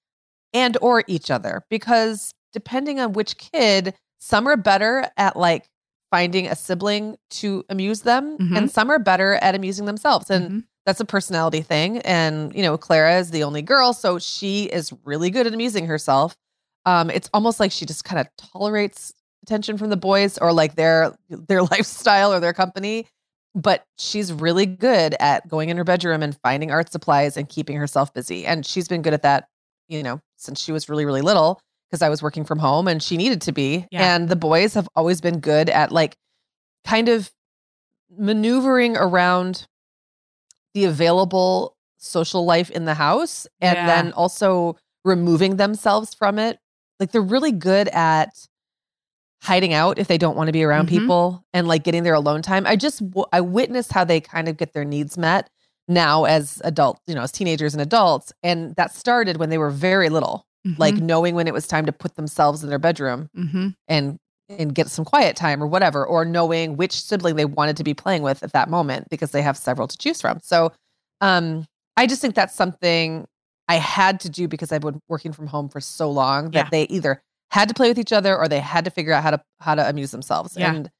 and 0.54 0.78
or 0.82 1.04
each 1.08 1.32
other, 1.32 1.66
because 1.70 2.34
depending 2.54 3.00
on 3.00 3.14
which 3.14 3.38
kid, 3.38 3.94
some 4.20 4.48
are 4.48 4.58
better 4.58 5.10
at 5.18 5.36
like 5.36 5.68
finding 6.12 6.48
a 6.48 6.56
sibling 6.56 7.18
to 7.30 7.64
amuse 7.70 8.02
them 8.02 8.38
mm-hmm. 8.38 8.56
and 8.56 8.72
some 8.72 8.90
are 8.90 9.00
better 9.00 9.36
at 9.36 9.56
amusing 9.56 9.86
themselves 9.86 10.30
and 10.30 10.46
mm-hmm. 10.46 10.60
that's 10.86 11.00
a 11.00 11.06
personality 11.06 11.62
thing 11.62 12.00
and 12.00 12.54
you 12.56 12.62
know 12.62 12.78
clara 12.78 13.18
is 13.18 13.32
the 13.32 13.44
only 13.44 13.62
girl 13.62 13.94
so 13.94 14.20
she 14.20 14.66
is 14.66 14.94
really 15.04 15.30
good 15.30 15.46
at 15.48 15.54
amusing 15.54 15.86
herself 15.86 16.38
um 16.86 17.10
it's 17.10 17.30
almost 17.34 17.60
like 17.60 17.72
she 17.72 17.86
just 17.86 18.04
kind 18.04 18.20
of 18.20 18.28
tolerates 18.38 19.14
attention 19.44 19.78
from 19.78 19.90
the 19.90 19.98
boys 19.98 20.38
or 20.38 20.54
like 20.54 20.76
their 20.76 21.16
their 21.30 21.62
lifestyle 21.72 22.34
or 22.34 22.40
their 22.40 22.54
company 22.54 23.06
but 23.58 23.84
she's 23.98 24.32
really 24.32 24.68
good 24.68 25.16
at 25.20 25.48
going 25.48 25.70
in 25.70 25.78
her 25.78 25.84
bedroom 25.84 26.22
and 26.22 26.38
finding 26.44 26.70
art 26.70 26.92
supplies 26.92 27.38
and 27.38 27.50
keeping 27.50 27.76
herself 27.76 28.14
busy. 28.14 28.46
And 28.46 28.64
she's 28.64 28.88
been 28.88 29.02
good 29.02 29.16
at 29.16 29.24
that, 29.24 29.48
you 29.88 30.04
know, 30.04 30.22
since 30.36 30.62
she 30.62 30.72
was 30.72 30.88
really, 30.88 31.06
really 31.06 31.22
little 31.22 31.60
because 31.90 32.02
I 32.02 32.10
was 32.10 32.22
working 32.22 32.44
from 32.44 32.60
home 32.60 32.88
and 32.88 33.02
she 33.02 33.18
needed 33.18 33.42
to 33.42 33.52
be. 33.52 33.88
Yeah. 33.92 34.16
And 34.16 34.30
the 34.30 34.36
boys 34.36 34.74
have 34.74 34.90
always 34.96 35.22
been 35.22 35.40
good 35.40 35.70
at 35.70 35.92
like 35.92 36.16
kind 36.86 37.10
of 37.10 37.32
maneuvering 38.10 38.98
around 38.98 39.68
the 40.74 40.86
available 40.86 41.76
social 41.98 42.46
life 42.46 42.70
in 42.70 42.86
the 42.86 42.94
house 42.94 43.48
and 43.62 43.76
yeah. 43.76 43.86
then 43.86 44.14
also 44.14 44.78
removing 45.04 45.58
themselves 45.58 46.14
from 46.14 46.40
it. 46.40 46.60
Like 47.00 47.12
they're 47.12 47.22
really 47.22 47.52
good 47.52 47.88
at 47.90 48.30
hiding 49.42 49.74
out 49.74 50.00
if 50.00 50.08
they 50.08 50.18
don't 50.18 50.36
want 50.36 50.48
to 50.48 50.54
be 50.54 50.64
around 50.64 50.88
mm-hmm. 50.88 51.00
people 51.00 51.46
and 51.54 51.68
like 51.68 51.84
getting 51.84 52.04
their 52.04 52.14
alone 52.14 52.42
time. 52.42 52.66
I 52.66 52.76
just 52.76 53.02
I 53.32 53.42
witnessed 53.42 53.92
how 53.92 54.04
they 54.04 54.20
kind 54.20 54.48
of 54.48 54.58
get 54.58 54.74
their 54.74 54.86
needs 54.86 55.18
met 55.18 55.50
now 55.88 56.26
as 56.26 56.62
adults, 56.64 57.02
you 57.08 57.16
know, 57.16 57.22
as 57.22 57.32
teenagers 57.32 57.74
and 57.74 57.82
adults, 57.82 58.34
and 58.44 58.76
that 58.76 58.94
started 58.94 59.38
when 59.38 59.50
they 59.50 59.58
were 59.58 59.70
very 59.70 60.10
little. 60.10 60.47
Mm-hmm. 60.68 60.82
Like 60.82 60.96
knowing 60.96 61.36
when 61.36 61.48
it 61.48 61.54
was 61.54 61.68
time 61.68 61.86
to 61.86 61.92
put 61.92 62.16
themselves 62.16 62.64
in 62.64 62.70
their 62.70 62.80
bedroom 62.80 63.30
mm-hmm. 63.36 63.70
and 63.88 64.18
and 64.50 64.74
get 64.74 64.90
some 64.90 65.06
quiet 65.06 65.36
time 65.36 65.62
or 65.62 65.68
whatever, 65.68 66.06
or 66.06 66.26
knowing 66.26 66.78
which 66.78 66.94
sibling 66.94 67.36
they 67.36 67.46
wanted 67.46 67.78
to 67.78 67.84
be 67.84 67.94
playing 67.94 68.22
with 68.22 68.44
at 68.44 68.54
that 68.54 68.70
moment 68.70 69.08
because 69.10 69.32
they 69.32 69.42
have 69.42 69.58
several 69.58 69.88
to 69.88 69.98
choose 69.98 70.22
from. 70.22 70.40
So, 70.42 70.72
um, 71.22 71.66
I 71.98 72.08
just 72.08 72.22
think 72.22 72.36
that's 72.36 72.56
something 72.56 73.28
I 73.68 73.76
had 73.76 74.20
to 74.22 74.30
do 74.30 74.48
because 74.48 74.72
I've 74.72 74.82
been 74.82 75.02
working 75.10 75.34
from 75.34 75.48
home 75.48 75.70
for 75.70 75.82
so 75.82 76.10
long 76.10 76.52
that 76.52 76.66
yeah. 76.66 76.70
they 76.70 76.84
either 76.84 77.22
had 77.52 77.68
to 77.70 77.74
play 77.74 77.90
with 77.90 78.00
each 78.00 78.14
other 78.14 78.38
or 78.38 78.48
they 78.48 78.60
had 78.60 78.86
to 78.86 78.92
figure 78.92 79.14
out 79.14 79.24
how 79.24 79.32
to 79.32 79.42
how 79.60 79.76
to 79.76 79.88
amuse 79.88 80.12
themselves. 80.12 80.56
Yeah. 80.58 80.74
And 80.74 80.92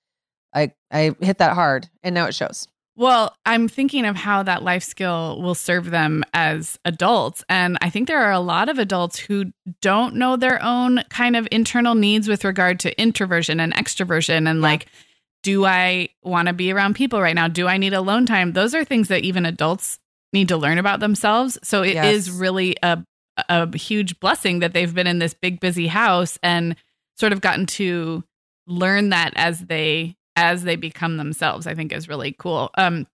I 0.54 0.72
I 0.92 1.16
hit 1.20 1.38
that 1.38 1.54
hard 1.54 1.90
and 2.04 2.14
now 2.14 2.26
it 2.26 2.36
shows. 2.36 2.68
Well, 2.98 3.38
I'm 3.46 3.68
thinking 3.68 4.06
of 4.06 4.16
how 4.16 4.42
that 4.42 4.64
life 4.64 4.84
skill 4.84 5.40
will 5.40 5.54
serve 5.54 5.92
them 5.92 6.24
as 6.34 6.80
adults. 6.84 7.44
And 7.48 7.78
I 7.80 7.92
think 7.92 8.08
there 8.08 8.24
are 8.24 8.32
a 8.32 8.40
lot 8.40 8.70
of 8.70 8.80
adults 8.80 9.20
who 9.20 9.46
don't 9.82 10.16
know 10.16 10.36
their 10.36 10.62
own 10.64 11.04
kind 11.10 11.36
of 11.36 11.48
internal 11.52 11.94
needs 11.94 12.28
with 12.28 12.44
regard 12.44 12.80
to 12.82 13.00
introversion 13.00 13.60
and 13.60 13.72
extroversion 13.76 14.50
and 14.50 14.60
yeah. 14.60 14.68
like, 14.68 14.88
do 15.44 15.64
I 15.64 16.10
want 16.24 16.48
to 16.48 16.54
be 16.54 16.72
around 16.72 16.96
people 16.96 17.22
right 17.22 17.36
now? 17.36 17.48
Do 17.48 17.68
I 17.68 17.78
need 17.78 17.94
alone 17.94 18.26
time? 18.26 18.54
Those 18.54 18.74
are 18.74 18.84
things 18.84 19.10
that 19.10 19.24
even 19.24 19.46
adults 19.46 20.00
need 20.34 20.48
to 20.48 20.58
learn 20.58 20.80
about 20.80 21.00
themselves. 21.00 21.60
So 21.62 21.84
it 21.84 21.94
yes. 21.94 22.14
is 22.14 22.32
really 22.32 22.76
a 22.82 23.06
a 23.50 23.78
huge 23.78 24.20
blessing 24.20 24.60
that 24.60 24.74
they've 24.74 24.96
been 24.96 25.06
in 25.06 25.20
this 25.20 25.36
big 25.36 25.60
busy 25.60 25.86
house 25.86 26.40
and 26.42 26.76
sort 27.18 27.32
of 27.32 27.40
gotten 27.40 27.68
to 27.68 28.24
learn 28.66 29.10
that 29.10 29.32
as 29.36 29.60
they 29.60 30.18
as 30.38 30.64
they 30.64 30.78
become 30.78 31.18
themselves 31.18 31.68
i 31.68 31.76
think 31.76 31.92
is 31.92 32.08
really 32.08 32.32
cool 32.32 32.70
um 32.78 33.06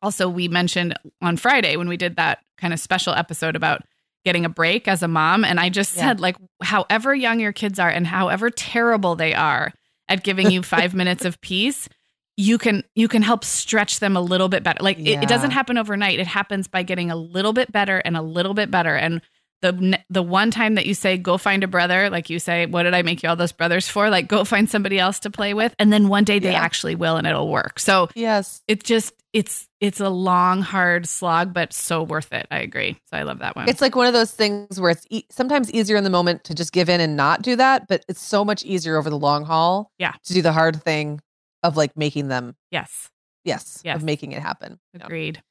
also 0.00 0.28
we 0.28 0.48
mentioned 0.48 0.98
on 1.20 1.36
friday 1.36 1.76
when 1.76 1.88
we 1.88 1.96
did 1.96 2.16
that 2.16 2.40
kind 2.58 2.72
of 2.72 2.80
special 2.80 3.14
episode 3.14 3.54
about 3.54 3.82
getting 4.24 4.44
a 4.44 4.48
break 4.48 4.88
as 4.88 5.02
a 5.02 5.08
mom 5.08 5.44
and 5.44 5.60
i 5.60 5.68
just 5.68 5.94
yeah. 5.96 6.08
said 6.08 6.20
like 6.20 6.36
however 6.62 7.14
young 7.14 7.38
your 7.38 7.52
kids 7.52 7.78
are 7.78 7.90
and 7.90 8.06
however 8.06 8.50
terrible 8.50 9.14
they 9.14 9.34
are 9.34 9.72
at 10.08 10.24
giving 10.24 10.50
you 10.50 10.62
5 10.64 10.94
minutes 10.94 11.24
of 11.24 11.40
peace 11.40 11.88
you 12.36 12.56
can 12.56 12.82
you 12.94 13.08
can 13.08 13.22
help 13.22 13.44
stretch 13.44 14.00
them 14.00 14.16
a 14.16 14.20
little 14.20 14.48
bit 14.48 14.62
better 14.62 14.82
like 14.82 14.96
yeah. 14.98 15.18
it, 15.18 15.24
it 15.24 15.28
doesn't 15.28 15.50
happen 15.50 15.76
overnight 15.76 16.18
it 16.18 16.26
happens 16.26 16.66
by 16.66 16.82
getting 16.82 17.10
a 17.10 17.16
little 17.16 17.52
bit 17.52 17.70
better 17.70 17.98
and 17.98 18.16
a 18.16 18.22
little 18.22 18.54
bit 18.54 18.70
better 18.70 18.96
and 18.96 19.20
the 19.62 19.98
the 20.10 20.22
one 20.22 20.50
time 20.50 20.74
that 20.74 20.86
you 20.86 20.94
say 20.94 21.16
go 21.16 21.38
find 21.38 21.64
a 21.64 21.68
brother 21.68 22.10
like 22.10 22.28
you 22.28 22.38
say 22.38 22.66
what 22.66 22.82
did 22.82 22.94
i 22.94 23.02
make 23.02 23.22
you 23.22 23.28
all 23.28 23.36
those 23.36 23.52
brothers 23.52 23.88
for? 23.88 24.10
Like 24.10 24.28
go 24.28 24.44
find 24.44 24.68
somebody 24.68 24.98
else 24.98 25.20
to 25.20 25.30
play 25.30 25.54
with 25.54 25.74
and 25.78 25.92
then 25.92 26.08
one 26.08 26.24
day 26.24 26.38
they 26.38 26.52
yeah. 26.52 26.60
actually 26.60 26.94
will 26.94 27.16
and 27.16 27.26
it'll 27.26 27.48
work. 27.48 27.78
So 27.78 28.08
yes. 28.14 28.62
it 28.68 28.84
just 28.84 29.14
it's 29.32 29.68
it's 29.80 30.00
a 30.00 30.10
long 30.10 30.60
hard 30.60 31.08
slog 31.08 31.54
but 31.54 31.72
so 31.72 32.02
worth 32.02 32.32
it. 32.32 32.46
I 32.50 32.58
agree. 32.58 32.98
So 33.10 33.16
i 33.16 33.22
love 33.22 33.38
that 33.38 33.56
one. 33.56 33.68
It's 33.68 33.80
like 33.80 33.96
one 33.96 34.06
of 34.06 34.12
those 34.12 34.32
things 34.32 34.80
where 34.80 34.90
it's 34.90 35.06
e- 35.10 35.24
sometimes 35.30 35.72
easier 35.72 35.96
in 35.96 36.04
the 36.04 36.10
moment 36.10 36.44
to 36.44 36.54
just 36.54 36.72
give 36.72 36.88
in 36.88 37.00
and 37.00 37.16
not 37.16 37.42
do 37.42 37.56
that 37.56 37.88
but 37.88 38.04
it's 38.08 38.20
so 38.20 38.44
much 38.44 38.64
easier 38.64 38.96
over 38.96 39.08
the 39.08 39.18
long 39.18 39.44
haul 39.44 39.90
yeah. 39.98 40.12
to 40.24 40.34
do 40.34 40.42
the 40.42 40.52
hard 40.52 40.82
thing 40.82 41.20
of 41.62 41.76
like 41.76 41.96
making 41.96 42.28
them 42.28 42.56
yes. 42.70 43.08
Yes, 43.44 43.80
yes. 43.84 43.96
of 43.96 44.04
making 44.04 44.32
it 44.32 44.42
happen. 44.42 44.78
Agreed. 45.00 45.42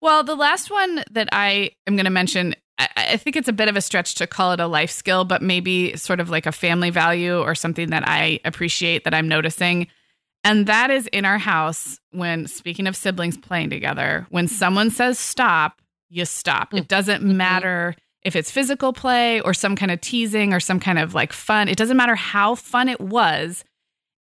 Well, 0.00 0.22
the 0.22 0.36
last 0.36 0.70
one 0.70 1.02
that 1.10 1.28
I 1.32 1.72
am 1.86 1.96
going 1.96 2.04
to 2.04 2.10
mention 2.10 2.54
I, 2.78 2.88
I 2.96 3.16
think 3.16 3.36
it's 3.36 3.48
a 3.48 3.52
bit 3.52 3.68
of 3.68 3.76
a 3.76 3.80
stretch 3.80 4.14
to 4.16 4.26
call 4.26 4.52
it 4.52 4.60
a 4.60 4.66
life 4.66 4.90
skill, 4.90 5.24
but 5.24 5.42
maybe 5.42 5.96
sort 5.96 6.20
of 6.20 6.30
like 6.30 6.46
a 6.46 6.52
family 6.52 6.90
value 6.90 7.40
or 7.40 7.54
something 7.54 7.90
that 7.90 8.06
I 8.06 8.40
appreciate 8.44 9.04
that 9.04 9.14
I'm 9.14 9.28
noticing. 9.28 9.88
And 10.44 10.66
that 10.66 10.90
is 10.90 11.06
in 11.08 11.24
our 11.24 11.38
house 11.38 11.98
when, 12.12 12.46
speaking 12.46 12.86
of 12.86 12.94
siblings 12.94 13.36
playing 13.36 13.70
together, 13.70 14.26
when 14.30 14.46
someone 14.46 14.90
says 14.90 15.18
stop, 15.18 15.80
you 16.08 16.24
stop. 16.24 16.72
It 16.72 16.88
doesn't 16.88 17.22
mm-hmm. 17.22 17.36
matter 17.36 17.96
if 18.22 18.36
it's 18.36 18.50
physical 18.50 18.92
play 18.92 19.40
or 19.40 19.54
some 19.54 19.76
kind 19.76 19.90
of 19.90 20.00
teasing 20.00 20.52
or 20.52 20.60
some 20.60 20.80
kind 20.80 20.98
of 20.98 21.14
like 21.14 21.32
fun. 21.32 21.68
It 21.68 21.76
doesn't 21.76 21.96
matter 21.96 22.14
how 22.14 22.54
fun 22.54 22.88
it 22.88 23.00
was. 23.00 23.64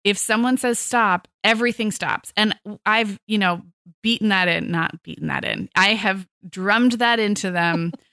If 0.04 0.18
someone 0.18 0.58
says 0.58 0.78
stop, 0.78 1.28
everything 1.44 1.92
stops. 1.92 2.32
And 2.38 2.56
I've, 2.86 3.20
you 3.28 3.38
know, 3.38 3.62
beaten 4.02 4.30
that 4.30 4.48
in, 4.48 4.72
not 4.72 5.02
beaten 5.04 5.28
that 5.28 5.44
in. 5.44 5.70
I 5.76 5.94
have 5.96 6.28
drummed 6.48 6.94
that 6.94 7.20
into 7.20 7.52
them 7.52 7.92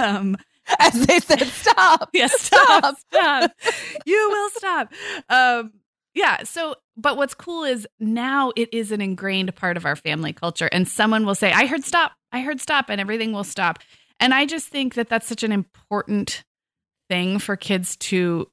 um, 0.00 0.36
As 0.78 1.06
they 1.06 1.20
said, 1.20 1.46
stop. 1.46 2.10
Yeah, 2.12 2.26
stop, 2.30 2.96
stop. 2.98 3.50
you 4.06 4.28
will 4.30 4.50
stop. 4.50 4.92
Um, 5.28 5.72
yeah. 6.14 6.42
So, 6.44 6.76
but 6.96 7.16
what's 7.16 7.34
cool 7.34 7.64
is 7.64 7.86
now 7.98 8.52
it 8.56 8.72
is 8.72 8.92
an 8.92 9.00
ingrained 9.00 9.54
part 9.56 9.76
of 9.76 9.84
our 9.84 9.96
family 9.96 10.32
culture, 10.32 10.68
and 10.72 10.88
someone 10.88 11.26
will 11.26 11.34
say, 11.34 11.52
"I 11.52 11.66
heard 11.66 11.84
stop. 11.84 12.12
I 12.32 12.40
heard 12.40 12.60
stop," 12.60 12.88
and 12.88 13.00
everything 13.00 13.32
will 13.32 13.44
stop. 13.44 13.80
And 14.20 14.32
I 14.32 14.46
just 14.46 14.68
think 14.68 14.94
that 14.94 15.08
that's 15.08 15.26
such 15.26 15.42
an 15.42 15.52
important 15.52 16.44
thing 17.10 17.38
for 17.38 17.56
kids 17.56 17.96
to 17.96 18.50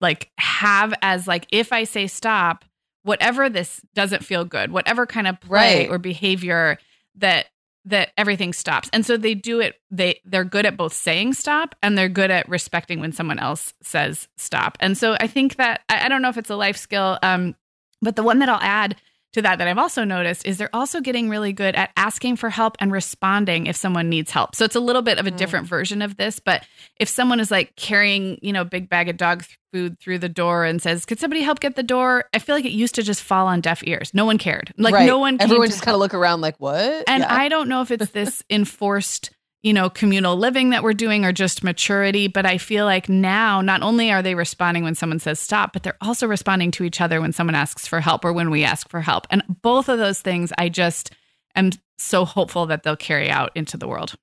like 0.00 0.30
have 0.38 0.92
as 1.00 1.26
like 1.26 1.46
if 1.50 1.72
I 1.72 1.84
say 1.84 2.08
stop, 2.08 2.64
whatever 3.04 3.48
this 3.48 3.80
doesn't 3.94 4.24
feel 4.24 4.44
good, 4.44 4.70
whatever 4.70 5.06
kind 5.06 5.26
of 5.26 5.40
play 5.40 5.86
right. 5.86 5.90
or 5.90 5.98
behavior 5.98 6.78
that 7.16 7.46
that 7.88 8.10
everything 8.16 8.52
stops. 8.52 8.88
And 8.92 9.04
so 9.04 9.16
they 9.16 9.34
do 9.34 9.60
it 9.60 9.76
they 9.90 10.20
they're 10.24 10.44
good 10.44 10.66
at 10.66 10.76
both 10.76 10.92
saying 10.92 11.34
stop 11.34 11.74
and 11.82 11.96
they're 11.96 12.08
good 12.08 12.30
at 12.30 12.48
respecting 12.48 13.00
when 13.00 13.12
someone 13.12 13.38
else 13.38 13.74
says 13.82 14.28
stop. 14.36 14.76
And 14.80 14.96
so 14.96 15.16
I 15.20 15.26
think 15.26 15.56
that 15.56 15.82
I, 15.88 16.06
I 16.06 16.08
don't 16.08 16.22
know 16.22 16.28
if 16.28 16.38
it's 16.38 16.50
a 16.50 16.56
life 16.56 16.76
skill 16.76 17.18
um 17.22 17.54
but 18.00 18.16
the 18.16 18.22
one 18.22 18.38
that 18.38 18.48
I'll 18.48 18.60
add 18.60 18.96
to 19.34 19.42
that 19.42 19.58
that 19.58 19.68
I've 19.68 19.78
also 19.78 20.04
noticed 20.04 20.46
is 20.46 20.58
they're 20.58 20.74
also 20.74 21.00
getting 21.00 21.28
really 21.28 21.52
good 21.52 21.74
at 21.74 21.90
asking 21.96 22.36
for 22.36 22.50
help 22.50 22.76
and 22.80 22.90
responding 22.90 23.66
if 23.66 23.76
someone 23.76 24.08
needs 24.08 24.30
help. 24.30 24.54
So 24.54 24.64
it's 24.64 24.74
a 24.74 24.80
little 24.80 25.02
bit 25.02 25.18
of 25.18 25.26
a 25.26 25.30
mm. 25.30 25.36
different 25.36 25.66
version 25.66 26.00
of 26.02 26.16
this, 26.16 26.38
but 26.38 26.64
if 26.96 27.08
someone 27.08 27.40
is 27.40 27.50
like 27.50 27.76
carrying, 27.76 28.38
you 28.42 28.52
know, 28.52 28.62
a 28.62 28.66
big 28.66 28.88
bag 28.88 29.08
of 29.08 29.16
dog 29.16 29.44
food 29.72 29.98
through 30.00 30.18
the 30.18 30.28
door 30.28 30.64
and 30.64 30.80
says, 30.80 31.04
"Could 31.04 31.18
somebody 31.18 31.42
help 31.42 31.60
get 31.60 31.76
the 31.76 31.82
door?" 31.82 32.24
I 32.32 32.38
feel 32.38 32.54
like 32.54 32.64
it 32.64 32.72
used 32.72 32.94
to 32.94 33.02
just 33.02 33.22
fall 33.22 33.46
on 33.46 33.60
deaf 33.60 33.82
ears. 33.86 34.12
No 34.14 34.24
one 34.24 34.38
cared. 34.38 34.72
Like 34.78 34.94
right. 34.94 35.06
no 35.06 35.18
one 35.18 35.36
Everyone 35.40 35.68
just 35.68 35.82
kind 35.82 35.94
of 35.94 36.00
look 36.00 36.14
around 36.14 36.40
like, 36.40 36.56
"What?" 36.58 37.04
And 37.06 37.22
yeah. 37.22 37.34
I 37.34 37.48
don't 37.48 37.68
know 37.68 37.82
if 37.82 37.90
it's 37.90 38.10
this 38.10 38.42
enforced 38.50 39.30
you 39.62 39.72
know, 39.72 39.90
communal 39.90 40.36
living 40.36 40.70
that 40.70 40.82
we're 40.82 40.92
doing 40.92 41.24
or 41.24 41.32
just 41.32 41.64
maturity. 41.64 42.28
But 42.28 42.46
I 42.46 42.58
feel 42.58 42.84
like 42.84 43.08
now, 43.08 43.60
not 43.60 43.82
only 43.82 44.10
are 44.12 44.22
they 44.22 44.34
responding 44.34 44.84
when 44.84 44.94
someone 44.94 45.18
says 45.18 45.40
stop, 45.40 45.72
but 45.72 45.82
they're 45.82 45.96
also 46.00 46.26
responding 46.26 46.70
to 46.72 46.84
each 46.84 47.00
other 47.00 47.20
when 47.20 47.32
someone 47.32 47.54
asks 47.54 47.86
for 47.86 48.00
help 48.00 48.24
or 48.24 48.32
when 48.32 48.50
we 48.50 48.64
ask 48.64 48.88
for 48.88 49.00
help. 49.00 49.26
And 49.30 49.42
both 49.62 49.88
of 49.88 49.98
those 49.98 50.20
things, 50.20 50.52
I 50.58 50.68
just 50.68 51.12
am 51.56 51.70
so 51.98 52.24
hopeful 52.24 52.66
that 52.66 52.84
they'll 52.84 52.96
carry 52.96 53.30
out 53.30 53.50
into 53.54 53.76
the 53.76 53.88
world. 53.88 54.14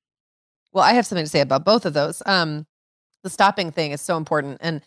Well, 0.72 0.84
I 0.84 0.94
have 0.94 1.06
something 1.06 1.26
to 1.26 1.30
say 1.30 1.42
about 1.42 1.66
both 1.66 1.86
of 1.86 1.94
those. 1.94 2.22
Um, 2.26 2.66
the 3.24 3.30
stopping 3.30 3.72
thing 3.72 3.92
is 3.92 4.02
so 4.02 4.18
important. 4.18 4.58
And 4.62 4.82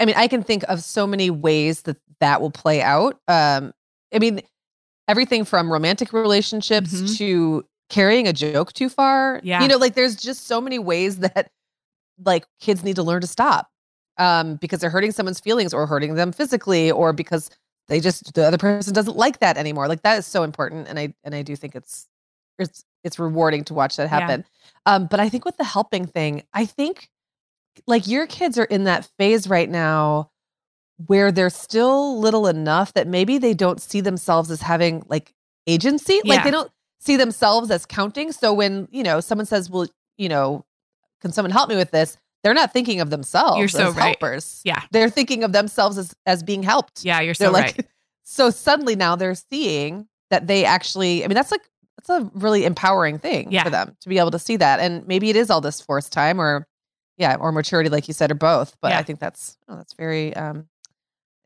I 0.00 0.06
mean, 0.06 0.14
I 0.16 0.28
can 0.28 0.42
think 0.42 0.64
of 0.64 0.82
so 0.82 1.06
many 1.06 1.28
ways 1.28 1.82
that 1.82 1.98
that 2.20 2.40
will 2.40 2.50
play 2.50 2.80
out. 2.80 3.20
Um, 3.28 3.72
I 4.14 4.18
mean, 4.18 4.40
everything 5.08 5.44
from 5.44 5.70
romantic 5.70 6.12
relationships 6.12 6.94
mm-hmm. 6.94 7.14
to 7.16 7.64
carrying 7.88 8.26
a 8.26 8.32
joke 8.32 8.72
too 8.72 8.88
far. 8.88 9.40
Yeah. 9.42 9.62
You 9.62 9.68
know, 9.68 9.76
like 9.76 9.94
there's 9.94 10.16
just 10.16 10.46
so 10.46 10.60
many 10.60 10.78
ways 10.78 11.18
that 11.18 11.50
like 12.24 12.46
kids 12.60 12.84
need 12.84 12.96
to 12.96 13.02
learn 13.02 13.20
to 13.20 13.26
stop 13.26 13.68
um, 14.18 14.56
because 14.56 14.80
they're 14.80 14.90
hurting 14.90 15.12
someone's 15.12 15.40
feelings 15.40 15.74
or 15.74 15.86
hurting 15.86 16.14
them 16.14 16.32
physically 16.32 16.90
or 16.90 17.12
because 17.12 17.50
they 17.88 18.00
just 18.00 18.34
the 18.34 18.44
other 18.44 18.58
person 18.58 18.94
doesn't 18.94 19.16
like 19.16 19.40
that 19.40 19.56
anymore. 19.56 19.88
Like 19.88 20.02
that 20.02 20.18
is 20.18 20.26
so 20.26 20.42
important. 20.42 20.88
And 20.88 20.98
I 20.98 21.14
and 21.24 21.34
I 21.34 21.42
do 21.42 21.56
think 21.56 21.74
it's 21.74 22.08
it's 22.58 22.84
it's 23.02 23.18
rewarding 23.18 23.64
to 23.64 23.74
watch 23.74 23.96
that 23.96 24.08
happen. 24.08 24.44
Yeah. 24.86 24.94
Um, 24.94 25.06
but 25.06 25.20
I 25.20 25.28
think 25.28 25.44
with 25.44 25.56
the 25.56 25.64
helping 25.64 26.06
thing, 26.06 26.42
I 26.52 26.64
think 26.64 27.08
like 27.86 28.06
your 28.06 28.26
kids 28.26 28.58
are 28.58 28.64
in 28.64 28.84
that 28.84 29.08
phase 29.18 29.48
right 29.48 29.68
now 29.68 30.30
where 31.06 31.32
they're 31.32 31.50
still 31.50 32.18
little 32.20 32.46
enough 32.46 32.92
that 32.94 33.08
maybe 33.08 33.38
they 33.38 33.52
don't 33.52 33.80
see 33.80 34.00
themselves 34.00 34.50
as 34.50 34.62
having 34.62 35.02
like 35.08 35.34
agency. 35.66 36.20
Like 36.24 36.44
they 36.44 36.50
don't 36.50 36.70
see 37.04 37.16
themselves 37.16 37.70
as 37.70 37.84
counting. 37.86 38.32
So 38.32 38.52
when, 38.52 38.88
you 38.90 39.02
know, 39.02 39.20
someone 39.20 39.46
says, 39.46 39.68
well, 39.70 39.86
you 40.16 40.28
know, 40.28 40.64
can 41.20 41.32
someone 41.32 41.50
help 41.50 41.68
me 41.68 41.76
with 41.76 41.90
this? 41.90 42.16
They're 42.42 42.54
not 42.54 42.72
thinking 42.72 43.00
of 43.00 43.10
themselves 43.10 43.58
you're 43.58 43.68
so 43.68 43.88
as 43.88 43.94
right. 43.96 44.16
helpers. 44.20 44.60
Yeah. 44.64 44.82
They're 44.90 45.08
thinking 45.10 45.44
of 45.44 45.52
themselves 45.52 45.96
as, 45.96 46.14
as 46.26 46.42
being 46.42 46.62
helped. 46.62 47.04
Yeah, 47.04 47.20
you're 47.20 47.34
so 47.34 47.44
they're 47.44 47.52
like, 47.52 47.76
right. 47.78 47.86
So 48.26 48.48
suddenly 48.48 48.96
now 48.96 49.16
they're 49.16 49.34
seeing 49.34 50.08
that 50.30 50.46
they 50.46 50.64
actually, 50.64 51.24
I 51.24 51.28
mean, 51.28 51.34
that's 51.34 51.50
like, 51.50 51.60
that's 51.98 52.08
a 52.08 52.30
really 52.34 52.64
empowering 52.64 53.18
thing 53.18 53.52
Yeah. 53.52 53.64
for 53.64 53.70
them 53.70 53.96
to 54.00 54.08
be 54.08 54.18
able 54.18 54.30
to 54.30 54.38
see 54.38 54.56
that. 54.56 54.80
And 54.80 55.06
maybe 55.06 55.28
it 55.28 55.36
is 55.36 55.50
all 55.50 55.60
this 55.60 55.80
forced 55.80 56.10
time 56.12 56.40
or, 56.40 56.66
yeah, 57.18 57.36
or 57.38 57.52
maturity, 57.52 57.90
like 57.90 58.08
you 58.08 58.14
said, 58.14 58.30
or 58.30 58.34
both. 58.34 58.76
But 58.80 58.92
Yeah. 58.92 58.98
I 58.98 59.02
think 59.02 59.20
that's, 59.20 59.58
oh, 59.68 59.76
that's 59.76 59.92
very 59.92 60.34
um, 60.36 60.66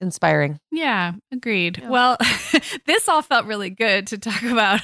inspiring. 0.01 0.59
Yeah, 0.71 1.13
agreed. 1.33 1.79
Yeah. 1.79 1.89
Well, 1.91 2.17
this 2.87 3.09
all 3.09 3.23
felt 3.23 3.47
really 3.47 3.71
good 3.71 4.07
to 4.09 4.19
talk 4.19 4.43
about 4.43 4.81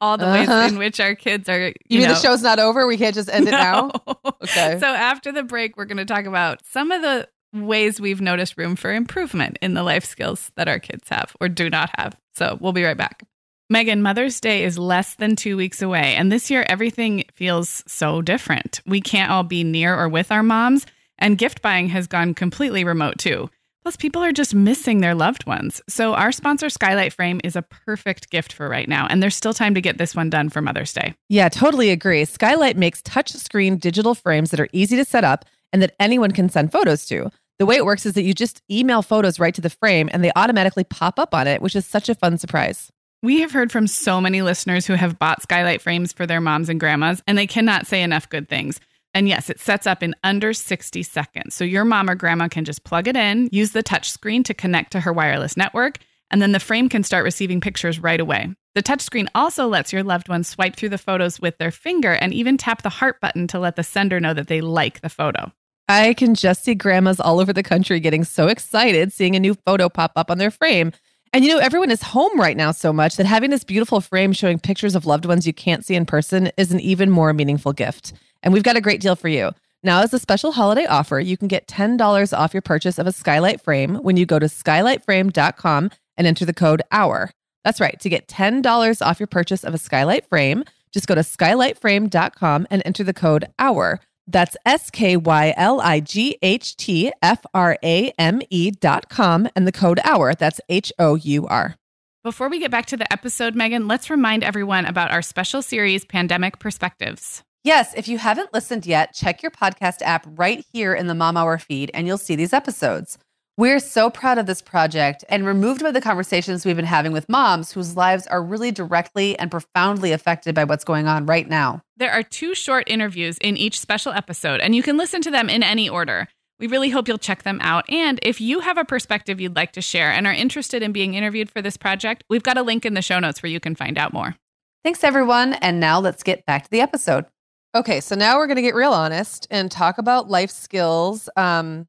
all 0.00 0.16
the 0.18 0.26
Uh-huh. 0.26 0.52
ways 0.62 0.72
in 0.72 0.78
which 0.78 1.00
our 1.00 1.14
kids 1.14 1.48
are. 1.48 1.68
You, 1.68 1.74
You, 1.88 1.98
mean 2.00 2.08
know, 2.08 2.14
the 2.14 2.20
show's 2.20 2.42
not 2.42 2.58
over? 2.58 2.86
We 2.86 2.96
can't 2.96 3.14
just 3.14 3.28
end 3.30 3.48
it 3.48 3.52
now? 3.52 3.90
Okay. 4.42 4.78
So 4.80 4.86
after 4.86 5.30
the 5.30 5.44
break, 5.44 5.76
we're 5.76 5.84
going 5.84 5.98
to 5.98 6.04
talk 6.04 6.24
about 6.24 6.64
some 6.66 6.90
of 6.90 7.00
the 7.00 7.28
ways 7.54 8.00
we've 8.00 8.20
noticed 8.20 8.58
room 8.58 8.74
for 8.74 8.92
improvement 8.92 9.56
in 9.62 9.74
the 9.74 9.82
life 9.84 10.04
skills 10.04 10.50
that 10.56 10.66
our 10.68 10.80
kids 10.80 11.08
have 11.10 11.36
or 11.40 11.48
do 11.48 11.70
not 11.70 11.90
have. 11.96 12.16
So 12.34 12.58
we'll 12.60 12.72
be 12.72 12.82
right 12.82 12.96
back. 12.96 13.22
Meagan, 13.70 14.02
Mother's 14.02 14.40
Day 14.40 14.64
is 14.64 14.78
less 14.78 15.14
than 15.14 15.36
two 15.36 15.56
weeks 15.56 15.80
away, 15.80 16.14
and 16.16 16.30
this 16.30 16.50
year 16.50 16.64
everything 16.68 17.24
feels 17.34 17.84
so 17.86 18.20
different. 18.20 18.80
We 18.84 19.00
can't 19.00 19.30
all 19.30 19.44
be 19.44 19.62
near 19.64 19.96
or 19.96 20.08
with 20.08 20.32
our 20.32 20.42
moms, 20.42 20.84
and 21.18 21.38
gift 21.38 21.62
buying 21.62 21.88
has 21.90 22.06
gone 22.08 22.34
completely 22.34 22.82
remote 22.84 23.18
too. 23.18 23.48
Plus, 23.82 23.96
people 23.96 24.22
are 24.22 24.32
just 24.32 24.54
missing 24.54 25.00
their 25.00 25.14
loved 25.14 25.44
ones. 25.44 25.82
So, 25.88 26.14
our 26.14 26.30
sponsor, 26.30 26.70
Skylight 26.70 27.12
Frame, 27.12 27.40
is 27.42 27.56
a 27.56 27.62
perfect 27.62 28.30
gift 28.30 28.52
for 28.52 28.68
right 28.68 28.88
now, 28.88 29.06
and 29.08 29.22
there's 29.22 29.34
still 29.34 29.52
time 29.52 29.74
to 29.74 29.80
get 29.80 29.98
this 29.98 30.14
one 30.14 30.30
done 30.30 30.48
for 30.50 30.62
Mother's 30.62 30.92
Day. 30.92 31.14
Yeah, 31.28 31.48
totally 31.48 31.90
agree. 31.90 32.24
Skylight 32.24 32.76
makes 32.76 33.02
touchscreen 33.02 33.80
digital 33.80 34.14
frames 34.14 34.50
that 34.52 34.60
are 34.60 34.68
easy 34.72 34.96
to 34.96 35.04
set 35.04 35.24
up 35.24 35.44
and 35.72 35.82
that 35.82 35.94
anyone 35.98 36.30
can 36.30 36.48
send 36.48 36.70
photos 36.70 37.06
to. 37.06 37.30
The 37.58 37.66
way 37.66 37.76
it 37.76 37.84
works 37.84 38.06
is 38.06 38.14
that 38.14 38.22
you 38.22 38.34
just 38.34 38.62
email 38.70 39.02
photos 39.02 39.38
right 39.38 39.54
to 39.54 39.60
the 39.60 39.70
frame 39.70 40.08
and 40.12 40.22
they 40.22 40.32
automatically 40.36 40.84
pop 40.84 41.18
up 41.18 41.34
on 41.34 41.46
it, 41.46 41.60
which 41.60 41.76
is 41.76 41.86
such 41.86 42.08
a 42.08 42.14
fun 42.14 42.38
surprise. 42.38 42.90
We 43.22 43.40
have 43.40 43.52
heard 43.52 43.70
from 43.70 43.86
so 43.86 44.20
many 44.20 44.42
listeners 44.42 44.84
who 44.84 44.94
have 44.94 45.18
bought 45.18 45.42
skylight 45.42 45.80
frames 45.80 46.12
for 46.12 46.26
their 46.26 46.40
moms 46.40 46.68
and 46.68 46.80
grandmas, 46.80 47.22
and 47.26 47.38
they 47.38 47.46
cannot 47.46 47.86
say 47.86 48.02
enough 48.02 48.28
good 48.28 48.48
things. 48.48 48.80
And 49.14 49.28
yes, 49.28 49.50
it 49.50 49.60
sets 49.60 49.86
up 49.86 50.02
in 50.02 50.14
under 50.24 50.52
60 50.52 51.02
seconds. 51.02 51.54
So 51.54 51.64
your 51.64 51.84
mom 51.84 52.08
or 52.08 52.14
grandma 52.14 52.48
can 52.48 52.64
just 52.64 52.84
plug 52.84 53.08
it 53.08 53.16
in, 53.16 53.48
use 53.52 53.72
the 53.72 53.82
touch 53.82 54.10
screen 54.10 54.42
to 54.44 54.54
connect 54.54 54.92
to 54.92 55.00
her 55.00 55.12
wireless 55.12 55.56
network, 55.56 55.98
and 56.30 56.40
then 56.40 56.52
the 56.52 56.60
frame 56.60 56.88
can 56.88 57.02
start 57.02 57.24
receiving 57.24 57.60
pictures 57.60 57.98
right 57.98 58.20
away. 58.20 58.54
The 58.74 58.82
touchscreen 58.82 59.28
also 59.34 59.68
lets 59.68 59.92
your 59.92 60.02
loved 60.02 60.30
one 60.30 60.44
swipe 60.44 60.76
through 60.76 60.88
the 60.88 60.98
photos 60.98 61.38
with 61.38 61.58
their 61.58 61.70
finger 61.70 62.12
and 62.12 62.32
even 62.32 62.56
tap 62.56 62.80
the 62.80 62.88
heart 62.88 63.20
button 63.20 63.46
to 63.48 63.58
let 63.58 63.76
the 63.76 63.82
sender 63.82 64.18
know 64.18 64.32
that 64.32 64.48
they 64.48 64.62
like 64.62 65.02
the 65.02 65.10
photo. 65.10 65.52
I 65.88 66.14
can 66.14 66.34
just 66.34 66.64
see 66.64 66.74
grandmas 66.74 67.20
all 67.20 67.38
over 67.38 67.52
the 67.52 67.62
country 67.62 68.00
getting 68.00 68.24
so 68.24 68.48
excited 68.48 69.12
seeing 69.12 69.36
a 69.36 69.40
new 69.40 69.54
photo 69.66 69.90
pop 69.90 70.12
up 70.16 70.30
on 70.30 70.38
their 70.38 70.50
frame. 70.50 70.92
And 71.34 71.44
you 71.44 71.52
know, 71.52 71.58
everyone 71.58 71.90
is 71.90 72.02
home 72.02 72.40
right 72.40 72.56
now 72.56 72.70
so 72.70 72.94
much 72.94 73.16
that 73.16 73.26
having 73.26 73.50
this 73.50 73.64
beautiful 73.64 74.00
frame 74.00 74.32
showing 74.32 74.58
pictures 74.58 74.94
of 74.94 75.04
loved 75.04 75.26
ones 75.26 75.46
you 75.46 75.52
can't 75.52 75.84
see 75.84 75.94
in 75.94 76.06
person 76.06 76.50
is 76.56 76.72
an 76.72 76.80
even 76.80 77.10
more 77.10 77.34
meaningful 77.34 77.74
gift. 77.74 78.14
And 78.42 78.52
we've 78.52 78.62
got 78.62 78.76
a 78.76 78.80
great 78.80 79.00
deal 79.00 79.16
for 79.16 79.28
you. 79.28 79.52
Now, 79.82 80.02
as 80.02 80.14
a 80.14 80.18
special 80.18 80.52
holiday 80.52 80.86
offer, 80.86 81.18
you 81.18 81.36
can 81.36 81.48
get 81.48 81.66
$10 81.66 82.36
off 82.36 82.54
your 82.54 82.62
purchase 82.62 82.98
of 82.98 83.06
a 83.06 83.12
skylight 83.12 83.60
frame 83.60 83.96
when 83.96 84.16
you 84.16 84.26
go 84.26 84.38
to 84.38 84.46
skylightframe.com 84.46 85.90
and 86.16 86.26
enter 86.26 86.44
the 86.44 86.54
code 86.54 86.82
HOUR. 86.92 87.30
That's 87.64 87.80
right. 87.80 87.98
To 88.00 88.08
get 88.08 88.28
$10 88.28 89.04
off 89.04 89.18
your 89.18 89.26
purchase 89.26 89.64
of 89.64 89.74
a 89.74 89.78
skylight 89.78 90.28
frame, 90.28 90.64
just 90.92 91.06
go 91.06 91.14
to 91.14 91.22
skylightframe.com 91.22 92.66
and 92.70 92.82
enter 92.84 93.02
the 93.02 93.14
code 93.14 93.46
HOUR. 93.58 94.00
That's 94.28 94.56
S 94.64 94.90
K 94.90 95.16
Y 95.16 95.52
L 95.56 95.80
I 95.80 95.98
G 95.98 96.38
H 96.42 96.76
T 96.76 97.10
F 97.22 97.44
R 97.52 97.76
A 97.82 98.10
M 98.18 98.40
E 98.50 98.70
dot 98.70 99.08
com 99.08 99.48
and 99.56 99.66
the 99.66 99.72
code 99.72 100.00
HOUR. 100.04 100.34
That's 100.34 100.60
H 100.68 100.92
O 100.98 101.16
U 101.16 101.46
R. 101.48 101.74
Before 102.22 102.48
we 102.48 102.60
get 102.60 102.70
back 102.70 102.86
to 102.86 102.96
the 102.96 103.12
episode, 103.12 103.56
Meagan, 103.56 103.88
let's 103.88 104.08
remind 104.08 104.44
everyone 104.44 104.86
about 104.86 105.10
our 105.10 105.22
special 105.22 105.60
series, 105.60 106.04
Pandemic 106.04 106.60
Perspectives. 106.60 107.42
Yes, 107.64 107.94
if 107.94 108.08
you 108.08 108.18
haven't 108.18 108.52
listened 108.52 108.86
yet, 108.86 109.14
check 109.14 109.40
your 109.40 109.52
podcast 109.52 110.02
app 110.02 110.26
right 110.30 110.64
here 110.72 110.94
in 110.94 111.06
the 111.06 111.14
Mom 111.14 111.36
Hour 111.36 111.58
feed 111.58 111.92
and 111.94 112.08
you'll 112.08 112.18
see 112.18 112.34
these 112.34 112.52
episodes. 112.52 113.18
We're 113.56 113.78
so 113.78 114.10
proud 114.10 114.38
of 114.38 114.46
this 114.46 114.60
project 114.60 115.24
and 115.28 115.44
we're 115.44 115.54
moved 115.54 115.80
by 115.80 115.92
the 115.92 116.00
conversations 116.00 116.66
we've 116.66 116.74
been 116.74 116.84
having 116.84 117.12
with 117.12 117.28
moms 117.28 117.70
whose 117.70 117.96
lives 117.96 118.26
are 118.26 118.42
really 118.42 118.72
directly 118.72 119.38
and 119.38 119.48
profoundly 119.48 120.10
affected 120.10 120.56
by 120.56 120.64
what's 120.64 120.82
going 120.82 121.06
on 121.06 121.26
right 121.26 121.48
now. 121.48 121.82
There 121.96 122.10
are 122.10 122.24
two 122.24 122.56
short 122.56 122.90
interviews 122.90 123.38
in 123.38 123.56
each 123.56 123.78
special 123.78 124.12
episode, 124.12 124.60
and 124.60 124.74
you 124.74 124.82
can 124.82 124.96
listen 124.96 125.22
to 125.22 125.30
them 125.30 125.48
in 125.48 125.62
any 125.62 125.88
order. 125.88 126.26
We 126.58 126.66
really 126.66 126.90
hope 126.90 127.06
you'll 127.06 127.18
check 127.18 127.44
them 127.44 127.60
out. 127.60 127.88
And 127.88 128.18
if 128.22 128.40
you 128.40 128.60
have 128.60 128.78
a 128.78 128.84
perspective 128.84 129.40
you'd 129.40 129.54
like 129.54 129.72
to 129.72 129.82
share 129.82 130.10
and 130.10 130.26
are 130.26 130.32
interested 130.32 130.82
in 130.82 130.90
being 130.90 131.14
interviewed 131.14 131.50
for 131.50 131.62
this 131.62 131.76
project, 131.76 132.24
we've 132.28 132.42
got 132.42 132.58
a 132.58 132.62
link 132.62 132.84
in 132.84 132.94
the 132.94 133.02
show 133.02 133.20
notes 133.20 133.40
where 133.40 133.52
you 133.52 133.60
can 133.60 133.76
find 133.76 133.98
out 133.98 134.12
more. 134.12 134.34
Thanks, 134.82 135.04
everyone. 135.04 135.52
And 135.54 135.78
now 135.78 136.00
let's 136.00 136.24
get 136.24 136.44
back 136.44 136.64
to 136.64 136.70
the 136.70 136.80
episode. 136.80 137.26
Okay, 137.74 138.00
so 138.00 138.14
now 138.14 138.36
we're 138.36 138.46
going 138.46 138.56
to 138.56 138.62
get 138.62 138.74
real 138.74 138.92
honest 138.92 139.46
and 139.50 139.70
talk 139.70 139.96
about 139.98 140.28
life 140.28 140.50
skills 140.50 141.28
um, 141.36 141.86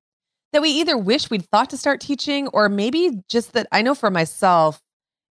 that 0.53 0.61
we 0.61 0.69
either 0.69 0.97
wish 0.97 1.29
we'd 1.29 1.45
thought 1.49 1.69
to 1.71 1.77
start 1.77 1.99
teaching, 1.99 2.47
or 2.49 2.69
maybe 2.69 3.21
just 3.27 3.51
that 3.53 3.67
I 3.71 3.81
know 3.81 3.93
for 3.93 4.09
myself, 4.09 4.81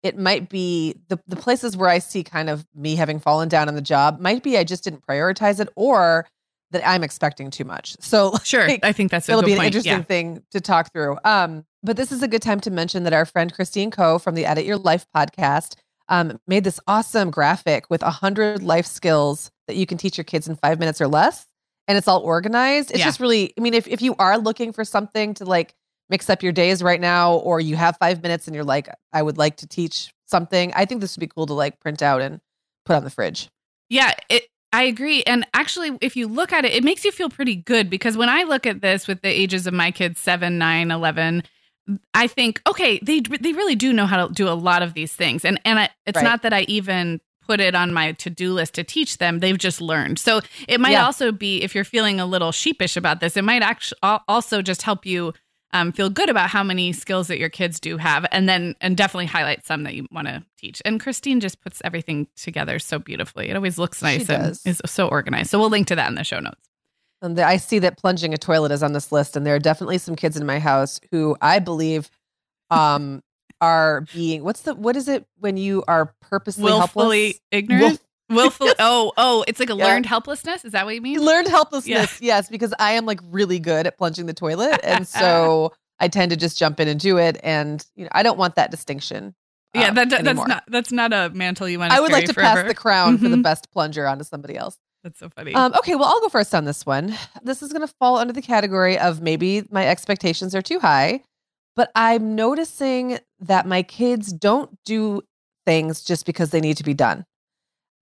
it 0.03 0.19
might 0.19 0.49
be 0.49 0.97
the, 1.09 1.21
the 1.29 1.37
places 1.37 1.77
where 1.77 1.89
I 1.89 1.99
see 2.01 2.25
kind 2.25 2.51
of 2.51 2.67
me 2.75 2.97
having 2.97 3.21
fallen 3.21 3.49
down 3.49 3.69
on 3.69 3.75
the 3.77 3.83
job, 3.83 4.19
might 4.19 4.43
be 4.43 4.59
I 4.59 4.65
just 4.65 4.83
didn't 4.83 5.07
prioritize 5.07 5.61
it 5.61 5.69
or 5.77 6.27
that 6.73 6.89
I'm 6.89 7.05
expecting 7.05 7.51
too 7.51 7.65
much. 7.65 7.97
So, 8.01 8.35
Sure. 8.43 8.67
like, 8.67 8.85
I 8.85 8.93
think 8.93 9.11
that's 9.11 9.29
it'll 9.29 9.43
good 9.43 9.47
be 9.47 9.53
an 9.53 9.59
point. 9.59 9.67
interesting 9.67 9.99
Yeah. 9.99 10.03
thing 10.03 10.43
to 10.51 10.61
talk 10.61 10.93
through. 10.93 11.19
Um, 11.25 11.65
but 11.83 11.97
this 11.97 12.11
is 12.11 12.23
a 12.23 12.29
good 12.29 12.43
time 12.43 12.61
to 12.61 12.71
mention 12.71 13.05
that 13.05 13.13
our 13.13 13.25
friend 13.25 13.53
Christine 13.53 13.91
Koh 13.91 14.19
from 14.19 14.35
the 14.35 14.47
Edit 14.47 14.65
Your 14.65 14.79
Life 14.79 15.07
podcast 15.15 15.77
um, 16.09 16.41
made 16.49 16.65
this 16.65 16.81
awesome 16.89 17.31
graphic 17.31 17.85
with 17.89 18.03
a 18.03 18.11
hundred 18.11 18.63
life 18.65 18.87
skills 18.87 19.51
that 19.71 19.77
you 19.77 19.87
can 19.87 19.97
teach 19.99 20.19
your 20.19 20.25
kids 20.25 20.49
in 20.49 20.57
five 20.57 20.79
minutes 20.79 21.01
or 21.01 21.07
less, 21.09 21.47
and 21.89 21.97
it's 21.97 22.09
all 22.09 22.21
organized. 22.21 22.91
It's 22.91 22.99
Yeah. 23.01 23.07
just 23.07 23.21
really, 23.21 23.55
I 23.57 23.61
mean, 23.61 23.75
if 23.75 23.87
if 23.89 24.03
you 24.03 24.15
are 24.19 24.37
looking 24.37 24.73
for 24.73 24.85
something 24.85 25.35
to 25.35 25.45
like 25.45 25.75
mix 26.09 26.29
up 26.29 26.43
your 26.43 26.53
days 26.53 26.83
right 26.83 27.01
now, 27.01 27.35
or 27.37 27.61
you 27.61 27.77
have 27.77 27.97
five 27.99 28.23
minutes 28.23 28.47
and 28.49 28.55
you're 28.55 28.65
like, 28.65 28.89
I 29.13 29.23
would 29.23 29.39
like 29.39 29.57
to 29.59 29.67
teach 29.69 30.13
something, 30.27 30.73
I 30.75 30.85
think 30.85 31.01
this 31.01 31.17
would 31.17 31.21
be 31.21 31.29
cool 31.29 31.47
to 31.47 31.55
like 31.55 31.79
print 31.81 32.03
out 32.03 32.21
and 32.21 32.41
put 32.85 32.97
on 32.97 33.05
the 33.05 33.11
fridge. 33.11 33.49
Yeah, 33.89 34.13
it, 34.29 34.45
I 34.73 34.85
agree. 34.85 35.23
And 35.25 35.47
actually, 35.55 35.97
if 36.01 36.17
you 36.17 36.27
look 36.29 36.53
at 36.53 36.65
it, 36.65 36.73
it 36.73 36.85
makes 36.85 37.05
you 37.05 37.13
feel 37.13 37.31
pretty 37.31 37.57
good 37.57 37.89
because 37.91 38.17
when 38.17 38.29
I 38.29 38.43
look 38.45 38.67
at 38.67 38.81
this 38.83 39.07
with 39.09 39.23
the 39.23 39.29
ages 39.29 39.67
of 39.67 39.75
my 39.75 39.91
kids, 39.91 40.21
7, 40.21 40.59
9, 40.59 40.91
11, 40.91 41.43
I 42.15 42.27
think, 42.29 42.61
okay, 42.69 43.01
they 43.03 43.21
they 43.21 43.53
really 43.53 43.75
do 43.75 43.93
know 43.93 44.07
how 44.07 44.27
to 44.29 44.33
do 44.33 44.49
a 44.49 44.55
lot 44.55 44.83
of 44.83 44.95
these 44.95 45.13
things. 45.13 45.45
And 45.45 45.61
and 45.65 45.79
I, 45.79 45.91
it's 46.07 46.17
Right. 46.17 46.25
not 46.25 46.43
that 46.43 46.53
I 46.53 46.63
even 46.63 47.21
put 47.47 47.61
it 47.61 47.75
on 47.75 47.93
my 47.93 48.13
to-do 48.13 48.53
list 48.53 48.75
to 48.75 48.85
teach 48.85 49.19
them. 49.19 49.41
They've 49.41 49.59
just 49.59 49.81
learned. 49.81 50.19
So 50.19 50.41
it 50.69 50.81
might 50.81 50.93
Yeah. 50.93 51.05
also 51.07 51.33
be 51.33 51.63
if 51.63 51.75
you're 51.75 51.85
feeling 51.85 52.21
a 52.21 52.27
little 52.27 52.53
sheepish 52.53 52.97
about 52.97 53.21
this, 53.21 53.37
it 53.37 53.43
might 53.45 53.63
actually 53.63 53.99
also 54.29 54.63
just 54.63 54.83
help 54.83 55.05
you 55.07 55.33
um, 55.73 55.93
feel 55.93 56.11
good 56.11 56.29
about 56.29 56.51
how 56.51 56.65
many 56.65 56.93
skills 56.93 57.29
that 57.29 57.39
your 57.39 57.49
kids 57.49 57.79
do 57.79 57.97
have 57.97 58.27
and 58.33 58.49
then 58.49 58.75
and 58.81 58.97
definitely 58.97 59.27
highlight 59.27 59.65
some 59.65 59.85
that 59.85 59.95
you 59.95 60.05
want 60.11 60.27
to 60.27 60.43
teach 60.59 60.83
and 60.85 60.99
christine 60.99 61.39
just 61.39 61.61
puts 61.61 61.81
everything 61.85 62.27
together 62.35 62.81
so 62.81 62.99
beautifully 62.99 63.49
it 63.51 63.55
always 63.55 63.79
looks 63.79 64.03
nice 64.03 64.29
and 64.29 64.43
does. 64.43 64.67
is 64.67 64.83
so 64.85 65.07
organized 65.07 65.49
so 65.49 65.61
we'll 65.61 65.69
link 65.71 65.87
to 65.87 65.95
that 65.95 66.09
in 66.09 66.17
the 66.17 66.25
show 66.25 66.41
notes 66.41 66.59
And 67.23 67.39
the, 67.39 67.47
I 67.47 67.57
see 67.57 67.79
that 67.79 67.97
plunging 67.99 68.35
a 68.35 68.37
toilet 68.37 68.73
is 68.73 68.83
on 68.83 68.95
this 68.95 69.13
list, 69.13 69.37
and 69.37 69.47
there 69.47 69.55
are 69.55 69.61
definitely 69.61 69.99
some 69.99 70.17
kids 70.17 70.37
in 70.37 70.45
my 70.45 70.59
house 70.59 70.99
who 71.13 71.37
I 71.41 71.61
believe 71.61 72.11
um, 72.71 73.23
are 73.61 74.03
being 74.13 74.43
what's 74.45 74.63
the 74.63 74.75
what 74.75 74.97
is 74.97 75.09
it 75.09 75.27
when 75.39 75.57
you 75.57 75.83
are 75.89 76.15
purposely 76.21 76.65
willfully 76.65 77.23
helpless? 77.25 77.41
ignorant 77.51 78.01
willfully 78.29 78.69
Yes. 78.69 78.77
oh 78.79 79.13
oh 79.17 79.45
it's 79.49 79.61
like 79.61 79.71
a 79.71 79.75
Yeah. 79.75 79.85
learned 79.87 80.07
helplessness 80.07 80.65
is 80.65 80.73
that 80.73 80.85
what 80.87 80.95
you 80.95 81.01
mean 81.03 81.21
Learned 81.21 81.49
helplessness, 81.49 82.21
yes, 82.21 82.49
because 82.49 82.73
I 82.79 82.93
am 82.93 83.07
like 83.07 83.21
really 83.25 83.59
good 83.59 83.87
at 83.87 83.99
plunging 83.99 84.27
the 84.27 84.33
toilet, 84.35 84.81
and 84.83 85.07
so 85.07 85.73
I 85.99 86.09
tend 86.09 86.31
to 86.31 86.37
just 86.37 86.57
jump 86.59 86.81
in 86.81 86.89
and 86.89 86.99
do 86.99 87.19
it, 87.19 87.39
and 87.43 87.85
you 87.97 88.05
know 88.05 88.11
I 88.13 88.23
don't 88.23 88.39
want 88.39 88.55
that 88.57 88.71
distinction. 88.71 89.35
yeah 89.75 89.89
um, 89.89 89.95
that, 89.97 90.11
that- 90.11 90.25
that's 90.25 90.29
anymore. 90.29 90.49
not 90.49 90.65
that's 90.69 90.93
not 90.93 91.13
a 91.13 91.31
mantle 91.35 91.69
you 91.69 91.79
want 91.79 91.91
to 91.93 91.97
I 91.97 92.01
would 92.01 92.13
like 92.13 92.25
to 92.27 92.33
forever. 92.33 92.63
pass 92.63 92.69
the 92.69 92.75
crown 92.75 93.19
for 93.19 93.29
the 93.29 93.37
Mhm. 93.37 93.43
best 93.43 93.71
plunger 93.73 94.07
onto 94.07 94.25
somebody 94.25 94.57
else. 94.57 94.77
that's 95.05 95.19
so 95.19 95.29
funny 95.29 95.55
Um, 95.55 95.75
okay, 95.75 95.95
well, 95.97 96.07
I'll 96.09 96.21
go 96.21 96.29
first 96.29 96.55
on 96.55 96.65
this 96.65 96.87
one. 96.87 97.15
This 97.43 97.63
is 97.63 97.73
going 97.73 97.87
to 97.87 97.93
fall 97.99 98.17
under 98.19 98.33
the 98.33 98.43
category 98.43 98.99
of 98.99 99.21
maybe 99.21 99.65
my 99.71 99.87
expectations 99.87 100.55
are 100.55 100.63
too 100.63 100.79
high, 100.81 101.23
but 101.81 101.91
I'm 101.95 102.35
noticing 102.35 103.19
that 103.39 103.67
my 103.67 103.83
kids 103.83 104.35
don't 104.35 104.71
do 104.85 105.23
things 105.65 106.03
just 106.05 106.27
because 106.27 106.51
they 106.51 106.61
need 106.61 106.77
to 106.77 106.85
be 106.85 106.93
done. 106.93 107.25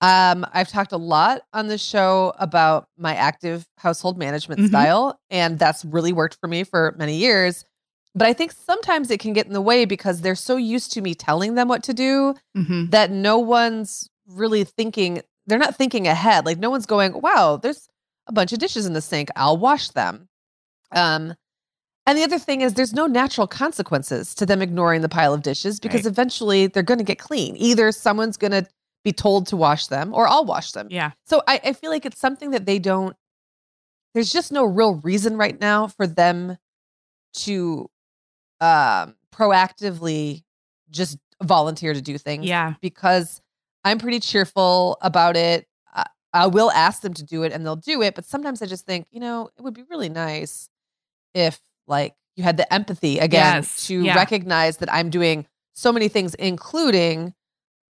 Um, 0.01 0.45
I've 0.53 0.66
talked 0.68 0.91
a 0.91 0.97
lot 0.97 1.43
on 1.53 1.68
the 1.68 1.79
show 1.79 2.33
about 2.41 2.89
my 2.99 3.14
active 3.14 3.68
household 3.76 4.18
management 4.18 4.62
Mhm. 4.62 4.66
style, 4.66 5.20
and 5.31 5.61
that's 5.61 5.85
really 5.85 6.12
worked 6.12 6.39
for 6.41 6.49
me 6.49 6.64
for 6.64 6.93
many 6.99 7.14
years. 7.18 7.64
But 8.16 8.26
I 8.26 8.33
think 8.33 8.51
sometimes 8.51 9.12
it 9.12 9.20
can 9.20 9.33
get 9.33 9.47
in 9.47 9.53
the 9.53 9.61
way 9.61 9.85
because 9.85 10.22
they're 10.22 10.35
so 10.35 10.57
used 10.57 10.91
to 10.95 11.01
me 11.01 11.14
telling 11.14 11.55
them 11.55 11.68
what 11.68 11.85
to 11.85 11.95
do 11.95 12.35
Mhm. 12.57 12.91
that 12.91 13.12
no 13.12 13.39
one's 13.39 14.11
really 14.26 14.64
thinking 14.64 15.22
they're 15.47 15.57
not 15.57 15.76
thinking 15.76 16.09
ahead 16.09 16.45
like 16.45 16.59
no 16.59 16.68
one's 16.68 16.85
going 16.85 17.12
wow 17.20 17.57
there's 17.62 17.89
a 18.26 18.33
bunch 18.33 18.53
of 18.53 18.59
dishes 18.59 18.87
in 18.87 18.93
the 18.93 19.01
sink 19.01 19.29
i'll 19.37 19.57
wash 19.57 19.89
them 19.91 20.29
um 20.93 21.35
And 22.09 22.16
the 22.16 22.22
other 22.24 22.38
thing 22.38 22.62
is, 22.62 22.72
there's 22.72 22.94
no 22.94 23.06
natural 23.06 23.46
consequences 23.46 24.34
to 24.36 24.46
them 24.46 24.62
ignoring 24.62 25.02
the 25.02 25.11
pile 25.11 25.34
of 25.34 25.42
dishes 25.42 25.78
because 25.78 26.04
right. 26.04 26.11
eventually 26.11 26.66
they're 26.66 26.82
going 26.82 26.96
to 26.96 27.04
get 27.04 27.18
clean. 27.18 27.54
Either 27.59 27.92
someone's 27.92 28.38
going 28.38 28.52
to 28.52 28.66
be 29.04 29.12
told 29.12 29.46
to 29.48 29.59
wash 29.59 29.88
them 29.88 30.14
or 30.14 30.26
I'll 30.26 30.46
wash 30.46 30.72
them. 30.72 30.88
Yeah. 30.90 31.11
So 31.26 31.42
I, 31.46 31.61
I 31.62 31.72
feel 31.74 31.90
like 31.90 32.06
it's 32.06 32.18
something 32.18 32.52
that 32.52 32.64
they 32.64 32.78
don't, 32.78 33.14
there's 34.14 34.32
just 34.32 34.50
no 34.50 34.64
real 34.64 34.94
reason 34.94 35.36
right 35.36 35.61
now 35.61 35.86
for 35.86 36.06
them 36.06 36.56
to 37.34 37.90
um, 38.62 39.14
proactively 39.30 40.44
just 40.88 41.18
volunteer 41.42 41.92
to 41.92 42.00
do 42.00 42.16
things. 42.16 42.46
Yeah. 42.46 42.72
Because 42.80 43.42
I'm 43.84 43.98
pretty 43.98 44.20
cheerful 44.20 44.96
about 45.02 45.36
it. 45.36 45.68
I, 45.92 46.06
I 46.32 46.46
will 46.46 46.70
ask 46.70 47.02
them 47.02 47.12
to 47.12 47.22
do 47.22 47.42
it 47.42 47.52
and 47.52 47.66
they'll 47.66 47.76
do 47.76 48.00
it. 48.00 48.14
But 48.14 48.24
sometimes 48.24 48.62
I 48.62 48.66
just 48.66 48.86
think, 48.86 49.09
you 49.11 49.20
know, 49.20 49.50
it 49.59 49.62
would 49.62 49.74
be 49.74 49.84
really 49.90 50.09
nice 50.09 50.70
if 51.34 51.61
like 51.89 52.14
you 52.36 52.45
had 52.45 52.57
the 52.57 52.72
empathy 52.72 53.18
again 53.18 53.57
yes. 53.57 53.86
to 53.86 54.03
yeah. 54.03 54.14
recognize 54.14 54.78
that 54.78 54.93
I'm 54.93 55.11
doing 55.11 55.47
so 55.74 55.93
many 55.93 56.09
things, 56.09 56.34
including 56.34 57.34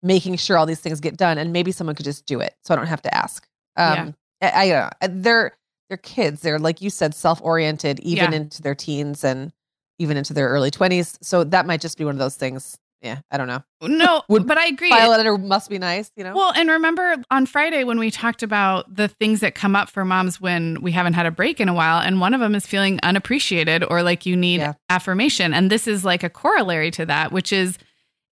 making 0.03 0.37
sure 0.37 0.57
all 0.57 0.67
these 0.67 0.81
things 0.81 1.01
get 1.01 1.17
done, 1.17 1.39
and 1.39 1.53
maybe 1.53 1.73
someone 1.73 1.97
could 1.97 2.05
just 2.05 2.27
do 2.27 2.41
it, 2.41 2.55
so 2.63 2.73
I 2.73 2.77
don't 2.77 2.87
have 2.87 3.03
to 3.03 3.15
ask. 3.15 3.47
Um, 3.77 4.15
yeah. 4.41 4.51
I, 4.55 4.65
I 4.65 4.69
know 4.69 4.91
uh, 5.03 5.09
they're 5.11 5.53
they're 5.89 5.97
kids. 5.99 6.41
They're 6.41 6.59
like 6.59 6.81
you 6.81 6.91
said, 6.91 7.15
self 7.15 7.41
oriented, 7.43 8.01
even 8.01 8.33
yeah. 8.33 8.39
into 8.39 8.63
their 8.63 8.75
teens 8.75 9.25
and 9.25 9.53
even 9.99 10.17
into 10.17 10.33
their 10.33 10.49
early 10.49 10.71
twenties. 10.71 11.19
So 11.21 11.45
that 11.45 11.67
might 11.67 11.81
just 11.81 11.99
be 11.99 12.05
one 12.05 12.15
of 12.15 12.19
those 12.19 12.37
things 12.37 12.79
yeah, 13.01 13.21
I 13.31 13.37
don't 13.37 13.47
know. 13.47 13.63
No, 13.83 14.23
but 14.29 14.59
I 14.59 14.67
agree. 14.67 14.91
File 14.91 15.11
letter 15.11 15.39
must 15.39 15.71
be 15.71 15.79
nice, 15.79 16.11
you 16.17 16.25
know. 16.25 16.35
Well, 16.35 16.53
and 16.55 16.69
remember 16.69 17.17
on 17.31 17.47
Friday 17.47 17.85
when 17.85 17.99
we 17.99 18.11
talked 18.11 18.43
about 18.43 18.93
the 18.95 19.09
things 19.09 19.41
that 19.41 19.55
come 19.55 19.77
up 19.77 19.89
for 19.89 20.05
moms 20.05 20.41
when 20.41 20.81
we 20.83 20.93
haven't 20.93 21.15
had 21.15 21.27
a 21.27 21.31
break 21.31 21.61
in 21.61 21.69
a 21.69 21.75
while, 21.75 22.01
and 22.01 22.21
one 22.21 22.35
of 22.35 22.41
them 22.41 22.55
is 22.55 22.67
feeling 22.67 22.99
unappreciated 23.03 23.85
or 23.85 24.03
like 24.03 24.27
you 24.27 24.37
need 24.37 24.61
yeah. 24.61 24.75
affirmation, 24.91 25.55
and 25.55 25.71
this 25.71 25.87
is 25.87 26.05
like 26.05 26.23
a 26.23 26.31
corollary 26.31 26.91
to 26.93 27.07
that, 27.07 27.31
which 27.31 27.53
is 27.53 27.79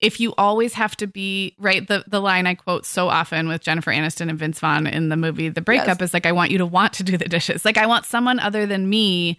if 0.00 0.20
you 0.20 0.34
always 0.36 0.74
have 0.74 0.96
to 0.96 1.06
be 1.06 1.54
right. 1.58 1.86
The 1.86 2.04
the 2.06 2.20
line 2.20 2.46
I 2.46 2.54
quote 2.54 2.84
so 2.84 3.08
often 3.08 3.48
with 3.48 3.62
Jennifer 3.62 3.90
Aniston 3.90 4.28
and 4.28 4.38
Vince 4.38 4.58
Vaughn 4.60 4.86
in 4.86 5.08
the 5.08 5.16
movie 5.16 5.48
The 5.48 5.60
Breakup 5.60 6.00
yes. 6.00 6.10
is 6.10 6.14
like, 6.14 6.26
I 6.26 6.32
want 6.32 6.50
you 6.50 6.58
to 6.58 6.66
want 6.66 6.92
to 6.94 7.02
do 7.02 7.16
the 7.16 7.28
dishes. 7.28 7.64
Like 7.64 7.78
I 7.78 7.86
want 7.86 8.04
someone 8.04 8.40
other 8.40 8.66
than 8.66 8.90
me 8.90 9.38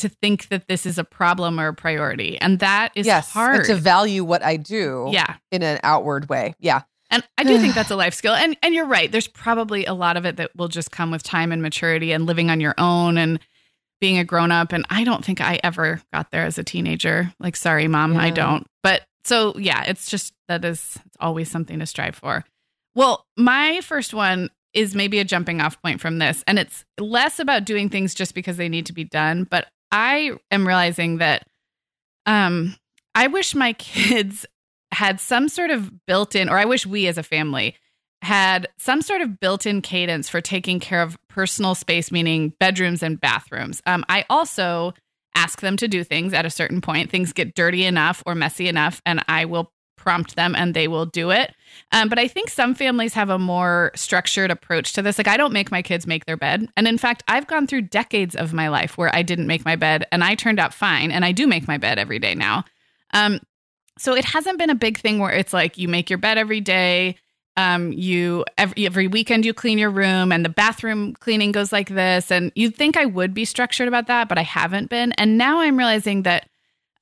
to 0.00 0.08
think 0.08 0.48
that 0.48 0.68
this 0.68 0.86
is 0.86 0.98
a 0.98 1.04
problem 1.04 1.60
or 1.60 1.68
a 1.68 1.74
priority. 1.74 2.38
And 2.40 2.58
that 2.60 2.92
is 2.94 3.06
yes, 3.06 3.30
hard. 3.30 3.64
to 3.66 3.74
value 3.74 4.24
what 4.24 4.42
I 4.42 4.56
do 4.56 5.08
yeah. 5.10 5.36
in 5.50 5.62
an 5.62 5.78
outward 5.82 6.28
way. 6.28 6.54
Yeah. 6.58 6.82
And 7.10 7.22
I 7.38 7.44
do 7.44 7.58
think 7.58 7.74
that's 7.76 7.90
a 7.90 7.96
life 7.96 8.14
skill. 8.14 8.34
And 8.34 8.56
and 8.62 8.74
you're 8.74 8.86
right. 8.86 9.10
There's 9.10 9.28
probably 9.28 9.84
a 9.86 9.94
lot 9.94 10.16
of 10.16 10.24
it 10.24 10.36
that 10.36 10.54
will 10.56 10.68
just 10.68 10.90
come 10.90 11.10
with 11.10 11.22
time 11.22 11.52
and 11.52 11.62
maturity 11.62 12.12
and 12.12 12.26
living 12.26 12.50
on 12.50 12.60
your 12.60 12.74
own 12.78 13.18
and 13.18 13.40
being 14.00 14.18
a 14.18 14.24
grown 14.24 14.50
up. 14.50 14.72
And 14.72 14.86
I 14.90 15.04
don't 15.04 15.24
think 15.24 15.40
I 15.40 15.60
ever 15.62 16.00
got 16.12 16.30
there 16.30 16.44
as 16.44 16.58
a 16.58 16.64
teenager. 16.64 17.32
Like, 17.38 17.56
sorry, 17.56 17.88
mom, 17.88 18.14
yeah. 18.14 18.22
I 18.22 18.30
don't. 18.30 18.66
But 18.82 19.02
so 19.24 19.56
yeah, 19.58 19.84
it's 19.84 20.10
just 20.10 20.32
that 20.48 20.64
is 20.64 20.98
it's 21.06 21.16
always 21.20 21.50
something 21.50 21.78
to 21.78 21.86
strive 21.86 22.16
for. 22.16 22.44
Well, 22.94 23.26
my 23.36 23.80
first 23.82 24.14
one 24.14 24.50
is 24.72 24.94
maybe 24.94 25.18
a 25.18 25.24
jumping 25.24 25.60
off 25.60 25.80
point 25.82 26.00
from 26.00 26.18
this. 26.18 26.44
And 26.46 26.58
it's 26.58 26.84
less 26.98 27.38
about 27.38 27.64
doing 27.64 27.88
things 27.88 28.14
just 28.14 28.34
because 28.34 28.56
they 28.56 28.68
need 28.68 28.86
to 28.86 28.92
be 28.92 29.04
done, 29.04 29.44
but 29.44 29.66
I 29.92 30.32
am 30.50 30.66
realizing 30.66 31.18
that 31.18 31.46
um, 32.26 32.76
I 33.14 33.26
wish 33.26 33.54
my 33.54 33.72
kids 33.78 34.46
had 34.92 35.20
some 35.20 35.48
sort 35.48 35.70
of 35.70 36.06
built 36.06 36.34
in, 36.34 36.48
or 36.48 36.58
I 36.58 36.64
wish 36.64 36.86
we 36.86 37.06
as 37.06 37.18
a 37.18 37.22
family 37.22 37.76
had 38.22 38.68
some 38.78 39.00
sort 39.00 39.22
of 39.22 39.40
built 39.40 39.64
in 39.64 39.80
cadence 39.80 40.28
for 40.28 40.40
taking 40.40 40.78
care 40.78 41.00
of 41.00 41.16
personal 41.28 41.74
space, 41.74 42.12
meaning 42.12 42.52
bedrooms 42.60 43.02
and 43.02 43.20
bathrooms. 43.20 43.80
Um, 43.86 44.04
I 44.08 44.26
also 44.28 44.92
ask 45.34 45.60
them 45.60 45.76
to 45.78 45.88
do 45.88 46.04
things 46.04 46.32
at 46.34 46.44
a 46.44 46.50
certain 46.50 46.80
point. 46.80 47.10
Things 47.10 47.32
get 47.32 47.54
dirty 47.54 47.84
enough 47.84 48.22
or 48.26 48.34
messy 48.34 48.68
enough, 48.68 49.00
and 49.06 49.24
I 49.26 49.46
will 49.46 49.72
prompt 50.00 50.34
them 50.34 50.56
and 50.56 50.74
they 50.74 50.88
will 50.88 51.06
do 51.06 51.30
it. 51.30 51.54
Um, 51.92 52.08
but 52.08 52.18
I 52.18 52.26
think 52.26 52.48
some 52.48 52.74
families 52.74 53.14
have 53.14 53.28
a 53.28 53.38
more 53.38 53.92
structured 53.94 54.50
approach 54.50 54.94
to 54.94 55.02
this. 55.02 55.18
Like, 55.18 55.28
I 55.28 55.36
don't 55.36 55.52
make 55.52 55.70
my 55.70 55.82
kids 55.82 56.06
make 56.06 56.24
their 56.24 56.38
bed. 56.38 56.66
And 56.76 56.88
in 56.88 56.98
fact, 56.98 57.22
I've 57.28 57.46
gone 57.46 57.66
through 57.66 57.82
decades 57.82 58.34
of 58.34 58.52
my 58.52 58.68
life 58.68 58.96
where 58.96 59.14
I 59.14 59.22
didn't 59.22 59.46
make 59.46 59.64
my 59.64 59.76
bed 59.76 60.06
and 60.10 60.24
I 60.24 60.34
turned 60.34 60.58
out 60.58 60.74
fine. 60.74 61.12
And 61.12 61.24
I 61.24 61.32
do 61.32 61.46
make 61.46 61.68
my 61.68 61.76
bed 61.78 61.98
every 61.98 62.18
day 62.18 62.34
now. 62.34 62.64
Um, 63.12 63.40
so 63.98 64.14
it 64.14 64.24
hasn't 64.24 64.58
been 64.58 64.70
a 64.70 64.74
big 64.74 64.98
thing 64.98 65.18
where 65.18 65.32
it's 65.32 65.52
like 65.52 65.76
you 65.76 65.86
make 65.86 66.08
your 66.08 66.18
bed 66.18 66.38
every 66.38 66.60
day. 66.60 67.16
Um, 67.56 67.92
you 67.92 68.44
every 68.56 68.86
every 68.86 69.06
weekend 69.08 69.44
you 69.44 69.52
clean 69.52 69.76
your 69.76 69.90
room 69.90 70.32
and 70.32 70.44
the 70.44 70.48
bathroom 70.48 71.14
cleaning 71.14 71.52
goes 71.52 71.72
like 71.72 71.90
this. 71.90 72.30
And 72.30 72.52
you'd 72.54 72.76
think 72.76 72.96
I 72.96 73.04
would 73.04 73.34
be 73.34 73.44
structured 73.44 73.88
about 73.88 74.06
that, 74.06 74.28
but 74.28 74.38
I 74.38 74.42
haven't 74.42 74.88
been. 74.88 75.12
And 75.12 75.36
now 75.36 75.60
I'm 75.60 75.76
realizing 75.76 76.22
that 76.22 76.48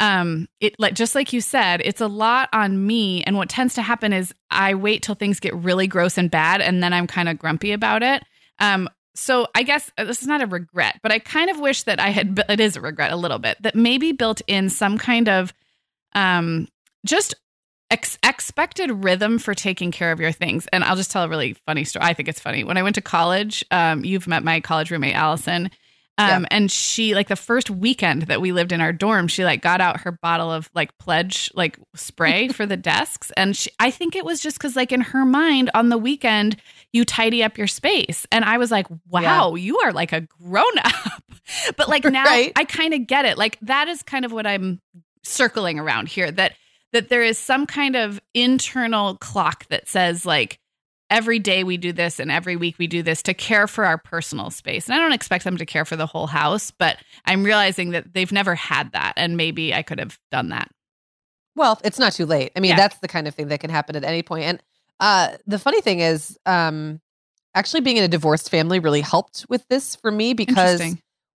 um 0.00 0.46
it 0.60 0.74
like 0.78 0.94
just 0.94 1.14
like 1.14 1.32
you 1.32 1.40
said 1.40 1.80
it's 1.84 2.00
a 2.00 2.06
lot 2.06 2.48
on 2.52 2.86
me. 2.86 3.22
And 3.24 3.36
what 3.36 3.48
tends 3.48 3.74
to 3.74 3.82
happen 3.82 4.12
is 4.12 4.32
i 4.50 4.74
wait 4.74 5.02
till 5.02 5.14
things 5.14 5.40
get 5.40 5.54
really 5.54 5.86
gross 5.86 6.18
and 6.18 6.30
bad 6.30 6.60
and 6.60 6.82
then 6.82 6.92
i'm 6.92 7.06
kind 7.06 7.28
of 7.28 7.38
grumpy 7.38 7.72
about 7.72 8.02
it. 8.02 8.22
Um 8.58 8.88
so 9.14 9.48
i 9.54 9.62
guess 9.62 9.90
uh, 9.98 10.04
this 10.04 10.22
is 10.22 10.28
not 10.28 10.42
a 10.42 10.46
regret 10.46 11.00
but 11.02 11.10
i 11.10 11.18
kind 11.18 11.50
of 11.50 11.58
wish 11.58 11.82
that 11.82 11.98
i 11.98 12.10
had 12.10 12.40
it 12.48 12.60
is 12.60 12.76
a 12.76 12.80
regret 12.80 13.10
a 13.10 13.16
little 13.16 13.38
bit 13.40 13.60
that 13.60 13.74
maybe 13.74 14.12
built 14.12 14.40
in 14.46 14.70
some 14.70 14.96
kind 14.96 15.28
of 15.28 15.52
um 16.14 16.68
just 17.04 17.34
ex- 17.90 18.18
expected 18.22 18.90
rhythm 19.04 19.38
for 19.38 19.54
taking 19.54 19.90
care 19.90 20.12
of 20.12 20.20
your 20.20 20.32
things. 20.32 20.68
And 20.72 20.84
i'll 20.84 20.96
just 20.96 21.10
tell 21.10 21.24
a 21.24 21.28
really 21.28 21.54
funny 21.66 21.84
story 21.84 22.04
i 22.04 22.14
think 22.14 22.28
it's 22.28 22.40
funny. 22.40 22.62
When 22.64 22.76
i 22.76 22.82
went 22.82 22.94
to 22.94 23.00
college 23.00 23.64
um 23.70 24.04
you've 24.04 24.28
met 24.28 24.44
my 24.44 24.60
college 24.60 24.90
roommate 24.90 25.16
allison 25.16 25.70
um, 26.18 26.42
yeah. 26.42 26.48
and 26.50 26.70
she 26.70 27.14
like 27.14 27.28
the 27.28 27.36
first 27.36 27.70
weekend 27.70 28.22
that 28.22 28.40
we 28.40 28.50
lived 28.50 28.72
in 28.72 28.80
our 28.80 28.92
dorm, 28.92 29.28
she 29.28 29.44
like 29.44 29.62
got 29.62 29.80
out 29.80 30.00
her 30.00 30.12
bottle 30.12 30.52
of 30.52 30.68
like 30.74 30.96
pledge 30.98 31.50
like 31.54 31.78
spray 31.94 32.48
for 32.48 32.66
the 32.66 32.76
desks. 32.76 33.30
And 33.36 33.56
she, 33.56 33.70
I 33.78 33.92
think 33.92 34.16
it 34.16 34.24
was 34.24 34.40
just 34.40 34.58
because 34.58 34.74
like 34.74 34.90
in 34.90 35.00
her 35.00 35.24
mind 35.24 35.70
on 35.74 35.90
the 35.90 35.98
weekend, 35.98 36.56
you 36.92 37.04
tidy 37.04 37.44
up 37.44 37.56
your 37.56 37.68
space. 37.68 38.26
And 38.32 38.44
I 38.44 38.58
was 38.58 38.72
like, 38.72 38.88
wow, 39.08 39.54
yeah. 39.54 39.62
you 39.62 39.78
are 39.78 39.92
like 39.92 40.12
a 40.12 40.22
grown 40.22 40.78
up. 40.78 41.22
but 41.76 41.88
like 41.88 42.04
now 42.04 42.24
right? 42.24 42.52
I 42.56 42.64
kind 42.64 42.94
of 42.94 43.06
get 43.06 43.24
it. 43.24 43.38
Like 43.38 43.58
that 43.62 43.86
is 43.86 44.02
kind 44.02 44.24
of 44.24 44.32
what 44.32 44.46
I'm 44.46 44.80
circling 45.22 45.78
around 45.78 46.08
here 46.08 46.30
that 46.30 46.54
that 46.92 47.10
there 47.10 47.22
is 47.22 47.38
some 47.38 47.66
kind 47.66 47.96
of 47.96 48.20
internal 48.34 49.16
clock 49.18 49.66
that 49.68 49.86
says 49.86 50.24
like 50.26 50.58
every 51.10 51.38
day 51.38 51.64
we 51.64 51.76
do 51.76 51.92
this 51.92 52.20
and 52.20 52.30
every 52.30 52.56
week 52.56 52.78
we 52.78 52.86
do 52.86 53.02
this 53.02 53.22
to 53.22 53.34
care 53.34 53.66
for 53.66 53.84
our 53.84 53.98
personal 53.98 54.50
space. 54.50 54.86
And 54.86 54.94
I 54.94 54.98
don't 54.98 55.12
expect 55.12 55.44
them 55.44 55.56
to 55.56 55.66
care 55.66 55.84
for 55.84 55.96
the 55.96 56.06
whole 56.06 56.26
house, 56.26 56.70
but 56.70 56.98
I'm 57.24 57.44
realizing 57.44 57.90
that 57.90 58.12
they've 58.12 58.32
never 58.32 58.54
had 58.54 58.92
that. 58.92 59.14
And 59.16 59.36
maybe 59.36 59.74
I 59.74 59.82
could 59.82 59.98
have 59.98 60.18
done 60.30 60.50
that. 60.50 60.70
Well, 61.56 61.80
it's 61.82 61.98
not 61.98 62.12
too 62.12 62.26
late. 62.26 62.52
I 62.54 62.60
mean, 62.60 62.70
yeah. 62.70 62.76
that's 62.76 62.98
the 62.98 63.08
kind 63.08 63.26
of 63.26 63.34
thing 63.34 63.48
that 63.48 63.60
can 63.60 63.70
happen 63.70 63.96
at 63.96 64.04
any 64.04 64.22
point. 64.22 64.44
And 64.44 64.62
uh, 65.00 65.36
the 65.46 65.58
funny 65.58 65.80
thing 65.80 66.00
is, 66.00 66.38
um, 66.46 67.00
actually 67.54 67.80
being 67.80 67.96
in 67.96 68.04
a 68.04 68.08
divorced 68.08 68.50
family 68.50 68.78
really 68.78 69.00
helped 69.00 69.46
with 69.48 69.66
this 69.68 69.96
for 69.96 70.10
me 70.10 70.32
because 70.34 70.82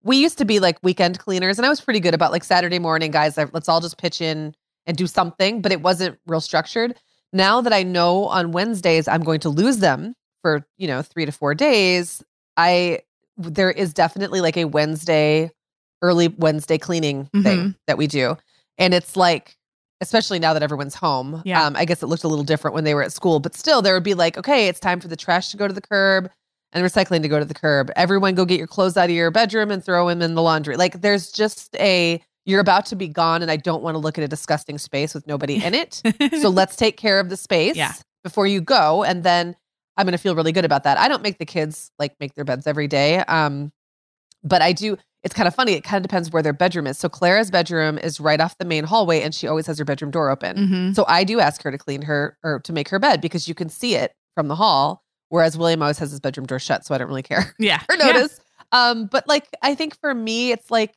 we 0.05 0.17
used 0.19 0.39
to 0.39 0.45
be 0.45 0.61
like 0.61 0.79
weekend 0.83 1.19
cleaners 1.19 1.59
and 1.59 1.67
I 1.67 1.69
was 1.69 1.81
pretty 1.81 2.01
good 2.01 2.15
about 2.15 2.31
like 2.31 2.45
Saturday 2.45 2.79
morning, 2.79 3.11
guys, 3.11 3.37
let's 3.37 3.69
all 3.69 3.81
just 3.81 3.99
pitch 3.99 4.21
in 4.21 4.55
and 4.87 4.97
do 4.97 5.07
something, 5.07 5.63
but 5.63 5.73
it 5.73 5.81
wasn't 5.81 6.19
real 6.27 6.41
structured 6.41 6.97
now 7.33 7.61
that 7.61 7.73
I 7.73 7.83
know 7.83 8.27
on 8.27 8.53
Wednesdays 8.53 9.09
I'm 9.09 9.23
going 9.23 9.41
to 9.41 9.49
lose 9.49 9.79
them 9.79 10.15
for, 10.43 10.67
you 10.77 10.87
know, 10.87 11.03
3 11.03 11.27
to 11.27 11.33
4 11.33 11.55
days, 11.55 12.23
I 12.57 13.01
there 13.39 13.71
is 13.71 13.95
definitely 13.95 14.41
like 14.41 14.57
a 14.57 14.67
Wednesday 14.67 15.51
early 16.03 16.29
Wednesday 16.29 16.79
cleaning 16.79 17.25
mm-hmm. 17.25 17.43
thing 17.43 17.75
that 17.87 17.97
we 17.97 18.07
do. 18.07 18.37
And 18.79 18.93
it's 18.93 19.17
like 19.17 19.57
especially 20.03 20.41
now 20.41 20.53
that 20.53 20.65
everyone's 20.65 20.97
home. 20.97 21.41
Yeah. 21.45 21.65
Um, 21.65 21.77
I 21.77 21.85
guess 21.85 22.03
it 22.03 22.07
looked 22.07 22.25
a 22.25 22.29
little 22.29 22.45
different 22.45 22.75
when 22.75 22.83
they 22.83 22.93
were 22.93 23.05
at 23.05 23.13
school, 23.13 23.39
but 23.39 23.55
still 23.55 23.81
there 23.83 23.95
would 23.95 24.03
be 24.03 24.15
like, 24.15 24.37
okay, 24.37 24.67
it's 24.67 24.81
time 24.81 24.99
for 24.99 25.07
the 25.07 25.17
trash 25.17 25.51
to 25.51 25.57
go 25.57 25.69
to 25.69 25.73
the 25.73 25.81
curb 25.81 26.29
and 26.73 26.85
recycling 26.85 27.23
to 27.23 27.29
go 27.29 27.39
to 27.39 27.45
the 27.45 27.55
curb. 27.55 27.91
Everyone 27.95 28.35
go 28.35 28.45
get 28.45 28.59
your 28.59 28.67
clothes 28.67 28.97
out 28.97 29.05
of 29.05 29.15
your 29.15 29.31
bedroom 29.31 29.71
and 29.71 29.83
throw 29.83 30.09
them 30.09 30.21
in 30.21 30.35
the 30.35 30.43
laundry. 30.43 30.77
Like 30.77 31.01
there's 31.03 31.31
just 31.31 31.77
a 31.77 32.21
you're 32.45 32.61
about 32.61 32.87
to 32.87 32.97
be 32.97 33.09
gone 33.09 33.43
and 33.43 33.51
I 33.51 33.57
don't 33.57 33.83
want 33.83 33.95
to 33.95 33.99
look 33.99 34.19
at 34.19 34.25
a 34.25 34.29
disgusting 34.29 34.79
space 34.79 35.15
with 35.15 35.27
nobody 35.27 35.63
in 35.63 35.75
it. 35.75 36.03
so 36.41 36.49
let's 36.49 36.77
take 36.77 36.97
care 36.97 37.21
of 37.21 37.29
the 37.29 37.37
space 37.37 37.77
yeah. 37.77 37.93
before 38.25 38.47
you 38.47 38.61
go. 38.61 39.05
And 39.05 39.23
then 39.23 39.57
I'm 39.97 40.07
going 40.07 40.13
to 40.13 40.19
feel 40.19 40.35
really 40.35 40.53
good 40.53 40.65
about 40.65 40.85
that. 40.85 40.99
I 40.99 41.09
don't 41.09 41.23
make 41.23 41.39
the 41.39 41.47
kids 41.47 41.91
like 41.99 42.15
make 42.19 42.35
their 42.35 42.45
beds 42.45 42.67
every 42.67 42.89
day. 42.89 43.19
Um, 43.19 43.73
but 44.43 44.63
I 44.63 44.73
do. 44.73 44.97
It's 45.23 45.35
kind 45.35 45.47
of 45.47 45.55
funny. 45.55 45.75
It 45.75 45.85
kind 45.85 46.05
of 46.05 46.09
depends 46.09 46.33
where 46.33 46.43
their 46.43 46.53
bedroom 46.53 46.89
is. 46.89 46.99
So 46.99 47.09
Clara's 47.09 47.51
bedroom 47.51 47.97
is 47.97 48.19
right 48.19 48.41
off 48.41 48.59
the 48.59 48.65
main 48.65 48.83
hallway 48.83 49.21
and 49.21 49.33
she 49.33 49.47
always 49.47 49.69
has 49.69 49.79
her 49.79 49.85
bedroom 49.85 50.11
door 50.11 50.31
open. 50.31 50.57
Mm-hmm. 50.57 50.93
So 50.95 51.05
I 51.07 51.23
do 51.23 51.39
ask 51.39 51.63
her 51.63 51.71
to 51.71 51.79
clean 51.79 52.03
her 52.03 52.37
or 52.43 52.59
to 52.61 52.73
make 52.73 52.89
her 52.89 52.99
bed 52.99 53.21
because 53.21 53.47
you 53.47 53.55
can 53.55 53.69
see 53.69 53.95
it 53.95 54.15
from 54.35 54.49
the 54.49 54.57
hall. 54.57 55.05
Whereas 55.29 55.57
William 55.57 55.81
always 55.81 55.99
has 55.99 56.11
his 56.11 56.19
bedroom 56.19 56.47
door 56.47 56.59
shut. 56.59 56.85
So 56.85 56.95
I 56.95 56.99
don't 56.99 57.07
really 57.07 57.23
care. 57.23 57.55
Yeah. 57.59 57.81
or 57.89 57.97
notice. 57.97 58.41
Yeah. 58.73 58.91
Um, 58.91 59.07
but 59.07 59.29
like, 59.29 59.47
I 59.63 59.77
think 59.77 59.99
for 60.01 60.13
me, 60.13 60.51
it's 60.51 60.71
like, 60.71 60.95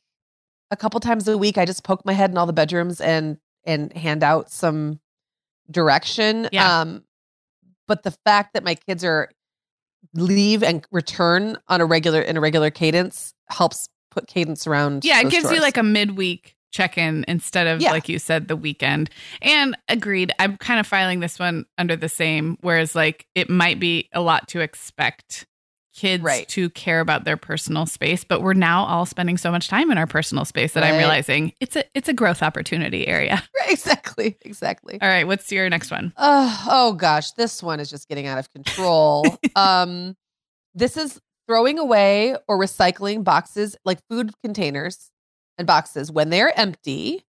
a 0.70 0.76
couple 0.76 1.00
times 1.00 1.28
a 1.28 1.38
week 1.38 1.58
I 1.58 1.64
just 1.64 1.84
poke 1.84 2.04
my 2.04 2.12
head 2.12 2.30
in 2.30 2.38
all 2.38 2.46
the 2.46 2.52
bedrooms 2.52 3.00
and 3.00 3.38
and 3.64 3.92
hand 3.92 4.22
out 4.22 4.50
some 4.50 5.00
direction. 5.70 6.48
Yeah. 6.52 6.80
Um 6.80 7.04
but 7.88 8.02
the 8.02 8.10
fact 8.24 8.54
that 8.54 8.64
my 8.64 8.74
kids 8.74 9.04
are 9.04 9.30
leave 10.14 10.62
and 10.62 10.86
return 10.90 11.56
on 11.68 11.80
a 11.80 11.86
regular 11.86 12.20
in 12.20 12.36
a 12.36 12.40
regular 12.40 12.70
cadence 12.70 13.34
helps 13.48 13.88
put 14.10 14.26
cadence 14.26 14.66
around. 14.66 15.04
Yeah, 15.04 15.20
it 15.20 15.30
gives 15.30 15.44
chores. 15.44 15.56
you 15.56 15.60
like 15.60 15.76
a 15.76 15.82
midweek 15.82 16.56
check 16.72 16.98
in 16.98 17.24
instead 17.26 17.66
of, 17.66 17.80
yeah. 17.80 17.90
like 17.90 18.08
you 18.08 18.18
said, 18.18 18.48
the 18.48 18.56
weekend. 18.56 19.10
And 19.40 19.76
agreed. 19.88 20.32
I'm 20.38 20.56
kind 20.58 20.78
of 20.78 20.86
filing 20.86 21.20
this 21.20 21.38
one 21.38 21.64
under 21.78 21.96
the 21.96 22.08
same, 22.08 22.58
whereas 22.60 22.94
like 22.94 23.26
it 23.34 23.48
might 23.48 23.80
be 23.80 24.08
a 24.12 24.20
lot 24.20 24.48
to 24.48 24.60
expect 24.60 25.46
kids 25.96 26.22
right. 26.22 26.46
to 26.48 26.68
care 26.70 27.00
about 27.00 27.24
their 27.24 27.38
personal 27.38 27.86
space 27.86 28.22
but 28.22 28.42
we're 28.42 28.52
now 28.52 28.84
all 28.84 29.06
spending 29.06 29.38
so 29.38 29.50
much 29.50 29.66
time 29.68 29.90
in 29.90 29.96
our 29.96 30.06
personal 30.06 30.44
space 30.44 30.74
that 30.74 30.82
right. 30.82 30.92
i'm 30.92 30.98
realizing 30.98 31.52
it's 31.58 31.74
a 31.74 31.84
it's 31.94 32.08
a 32.08 32.12
growth 32.12 32.42
opportunity 32.42 33.08
area 33.08 33.42
right, 33.60 33.70
exactly 33.70 34.36
exactly 34.42 34.98
all 35.00 35.08
right 35.08 35.26
what's 35.26 35.50
your 35.50 35.68
next 35.70 35.90
one? 35.90 36.12
Uh, 36.16 36.64
oh 36.68 36.92
gosh 36.92 37.32
this 37.32 37.62
one 37.62 37.80
is 37.80 37.88
just 37.88 38.08
getting 38.08 38.26
out 38.26 38.38
of 38.38 38.52
control 38.52 39.24
um 39.56 40.14
this 40.74 40.98
is 40.98 41.18
throwing 41.48 41.78
away 41.78 42.36
or 42.46 42.58
recycling 42.58 43.24
boxes 43.24 43.74
like 43.86 43.98
food 44.10 44.32
containers 44.42 45.10
and 45.56 45.66
boxes 45.66 46.12
when 46.12 46.28
they're 46.28 46.56
empty 46.58 47.24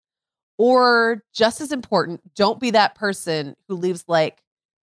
or 0.56 1.22
just 1.34 1.60
as 1.60 1.70
important 1.70 2.22
don't 2.34 2.60
be 2.60 2.70
that 2.70 2.94
person 2.94 3.54
who 3.68 3.74
leaves 3.74 4.04
like 4.08 4.40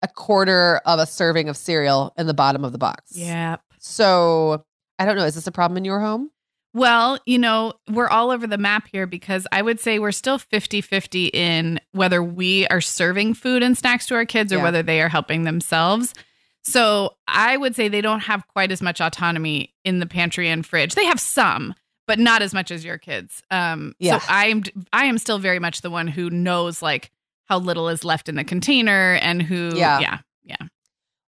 a 0.05 0.07
quarter 0.07 0.79
of 0.85 0.99
a 0.99 1.05
serving 1.05 1.49
of 1.49 1.57
cereal 1.57 2.13
in 2.15 2.27
the 2.27 2.33
bottom 2.33 2.63
of 2.63 2.71
the 2.71 2.77
box. 2.77 3.11
Yeah. 3.15 3.57
So 3.85 4.65
I 4.97 5.05
don't 5.05 5.15
know. 5.15 5.25
Is 5.25 5.35
this 5.35 5.47
a 5.47 5.51
problem 5.51 5.77
in 5.77 5.85
your 5.85 5.99
home? 5.99 6.31
Well, 6.73 7.19
you 7.25 7.37
know, 7.37 7.73
we're 7.89 8.09
all 8.09 8.31
over 8.31 8.47
the 8.47 8.57
map 8.57 8.87
here 8.91 9.07
because 9.07 9.47
I 9.51 9.61
would 9.61 9.79
say 9.79 9.99
we're 9.99 10.11
still 10.11 10.37
50 10.37 10.81
50 10.81 11.27
in 11.27 11.79
whether 11.91 12.21
we 12.21 12.67
are 12.67 12.81
serving 12.81 13.35
food 13.35 13.63
and 13.63 13.77
snacks 13.77 14.07
to 14.07 14.15
our 14.15 14.25
kids 14.25 14.51
or 14.51 14.57
yeah. 14.57 14.63
whether 14.63 14.83
they 14.83 15.01
are 15.01 15.07
helping 15.07 15.43
themselves. 15.43 16.13
So 16.63 17.15
I 17.27 17.55
would 17.55 17.75
say 17.75 17.87
they 17.87 18.01
don't 18.01 18.21
have 18.21 18.47
quite 18.47 18.71
as 18.71 18.81
much 18.81 18.99
autonomy 18.99 19.73
in 19.85 19.99
the 19.99 20.07
pantry 20.07 20.49
and 20.49 20.65
fridge. 20.65 20.95
They 20.95 21.05
have 21.05 21.19
some, 21.19 21.75
but 22.07 22.19
not 22.19 22.41
as 22.41 22.53
much 22.53 22.71
as 22.71 22.83
your 22.83 22.97
kids. 22.97 23.41
Um, 23.51 23.93
yeah. 23.99 24.17
So 24.17 24.25
I'm 24.27 24.63
I 24.91 25.05
am 25.05 25.17
still 25.17 25.37
very 25.37 25.59
much 25.59 25.81
the 25.81 25.91
one 25.91 26.07
who 26.07 26.29
knows 26.29 26.81
like 26.81 27.11
how 27.45 27.59
little 27.59 27.87
is 27.87 28.03
left 28.03 28.27
in 28.27 28.35
the 28.35 28.43
container 28.43 29.13
and 29.21 29.41
who 29.41 29.71
yeah 29.75 29.99
yeah 29.99 29.99
yeah 30.01 30.17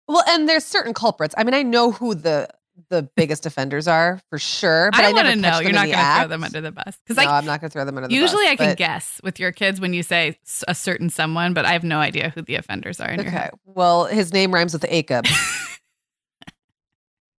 well 0.07 0.23
and 0.27 0.47
there's 0.47 0.65
certain 0.65 0.93
culprits. 0.93 1.35
I 1.37 1.43
mean 1.43 1.53
i 1.53 1.63
know 1.63 1.91
who 1.91 2.15
the 2.15 2.49
the 2.89 3.09
biggest 3.15 3.45
offenders 3.45 3.87
are 3.87 4.19
for 4.29 4.37
sure 4.37 4.89
but 4.91 4.99
i, 4.99 5.09
I 5.09 5.13
want 5.13 5.27
to 5.27 5.35
know. 5.37 5.59
you're 5.59 5.71
not 5.71 5.85
going 5.85 5.97
to 5.97 6.19
throw 6.19 6.27
them 6.27 6.43
under 6.43 6.59
the 6.59 6.71
bus. 6.73 6.97
Because 7.05 7.23
no, 7.23 7.31
i'm 7.31 7.45
not 7.45 7.61
going 7.61 7.69
to 7.69 7.73
throw 7.73 7.85
them 7.85 7.97
under 7.97 8.09
the 8.09 8.13
usually 8.13 8.43
bus 8.43 8.51
i 8.51 8.55
can 8.57 8.75
guess 8.75 9.21
with 9.23 9.39
your 9.39 9.53
kids 9.53 9.79
when 9.79 9.93
you 9.93 10.03
say 10.03 10.37
a 10.67 10.75
certain 10.75 11.09
someone 11.09 11.53
but 11.53 11.63
i 11.63 11.71
have 11.71 11.85
no 11.85 11.99
idea 11.99 12.31
who 12.35 12.41
the 12.41 12.55
offenders 12.55 12.99
are 12.99 13.13
okay. 13.13 13.49
well 13.63 14.05
his 14.05 14.33
name 14.33 14.53
rhymes 14.53 14.73
with 14.73 14.83
Acob. 14.83 15.25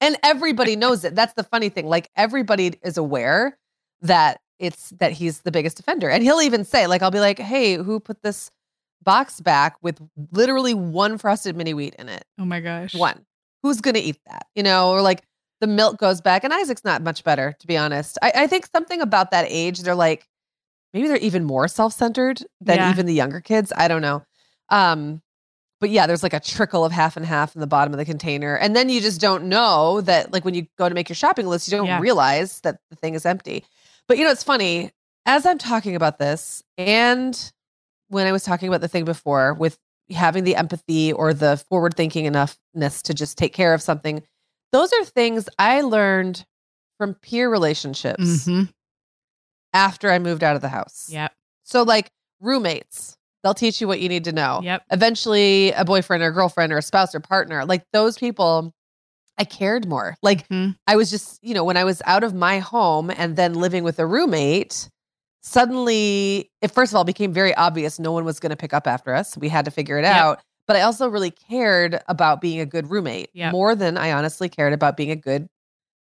and 0.01 0.17
everybody 0.23 0.75
knows 0.75 1.03
it. 1.03 1.15
That's 1.15 1.33
the 1.33 1.43
funny 1.43 1.69
thing. 1.69 1.87
Like 1.87 2.09
everybody 2.15 2.73
is 2.83 2.97
aware 2.97 3.57
that 4.01 4.39
it's 4.59 4.91
that 4.99 5.11
he's 5.11 5.41
the 5.41 5.51
biggest 5.51 5.79
offender. 5.79 6.09
And 6.09 6.23
he'll 6.23 6.41
even 6.41 6.63
say 6.63 6.87
like 6.87 7.01
i'll 7.01 7.11
be 7.11 7.19
like 7.19 7.39
hey 7.39 7.75
who 7.75 7.99
put 7.99 8.21
this 8.21 8.51
box 9.03 9.39
back 9.39 9.75
with 9.81 10.01
literally 10.31 10.73
one 10.73 11.17
frosted 11.17 11.55
mini 11.55 11.73
wheat 11.73 11.95
in 11.99 12.09
it. 12.09 12.25
Oh 12.39 12.45
my 12.45 12.59
gosh. 12.59 12.93
One. 12.95 13.25
Who's 13.63 13.81
going 13.81 13.95
to 13.95 13.99
eat 13.99 14.19
that? 14.27 14.47
You 14.55 14.63
know, 14.63 14.91
or 14.91 15.01
like 15.01 15.23
the 15.61 15.67
milk 15.67 15.97
goes 15.97 16.21
back. 16.21 16.43
And 16.43 16.53
Isaac's 16.53 16.83
not 16.83 17.01
much 17.01 17.23
better, 17.23 17.55
to 17.59 17.67
be 17.67 17.77
honest. 17.77 18.17
I, 18.21 18.31
I 18.35 18.47
think 18.47 18.67
something 18.67 19.01
about 19.01 19.31
that 19.31 19.45
age, 19.47 19.79
they're 19.81 19.95
like, 19.95 20.27
maybe 20.93 21.07
they're 21.07 21.17
even 21.17 21.43
more 21.43 21.67
self 21.67 21.93
centered 21.93 22.41
than 22.61 22.77
yeah. 22.77 22.91
even 22.91 23.05
the 23.05 23.13
younger 23.13 23.41
kids. 23.41 23.71
I 23.75 23.87
don't 23.87 24.01
know. 24.01 24.23
Um, 24.69 25.21
but 25.81 25.89
yeah, 25.89 26.07
there's 26.07 26.23
like 26.23 26.33
a 26.33 26.39
trickle 26.39 26.85
of 26.85 26.91
half 26.91 27.17
and 27.17 27.25
half 27.25 27.53
in 27.53 27.61
the 27.61 27.67
bottom 27.67 27.93
of 27.93 27.97
the 27.97 28.05
container. 28.05 28.55
And 28.55 28.75
then 28.75 28.89
you 28.89 29.01
just 29.01 29.19
don't 29.19 29.45
know 29.45 30.01
that, 30.01 30.31
like, 30.31 30.45
when 30.45 30.53
you 30.53 30.67
go 30.77 30.87
to 30.87 30.95
make 30.95 31.09
your 31.09 31.15
shopping 31.15 31.47
list, 31.47 31.67
you 31.67 31.77
don't 31.77 31.85
yeah. 31.85 31.99
realize 31.99 32.61
that 32.61 32.79
the 32.89 32.95
thing 32.95 33.13
is 33.13 33.25
empty. 33.25 33.65
But 34.07 34.17
you 34.17 34.23
know, 34.23 34.31
it's 34.31 34.43
funny. 34.43 34.91
As 35.25 35.45
I'm 35.45 35.57
talking 35.57 35.95
about 35.95 36.19
this 36.19 36.63
and 36.77 37.51
when 38.09 38.27
I 38.27 38.31
was 38.31 38.43
talking 38.43 38.67
about 38.67 38.81
the 38.81 38.87
thing 38.87 39.05
before 39.05 39.53
with 39.53 39.77
having 40.11 40.43
the 40.43 40.55
empathy 40.55 41.11
or 41.11 41.33
the 41.33 41.57
forward 41.69 41.95
thinking 41.95 42.25
enoughness 42.25 43.01
to 43.03 43.13
just 43.13 43.37
take 43.37 43.53
care 43.53 43.73
of 43.73 43.81
something, 43.81 44.23
those 44.71 44.91
are 44.93 45.05
things 45.05 45.49
I 45.57 45.81
learned 45.81 46.45
from 46.97 47.15
peer 47.15 47.49
relationships 47.49 48.23
mm-hmm. 48.23 48.63
after 49.73 50.11
I 50.11 50.19
moved 50.19 50.43
out 50.43 50.55
of 50.55 50.61
the 50.61 50.69
house. 50.69 51.07
Yep. 51.09 51.31
So, 51.63 51.83
like 51.83 52.11
roommates, 52.39 53.17
they'll 53.43 53.53
teach 53.53 53.81
you 53.81 53.87
what 53.87 53.99
you 53.99 54.09
need 54.09 54.25
to 54.25 54.31
know. 54.31 54.61
Yep. 54.63 54.83
Eventually, 54.91 55.71
a 55.71 55.85
boyfriend 55.85 56.23
or 56.23 56.31
girlfriend 56.31 56.71
or 56.71 56.77
a 56.77 56.81
spouse 56.81 57.15
or 57.15 57.19
partner, 57.19 57.65
like 57.65 57.83
those 57.91 58.17
people, 58.17 58.73
I 59.37 59.43
cared 59.43 59.87
more. 59.87 60.15
Like, 60.21 60.47
mm-hmm. 60.47 60.71
I 60.87 60.95
was 60.95 61.09
just, 61.09 61.43
you 61.43 61.53
know, 61.53 61.63
when 61.63 61.77
I 61.77 61.83
was 61.83 62.01
out 62.05 62.23
of 62.23 62.33
my 62.33 62.59
home 62.59 63.09
and 63.09 63.35
then 63.35 63.53
living 63.53 63.83
with 63.83 63.99
a 63.99 64.05
roommate, 64.05 64.89
suddenly 65.45 66.49
it 66.61 66.71
first 66.71 66.91
of 66.91 66.95
all 66.95 67.03
became 67.03 67.31
very 67.31 67.53
obvious 67.53 67.99
no 67.99 68.11
one 68.11 68.25
was 68.25 68.39
going 68.39 68.49
to 68.49 68.55
pick 68.55 68.73
up 68.73 68.87
after 68.87 69.13
us. 69.13 69.37
We 69.37 69.47
had 69.47 69.65
to 69.65 69.71
figure 69.71 69.97
it 69.99 70.03
yep. 70.03 70.15
out. 70.15 70.41
But 70.67 70.75
I 70.75 70.81
also 70.81 71.07
really 71.07 71.29
cared 71.29 72.01
about 72.07 72.41
being 72.41 72.59
a 72.59 72.65
good 72.65 72.89
roommate 72.89 73.29
yep. 73.33 73.51
more 73.51 73.75
than 73.75 73.97
I 73.97 74.11
honestly 74.11 74.49
cared 74.49 74.73
about 74.73 74.97
being 74.97 75.11
a 75.11 75.15
good 75.15 75.47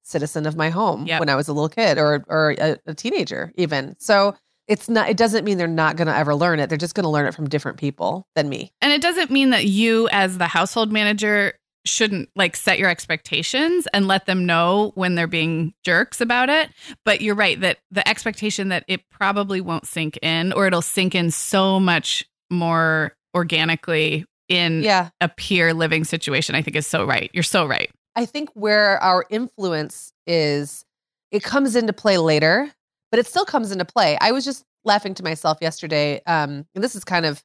citizen 0.04 0.46
of 0.46 0.56
my 0.56 0.70
home 0.70 1.06
yep. 1.06 1.20
when 1.20 1.28
I 1.28 1.36
was 1.36 1.50
a 1.50 1.54
little 1.54 1.68
kid 1.68 1.98
or 1.98 2.24
or 2.30 2.56
a, 2.58 2.78
a 2.88 2.94
teenager 2.94 3.52
even. 3.56 3.98
So 4.00 4.36
it's 4.70 4.88
not 4.88 5.10
it 5.10 5.18
doesn't 5.18 5.44
mean 5.44 5.58
they're 5.58 5.68
not 5.68 5.98
going 5.98 6.08
to 6.08 6.16
ever 6.16 6.34
learn 6.34 6.62
it. 6.62 6.70
They're 6.70 6.78
just 6.78 6.96
going 6.96 7.04
to 7.04 7.10
learn 7.10 7.26
it 7.26 7.36
from 7.36 7.50
different 7.50 7.78
people 7.78 8.26
than 8.36 8.48
me. 8.48 8.72
And 8.82 8.94
it 8.94 9.02
doesn't 9.02 9.30
mean 9.30 9.50
that 9.50 9.66
you 9.66 10.08
as 10.14 10.38
the 10.38 10.48
household 10.48 10.94
manager 10.94 11.54
shouldn't 11.86 12.30
like 12.36 12.56
set 12.56 12.80
your 12.80 12.90
expectations 12.90 13.88
and 13.94 14.08
let 14.08 14.26
them 14.26 14.46
know 14.46 14.92
when 14.96 15.16
they're 15.16 15.28
being 15.28 15.74
jerks 15.84 16.22
about 16.22 16.50
it. 16.50 16.70
But 17.06 17.22
you're 17.22 17.36
right 17.36 17.60
that 17.62 17.80
the 17.92 18.08
expectation 18.08 18.70
that 18.70 18.86
it 18.88 19.10
probably 19.10 19.62
won't 19.62 19.86
sink 19.86 20.18
in 20.22 20.54
or 20.54 20.68
it'll 20.68 20.82
sink 20.82 21.16
in 21.16 21.32
so 21.32 21.80
much 21.80 22.24
more 22.50 23.16
organically 23.36 24.26
in 24.50 24.84
yeah. 24.84 25.10
a 25.20 25.30
peer 25.30 25.74
living 25.74 26.04
situation, 26.04 26.56
I 26.56 26.62
think 26.62 26.76
is 26.76 26.88
so 26.88 27.06
right. 27.06 27.30
You're 27.34 27.44
so 27.44 27.66
right. 27.66 27.90
I 28.16 28.26
think 28.26 28.50
where 28.54 29.02
our 29.02 29.26
influence 29.30 30.14
is, 30.28 30.86
it 31.32 31.44
comes 31.44 31.76
into 31.76 31.94
play 31.94 32.18
later, 32.18 32.72
but 33.10 33.20
it 33.20 33.26
still 33.26 33.46
comes 33.46 33.72
into 33.72 33.86
play. 33.86 34.18
I 34.22 34.32
was 34.32 34.46
just 34.46 34.64
laughing 34.86 35.16
to 35.16 35.24
myself 35.24 35.58
yesterday. 35.62 36.22
Um, 36.28 36.66
and 36.76 36.84
this 36.84 36.96
is 36.96 37.04
kind 37.04 37.26
of 37.26 37.44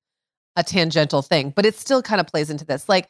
a 0.57 0.62
tangential 0.62 1.22
thing, 1.22 1.53
but 1.55 1.64
it 1.64 1.76
still 1.76 2.03
kind 2.03 2.20
of 2.20 2.26
plays 2.26 2.51
into 2.51 2.66
this. 2.66 2.89
Like, 2.89 3.09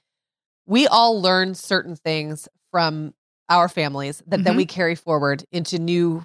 we 0.68 0.86
all 0.86 1.20
learn 1.20 1.54
certain 1.54 1.96
things 1.96 2.46
from 2.70 3.14
our 3.48 3.68
families 3.68 4.22
that 4.26 4.36
mm-hmm. 4.36 4.44
then 4.44 4.56
we 4.56 4.66
carry 4.66 4.94
forward 4.94 5.42
into 5.50 5.78
new 5.78 6.22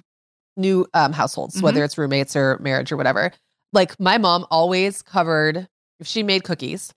new 0.56 0.86
um, 0.94 1.12
households, 1.12 1.56
mm-hmm. 1.56 1.64
whether 1.64 1.82
it's 1.82 1.98
roommates 1.98 2.36
or 2.36 2.58
marriage 2.58 2.92
or 2.92 2.96
whatever. 2.96 3.32
Like 3.72 3.98
my 3.98 4.18
mom 4.18 4.46
always 4.50 5.02
covered 5.02 5.66
if 5.98 6.06
she 6.06 6.22
made 6.22 6.44
cookies 6.44 6.94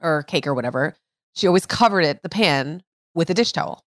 or 0.00 0.24
cake 0.24 0.46
or 0.46 0.54
whatever, 0.54 0.96
she 1.34 1.46
always 1.46 1.66
covered 1.66 2.04
it 2.04 2.22
the 2.22 2.28
pan 2.28 2.82
with 3.14 3.30
a 3.30 3.34
dish 3.34 3.52
towel. 3.52 3.84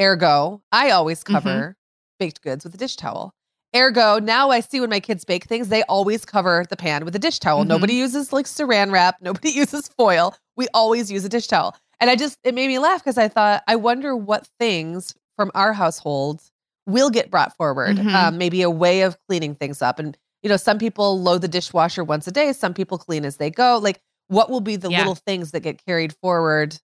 Ergo, 0.00 0.62
I 0.72 0.90
always 0.90 1.22
mm-hmm. 1.22 1.34
cover 1.34 1.50
mm-hmm. 1.50 1.70
baked 2.18 2.40
goods 2.40 2.64
with 2.64 2.74
a 2.74 2.78
dish 2.78 2.96
towel. 2.96 3.34
Ergo, 3.74 4.18
now 4.18 4.50
I 4.50 4.60
see 4.60 4.80
when 4.80 4.90
my 4.90 5.00
kids 5.00 5.24
bake 5.24 5.44
things, 5.44 5.68
they 5.68 5.82
always 5.84 6.24
cover 6.24 6.64
the 6.68 6.76
pan 6.76 7.04
with 7.04 7.14
a 7.14 7.18
dish 7.18 7.38
towel. 7.38 7.60
Mm-hmm. 7.60 7.68
Nobody 7.68 7.94
uses 7.94 8.32
like 8.32 8.46
saran 8.46 8.90
wrap, 8.90 9.16
nobody 9.20 9.50
uses 9.50 9.88
foil. 9.88 10.34
We 10.56 10.66
always 10.74 11.10
use 11.10 11.24
a 11.24 11.28
dish 11.28 11.46
towel. 11.46 11.76
And 12.00 12.10
I 12.10 12.16
just, 12.16 12.38
it 12.42 12.54
made 12.54 12.68
me 12.68 12.78
laugh 12.78 13.00
because 13.04 13.18
I 13.18 13.28
thought, 13.28 13.62
I 13.68 13.76
wonder 13.76 14.16
what 14.16 14.48
things 14.58 15.14
from 15.36 15.50
our 15.54 15.72
household 15.72 16.42
will 16.86 17.10
get 17.10 17.30
brought 17.30 17.56
forward. 17.56 17.96
Mm-hmm. 17.96 18.14
Um, 18.14 18.38
maybe 18.38 18.62
a 18.62 18.70
way 18.70 19.02
of 19.02 19.16
cleaning 19.28 19.54
things 19.54 19.82
up. 19.82 19.98
And, 19.98 20.16
you 20.42 20.48
know, 20.48 20.56
some 20.56 20.78
people 20.78 21.20
load 21.20 21.42
the 21.42 21.48
dishwasher 21.48 22.02
once 22.02 22.26
a 22.26 22.32
day, 22.32 22.52
some 22.52 22.74
people 22.74 22.98
clean 22.98 23.24
as 23.24 23.36
they 23.36 23.50
go. 23.50 23.78
Like, 23.78 24.00
what 24.28 24.50
will 24.50 24.60
be 24.60 24.76
the 24.76 24.90
yeah. 24.90 24.98
little 24.98 25.14
things 25.14 25.50
that 25.52 25.60
get 25.60 25.84
carried 25.84 26.14
forward? 26.14 26.78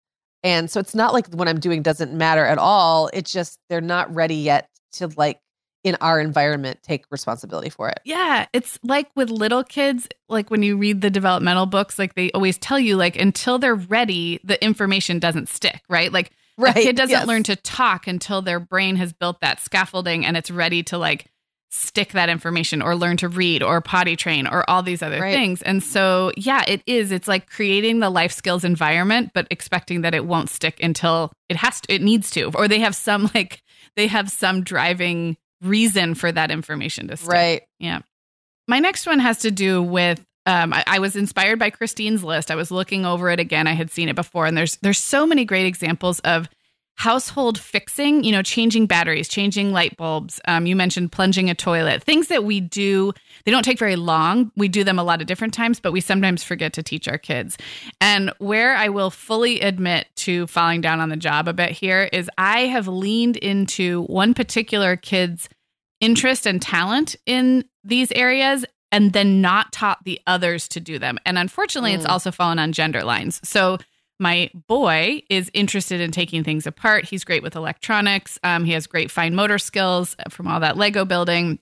And 0.43 0.69
so 0.69 0.79
it's 0.79 0.93
not 0.93 1.13
like 1.13 1.27
what 1.33 1.47
I'm 1.47 1.59
doing 1.59 1.81
doesn't 1.81 2.13
matter 2.13 2.45
at 2.45 2.57
all. 2.57 3.09
It's 3.13 3.31
just 3.31 3.57
they're 3.69 3.81
not 3.81 4.13
ready 4.13 4.35
yet 4.35 4.69
to 4.93 5.09
like 5.17 5.39
in 5.85 5.95
our 6.01 6.19
environment 6.19 6.79
take 6.81 7.05
responsibility 7.11 7.69
for 7.69 7.87
it. 7.87 7.99
Yeah, 8.03 8.47
it's 8.53 8.79
like 8.83 9.07
with 9.15 9.29
little 9.29 9.63
kids, 9.63 10.07
like 10.27 10.49
when 10.49 10.63
you 10.63 10.77
read 10.77 11.01
the 11.01 11.11
developmental 11.11 11.67
books, 11.67 11.99
like 11.99 12.15
they 12.15 12.31
always 12.31 12.57
tell 12.57 12.79
you 12.79 12.97
like 12.97 13.15
until 13.15 13.59
they're 13.59 13.75
ready, 13.75 14.39
the 14.43 14.61
information 14.65 15.19
doesn't 15.19 15.47
stick, 15.47 15.83
right? 15.87 16.11
Like 16.11 16.31
right. 16.57 16.75
a 16.75 16.81
kid 16.81 16.95
doesn't 16.95 17.11
yes. 17.11 17.27
learn 17.27 17.43
to 17.43 17.55
talk 17.55 18.07
until 18.07 18.41
their 18.41 18.59
brain 18.59 18.95
has 18.95 19.13
built 19.13 19.41
that 19.41 19.59
scaffolding 19.59 20.25
and 20.25 20.35
it's 20.35 20.49
ready 20.49 20.81
to 20.83 20.97
like 20.97 21.27
stick 21.69 22.13
that 22.13 22.29
information 22.29 22.81
or 22.81 22.95
learn 22.95 23.17
to 23.17 23.29
read 23.29 23.61
or 23.61 23.79
potty 23.79 24.15
train 24.15 24.47
or 24.47 24.67
all 24.67 24.81
these 24.81 25.03
other 25.03 25.19
right. 25.19 25.35
things. 25.35 25.61
And 25.61 25.83
so, 25.83 26.31
yeah, 26.35 26.63
it 26.67 26.81
is. 26.87 27.11
It's 27.11 27.27
like 27.27 27.47
creating 27.47 27.99
the 27.99 28.09
life 28.09 28.31
skills 28.31 28.63
environment, 28.63 29.31
but 29.35 29.45
expecting 29.51 30.01
that 30.01 30.15
it 30.15 30.25
won't 30.25 30.49
stick 30.49 30.81
until 30.81 31.31
it 31.47 31.57
has 31.57 31.81
to, 31.81 31.93
it 31.93 32.01
needs 32.01 32.31
to, 32.31 32.49
or 32.55 32.67
they 32.67 32.79
have 32.79 32.95
some 32.95 33.29
like, 33.35 33.61
they 33.95 34.07
have 34.07 34.31
some 34.31 34.63
driving 34.63 35.37
reason 35.61 36.15
for 36.15 36.31
that 36.31 36.51
information 36.51 37.07
to 37.07 37.17
stick. 37.17 37.29
Right. 37.29 37.61
Yeah. 37.79 37.99
My 38.67 38.79
next 38.79 39.05
one 39.05 39.19
has 39.19 39.39
to 39.39 39.51
do 39.51 39.81
with 39.81 40.25
um, 40.47 40.73
I, 40.73 40.83
I, 40.85 40.99
was 40.99 41.15
inspired 41.15 41.57
by 41.57 41.71
Christine's 41.71 42.23
list. 42.23 42.51
I 42.51 42.55
was 42.55 42.69
looking 42.69 43.03
over 43.03 43.31
it 43.31 43.39
again. 43.39 43.65
I 43.65 43.73
had 43.73 43.89
seen 43.89 44.09
it 44.09 44.15
before, 44.15 44.45
and 44.45 44.55
there's 44.55 44.75
there's 44.77 44.99
so 44.99 45.25
many 45.25 45.43
great 45.43 45.65
examples 45.65 46.19
of 46.19 46.47
household 46.95 47.59
fixing, 47.59 48.23
you 48.23 48.31
know, 48.31 48.41
changing 48.41 48.87
batteries, 48.87 49.27
changing 49.27 49.71
light 49.71 49.95
bulbs. 49.97 50.39
Um, 50.45 50.65
you 50.65 50.75
mentioned 50.75 51.11
plunging 51.11 51.49
a 51.49 51.55
toilet, 51.55 52.01
things 52.01 52.27
that 52.27 52.45
we 52.45 52.61
do. 52.61 53.13
They 53.43 53.51
don't 53.51 53.63
take 53.63 53.77
very 53.77 53.97
long. 53.97 54.51
We 54.55 54.69
do 54.69 54.83
them 54.83 54.97
a 54.97 55.03
lot 55.03 55.19
of 55.21 55.27
different 55.27 55.53
times, 55.53 55.79
but 55.79 55.91
we 55.91 55.99
sometimes 55.99 56.43
forget 56.43 56.73
to 56.73 56.83
teach 56.83 57.07
our 57.07 57.17
kids. 57.17 57.57
And 57.99 58.31
where 58.39 58.75
I 58.75 58.89
will 58.89 59.09
fully 59.09 59.59
admit 59.59 60.07
to 60.17 60.47
falling 60.47 60.81
down 60.81 61.01
on 61.01 61.09
the 61.09 61.17
job 61.17 61.47
a 61.47 61.53
bit 61.53 61.71
here 61.71 62.09
is 62.13 62.29
I 62.37 62.61
have 62.61 62.87
leaned 62.87 63.37
into 63.37 64.03
one 64.03 64.33
particular 64.33 64.95
kid's 64.95 65.49
interest 65.99 66.45
and 66.45 66.61
talent 66.61 67.15
in 67.25 67.65
these 67.83 68.11
areas 68.13 68.65
and 68.91 69.11
then 69.11 69.41
not 69.41 69.73
taught 69.73 70.03
the 70.05 70.21
others 70.27 70.69
to 70.69 70.79
do 70.79 70.97
them. 70.97 71.19
And 71.25 71.37
unfortunately, 71.37 71.91
mm. 71.91 71.95
it's 71.95 72.05
also 72.05 72.31
fallen 72.31 72.59
on 72.59 72.71
gender 72.71 73.03
lines. 73.03 73.41
So 73.47 73.79
my 74.19 74.49
boy 74.67 75.21
is 75.29 75.51
interested 75.53 76.01
in 76.01 76.11
taking 76.11 76.43
things 76.43 76.65
apart. 76.65 77.05
He's 77.05 77.23
great 77.23 77.43
with 77.43 77.55
electronics. 77.55 78.39
Um, 78.43 78.65
he 78.65 78.71
has 78.71 78.87
great 78.87 79.11
fine 79.11 79.35
motor 79.35 79.57
skills 79.57 80.15
from 80.29 80.47
all 80.47 80.59
that 80.61 80.77
Lego 80.77 81.05
building. 81.05 81.59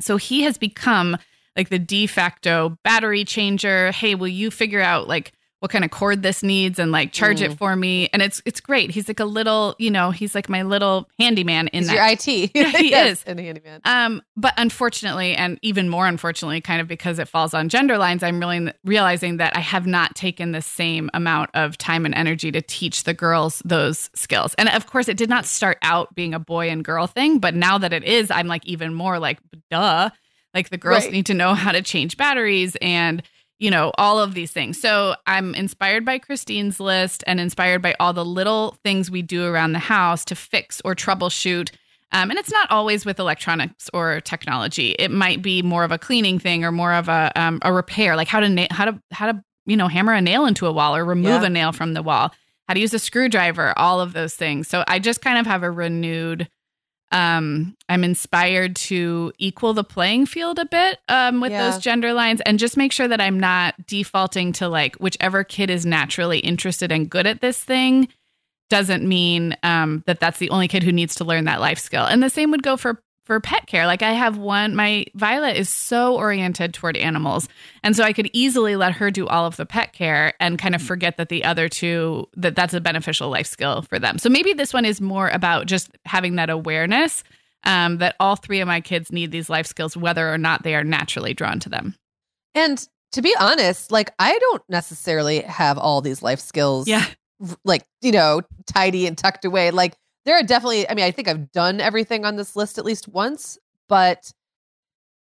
So 0.00 0.16
he 0.16 0.42
has 0.42 0.56
become 0.56 1.16
like 1.56 1.68
the 1.68 1.78
de 1.78 2.06
facto 2.06 2.78
battery 2.84 3.24
changer. 3.24 3.92
Hey, 3.92 4.14
will 4.14 4.28
you 4.28 4.50
figure 4.50 4.80
out 4.80 5.08
like 5.08 5.32
what 5.60 5.70
kind 5.70 5.84
of 5.84 5.90
cord 5.90 6.22
this 6.22 6.42
needs 6.42 6.78
and 6.78 6.90
like 6.90 7.12
charge 7.12 7.40
mm. 7.40 7.50
it 7.50 7.58
for 7.58 7.76
me. 7.76 8.08
And 8.12 8.22
it's 8.22 8.42
it's 8.46 8.60
great. 8.60 8.90
He's 8.90 9.08
like 9.08 9.20
a 9.20 9.26
little, 9.26 9.76
you 9.78 9.90
know, 9.90 10.10
he's 10.10 10.34
like 10.34 10.48
my 10.48 10.62
little 10.62 11.08
handyman 11.18 11.68
in 11.68 11.80
he's 11.80 11.88
that. 11.88 11.94
Your 11.94 12.06
IT. 12.06 12.50
Yeah, 12.60 12.70
he 12.70 12.90
yes, 12.90 13.18
is. 13.18 13.24
And 13.24 13.38
a 13.38 13.42
handyman. 13.42 13.80
Um, 13.84 14.22
but 14.36 14.54
unfortunately, 14.56 15.34
and 15.34 15.58
even 15.62 15.88
more 15.88 16.06
unfortunately, 16.06 16.60
kind 16.62 16.80
of 16.80 16.88
because 16.88 17.18
it 17.18 17.28
falls 17.28 17.52
on 17.52 17.68
gender 17.68 17.98
lines, 17.98 18.22
I'm 18.22 18.40
really 18.40 18.72
realizing 18.84 19.36
that 19.36 19.54
I 19.56 19.60
have 19.60 19.86
not 19.86 20.14
taken 20.14 20.52
the 20.52 20.62
same 20.62 21.10
amount 21.12 21.50
of 21.54 21.76
time 21.76 22.06
and 22.06 22.14
energy 22.14 22.50
to 22.52 22.62
teach 22.62 23.04
the 23.04 23.14
girls 23.14 23.62
those 23.64 24.10
skills. 24.14 24.54
And 24.54 24.68
of 24.70 24.86
course, 24.86 25.08
it 25.08 25.18
did 25.18 25.28
not 25.28 25.44
start 25.44 25.78
out 25.82 26.14
being 26.14 26.32
a 26.32 26.38
boy 26.38 26.70
and 26.70 26.82
girl 26.82 27.06
thing, 27.06 27.38
but 27.38 27.54
now 27.54 27.76
that 27.76 27.92
it 27.92 28.04
is, 28.04 28.30
I'm 28.30 28.46
like 28.46 28.64
even 28.66 28.94
more 28.94 29.18
like, 29.18 29.38
duh. 29.70 30.10
Like 30.52 30.70
the 30.70 30.78
girls 30.78 31.04
right. 31.04 31.12
need 31.12 31.26
to 31.26 31.34
know 31.34 31.54
how 31.54 31.70
to 31.70 31.80
change 31.80 32.16
batteries 32.16 32.76
and 32.82 33.22
you 33.60 33.70
know, 33.70 33.92
all 33.98 34.18
of 34.18 34.34
these 34.34 34.50
things. 34.50 34.80
So 34.80 35.14
I'm 35.26 35.54
inspired 35.54 36.04
by 36.04 36.18
Christine's 36.18 36.80
list 36.80 37.22
and 37.26 37.38
inspired 37.38 37.82
by 37.82 37.94
all 38.00 38.14
the 38.14 38.24
little 38.24 38.76
things 38.82 39.10
we 39.10 39.20
do 39.20 39.44
around 39.44 39.72
the 39.72 39.78
house 39.78 40.24
to 40.24 40.34
fix 40.34 40.80
or 40.82 40.94
troubleshoot. 40.94 41.70
Um, 42.10 42.30
and 42.30 42.38
it's 42.38 42.50
not 42.50 42.70
always 42.70 43.04
with 43.04 43.20
electronics 43.20 43.90
or 43.92 44.20
technology. 44.22 44.96
It 44.98 45.10
might 45.10 45.42
be 45.42 45.62
more 45.62 45.84
of 45.84 45.92
a 45.92 45.98
cleaning 45.98 46.38
thing 46.38 46.64
or 46.64 46.72
more 46.72 46.94
of 46.94 47.08
a 47.08 47.30
um, 47.36 47.60
a 47.62 47.72
repair, 47.72 48.16
like 48.16 48.26
how 48.26 48.40
to 48.40 48.48
na- 48.48 48.66
how 48.70 48.86
to 48.86 49.00
how 49.12 49.30
to 49.30 49.44
you 49.66 49.76
know 49.76 49.86
hammer 49.86 50.14
a 50.14 50.20
nail 50.20 50.46
into 50.46 50.66
a 50.66 50.72
wall 50.72 50.96
or 50.96 51.04
remove 51.04 51.42
yeah. 51.42 51.46
a 51.46 51.50
nail 51.50 51.70
from 51.70 51.92
the 51.92 52.02
wall, 52.02 52.32
how 52.66 52.74
to 52.74 52.80
use 52.80 52.94
a 52.94 52.98
screwdriver, 52.98 53.78
all 53.78 54.00
of 54.00 54.12
those 54.12 54.34
things. 54.34 54.66
So 54.66 54.82
I 54.88 54.98
just 54.98 55.20
kind 55.20 55.38
of 55.38 55.46
have 55.46 55.62
a 55.62 55.70
renewed 55.70 56.48
um, 57.12 57.76
I'm 57.88 58.04
inspired 58.04 58.76
to 58.76 59.32
equal 59.38 59.74
the 59.74 59.84
playing 59.84 60.26
field 60.26 60.58
a 60.58 60.64
bit 60.64 60.98
um, 61.08 61.40
with 61.40 61.50
yeah. 61.50 61.70
those 61.70 61.82
gender 61.82 62.12
lines 62.12 62.40
and 62.46 62.58
just 62.58 62.76
make 62.76 62.92
sure 62.92 63.08
that 63.08 63.20
I'm 63.20 63.38
not 63.40 63.74
defaulting 63.86 64.52
to 64.54 64.68
like 64.68 64.96
whichever 64.96 65.42
kid 65.42 65.70
is 65.70 65.84
naturally 65.84 66.38
interested 66.38 66.92
and 66.92 67.10
good 67.10 67.26
at 67.26 67.40
this 67.40 67.62
thing 67.62 68.08
doesn't 68.68 69.06
mean 69.06 69.56
um, 69.64 70.04
that 70.06 70.20
that's 70.20 70.38
the 70.38 70.50
only 70.50 70.68
kid 70.68 70.84
who 70.84 70.92
needs 70.92 71.16
to 71.16 71.24
learn 71.24 71.44
that 71.44 71.60
life 71.60 71.78
skill. 71.78 72.04
And 72.04 72.22
the 72.22 72.30
same 72.30 72.52
would 72.52 72.62
go 72.62 72.76
for 72.76 73.02
for 73.30 73.38
pet 73.38 73.68
care. 73.68 73.86
Like 73.86 74.02
I 74.02 74.10
have 74.10 74.38
one, 74.38 74.74
my 74.74 75.06
Violet 75.14 75.56
is 75.56 75.68
so 75.68 76.16
oriented 76.16 76.74
toward 76.74 76.96
animals. 76.96 77.48
And 77.84 77.94
so 77.94 78.02
I 78.02 78.12
could 78.12 78.28
easily 78.32 78.74
let 78.74 78.92
her 78.94 79.08
do 79.08 79.28
all 79.28 79.46
of 79.46 79.54
the 79.54 79.64
pet 79.64 79.92
care 79.92 80.32
and 80.40 80.58
kind 80.58 80.74
of 80.74 80.82
forget 80.82 81.16
that 81.16 81.28
the 81.28 81.44
other 81.44 81.68
two, 81.68 82.26
that 82.34 82.56
that's 82.56 82.74
a 82.74 82.80
beneficial 82.80 83.30
life 83.30 83.46
skill 83.46 83.82
for 83.82 84.00
them. 84.00 84.18
So 84.18 84.28
maybe 84.28 84.52
this 84.52 84.74
one 84.74 84.84
is 84.84 85.00
more 85.00 85.28
about 85.28 85.66
just 85.66 85.96
having 86.06 86.34
that 86.34 86.50
awareness 86.50 87.22
um, 87.62 87.98
that 87.98 88.16
all 88.18 88.34
three 88.34 88.58
of 88.58 88.66
my 88.66 88.80
kids 88.80 89.12
need 89.12 89.30
these 89.30 89.48
life 89.48 89.68
skills, 89.68 89.96
whether 89.96 90.34
or 90.34 90.36
not 90.36 90.64
they 90.64 90.74
are 90.74 90.82
naturally 90.82 91.32
drawn 91.32 91.60
to 91.60 91.68
them. 91.68 91.94
And 92.56 92.84
to 93.12 93.22
be 93.22 93.32
honest, 93.38 93.92
like 93.92 94.10
I 94.18 94.36
don't 94.36 94.62
necessarily 94.68 95.42
have 95.42 95.78
all 95.78 96.00
these 96.00 96.20
life 96.20 96.40
skills. 96.40 96.88
Yeah. 96.88 97.06
Like, 97.64 97.84
you 98.02 98.10
know, 98.10 98.42
tidy 98.66 99.06
and 99.06 99.16
tucked 99.16 99.44
away. 99.44 99.70
Like 99.70 99.94
there 100.24 100.36
are 100.38 100.42
definitely, 100.42 100.88
I 100.88 100.94
mean, 100.94 101.04
I 101.04 101.10
think 101.10 101.28
I've 101.28 101.50
done 101.52 101.80
everything 101.80 102.24
on 102.24 102.36
this 102.36 102.56
list 102.56 102.78
at 102.78 102.84
least 102.84 103.08
once, 103.08 103.58
but 103.88 104.32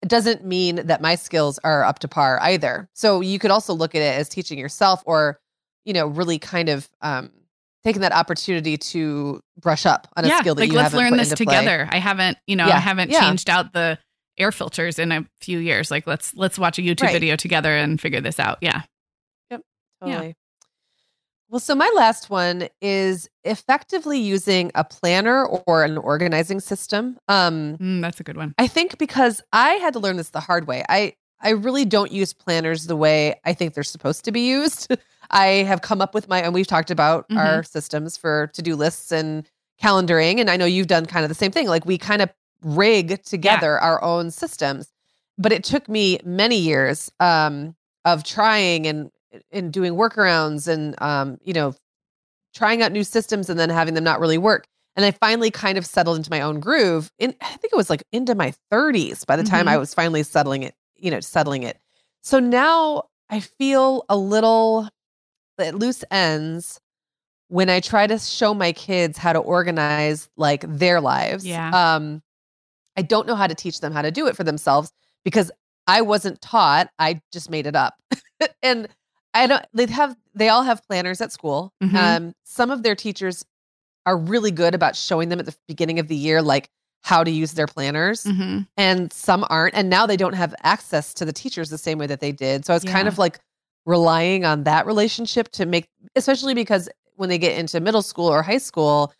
it 0.02 0.08
doesn't 0.08 0.44
mean 0.44 0.86
that 0.86 1.00
my 1.00 1.14
skills 1.14 1.58
are 1.64 1.82
up 1.84 1.98
to 2.00 2.08
par 2.08 2.38
either. 2.42 2.88
So 2.92 3.20
you 3.20 3.38
could 3.38 3.50
also 3.50 3.74
look 3.74 3.94
at 3.94 4.02
it 4.02 4.18
as 4.18 4.28
teaching 4.28 4.58
yourself 4.58 5.02
or, 5.06 5.38
you 5.84 5.92
know, 5.92 6.06
really 6.06 6.38
kind 6.38 6.68
of 6.68 6.88
um, 7.00 7.30
taking 7.82 8.02
that 8.02 8.12
opportunity 8.12 8.76
to 8.76 9.40
brush 9.58 9.86
up 9.86 10.06
on 10.16 10.24
a 10.24 10.28
yeah, 10.28 10.40
skill 10.40 10.54
that 10.54 10.62
like, 10.62 10.70
you 10.70 10.76
let's 10.76 10.92
haven't 10.92 11.10
learn 11.10 11.16
this 11.16 11.30
together. 11.30 11.86
Play. 11.88 11.98
I 11.98 12.00
haven't, 12.00 12.38
you 12.46 12.56
know, 12.56 12.66
yeah. 12.66 12.76
I 12.76 12.80
haven't 12.80 13.10
yeah. 13.10 13.20
changed 13.20 13.48
out 13.48 13.72
the 13.72 13.98
air 14.38 14.52
filters 14.52 14.98
in 14.98 15.12
a 15.12 15.24
few 15.40 15.58
years. 15.58 15.90
Like 15.90 16.06
let's 16.06 16.34
let's 16.34 16.58
watch 16.58 16.78
a 16.78 16.82
YouTube 16.82 17.02
right. 17.02 17.12
video 17.12 17.36
together 17.36 17.74
and 17.74 18.00
figure 18.00 18.20
this 18.20 18.38
out. 18.38 18.58
Yeah. 18.60 18.82
Yep. 19.50 19.62
Totally. 20.02 20.34
Well, 21.48 21.60
so 21.60 21.74
my 21.74 21.90
last 21.94 22.28
one 22.28 22.68
is 22.80 23.28
effectively 23.44 24.18
using 24.18 24.72
a 24.74 24.82
planner 24.82 25.46
or 25.46 25.84
an 25.84 25.96
organizing 25.96 26.58
system. 26.58 27.18
Um, 27.28 27.76
mm, 27.78 28.00
that's 28.00 28.18
a 28.18 28.24
good 28.24 28.36
one. 28.36 28.54
I 28.58 28.66
think 28.66 28.98
because 28.98 29.42
I 29.52 29.74
had 29.74 29.92
to 29.92 30.00
learn 30.00 30.16
this 30.16 30.30
the 30.30 30.40
hard 30.40 30.66
way. 30.66 30.84
I 30.88 31.14
I 31.40 31.50
really 31.50 31.84
don't 31.84 32.10
use 32.10 32.32
planners 32.32 32.86
the 32.86 32.96
way 32.96 33.38
I 33.44 33.52
think 33.52 33.74
they're 33.74 33.84
supposed 33.84 34.24
to 34.24 34.32
be 34.32 34.48
used. 34.48 34.96
I 35.30 35.46
have 35.46 35.82
come 35.82 36.00
up 36.00 36.14
with 36.14 36.28
my 36.28 36.40
and 36.40 36.52
we've 36.52 36.66
talked 36.66 36.90
about 36.90 37.28
mm-hmm. 37.28 37.38
our 37.38 37.62
systems 37.62 38.16
for 38.16 38.48
to-do 38.54 38.74
lists 38.74 39.12
and 39.12 39.48
calendaring 39.80 40.40
and 40.40 40.50
I 40.50 40.56
know 40.56 40.64
you've 40.64 40.86
done 40.86 41.06
kind 41.06 41.24
of 41.24 41.28
the 41.28 41.34
same 41.34 41.52
thing. 41.52 41.68
Like 41.68 41.84
we 41.84 41.98
kind 41.98 42.22
of 42.22 42.30
rig 42.62 43.22
together 43.22 43.78
yeah. 43.80 43.86
our 43.86 44.02
own 44.02 44.30
systems. 44.30 44.92
But 45.38 45.52
it 45.52 45.64
took 45.64 45.88
me 45.88 46.18
many 46.24 46.56
years 46.56 47.12
um, 47.20 47.76
of 48.06 48.24
trying 48.24 48.86
and 48.86 49.10
in 49.50 49.70
doing 49.70 49.94
workarounds 49.94 50.68
and 50.68 51.00
um, 51.02 51.38
you 51.42 51.52
know 51.52 51.74
trying 52.54 52.82
out 52.82 52.90
new 52.90 53.04
systems 53.04 53.50
and 53.50 53.60
then 53.60 53.68
having 53.68 53.94
them 53.94 54.04
not 54.04 54.18
really 54.18 54.38
work 54.38 54.66
and 54.96 55.04
i 55.04 55.10
finally 55.10 55.50
kind 55.50 55.78
of 55.78 55.86
settled 55.86 56.16
into 56.16 56.30
my 56.30 56.40
own 56.40 56.58
groove 56.58 57.12
in 57.18 57.34
i 57.40 57.48
think 57.56 57.72
it 57.72 57.76
was 57.76 57.90
like 57.90 58.02
into 58.12 58.34
my 58.34 58.52
30s 58.72 59.24
by 59.26 59.36
the 59.36 59.44
time 59.44 59.60
mm-hmm. 59.66 59.74
i 59.74 59.76
was 59.76 59.94
finally 59.94 60.22
settling 60.22 60.62
it 60.62 60.74
you 60.96 61.10
know 61.10 61.20
settling 61.20 61.62
it 61.62 61.78
so 62.22 62.40
now 62.40 63.02
i 63.30 63.38
feel 63.38 64.04
a 64.08 64.16
little 64.16 64.88
at 65.58 65.74
loose 65.74 66.02
ends 66.10 66.80
when 67.48 67.68
i 67.70 67.78
try 67.78 68.06
to 68.06 68.18
show 68.18 68.54
my 68.54 68.72
kids 68.72 69.18
how 69.18 69.32
to 69.32 69.38
organize 69.38 70.28
like 70.36 70.64
their 70.66 71.00
lives 71.00 71.46
yeah. 71.46 71.94
um 71.94 72.22
i 72.96 73.02
don't 73.02 73.26
know 73.26 73.36
how 73.36 73.46
to 73.46 73.54
teach 73.54 73.80
them 73.80 73.92
how 73.92 74.02
to 74.02 74.10
do 74.10 74.26
it 74.26 74.34
for 74.34 74.44
themselves 74.44 74.90
because 75.24 75.50
i 75.86 76.00
wasn't 76.00 76.40
taught 76.40 76.88
i 76.98 77.20
just 77.32 77.50
made 77.50 77.66
it 77.66 77.76
up 77.76 77.94
and 78.62 78.88
I 79.36 79.46
don't. 79.46 79.64
They 79.74 79.86
have. 79.86 80.16
They 80.34 80.48
all 80.48 80.62
have 80.62 80.86
planners 80.86 81.20
at 81.20 81.32
school. 81.32 81.72
Mm-hmm. 81.82 81.96
Um, 81.96 82.34
some 82.44 82.70
of 82.70 82.82
their 82.82 82.94
teachers 82.94 83.44
are 84.06 84.16
really 84.16 84.50
good 84.50 84.74
about 84.74 84.96
showing 84.96 85.28
them 85.28 85.38
at 85.38 85.46
the 85.46 85.54
beginning 85.68 85.98
of 85.98 86.08
the 86.08 86.16
year, 86.16 86.40
like 86.40 86.70
how 87.02 87.22
to 87.22 87.30
use 87.30 87.52
their 87.52 87.66
planners, 87.66 88.24
mm-hmm. 88.24 88.60
and 88.76 89.12
some 89.12 89.44
aren't. 89.50 89.74
And 89.74 89.90
now 89.90 90.06
they 90.06 90.16
don't 90.16 90.34
have 90.34 90.54
access 90.62 91.12
to 91.14 91.24
the 91.24 91.32
teachers 91.32 91.68
the 91.68 91.78
same 91.78 91.98
way 91.98 92.06
that 92.06 92.20
they 92.20 92.32
did. 92.32 92.64
So 92.64 92.72
I 92.72 92.76
was 92.76 92.84
yeah. 92.84 92.92
kind 92.92 93.08
of 93.08 93.18
like 93.18 93.40
relying 93.84 94.44
on 94.44 94.64
that 94.64 94.86
relationship 94.86 95.50
to 95.52 95.66
make, 95.66 95.88
especially 96.16 96.54
because 96.54 96.88
when 97.16 97.28
they 97.28 97.38
get 97.38 97.58
into 97.58 97.78
middle 97.80 98.02
school 98.02 98.26
or 98.26 98.42
high 98.42 98.58
school, 98.58 99.12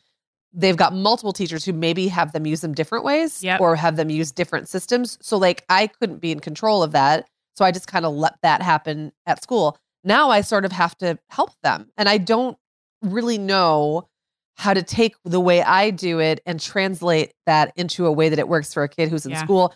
they've 0.53 0.77
got 0.77 0.95
multiple 0.95 1.33
teachers 1.33 1.65
who 1.65 1.73
maybe 1.73 2.09
have 2.09 2.33
them 2.33 2.47
use 2.47 2.63
them 2.63 2.75
different 2.75 3.05
ways 3.05 3.43
yep. 3.45 3.61
or 3.61 3.77
have 3.77 3.97
them 3.97 4.11
use 4.11 4.33
different 4.33 4.69
systems. 4.69 5.19
So 5.21 5.37
like 5.37 5.65
I 5.69 5.87
couldn't 5.87 6.19
be 6.19 6.33
in 6.33 6.41
control 6.41 6.83
of 6.83 6.93
that. 6.93 7.29
So 7.55 7.65
I 7.65 7.71
just 7.71 7.87
kind 7.87 8.05
of 8.05 8.15
let 8.15 8.35
that 8.43 8.63
happen 8.63 9.13
at 9.27 9.43
school 9.43 9.79
now 10.07 10.31
I 10.31 10.41
sort 10.41 10.65
of 10.65 10.73
have 10.73 10.97
to 10.99 11.19
help 11.29 11.51
them. 11.63 11.91
And 11.99 12.09
I 12.09 12.17
don't 12.17 12.57
really 13.03 13.37
know 13.37 14.09
how 14.55 14.73
to 14.73 14.83
take 14.83 15.15
the 15.25 15.41
way 15.41 15.63
I 15.63 15.91
do 15.91 16.19
it 16.19 16.41
and 16.47 16.59
translate 16.59 17.35
that 17.45 17.73
into 17.77 18.07
a 18.07 18.13
way 18.13 18.31
that 18.31 18.39
it 18.39 18.49
works 18.49 18.73
for 18.73 18.83
a 18.85 18.89
kid 18.89 19.11
who's 19.11 19.27
in 19.27 19.33
yeah. 19.33 19.45
school 19.45 19.75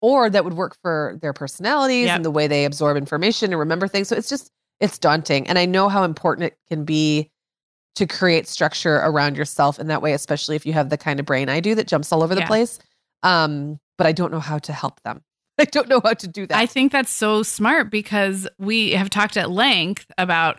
or 0.00 0.30
that 0.30 0.44
would 0.44 0.54
work 0.54 0.76
for 0.80 1.18
their 1.20 1.32
personalities 1.32 2.06
yep. 2.06 2.16
and 2.16 2.24
the 2.24 2.30
way 2.30 2.46
they 2.46 2.64
absorb 2.64 2.96
information 2.96 3.52
and 3.52 3.58
remember 3.58 3.86
things. 3.86 4.08
So 4.08 4.16
it's 4.16 4.28
just, 4.28 4.50
it's 4.80 4.98
daunting. 4.98 5.46
And 5.48 5.58
I 5.58 5.66
know 5.66 5.88
how 5.88 6.04
important 6.04 6.46
it 6.46 6.58
can 6.68 6.84
be 6.84 7.30
to 7.96 8.06
create 8.06 8.48
structure 8.48 8.96
around 8.96 9.36
yourself 9.36 9.78
in 9.78 9.88
that 9.88 10.00
way, 10.00 10.12
especially 10.12 10.56
if 10.56 10.64
you 10.64 10.72
have 10.72 10.88
the 10.88 10.96
kind 10.96 11.20
of 11.20 11.26
brain 11.26 11.48
I 11.48 11.60
do 11.60 11.74
that 11.74 11.86
jumps 11.86 12.10
all 12.10 12.22
over 12.22 12.34
yeah. 12.34 12.40
the 12.40 12.46
place. 12.46 12.78
Um, 13.22 13.78
but 13.98 14.06
I 14.06 14.12
don't 14.12 14.32
know 14.32 14.40
how 14.40 14.58
to 14.60 14.72
help 14.72 15.00
them. 15.02 15.22
I 15.58 15.64
don't 15.64 15.88
know 15.88 16.00
how 16.02 16.14
to 16.14 16.28
do 16.28 16.46
that. 16.46 16.56
I 16.56 16.66
think 16.66 16.92
that's 16.92 17.12
so 17.12 17.42
smart 17.42 17.90
because 17.90 18.48
we 18.58 18.92
have 18.92 19.10
talked 19.10 19.36
at 19.36 19.50
length 19.50 20.10
about 20.18 20.58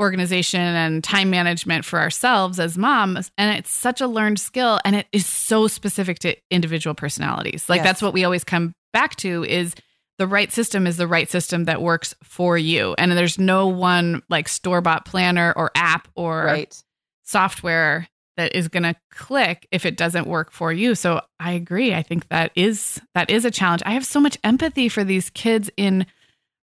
organization 0.00 0.60
and 0.60 1.04
time 1.04 1.30
management 1.30 1.84
for 1.84 1.98
ourselves 1.98 2.58
as 2.58 2.78
moms 2.78 3.30
and 3.36 3.56
it's 3.56 3.70
such 3.70 4.00
a 4.00 4.06
learned 4.06 4.40
skill 4.40 4.80
and 4.84 4.96
it 4.96 5.06
is 5.12 5.26
so 5.26 5.68
specific 5.68 6.18
to 6.20 6.36
individual 6.50 6.94
personalities. 6.94 7.68
Like 7.68 7.78
yes. 7.78 7.86
that's 7.86 8.02
what 8.02 8.14
we 8.14 8.24
always 8.24 8.42
come 8.42 8.72
back 8.92 9.16
to 9.16 9.44
is 9.44 9.74
the 10.18 10.26
right 10.26 10.52
system 10.52 10.86
is 10.86 10.96
the 10.96 11.06
right 11.06 11.30
system 11.30 11.64
that 11.64 11.82
works 11.82 12.14
for 12.22 12.56
you. 12.56 12.94
And 12.96 13.12
there's 13.12 13.38
no 13.38 13.68
one 13.68 14.22
like 14.28 14.48
store-bought 14.48 15.04
planner 15.04 15.52
or 15.56 15.70
app 15.74 16.08
or 16.14 16.44
right. 16.44 16.82
software 17.22 18.08
that 18.36 18.54
is 18.54 18.68
going 18.68 18.82
to 18.82 18.94
click 19.10 19.66
if 19.70 19.84
it 19.84 19.96
doesn't 19.96 20.26
work 20.26 20.50
for 20.50 20.72
you. 20.72 20.94
So 20.94 21.20
I 21.38 21.52
agree. 21.52 21.94
I 21.94 22.02
think 22.02 22.28
that 22.28 22.52
is 22.54 23.00
that 23.14 23.30
is 23.30 23.44
a 23.44 23.50
challenge. 23.50 23.82
I 23.84 23.92
have 23.92 24.06
so 24.06 24.20
much 24.20 24.38
empathy 24.42 24.88
for 24.88 25.04
these 25.04 25.30
kids 25.30 25.70
in 25.76 26.06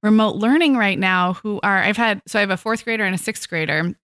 remote 0.02 0.36
learning 0.36 0.76
right 0.76 0.98
now 0.98 1.34
who 1.34 1.60
are 1.62 1.78
I've 1.78 1.96
had 1.96 2.22
so 2.26 2.38
I 2.38 2.40
have 2.40 2.50
a 2.50 2.54
4th 2.54 2.84
grader 2.84 3.04
and 3.04 3.14
a 3.14 3.18
6th 3.18 3.48
grader. 3.48 3.94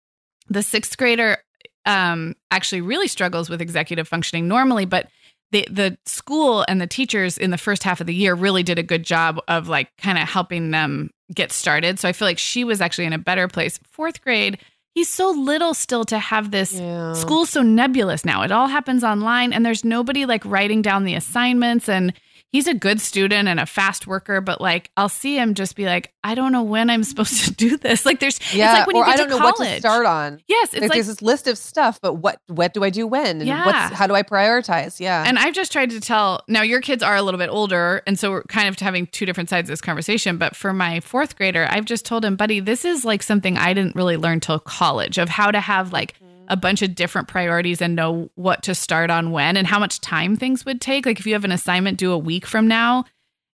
The 0.48 0.60
6th 0.60 0.96
grader 0.96 1.38
um 1.86 2.34
actually 2.50 2.80
really 2.80 3.08
struggles 3.08 3.48
with 3.48 3.60
executive 3.60 4.08
functioning 4.08 4.48
normally, 4.48 4.84
but 4.84 5.08
the 5.52 5.66
the 5.70 5.96
school 6.04 6.64
and 6.68 6.80
the 6.80 6.86
teachers 6.86 7.38
in 7.38 7.50
the 7.50 7.58
first 7.58 7.82
half 7.84 8.00
of 8.00 8.06
the 8.06 8.14
year 8.14 8.34
really 8.34 8.62
did 8.62 8.78
a 8.78 8.82
good 8.82 9.04
job 9.04 9.40
of 9.48 9.68
like 9.68 9.88
kind 9.98 10.18
of 10.18 10.28
helping 10.28 10.70
them 10.70 11.10
get 11.32 11.52
started. 11.52 11.98
So 11.98 12.08
I 12.08 12.12
feel 12.12 12.26
like 12.26 12.38
she 12.38 12.64
was 12.64 12.80
actually 12.80 13.06
in 13.06 13.12
a 13.12 13.18
better 13.18 13.48
place. 13.48 13.78
4th 13.96 14.20
grade 14.20 14.58
he's 14.95 15.09
so 15.09 15.30
little 15.30 15.74
still 15.74 16.05
to 16.05 16.18
have 16.18 16.51
this 16.51 16.72
yeah. 16.72 17.12
school's 17.12 17.51
so 17.51 17.62
nebulous 17.62 18.24
now. 18.24 18.42
It 18.42 18.53
all 18.53 18.68
happens 18.68 19.05
online 19.05 19.53
and 19.53 19.66
there's 19.66 19.84
nobody 19.84 20.24
like 20.24 20.45
writing 20.45 20.82
down 20.82 21.05
the 21.05 21.14
assignments 21.14 21.88
and 21.88 22.12
he's 22.55 22.68
a 22.68 22.74
good 22.74 23.00
student 23.00 23.48
and 23.48 23.59
a 23.59 23.66
fast 23.66 24.07
worker, 24.07 24.40
but 24.40 24.61
like 24.61 24.88
I'll 24.96 25.09
see 25.09 25.36
him 25.36 25.55
just 25.55 25.74
be 25.74 25.86
like, 25.86 26.14
I 26.22 26.36
don't 26.36 26.52
know 26.52 26.62
when 26.62 26.88
I'm 26.88 27.02
supposed 27.11 27.44
to 27.44 27.52
do 27.52 27.76
this. 27.76 28.07
Like 28.07 28.20
there's 28.20 28.38
yeah, 28.55 28.70
it's 28.70 28.78
like 28.78 28.86
when 28.86 28.96
or 28.96 29.00
you 29.00 29.05
get 29.07 29.14
I 29.14 29.16
don't 29.16 29.28
to 29.28 29.34
know 29.34 29.38
college. 29.40 29.59
what 29.59 29.74
to 29.74 29.80
start 29.80 30.07
on. 30.07 30.40
Yes, 30.46 30.72
it's 30.72 30.82
like, 30.82 30.82
like 30.82 30.92
there's 30.92 31.09
this 31.09 31.20
list 31.20 31.48
of 31.48 31.59
stuff, 31.59 32.00
but 32.00 32.14
what 32.14 32.38
what 32.46 32.72
do 32.72 32.84
I 32.84 32.90
do 32.90 33.09
when? 33.09 33.38
And 33.38 33.46
yeah. 33.46 33.66
what's 33.66 33.98
how 33.98 34.07
do 34.07 34.14
I 34.14 34.22
prioritize? 34.22 35.00
Yeah. 35.00 35.24
And 35.26 35.36
I've 35.36 35.52
just 35.52 35.72
tried 35.72 35.90
to 35.90 36.00
tell 36.00 36.42
now 36.46 36.62
your 36.62 36.80
kids 36.80 37.02
are 37.02 37.16
a 37.16 37.22
little 37.22 37.38
bit 37.38 37.50
older, 37.50 38.02
and 38.07 38.16
so 38.16 38.30
we're 38.30 38.44
kind 38.44 38.68
of 38.68 38.78
having 38.78 39.09
two 39.09 39.26
different 39.26 39.50
sides 39.50 39.68
of 39.68 39.72
this 39.72 39.80
conversation. 39.80 40.38
But 40.38 40.55
for 40.55 40.72
my 40.72 41.00
fourth 41.00 41.36
grader, 41.36 41.66
I've 41.68 41.86
just 41.86 42.07
told 42.07 42.24
him, 42.24 42.36
buddy, 42.36 42.61
this 42.61 42.84
is 42.84 43.05
like 43.05 43.24
something 43.24 43.59
I 43.59 43.74
didn't 43.74 43.96
really 43.96 44.16
learn 44.16 44.38
till 44.38 44.61
college 44.61 45.18
of 45.18 45.28
how 45.28 45.50
to 45.50 45.61
have 45.61 45.92
like 45.92 46.14
mm-hmm 46.14 46.34
a 46.49 46.57
bunch 46.57 46.82
of 46.82 46.95
different 46.95 47.28
priorities 47.28 47.80
and 47.80 47.95
know 47.95 48.30
what 48.34 48.62
to 48.64 48.74
start 48.74 49.11
on 49.11 49.30
when 49.30 49.57
and 49.57 49.66
how 49.66 49.78
much 49.78 50.01
time 50.01 50.36
things 50.36 50.64
would 50.64 50.80
take. 50.80 51.07
Like 51.07 51.18
if 51.18 51.26
you 51.26 51.32
have 51.32 51.45
an 51.45 51.53
assignment 51.53 51.99
due 51.99 52.12
a 52.12 52.18
week 52.18 52.47
from 52.47 52.68
now, 52.68 53.05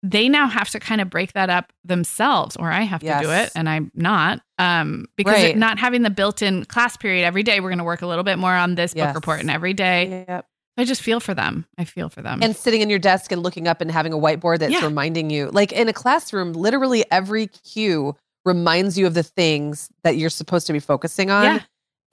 they 0.05 0.29
now 0.29 0.47
have 0.47 0.69
to 0.69 0.79
kind 0.79 1.01
of 1.01 1.09
break 1.09 1.33
that 1.33 1.49
up 1.49 1.73
themselves 1.83 2.57
or 2.57 2.71
i 2.71 2.83
have 2.83 3.03
yes. 3.03 3.21
to 3.21 3.27
do 3.27 3.33
it 3.33 3.51
and 3.57 3.69
i'm 3.69 3.91
not 3.95 4.41
um, 4.57 5.07
because 5.17 5.35
right. 5.35 5.57
not 5.57 5.81
having 5.81 6.03
the 6.03 6.11
built-in 6.11 6.65
class 6.67 6.97
period 6.97 7.25
every 7.25 7.43
day 7.43 7.59
we're 7.59 7.71
going 7.71 7.79
to 7.79 7.85
work 7.85 8.03
a 8.03 8.07
little 8.07 8.23
bit 8.23 8.39
more 8.39 8.55
on 8.55 8.77
this 8.77 8.93
yes. 8.95 9.09
book 9.09 9.17
report 9.17 9.41
and 9.41 9.51
every 9.51 9.73
day 9.73 10.25
yep. 10.29 10.47
i 10.77 10.85
just 10.85 11.03
feel 11.03 11.19
for 11.19 11.35
them 11.35 11.67
i 11.79 11.85
feel 11.85 12.09
for 12.09 12.23
them 12.23 12.41
and 12.43 12.55
sitting 12.55 12.83
in 12.83 12.91
your 12.91 12.99
desk 12.99 13.33
and 13.33 13.43
looking 13.43 13.67
up 13.67 13.81
and 13.81 13.91
having 13.91 14.13
a 14.13 14.19
whiteboard 14.19 14.59
that's 14.59 14.73
yeah. 14.73 14.85
reminding 14.85 15.31
you 15.31 15.49
like 15.51 15.73
in 15.73 15.89
a 15.89 15.93
classroom 15.93 16.53
literally 16.53 17.05
every 17.11 17.47
cue 17.47 18.15
reminds 18.45 18.99
you 18.99 19.07
of 19.07 19.15
the 19.15 19.23
things 19.23 19.89
that 20.05 20.19
you're 20.19 20.31
supposed 20.31 20.67
to 20.67 20.73
be 20.73 20.81
focusing 20.81 21.31
on 21.31 21.45
yeah. 21.45 21.61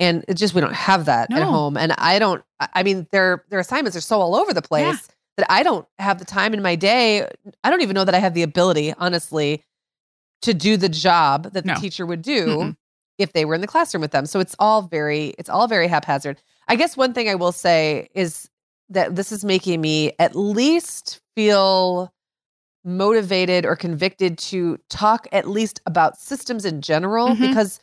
And 0.02 0.26
it 0.28 0.34
just 0.34 0.54
we 0.54 0.60
don't 0.60 0.74
have 0.74 1.06
that 1.06 1.30
no. 1.30 1.38
at 1.38 1.44
home 1.44 1.78
and 1.78 1.94
i 1.98 2.20
don't 2.20 2.44
i 2.74 2.84
mean 2.84 3.08
their 3.12 3.46
their 3.50 3.60
assignments 3.60 3.96
are 3.96 4.02
so 4.02 4.20
all 4.20 4.36
over 4.36 4.54
the 4.54 4.62
place 4.62 4.86
yeah 4.86 5.16
that 5.38 5.52
I 5.52 5.64
don't 5.64 5.88
have 6.00 6.20
the 6.20 6.26
time 6.26 6.54
in 6.54 6.62
my 6.62 6.76
day. 6.76 7.28
I 7.64 7.70
don't 7.70 7.82
even 7.82 7.96
know 7.96 8.06
that 8.06 8.16
I 8.16 8.20
have 8.20 8.34
the 8.34 8.44
ability, 8.44 8.94
honestly, 8.98 9.64
to 10.44 10.54
do 10.54 10.78
the 10.78 10.90
job 10.90 11.44
that 11.54 11.64
the 11.64 11.74
no. 11.74 11.76
teacher 11.76 12.06
would 12.06 12.22
do 12.22 12.46
mm 12.48 12.76
if 13.18 13.34
they 13.34 13.46
were 13.46 13.54
in 13.54 13.62
the 13.62 13.68
classroom 13.68 14.02
with 14.02 14.10
them. 14.10 14.26
So 14.26 14.40
it's 14.40 14.56
all 14.58 14.82
very, 14.82 15.36
it's 15.38 15.50
all 15.50 15.68
very 15.68 15.88
haphazard. 15.88 16.42
I 16.68 16.76
guess 16.76 16.98
one 16.98 17.14
thing 17.14 17.30
I 17.30 17.36
will 17.36 17.52
say 17.52 18.10
is 18.16 18.50
that 18.90 19.16
this 19.16 19.32
is 19.32 19.46
making 19.46 19.80
me 19.80 20.14
at 20.18 20.36
least 20.36 21.22
feel 21.36 22.12
motivated 22.84 23.64
or 23.64 23.76
convicted 23.76 24.40
to 24.40 24.80
talk 24.90 25.28
at 25.32 25.48
least 25.48 25.82
about 25.86 26.18
systems 26.18 26.66
in 26.66 26.82
general 26.82 27.28
mm-hmm. 27.28 27.46
because 27.46 27.80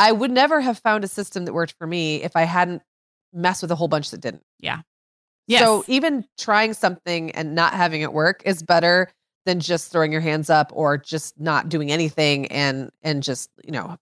I 0.00 0.12
would 0.12 0.30
never 0.30 0.62
have 0.62 0.78
found 0.78 1.04
a 1.04 1.08
system 1.08 1.44
that 1.44 1.52
worked 1.52 1.74
for 1.78 1.86
me 1.86 2.22
if 2.22 2.34
I 2.34 2.44
hadn't 2.44 2.82
messed 3.34 3.60
with 3.60 3.70
a 3.70 3.74
whole 3.74 3.86
bunch 3.86 4.10
that 4.10 4.22
didn't. 4.22 4.42
Yeah. 4.58 4.80
Yes. 5.46 5.60
So 5.60 5.84
even 5.88 6.24
trying 6.38 6.72
something 6.72 7.32
and 7.32 7.54
not 7.54 7.74
having 7.74 8.00
it 8.00 8.12
work 8.12 8.42
is 8.46 8.62
better 8.62 9.12
than 9.44 9.60
just 9.60 9.92
throwing 9.92 10.10
your 10.10 10.22
hands 10.22 10.48
up 10.48 10.70
or 10.74 10.96
just 10.96 11.38
not 11.38 11.68
doing 11.68 11.92
anything 11.92 12.46
and 12.46 12.90
and 13.02 13.22
just, 13.22 13.50
you 13.62 13.72
know, 13.72 13.98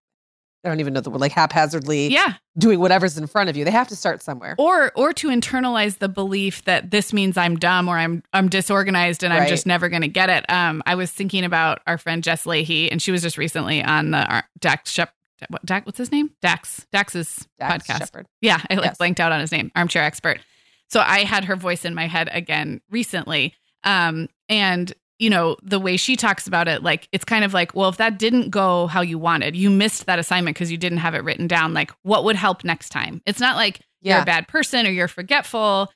I 0.65 0.69
don't 0.69 0.79
even 0.79 0.93
know 0.93 1.01
the 1.01 1.11
word 1.11 1.21
like 1.21 1.33
haphazardly 1.33 2.09
yeah. 2.09 2.35
doing 2.57 2.79
whatever's 2.79 3.19
in 3.19 3.27
front 3.27 3.49
of 3.49 3.57
you. 3.57 3.65
They 3.65 3.71
have 3.73 3.89
to 3.89 3.97
start 3.97 4.23
somewhere. 4.23 4.55
Or 4.57 4.93
or 4.95 5.13
to 5.15 5.29
internalize 5.29 5.99
the 5.99 6.09
belief 6.09 6.65
that 6.65 6.93
this 6.93 7.13
means 7.13 7.37
I'm 7.37 7.57
dumb 7.57 7.89
or 7.89 7.97
I'm 7.97 8.23
I'm 8.33 8.49
disorganized 8.49 9.25
and 9.25 9.33
right. 9.33 9.43
I'm 9.43 9.49
just 9.49 9.67
never 9.67 9.89
going 9.89 10.03
to 10.03 10.09
get 10.09 10.31
it. 10.31 10.49
Um 10.49 10.81
I 10.87 10.95
was 10.95 11.11
thinking 11.11 11.45
about 11.45 11.81
our 11.89 11.99
friend 11.99 12.23
Jess 12.23 12.45
Lahey 12.45 12.89
and 12.93 13.03
she 13.03 13.11
was 13.11 13.23
just 13.23 13.37
recently 13.37 13.83
on 13.83 14.13
the 14.13 14.19
uh, 14.19 14.43
Dax 14.61 14.93
Shep 14.93 15.13
what, 15.49 15.65
Dax, 15.65 15.87
what's 15.87 15.99
his 15.99 16.13
name? 16.13 16.31
Dax. 16.43 16.87
Dax's 16.93 17.47
Dax 17.59 17.87
podcast. 17.87 17.99
Shepard. 17.99 18.27
Yeah, 18.41 18.61
I 18.71 18.75
like 18.75 18.85
yes. 18.85 18.99
blanked 18.99 19.21
out 19.21 19.33
on 19.33 19.41
his 19.41 19.53
name. 19.53 19.71
Armchair 19.77 20.03
expert. 20.03 20.41
So 20.89 21.01
I 21.01 21.21
had 21.21 21.45
her 21.45 21.57
voice 21.57 21.85
in 21.85 21.95
my 21.95 22.07
head 22.07 22.29
again 22.33 22.81
recently. 22.91 23.55
Um, 23.85 24.29
and 24.49 24.93
you 25.19 25.31
know, 25.31 25.57
the 25.63 25.81
way 25.81 25.97
she 25.97 26.15
talks 26.15 26.47
about 26.47 26.69
it, 26.69 26.83
like 26.83 27.09
it's 27.11 27.25
kind 27.25 27.45
of 27.45 27.53
like, 27.53 27.75
well, 27.75 27.89
if 27.89 27.97
that 27.97 28.19
didn't 28.19 28.51
go 28.51 28.87
how 28.87 29.01
you 29.01 29.19
wanted, 29.19 29.57
you 29.57 29.69
missed 29.69 30.07
that 30.07 30.19
assignment 30.19 30.57
because 30.57 30.71
you 30.71 30.79
didn't 30.79 30.99
have 30.99 31.15
it 31.15 31.25
written 31.25 31.49
down. 31.49 31.75
Like, 31.75 31.91
what 32.03 32.25
would 32.25 32.37
help 32.37 32.63
next 32.63 32.91
time? 32.91 33.21
It's 33.27 33.41
not 33.41 33.57
like 33.57 33.81
yeah. 34.01 34.15
you're 34.15 34.23
a 34.23 34.27
bad 34.27 34.47
person 34.47 34.87
or 34.87 34.91
you're 34.91 35.09
forgetful. 35.09 35.91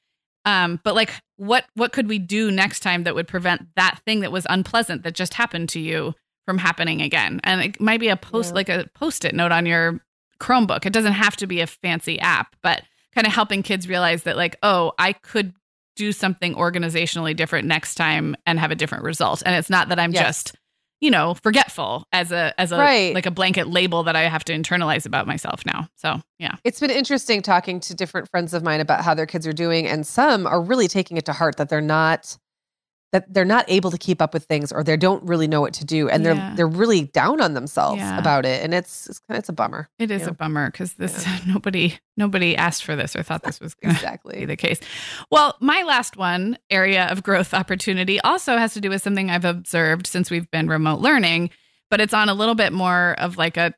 Um, 0.45 0.80
but 0.82 0.97
like 0.97 1.12
what 1.36 1.64
what 1.74 1.93
could 1.93 2.09
we 2.09 2.18
do 2.18 2.51
next 2.51 2.80
time 2.80 3.05
that 3.05 3.14
would 3.14 3.28
prevent 3.28 3.68
that 3.76 4.01
thing 4.05 4.20
that 4.20 4.32
was 4.32 4.47
unpleasant 4.51 5.05
that 5.05 5.14
just 5.14 5.34
happened 5.34 5.68
to 5.70 5.80
you 5.80 6.14
from 6.47 6.59
happening 6.59 7.03
again? 7.03 7.40
And 7.45 7.62
it 7.62 7.80
might 7.80 8.01
be 8.01 8.09
a 8.09 8.16
post 8.16 8.51
yeah. 8.51 8.55
like 8.55 8.68
a 8.68 8.88
post-it 8.95 9.34
note 9.34 9.53
on 9.53 9.66
your 9.66 10.01
Chromebook. 10.40 10.86
It 10.86 10.93
doesn't 10.93 11.12
have 11.12 11.36
to 11.36 11.47
be 11.47 11.61
a 11.61 11.66
fancy 11.66 12.18
app, 12.18 12.57
but 12.62 12.82
kind 13.14 13.26
of 13.26 13.32
helping 13.32 13.62
kids 13.62 13.88
realize 13.88 14.24
that 14.24 14.36
like 14.36 14.57
oh 14.62 14.93
i 14.99 15.12
could 15.12 15.53
do 15.97 16.12
something 16.12 16.55
organizationally 16.55 17.36
different 17.36 17.68
next 17.68 17.95
time 17.95 18.34
and 18.47 18.59
have 18.59 18.70
a 18.70 18.74
different 18.74 19.05
result 19.05 19.43
and 19.45 19.55
it's 19.55 19.70
not 19.70 19.88
that 19.88 19.99
i'm 19.99 20.12
yes. 20.12 20.22
just 20.24 20.57
you 21.01 21.11
know 21.11 21.34
forgetful 21.34 22.05
as 22.12 22.32
a 22.32 22.55
as 22.59 22.72
a 22.72 22.78
right. 22.78 23.14
like 23.14 23.26
a 23.26 23.30
blanket 23.30 23.68
label 23.68 24.03
that 24.03 24.16
i 24.16 24.22
have 24.22 24.45
to 24.45 24.53
internalize 24.53 25.05
about 25.05 25.26
myself 25.26 25.64
now 25.66 25.86
so 25.97 26.20
yeah 26.38 26.57
it's 26.64 26.80
been 26.80 26.90
interesting 26.90 27.43
talking 27.43 27.80
to 27.80 27.95
different 27.95 28.28
friends 28.30 28.55
of 28.55 28.62
mine 28.62 28.80
about 28.80 29.05
how 29.05 29.14
their 29.14 29.26
kids 29.26 29.47
are 29.47 29.53
doing 29.53 29.86
and 29.86 30.07
some 30.07 30.47
are 30.47 30.62
really 30.62 30.88
taking 30.88 31.16
it 31.16 31.26
to 31.26 31.32
heart 31.32 31.57
that 31.57 31.68
they're 31.68 31.80
not 31.80 32.36
that 33.13 33.33
they're 33.33 33.45
not 33.45 33.67
able 33.69 33.91
to 33.91 33.99
keep 33.99 34.21
up 34.21 34.33
with 34.33 34.45
things 34.45 34.73
or 34.73 34.83
they 34.83 34.97
don't 34.97 35.23
really 35.23 35.47
know 35.47 35.61
what 35.61 35.75
to 35.75 35.85
do 35.85 36.09
and 36.09 36.25
yeah. 36.25 36.35
they're 36.35 36.57
they're 36.57 36.79
really 36.79 37.05
down 37.05 37.41
on 37.41 37.55
themselves 37.55 37.99
yeah. 37.99 38.19
about 38.19 38.45
it 38.45 38.65
and 38.65 38.75
it's 38.75 39.09
it's, 39.09 39.21
it's 39.29 39.49
a 39.49 39.53
bummer 39.53 39.89
it 39.99 40.11
is 40.11 40.27
a 40.27 40.33
bummer 40.33 40.71
because 40.71 40.95
this 40.95 41.25
yeah. 41.25 41.39
nobody 41.47 41.95
nobody 42.17 42.57
asked 42.57 42.85
for 42.85 42.97
this 42.97 43.15
or 43.15 43.23
thought 43.23 43.43
this 43.43 43.61
was 43.61 43.77
exactly. 43.83 44.41
be 44.41 44.45
the 44.47 44.57
case 44.57 44.81
well 45.31 45.57
my 45.61 45.83
last 45.83 46.17
one 46.17 46.59
area 46.71 47.07
of 47.07 47.23
growth 47.23 47.55
opportunity 47.55 48.21
also 48.23 48.57
has 48.57 48.75
to 48.75 48.81
do 48.81 48.89
with 48.89 49.03
something 49.03 49.31
i've 49.31 49.45
observed 49.45 50.07
since 50.07 50.31
we've 50.31 50.51
been 50.51 50.67
remote 50.67 51.01
learning 51.01 51.51
but 51.91 52.01
it's 52.01 52.15
on 52.15 52.29
a 52.29 52.35
little 52.35 52.55
bit 52.55 52.73
more 52.73 53.15
of 53.19 53.37
like 53.37 53.57
a 53.57 53.75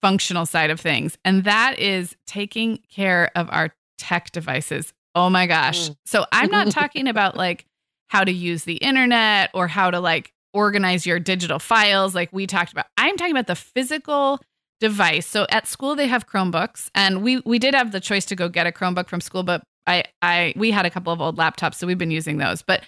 functional 0.00 0.46
side 0.46 0.70
of 0.70 0.80
things 0.80 1.18
and 1.24 1.44
that 1.44 1.78
is 1.78 2.16
taking 2.26 2.78
care 2.90 3.30
of 3.34 3.48
our 3.50 3.74
tech 3.98 4.30
devices 4.30 4.94
oh 5.14 5.28
my 5.28 5.46
gosh 5.46 5.90
mm. 5.90 5.96
so 6.06 6.24
i'm 6.32 6.50
not 6.50 6.70
talking 6.70 7.06
about 7.06 7.36
like 7.36 7.66
how 8.10 8.24
to 8.24 8.32
use 8.32 8.64
the 8.64 8.74
internet 8.76 9.50
or 9.54 9.68
how 9.68 9.88
to 9.90 10.00
like 10.00 10.32
organize 10.52 11.06
your 11.06 11.20
digital 11.20 11.60
files 11.60 12.12
like 12.12 12.28
we 12.32 12.44
talked 12.44 12.72
about. 12.72 12.86
I'm 12.96 13.16
talking 13.16 13.32
about 13.32 13.46
the 13.46 13.54
physical 13.54 14.40
device. 14.80 15.26
So 15.26 15.46
at 15.48 15.68
school 15.68 15.94
they 15.94 16.08
have 16.08 16.26
Chromebooks 16.26 16.90
and 16.94 17.22
we 17.22 17.40
we 17.46 17.58
did 17.60 17.72
have 17.72 17.92
the 17.92 18.00
choice 18.00 18.24
to 18.26 18.36
go 18.36 18.48
get 18.48 18.66
a 18.66 18.72
Chromebook 18.72 19.08
from 19.08 19.20
school 19.20 19.44
but 19.44 19.62
I 19.86 20.04
I 20.20 20.52
we 20.56 20.72
had 20.72 20.86
a 20.86 20.90
couple 20.90 21.12
of 21.12 21.20
old 21.20 21.38
laptops 21.38 21.76
so 21.76 21.86
we've 21.86 21.98
been 21.98 22.10
using 22.10 22.38
those. 22.38 22.62
But 22.62 22.82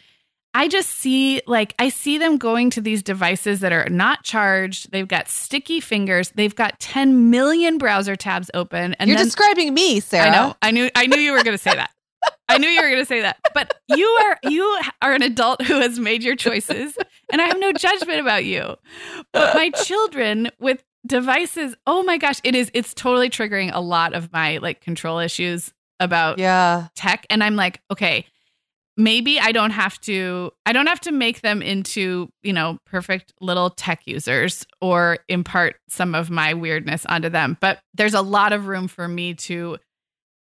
I 0.54 0.66
just 0.66 0.90
see 0.90 1.40
like 1.46 1.72
I 1.78 1.88
see 1.88 2.18
them 2.18 2.36
going 2.36 2.70
to 2.70 2.80
these 2.80 3.00
devices 3.04 3.60
that 3.60 3.72
are 3.72 3.88
not 3.88 4.24
charged. 4.24 4.90
They've 4.90 5.06
got 5.06 5.28
sticky 5.28 5.78
fingers. 5.78 6.30
They've 6.34 6.54
got 6.54 6.80
10 6.80 7.30
million 7.30 7.78
browser 7.78 8.16
tabs 8.16 8.50
open. 8.54 8.94
And 8.94 9.08
you're 9.08 9.16
then, 9.16 9.26
describing 9.26 9.72
me, 9.72 10.00
Sarah. 10.00 10.26
I 10.26 10.30
know. 10.30 10.56
I 10.60 10.70
knew. 10.72 10.90
I 10.96 11.06
knew 11.06 11.18
you 11.18 11.30
were 11.30 11.44
going 11.44 11.56
to 11.56 11.62
say 11.62 11.74
that. 11.74 11.92
I 12.48 12.58
knew 12.58 12.68
you 12.68 12.82
were 12.82 12.88
going 12.88 13.00
to 13.00 13.06
say 13.06 13.22
that. 13.22 13.38
But 13.54 13.74
you 13.88 14.06
are 14.06 14.38
you 14.50 14.80
are 15.00 15.12
an 15.12 15.22
adult 15.22 15.62
who 15.62 15.80
has 15.80 15.98
made 15.98 16.22
your 16.22 16.36
choices, 16.36 16.96
and 17.32 17.40
I 17.40 17.46
have 17.46 17.58
no 17.58 17.72
judgment 17.72 18.20
about 18.20 18.44
you. 18.44 18.76
But 19.32 19.54
my 19.54 19.70
children 19.70 20.50
with 20.58 20.82
devices, 21.06 21.74
oh 21.86 22.02
my 22.02 22.18
gosh, 22.18 22.40
it 22.44 22.54
is 22.54 22.70
it's 22.74 22.94
totally 22.94 23.30
triggering 23.30 23.70
a 23.72 23.80
lot 23.80 24.14
of 24.14 24.32
my 24.32 24.58
like 24.58 24.80
control 24.80 25.18
issues 25.18 25.72
about 26.00 26.38
yeah. 26.38 26.88
tech 26.94 27.26
and 27.30 27.42
I'm 27.42 27.56
like, 27.56 27.80
okay, 27.90 28.26
maybe 28.96 29.40
I 29.40 29.52
don't 29.52 29.70
have 29.70 30.00
to 30.02 30.50
I 30.66 30.72
don't 30.72 30.86
have 30.86 31.00
to 31.00 31.12
make 31.12 31.40
them 31.40 31.62
into, 31.62 32.28
you 32.42 32.52
know, 32.52 32.78
perfect 32.86 33.32
little 33.40 33.70
tech 33.70 34.02
users 34.06 34.66
or 34.80 35.18
impart 35.28 35.76
some 35.88 36.14
of 36.14 36.30
my 36.30 36.54
weirdness 36.54 37.06
onto 37.06 37.28
them, 37.28 37.56
but 37.60 37.80
there's 37.94 38.14
a 38.14 38.22
lot 38.22 38.52
of 38.52 38.66
room 38.66 38.88
for 38.88 39.08
me 39.08 39.34
to 39.34 39.78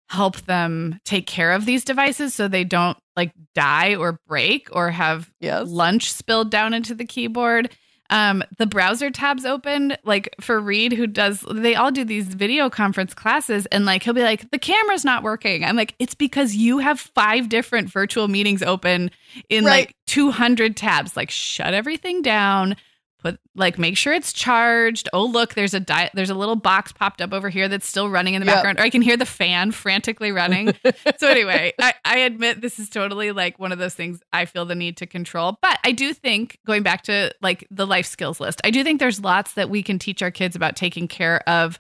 help 0.09 0.41
them 0.41 0.99
take 1.05 1.25
care 1.27 1.51
of 1.51 1.65
these 1.65 1.83
devices 1.83 2.33
so 2.33 2.47
they 2.47 2.63
don't 2.63 2.97
like 3.15 3.31
die 3.55 3.95
or 3.95 4.19
break 4.27 4.67
or 4.71 4.91
have 4.91 5.31
yes. 5.39 5.67
lunch 5.67 6.11
spilled 6.11 6.51
down 6.51 6.73
into 6.73 6.93
the 6.93 7.05
keyboard. 7.05 7.69
um, 8.09 8.43
the 8.59 8.67
browser 8.67 9.09
tabs 9.09 9.43
open, 9.45 9.95
like 10.03 10.35
for 10.39 10.59
Reed, 10.59 10.93
who 10.93 11.07
does, 11.07 11.43
they 11.51 11.73
all 11.73 11.89
do 11.89 12.03
these 12.03 12.27
video 12.27 12.69
conference 12.69 13.13
classes, 13.13 13.65
and 13.67 13.85
like 13.85 14.03
he'll 14.03 14.13
be 14.13 14.21
like, 14.21 14.51
the 14.51 14.59
camera's 14.59 15.03
not 15.03 15.23
working. 15.23 15.63
I'm 15.63 15.75
like, 15.75 15.95
it's 15.97 16.13
because 16.13 16.55
you 16.55 16.77
have 16.77 16.99
five 16.99 17.49
different 17.49 17.89
virtual 17.89 18.27
meetings 18.27 18.61
open 18.61 19.09
in 19.49 19.65
right. 19.65 19.87
like 19.87 19.95
200 20.07 20.77
tabs. 20.77 21.17
Like, 21.17 21.31
shut 21.31 21.73
everything 21.73 22.21
down 22.21 22.75
put 23.23 23.39
like 23.55 23.79
make 23.79 23.97
sure 23.97 24.13
it's 24.13 24.33
charged. 24.33 25.09
Oh 25.13 25.25
look, 25.25 25.53
there's 25.53 25.73
a 25.73 25.79
di- 25.79 26.11
there's 26.13 26.29
a 26.29 26.35
little 26.35 26.55
box 26.55 26.91
popped 26.91 27.21
up 27.21 27.33
over 27.33 27.49
here 27.49 27.67
that's 27.67 27.87
still 27.87 28.09
running 28.09 28.33
in 28.33 28.41
the 28.41 28.45
yep. 28.45 28.55
background, 28.55 28.79
or 28.79 28.83
I 28.83 28.89
can 28.89 29.01
hear 29.01 29.17
the 29.17 29.25
fan 29.25 29.71
frantically 29.71 30.31
running. 30.31 30.73
so 31.17 31.27
anyway, 31.27 31.73
I, 31.79 31.93
I 32.05 32.17
admit 32.19 32.61
this 32.61 32.77
is 32.77 32.89
totally 32.89 33.31
like 33.31 33.57
one 33.57 33.71
of 33.71 33.79
those 33.79 33.95
things 33.95 34.21
I 34.31 34.45
feel 34.45 34.65
the 34.65 34.75
need 34.75 34.97
to 34.97 35.07
control. 35.07 35.57
But 35.61 35.79
I 35.83 35.93
do 35.93 36.13
think 36.13 36.59
going 36.67 36.83
back 36.83 37.03
to 37.03 37.33
like 37.41 37.65
the 37.71 37.87
life 37.87 38.05
skills 38.05 38.39
list, 38.39 38.61
I 38.63 38.71
do 38.71 38.83
think 38.83 38.99
there's 38.99 39.21
lots 39.21 39.53
that 39.53 39.69
we 39.69 39.81
can 39.81 39.97
teach 39.97 40.21
our 40.21 40.31
kids 40.31 40.55
about 40.55 40.75
taking 40.75 41.07
care 41.07 41.47
of 41.47 41.79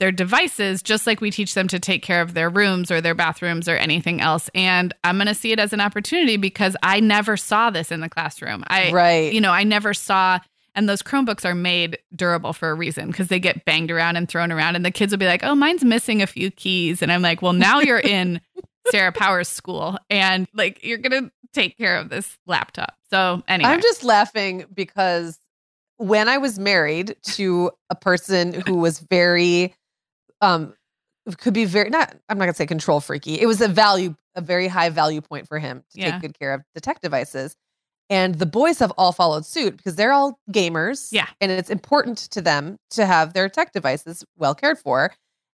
their 0.00 0.12
devices 0.12 0.82
just 0.82 1.06
like 1.06 1.20
we 1.20 1.30
teach 1.30 1.54
them 1.54 1.68
to 1.68 1.78
take 1.78 2.02
care 2.02 2.20
of 2.20 2.34
their 2.34 2.50
rooms 2.50 2.90
or 2.90 3.00
their 3.00 3.14
bathrooms 3.14 3.68
or 3.68 3.76
anything 3.76 4.20
else 4.20 4.50
and 4.54 4.92
i'm 5.04 5.16
going 5.16 5.28
to 5.28 5.34
see 5.34 5.52
it 5.52 5.60
as 5.60 5.72
an 5.72 5.80
opportunity 5.80 6.36
because 6.36 6.76
i 6.82 6.98
never 6.98 7.36
saw 7.36 7.70
this 7.70 7.92
in 7.92 8.00
the 8.00 8.08
classroom 8.08 8.64
i 8.66 8.90
right 8.90 9.32
you 9.32 9.40
know 9.40 9.52
i 9.52 9.62
never 9.62 9.94
saw 9.94 10.38
and 10.74 10.88
those 10.88 11.02
Chromebooks 11.02 11.44
are 11.44 11.54
made 11.54 11.98
durable 12.14 12.52
for 12.52 12.70
a 12.70 12.74
reason 12.74 13.08
because 13.08 13.28
they 13.28 13.38
get 13.38 13.64
banged 13.64 13.90
around 13.90 14.16
and 14.16 14.28
thrown 14.28 14.50
around. 14.50 14.76
And 14.76 14.84
the 14.84 14.90
kids 14.90 15.12
will 15.12 15.18
be 15.18 15.26
like, 15.26 15.44
oh, 15.44 15.54
mine's 15.54 15.84
missing 15.84 16.22
a 16.22 16.26
few 16.26 16.50
keys. 16.50 17.02
And 17.02 17.12
I'm 17.12 17.22
like, 17.22 17.42
well, 17.42 17.52
now 17.52 17.80
you're 17.80 18.00
in 18.04 18.40
Sarah 18.90 19.12
Powers 19.12 19.48
school 19.48 19.98
and 20.10 20.48
like 20.54 20.84
you're 20.84 20.98
going 20.98 21.24
to 21.24 21.32
take 21.52 21.78
care 21.78 21.96
of 21.96 22.08
this 22.08 22.36
laptop. 22.46 22.96
So 23.10 23.42
anyway. 23.46 23.70
I'm 23.70 23.80
just 23.80 24.02
laughing 24.02 24.64
because 24.72 25.38
when 25.96 26.28
I 26.28 26.38
was 26.38 26.58
married 26.58 27.16
to 27.22 27.70
a 27.90 27.94
person 27.94 28.52
who 28.52 28.74
was 28.74 28.98
very, 28.98 29.74
um, 30.40 30.74
could 31.38 31.54
be 31.54 31.64
very 31.64 31.88
not 31.88 32.14
i'm 32.28 32.36
not 32.36 32.44
going 32.44 32.52
to 32.52 32.56
say 32.56 32.66
control 32.66 33.00
freaky 33.00 33.40
it 33.40 33.46
was 33.46 33.60
a 33.60 33.68
value 33.68 34.14
a 34.34 34.40
very 34.40 34.68
high 34.68 34.90
value 34.90 35.20
point 35.20 35.48
for 35.48 35.58
him 35.58 35.82
to 35.90 36.00
yeah. 36.00 36.12
take 36.12 36.20
good 36.20 36.38
care 36.38 36.52
of 36.52 36.62
the 36.74 36.80
tech 36.80 37.00
devices 37.00 37.56
and 38.10 38.36
the 38.36 38.46
boys 38.46 38.78
have 38.78 38.90
all 38.92 39.12
followed 39.12 39.46
suit 39.46 39.76
because 39.76 39.96
they're 39.96 40.12
all 40.12 40.38
gamers. 40.52 41.08
Yeah. 41.10 41.26
And 41.40 41.50
it's 41.50 41.70
important 41.70 42.18
to 42.30 42.42
them 42.42 42.78
to 42.90 43.06
have 43.06 43.32
their 43.32 43.48
tech 43.48 43.72
devices 43.72 44.24
well 44.36 44.54
cared 44.54 44.78
for. 44.78 45.12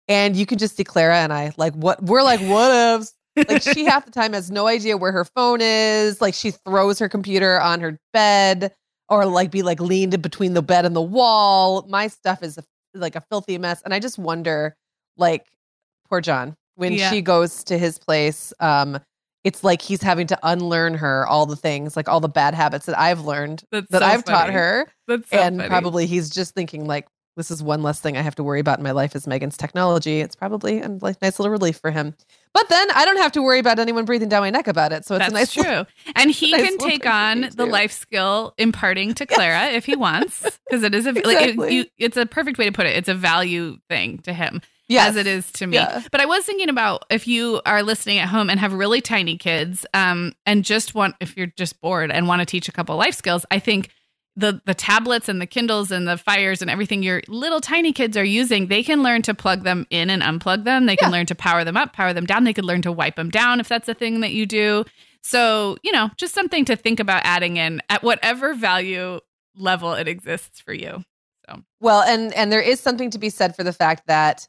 And 0.09 0.37
you 0.37 0.47
can 0.47 0.59
just 0.59 0.77
see 0.77 0.85
Clara 0.85 1.19
and 1.19 1.33
I 1.33 1.53
like 1.57 1.75
what 1.75 2.03
we're 2.03 2.23
like, 2.23 2.41
what 2.41 3.01
ifs? 3.01 3.15
like 3.49 3.63
she 3.63 3.85
half 3.87 4.05
the 4.05 4.13
time 4.13 4.33
has 4.33 4.51
no 4.51 4.67
idea 4.67 4.97
where 4.97 5.13
her 5.13 5.25
phone 5.25 5.61
is. 5.61 6.21
Like 6.21 6.35
she 6.35 6.53
throws 6.53 6.99
her 6.99 7.09
computer 7.09 7.61
on 7.61 7.81
her 7.81 7.99
bed 8.13 8.73
or 9.09 9.27
like 9.27 9.51
be 9.51 9.63
like 9.63 9.81
leaned 9.81 10.21
between 10.23 10.55
the 10.55 10.63
bed 10.63 10.85
and 10.85 10.95
the 10.95 11.03
wall. 11.03 11.85
My 11.89 12.07
stuff 12.07 12.43
is 12.43 12.59
a, 12.59 12.65
like 12.95 13.17
a 13.17 13.21
filthy 13.23 13.59
mess. 13.59 13.83
And 13.83 13.93
I 13.93 13.99
just 13.99 14.19
wonder, 14.19 14.77
like, 15.17 15.47
poor 16.09 16.21
John, 16.21 16.57
when 16.77 16.93
yeah. 16.93 17.11
she 17.11 17.23
goes 17.23 17.65
to 17.65 17.79
his 17.79 17.99
place, 17.99 18.53
um, 18.61 18.99
it's 19.47 19.63
like 19.63 19.81
he's 19.81 20.03
having 20.03 20.27
to 20.27 20.37
unlearn 20.43 20.95
her 20.95 21.25
all 21.25 21.47
the 21.47 21.55
things, 21.55 21.97
like 21.97 22.09
all 22.09 22.19
the 22.19 22.29
bad 22.29 22.53
habits 22.53 22.87
that 22.87 22.99
I've 22.99 23.21
learned 23.21 23.63
That's 23.71 23.89
that 23.91 24.03
so 24.03 24.05
I've 24.05 24.25
funny. 24.25 24.37
taught 24.37 24.51
her. 24.51 24.93
That's 25.07 25.31
so 25.31 25.39
and 25.39 25.59
funny. 25.59 25.69
probably 25.69 26.07
he's 26.07 26.31
just 26.31 26.53
thinking 26.53 26.85
like, 26.89 27.07
this 27.37 27.53
is 27.53 27.63
one 27.63 27.81
less 27.81 28.01
thing 28.01 28.17
I 28.17 28.23
have 28.23 28.35
to 28.37 28.43
worry 28.43 28.59
about 28.59 28.79
in 28.79 28.83
my 28.83 28.91
life 28.91 29.15
is 29.15 29.25
Meagan's 29.29 29.57
technology. 29.57 30.19
It's 30.19 30.35
probably 30.35 30.81
a 30.81 30.89
nice 30.89 31.39
little 31.39 31.51
relief 31.51 31.77
for 31.77 31.93
him. 31.93 32.17
But 32.55 32.69
then 32.71 32.91
I 32.91 33.05
don't 33.05 33.19
have 33.19 33.31
to 33.33 33.43
worry 33.43 33.61
about 33.61 33.79
anyone 33.79 34.05
breathing 34.05 34.29
down 34.29 34.41
my 34.41 34.51
neck 34.51 34.67
about 34.67 34.93
it. 34.93 35.05
So 35.05 35.15
it's 35.15 35.31
That's 35.31 35.31
a 35.31 35.35
nice 35.35 35.53
true. 35.53 35.63
Little, 35.63 35.87
and 36.17 36.31
he 36.33 36.51
nice 36.51 36.67
can 36.67 36.79
take 36.79 37.07
on 37.07 37.51
the 37.55 37.67
life 37.67 37.93
skill 37.93 38.53
imparting 38.59 39.15
to 39.15 39.27
Clara 39.27 39.67
if 39.67 39.85
he 39.85 39.95
wants, 39.95 40.43
because 40.69 40.83
it 40.83 40.93
is 40.93 41.07
a 41.07 41.11
exactly. 41.11 41.35
like 41.35 41.71
it, 41.71 41.73
you, 41.73 41.85
it's 41.99 42.17
a 42.17 42.27
perfect 42.27 42.59
way 42.59 42.65
to 42.65 42.73
put 42.73 42.87
it. 42.87 42.97
It's 42.97 43.09
a 43.09 43.15
value 43.15 43.77
thing 43.89 44.19
to 44.21 44.33
him 44.33 44.61
yes. 44.89 45.11
as 45.11 45.17
it 45.17 45.27
is 45.27 45.51
to 45.53 45.67
me. 45.67 45.77
Yeah. 45.77 46.03
But 46.11 46.21
I 46.21 46.27
was 46.27 46.45
thinking 46.45 46.69
about 46.69 47.05
if 47.11 47.27
you 47.27 47.61
are 47.67 47.83
listening 47.83 48.19
at 48.19 48.29
home 48.29 48.51
and 48.51 48.61
have 48.61 48.73
really 48.73 49.01
tiny 49.01 49.37
kids, 49.37 49.87
um, 49.95 50.33
and 50.45 50.65
just 50.65 50.95
want 50.95 51.17
if 51.21 51.37
you're 51.37 51.47
just 51.47 51.81
bored 51.81 52.11
and 52.11 52.29
want 52.29 52.41
to 52.41 52.47
teach 52.47 52.69
a 52.69 52.73
couple 52.73 52.97
life 52.97 53.15
skills, 53.15 53.45
I 53.51 53.59
think 53.59 53.91
the 54.37 54.61
the 54.67 54.75
tablets 54.75 55.29
and 55.29 55.41
the 55.41 55.47
Kindles 55.47 55.91
and 55.91 56.07
the 56.07 56.19
fires 56.19 56.61
and 56.61 56.71
everything 56.71 57.03
your 57.03 57.23
little 57.27 57.61
tiny 57.61 57.93
kids 57.93 58.17
are 58.17 58.25
using, 58.25 58.69
they 58.69 58.83
can 58.83 59.03
learn 59.03 59.23
to 59.23 59.35
plug 59.35 59.65
them 59.65 59.87
in 59.91 60.11
and 60.11 60.23
unplug 60.23 60.65
them. 60.65 60.87
They 60.87 60.97
can 60.97 61.09
yeah. 61.09 61.19
learn 61.19 61.27
to 61.27 61.35
power 61.35 61.65
them 61.65 61.77
up, 61.77 61.93
power 61.93 62.13
them 62.13 62.27
down. 62.27 62.45
They 62.45 62.53
could 62.53 62.65
learn 62.65 62.83
to 62.83 62.93
wipe 62.93 63.17
them 63.17 63.31
down 63.31 63.61
if 63.61 63.69
that's 63.69 63.89
a 63.89 63.95
thing 63.95 64.21
that 64.21 64.33
you 64.33 64.47
do. 64.47 64.85
So, 65.23 65.77
you 65.83 65.91
know, 65.91 66.11
just 66.17 66.35
something 66.35 66.65
to 66.67 66.77
think 66.77 67.01
about 67.01 67.23
adding 67.25 67.57
in 67.57 67.83
at 67.89 68.03
whatever 68.03 68.55
value 68.55 69.21
level 69.57 69.95
it 69.95 70.07
exists 70.07 70.61
for 70.61 70.73
you. 70.73 71.03
So 71.49 71.63
well, 71.81 72.03
and 72.03 72.33
and 72.35 72.53
there 72.53 72.61
is 72.61 72.79
something 72.79 73.11
to 73.11 73.19
be 73.19 73.31
said 73.31 73.57
for 73.57 73.65
the 73.65 73.73
fact 73.73 74.07
that 74.07 74.47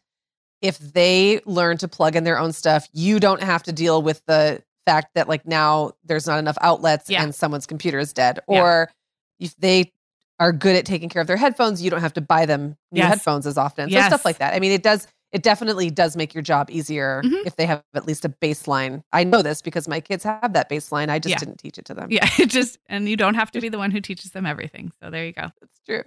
if 0.61 0.77
they 0.79 1.41
learn 1.45 1.77
to 1.77 1.87
plug 1.87 2.15
in 2.15 2.23
their 2.23 2.39
own 2.39 2.51
stuff, 2.53 2.87
you 2.93 3.19
don't 3.19 3.41
have 3.41 3.63
to 3.63 3.71
deal 3.71 4.01
with 4.01 4.25
the 4.25 4.61
fact 4.85 5.13
that 5.15 5.27
like 5.27 5.45
now 5.45 5.91
there's 6.05 6.27
not 6.27 6.39
enough 6.39 6.57
outlets 6.61 7.09
yeah. 7.09 7.21
and 7.21 7.35
someone's 7.35 7.65
computer 7.65 7.99
is 7.99 8.13
dead. 8.13 8.39
Yeah. 8.47 8.61
Or 8.61 8.91
if 9.39 9.55
they 9.57 9.91
are 10.39 10.51
good 10.51 10.75
at 10.75 10.85
taking 10.85 11.09
care 11.09 11.21
of 11.21 11.27
their 11.27 11.37
headphones, 11.37 11.81
you 11.81 11.89
don't 11.89 12.01
have 12.01 12.13
to 12.13 12.21
buy 12.21 12.45
them 12.45 12.77
new 12.91 13.01
yes. 13.01 13.09
headphones 13.09 13.45
as 13.45 13.57
often. 13.57 13.89
Yes. 13.89 14.05
So 14.05 14.09
stuff 14.09 14.25
like 14.25 14.37
that. 14.37 14.53
I 14.53 14.59
mean, 14.59 14.71
it 14.71 14.83
does 14.83 15.07
it 15.33 15.43
definitely 15.43 15.89
does 15.89 16.15
make 16.15 16.33
your 16.33 16.41
job 16.41 16.69
easier 16.69 17.21
mm-hmm. 17.23 17.45
if 17.45 17.57
they 17.57 17.65
have 17.65 17.83
at 17.93 18.07
least 18.07 18.23
a 18.23 18.29
baseline. 18.29 19.03
I 19.11 19.25
know 19.25 19.41
this 19.41 19.61
because 19.61 19.87
my 19.87 19.99
kids 19.99 20.23
have 20.23 20.53
that 20.53 20.69
baseline. 20.69 21.09
I 21.09 21.19
just 21.19 21.31
yeah. 21.31 21.39
didn't 21.39 21.57
teach 21.57 21.77
it 21.77 21.85
to 21.85 21.93
them. 21.93 22.07
Yeah, 22.09 22.27
it 22.39 22.49
just 22.49 22.77
and 22.87 23.09
you 23.09 23.17
don't 23.17 23.33
have 23.33 23.51
to 23.51 23.61
be 23.61 23.69
the 23.69 23.77
one 23.77 23.91
who 23.91 23.99
teaches 23.99 24.31
them 24.31 24.45
everything. 24.45 24.91
So 25.01 25.09
there 25.09 25.25
you 25.25 25.33
go. 25.33 25.49
That's 25.59 25.79
true. 25.85 26.03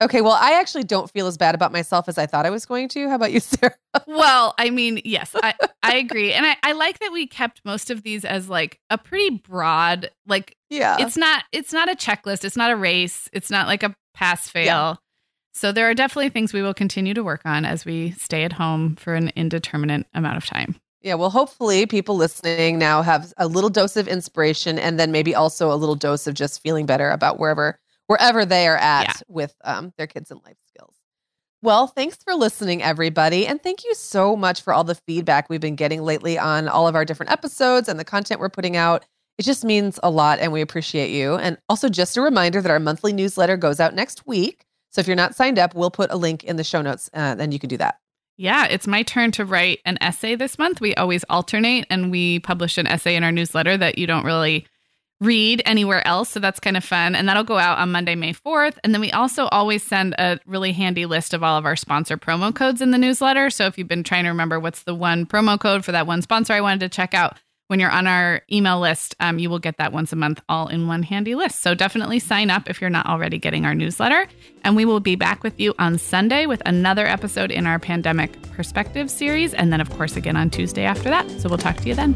Okay, 0.00 0.20
well, 0.20 0.38
I 0.40 0.52
actually 0.60 0.84
don't 0.84 1.10
feel 1.10 1.26
as 1.26 1.36
bad 1.36 1.56
about 1.56 1.72
myself 1.72 2.08
as 2.08 2.18
I 2.18 2.26
thought 2.26 2.46
I 2.46 2.50
was 2.50 2.64
going 2.64 2.88
to. 2.90 3.08
How 3.08 3.16
about 3.16 3.32
you, 3.32 3.40
Sarah? 3.40 3.74
well, 4.06 4.54
I 4.56 4.70
mean, 4.70 5.00
yes, 5.04 5.34
I, 5.34 5.54
I 5.82 5.96
agree. 5.96 6.32
And 6.32 6.46
I, 6.46 6.56
I 6.62 6.72
like 6.72 7.00
that 7.00 7.12
we 7.12 7.26
kept 7.26 7.64
most 7.64 7.90
of 7.90 8.02
these 8.02 8.24
as 8.24 8.48
like 8.48 8.78
a 8.90 8.98
pretty 8.98 9.30
broad, 9.30 10.10
like 10.26 10.56
yeah. 10.70 10.96
It's 11.00 11.16
not 11.16 11.44
it's 11.52 11.72
not 11.72 11.90
a 11.90 11.96
checklist, 11.96 12.44
it's 12.44 12.56
not 12.56 12.70
a 12.70 12.76
race, 12.76 13.28
it's 13.32 13.50
not 13.50 13.66
like 13.66 13.82
a 13.82 13.94
pass 14.14 14.48
fail. 14.48 14.64
Yeah. 14.64 14.94
So 15.52 15.72
there 15.72 15.90
are 15.90 15.94
definitely 15.94 16.28
things 16.28 16.52
we 16.52 16.62
will 16.62 16.74
continue 16.74 17.14
to 17.14 17.24
work 17.24 17.40
on 17.44 17.64
as 17.64 17.84
we 17.84 18.12
stay 18.12 18.44
at 18.44 18.52
home 18.52 18.94
for 18.94 19.14
an 19.14 19.32
indeterminate 19.34 20.06
amount 20.14 20.36
of 20.36 20.46
time. 20.46 20.76
Yeah, 21.00 21.14
well, 21.14 21.30
hopefully 21.30 21.86
people 21.86 22.16
listening 22.16 22.78
now 22.78 23.02
have 23.02 23.32
a 23.36 23.48
little 23.48 23.70
dose 23.70 23.96
of 23.96 24.06
inspiration 24.06 24.78
and 24.78 25.00
then 25.00 25.10
maybe 25.10 25.34
also 25.34 25.72
a 25.72 25.74
little 25.74 25.94
dose 25.94 26.26
of 26.28 26.34
just 26.34 26.62
feeling 26.62 26.86
better 26.86 27.10
about 27.10 27.40
wherever 27.40 27.80
wherever 28.08 28.44
they 28.44 28.66
are 28.66 28.76
at 28.76 29.04
yeah. 29.04 29.14
with 29.28 29.54
um, 29.64 29.92
their 29.96 30.08
kids 30.08 30.30
and 30.30 30.40
life 30.44 30.56
skills. 30.66 30.96
Well, 31.62 31.88
thanks 31.88 32.16
for 32.16 32.34
listening, 32.34 32.82
everybody. 32.82 33.46
And 33.46 33.62
thank 33.62 33.84
you 33.84 33.94
so 33.94 34.36
much 34.36 34.62
for 34.62 34.72
all 34.72 34.84
the 34.84 34.94
feedback 34.94 35.48
we've 35.48 35.60
been 35.60 35.76
getting 35.76 36.02
lately 36.02 36.38
on 36.38 36.68
all 36.68 36.86
of 36.86 36.94
our 36.94 37.04
different 37.04 37.32
episodes 37.32 37.88
and 37.88 37.98
the 37.98 38.04
content 38.04 38.40
we're 38.40 38.48
putting 38.48 38.76
out. 38.76 39.04
It 39.38 39.44
just 39.44 39.64
means 39.64 39.98
a 40.02 40.10
lot 40.10 40.38
and 40.40 40.52
we 40.52 40.60
appreciate 40.60 41.10
you. 41.10 41.34
And 41.36 41.58
also, 41.68 41.88
just 41.88 42.16
a 42.16 42.20
reminder 42.20 42.60
that 42.60 42.70
our 42.70 42.80
monthly 42.80 43.12
newsletter 43.12 43.56
goes 43.56 43.80
out 43.80 43.94
next 43.94 44.26
week. 44.26 44.64
So 44.90 45.00
if 45.00 45.06
you're 45.06 45.16
not 45.16 45.34
signed 45.34 45.58
up, 45.58 45.74
we'll 45.74 45.90
put 45.90 46.10
a 46.10 46.16
link 46.16 46.44
in 46.44 46.56
the 46.56 46.64
show 46.64 46.82
notes 46.82 47.10
uh, 47.12 47.36
and 47.38 47.52
you 47.52 47.58
can 47.58 47.68
do 47.68 47.76
that. 47.76 47.98
Yeah, 48.36 48.66
it's 48.66 48.86
my 48.86 49.02
turn 49.02 49.32
to 49.32 49.44
write 49.44 49.80
an 49.84 49.98
essay 50.00 50.36
this 50.36 50.58
month. 50.58 50.80
We 50.80 50.94
always 50.94 51.24
alternate 51.24 51.86
and 51.90 52.10
we 52.10 52.38
publish 52.38 52.78
an 52.78 52.86
essay 52.86 53.16
in 53.16 53.24
our 53.24 53.32
newsletter 53.32 53.76
that 53.76 53.98
you 53.98 54.06
don't 54.06 54.24
really 54.24 54.64
read 55.20 55.62
anywhere 55.66 56.06
else. 56.06 56.28
So 56.28 56.40
that's 56.40 56.60
kind 56.60 56.76
of 56.76 56.84
fun. 56.84 57.14
And 57.14 57.28
that'll 57.28 57.44
go 57.44 57.58
out 57.58 57.78
on 57.78 57.92
Monday, 57.92 58.14
May 58.14 58.32
4th. 58.32 58.78
And 58.84 58.94
then 58.94 59.00
we 59.00 59.10
also 59.10 59.46
always 59.46 59.82
send 59.82 60.14
a 60.18 60.38
really 60.46 60.72
handy 60.72 61.06
list 61.06 61.34
of 61.34 61.42
all 61.42 61.58
of 61.58 61.66
our 61.66 61.76
sponsor 61.76 62.16
promo 62.16 62.54
codes 62.54 62.80
in 62.80 62.90
the 62.90 62.98
newsletter. 62.98 63.50
So 63.50 63.66
if 63.66 63.78
you've 63.78 63.88
been 63.88 64.04
trying 64.04 64.24
to 64.24 64.30
remember 64.30 64.60
what's 64.60 64.84
the 64.84 64.94
one 64.94 65.26
promo 65.26 65.58
code 65.58 65.84
for 65.84 65.92
that 65.92 66.06
one 66.06 66.22
sponsor 66.22 66.52
I 66.52 66.60
wanted 66.60 66.80
to 66.80 66.88
check 66.88 67.14
out, 67.14 67.36
when 67.68 67.80
you're 67.80 67.90
on 67.90 68.06
our 68.06 68.40
email 68.50 68.80
list, 68.80 69.14
um, 69.20 69.38
you 69.38 69.50
will 69.50 69.58
get 69.58 69.76
that 69.76 69.92
once 69.92 70.10
a 70.12 70.16
month 70.16 70.40
all 70.48 70.68
in 70.68 70.86
one 70.86 71.02
handy 71.02 71.34
list. 71.34 71.60
So 71.60 71.74
definitely 71.74 72.18
sign 72.18 72.48
up 72.48 72.68
if 72.70 72.80
you're 72.80 72.88
not 72.88 73.06
already 73.06 73.38
getting 73.38 73.66
our 73.66 73.74
newsletter. 73.74 74.26
And 74.64 74.74
we 74.74 74.86
will 74.86 75.00
be 75.00 75.16
back 75.16 75.42
with 75.42 75.60
you 75.60 75.74
on 75.78 75.98
Sunday 75.98 76.46
with 76.46 76.62
another 76.64 77.06
episode 77.06 77.50
in 77.50 77.66
our 77.66 77.78
pandemic 77.78 78.40
perspective 78.52 79.10
series. 79.10 79.52
And 79.52 79.70
then, 79.70 79.82
of 79.82 79.90
course, 79.90 80.16
again 80.16 80.36
on 80.36 80.48
Tuesday 80.48 80.84
after 80.84 81.10
that. 81.10 81.30
So 81.42 81.50
we'll 81.50 81.58
talk 81.58 81.76
to 81.76 81.88
you 81.88 81.94
then. 81.94 82.14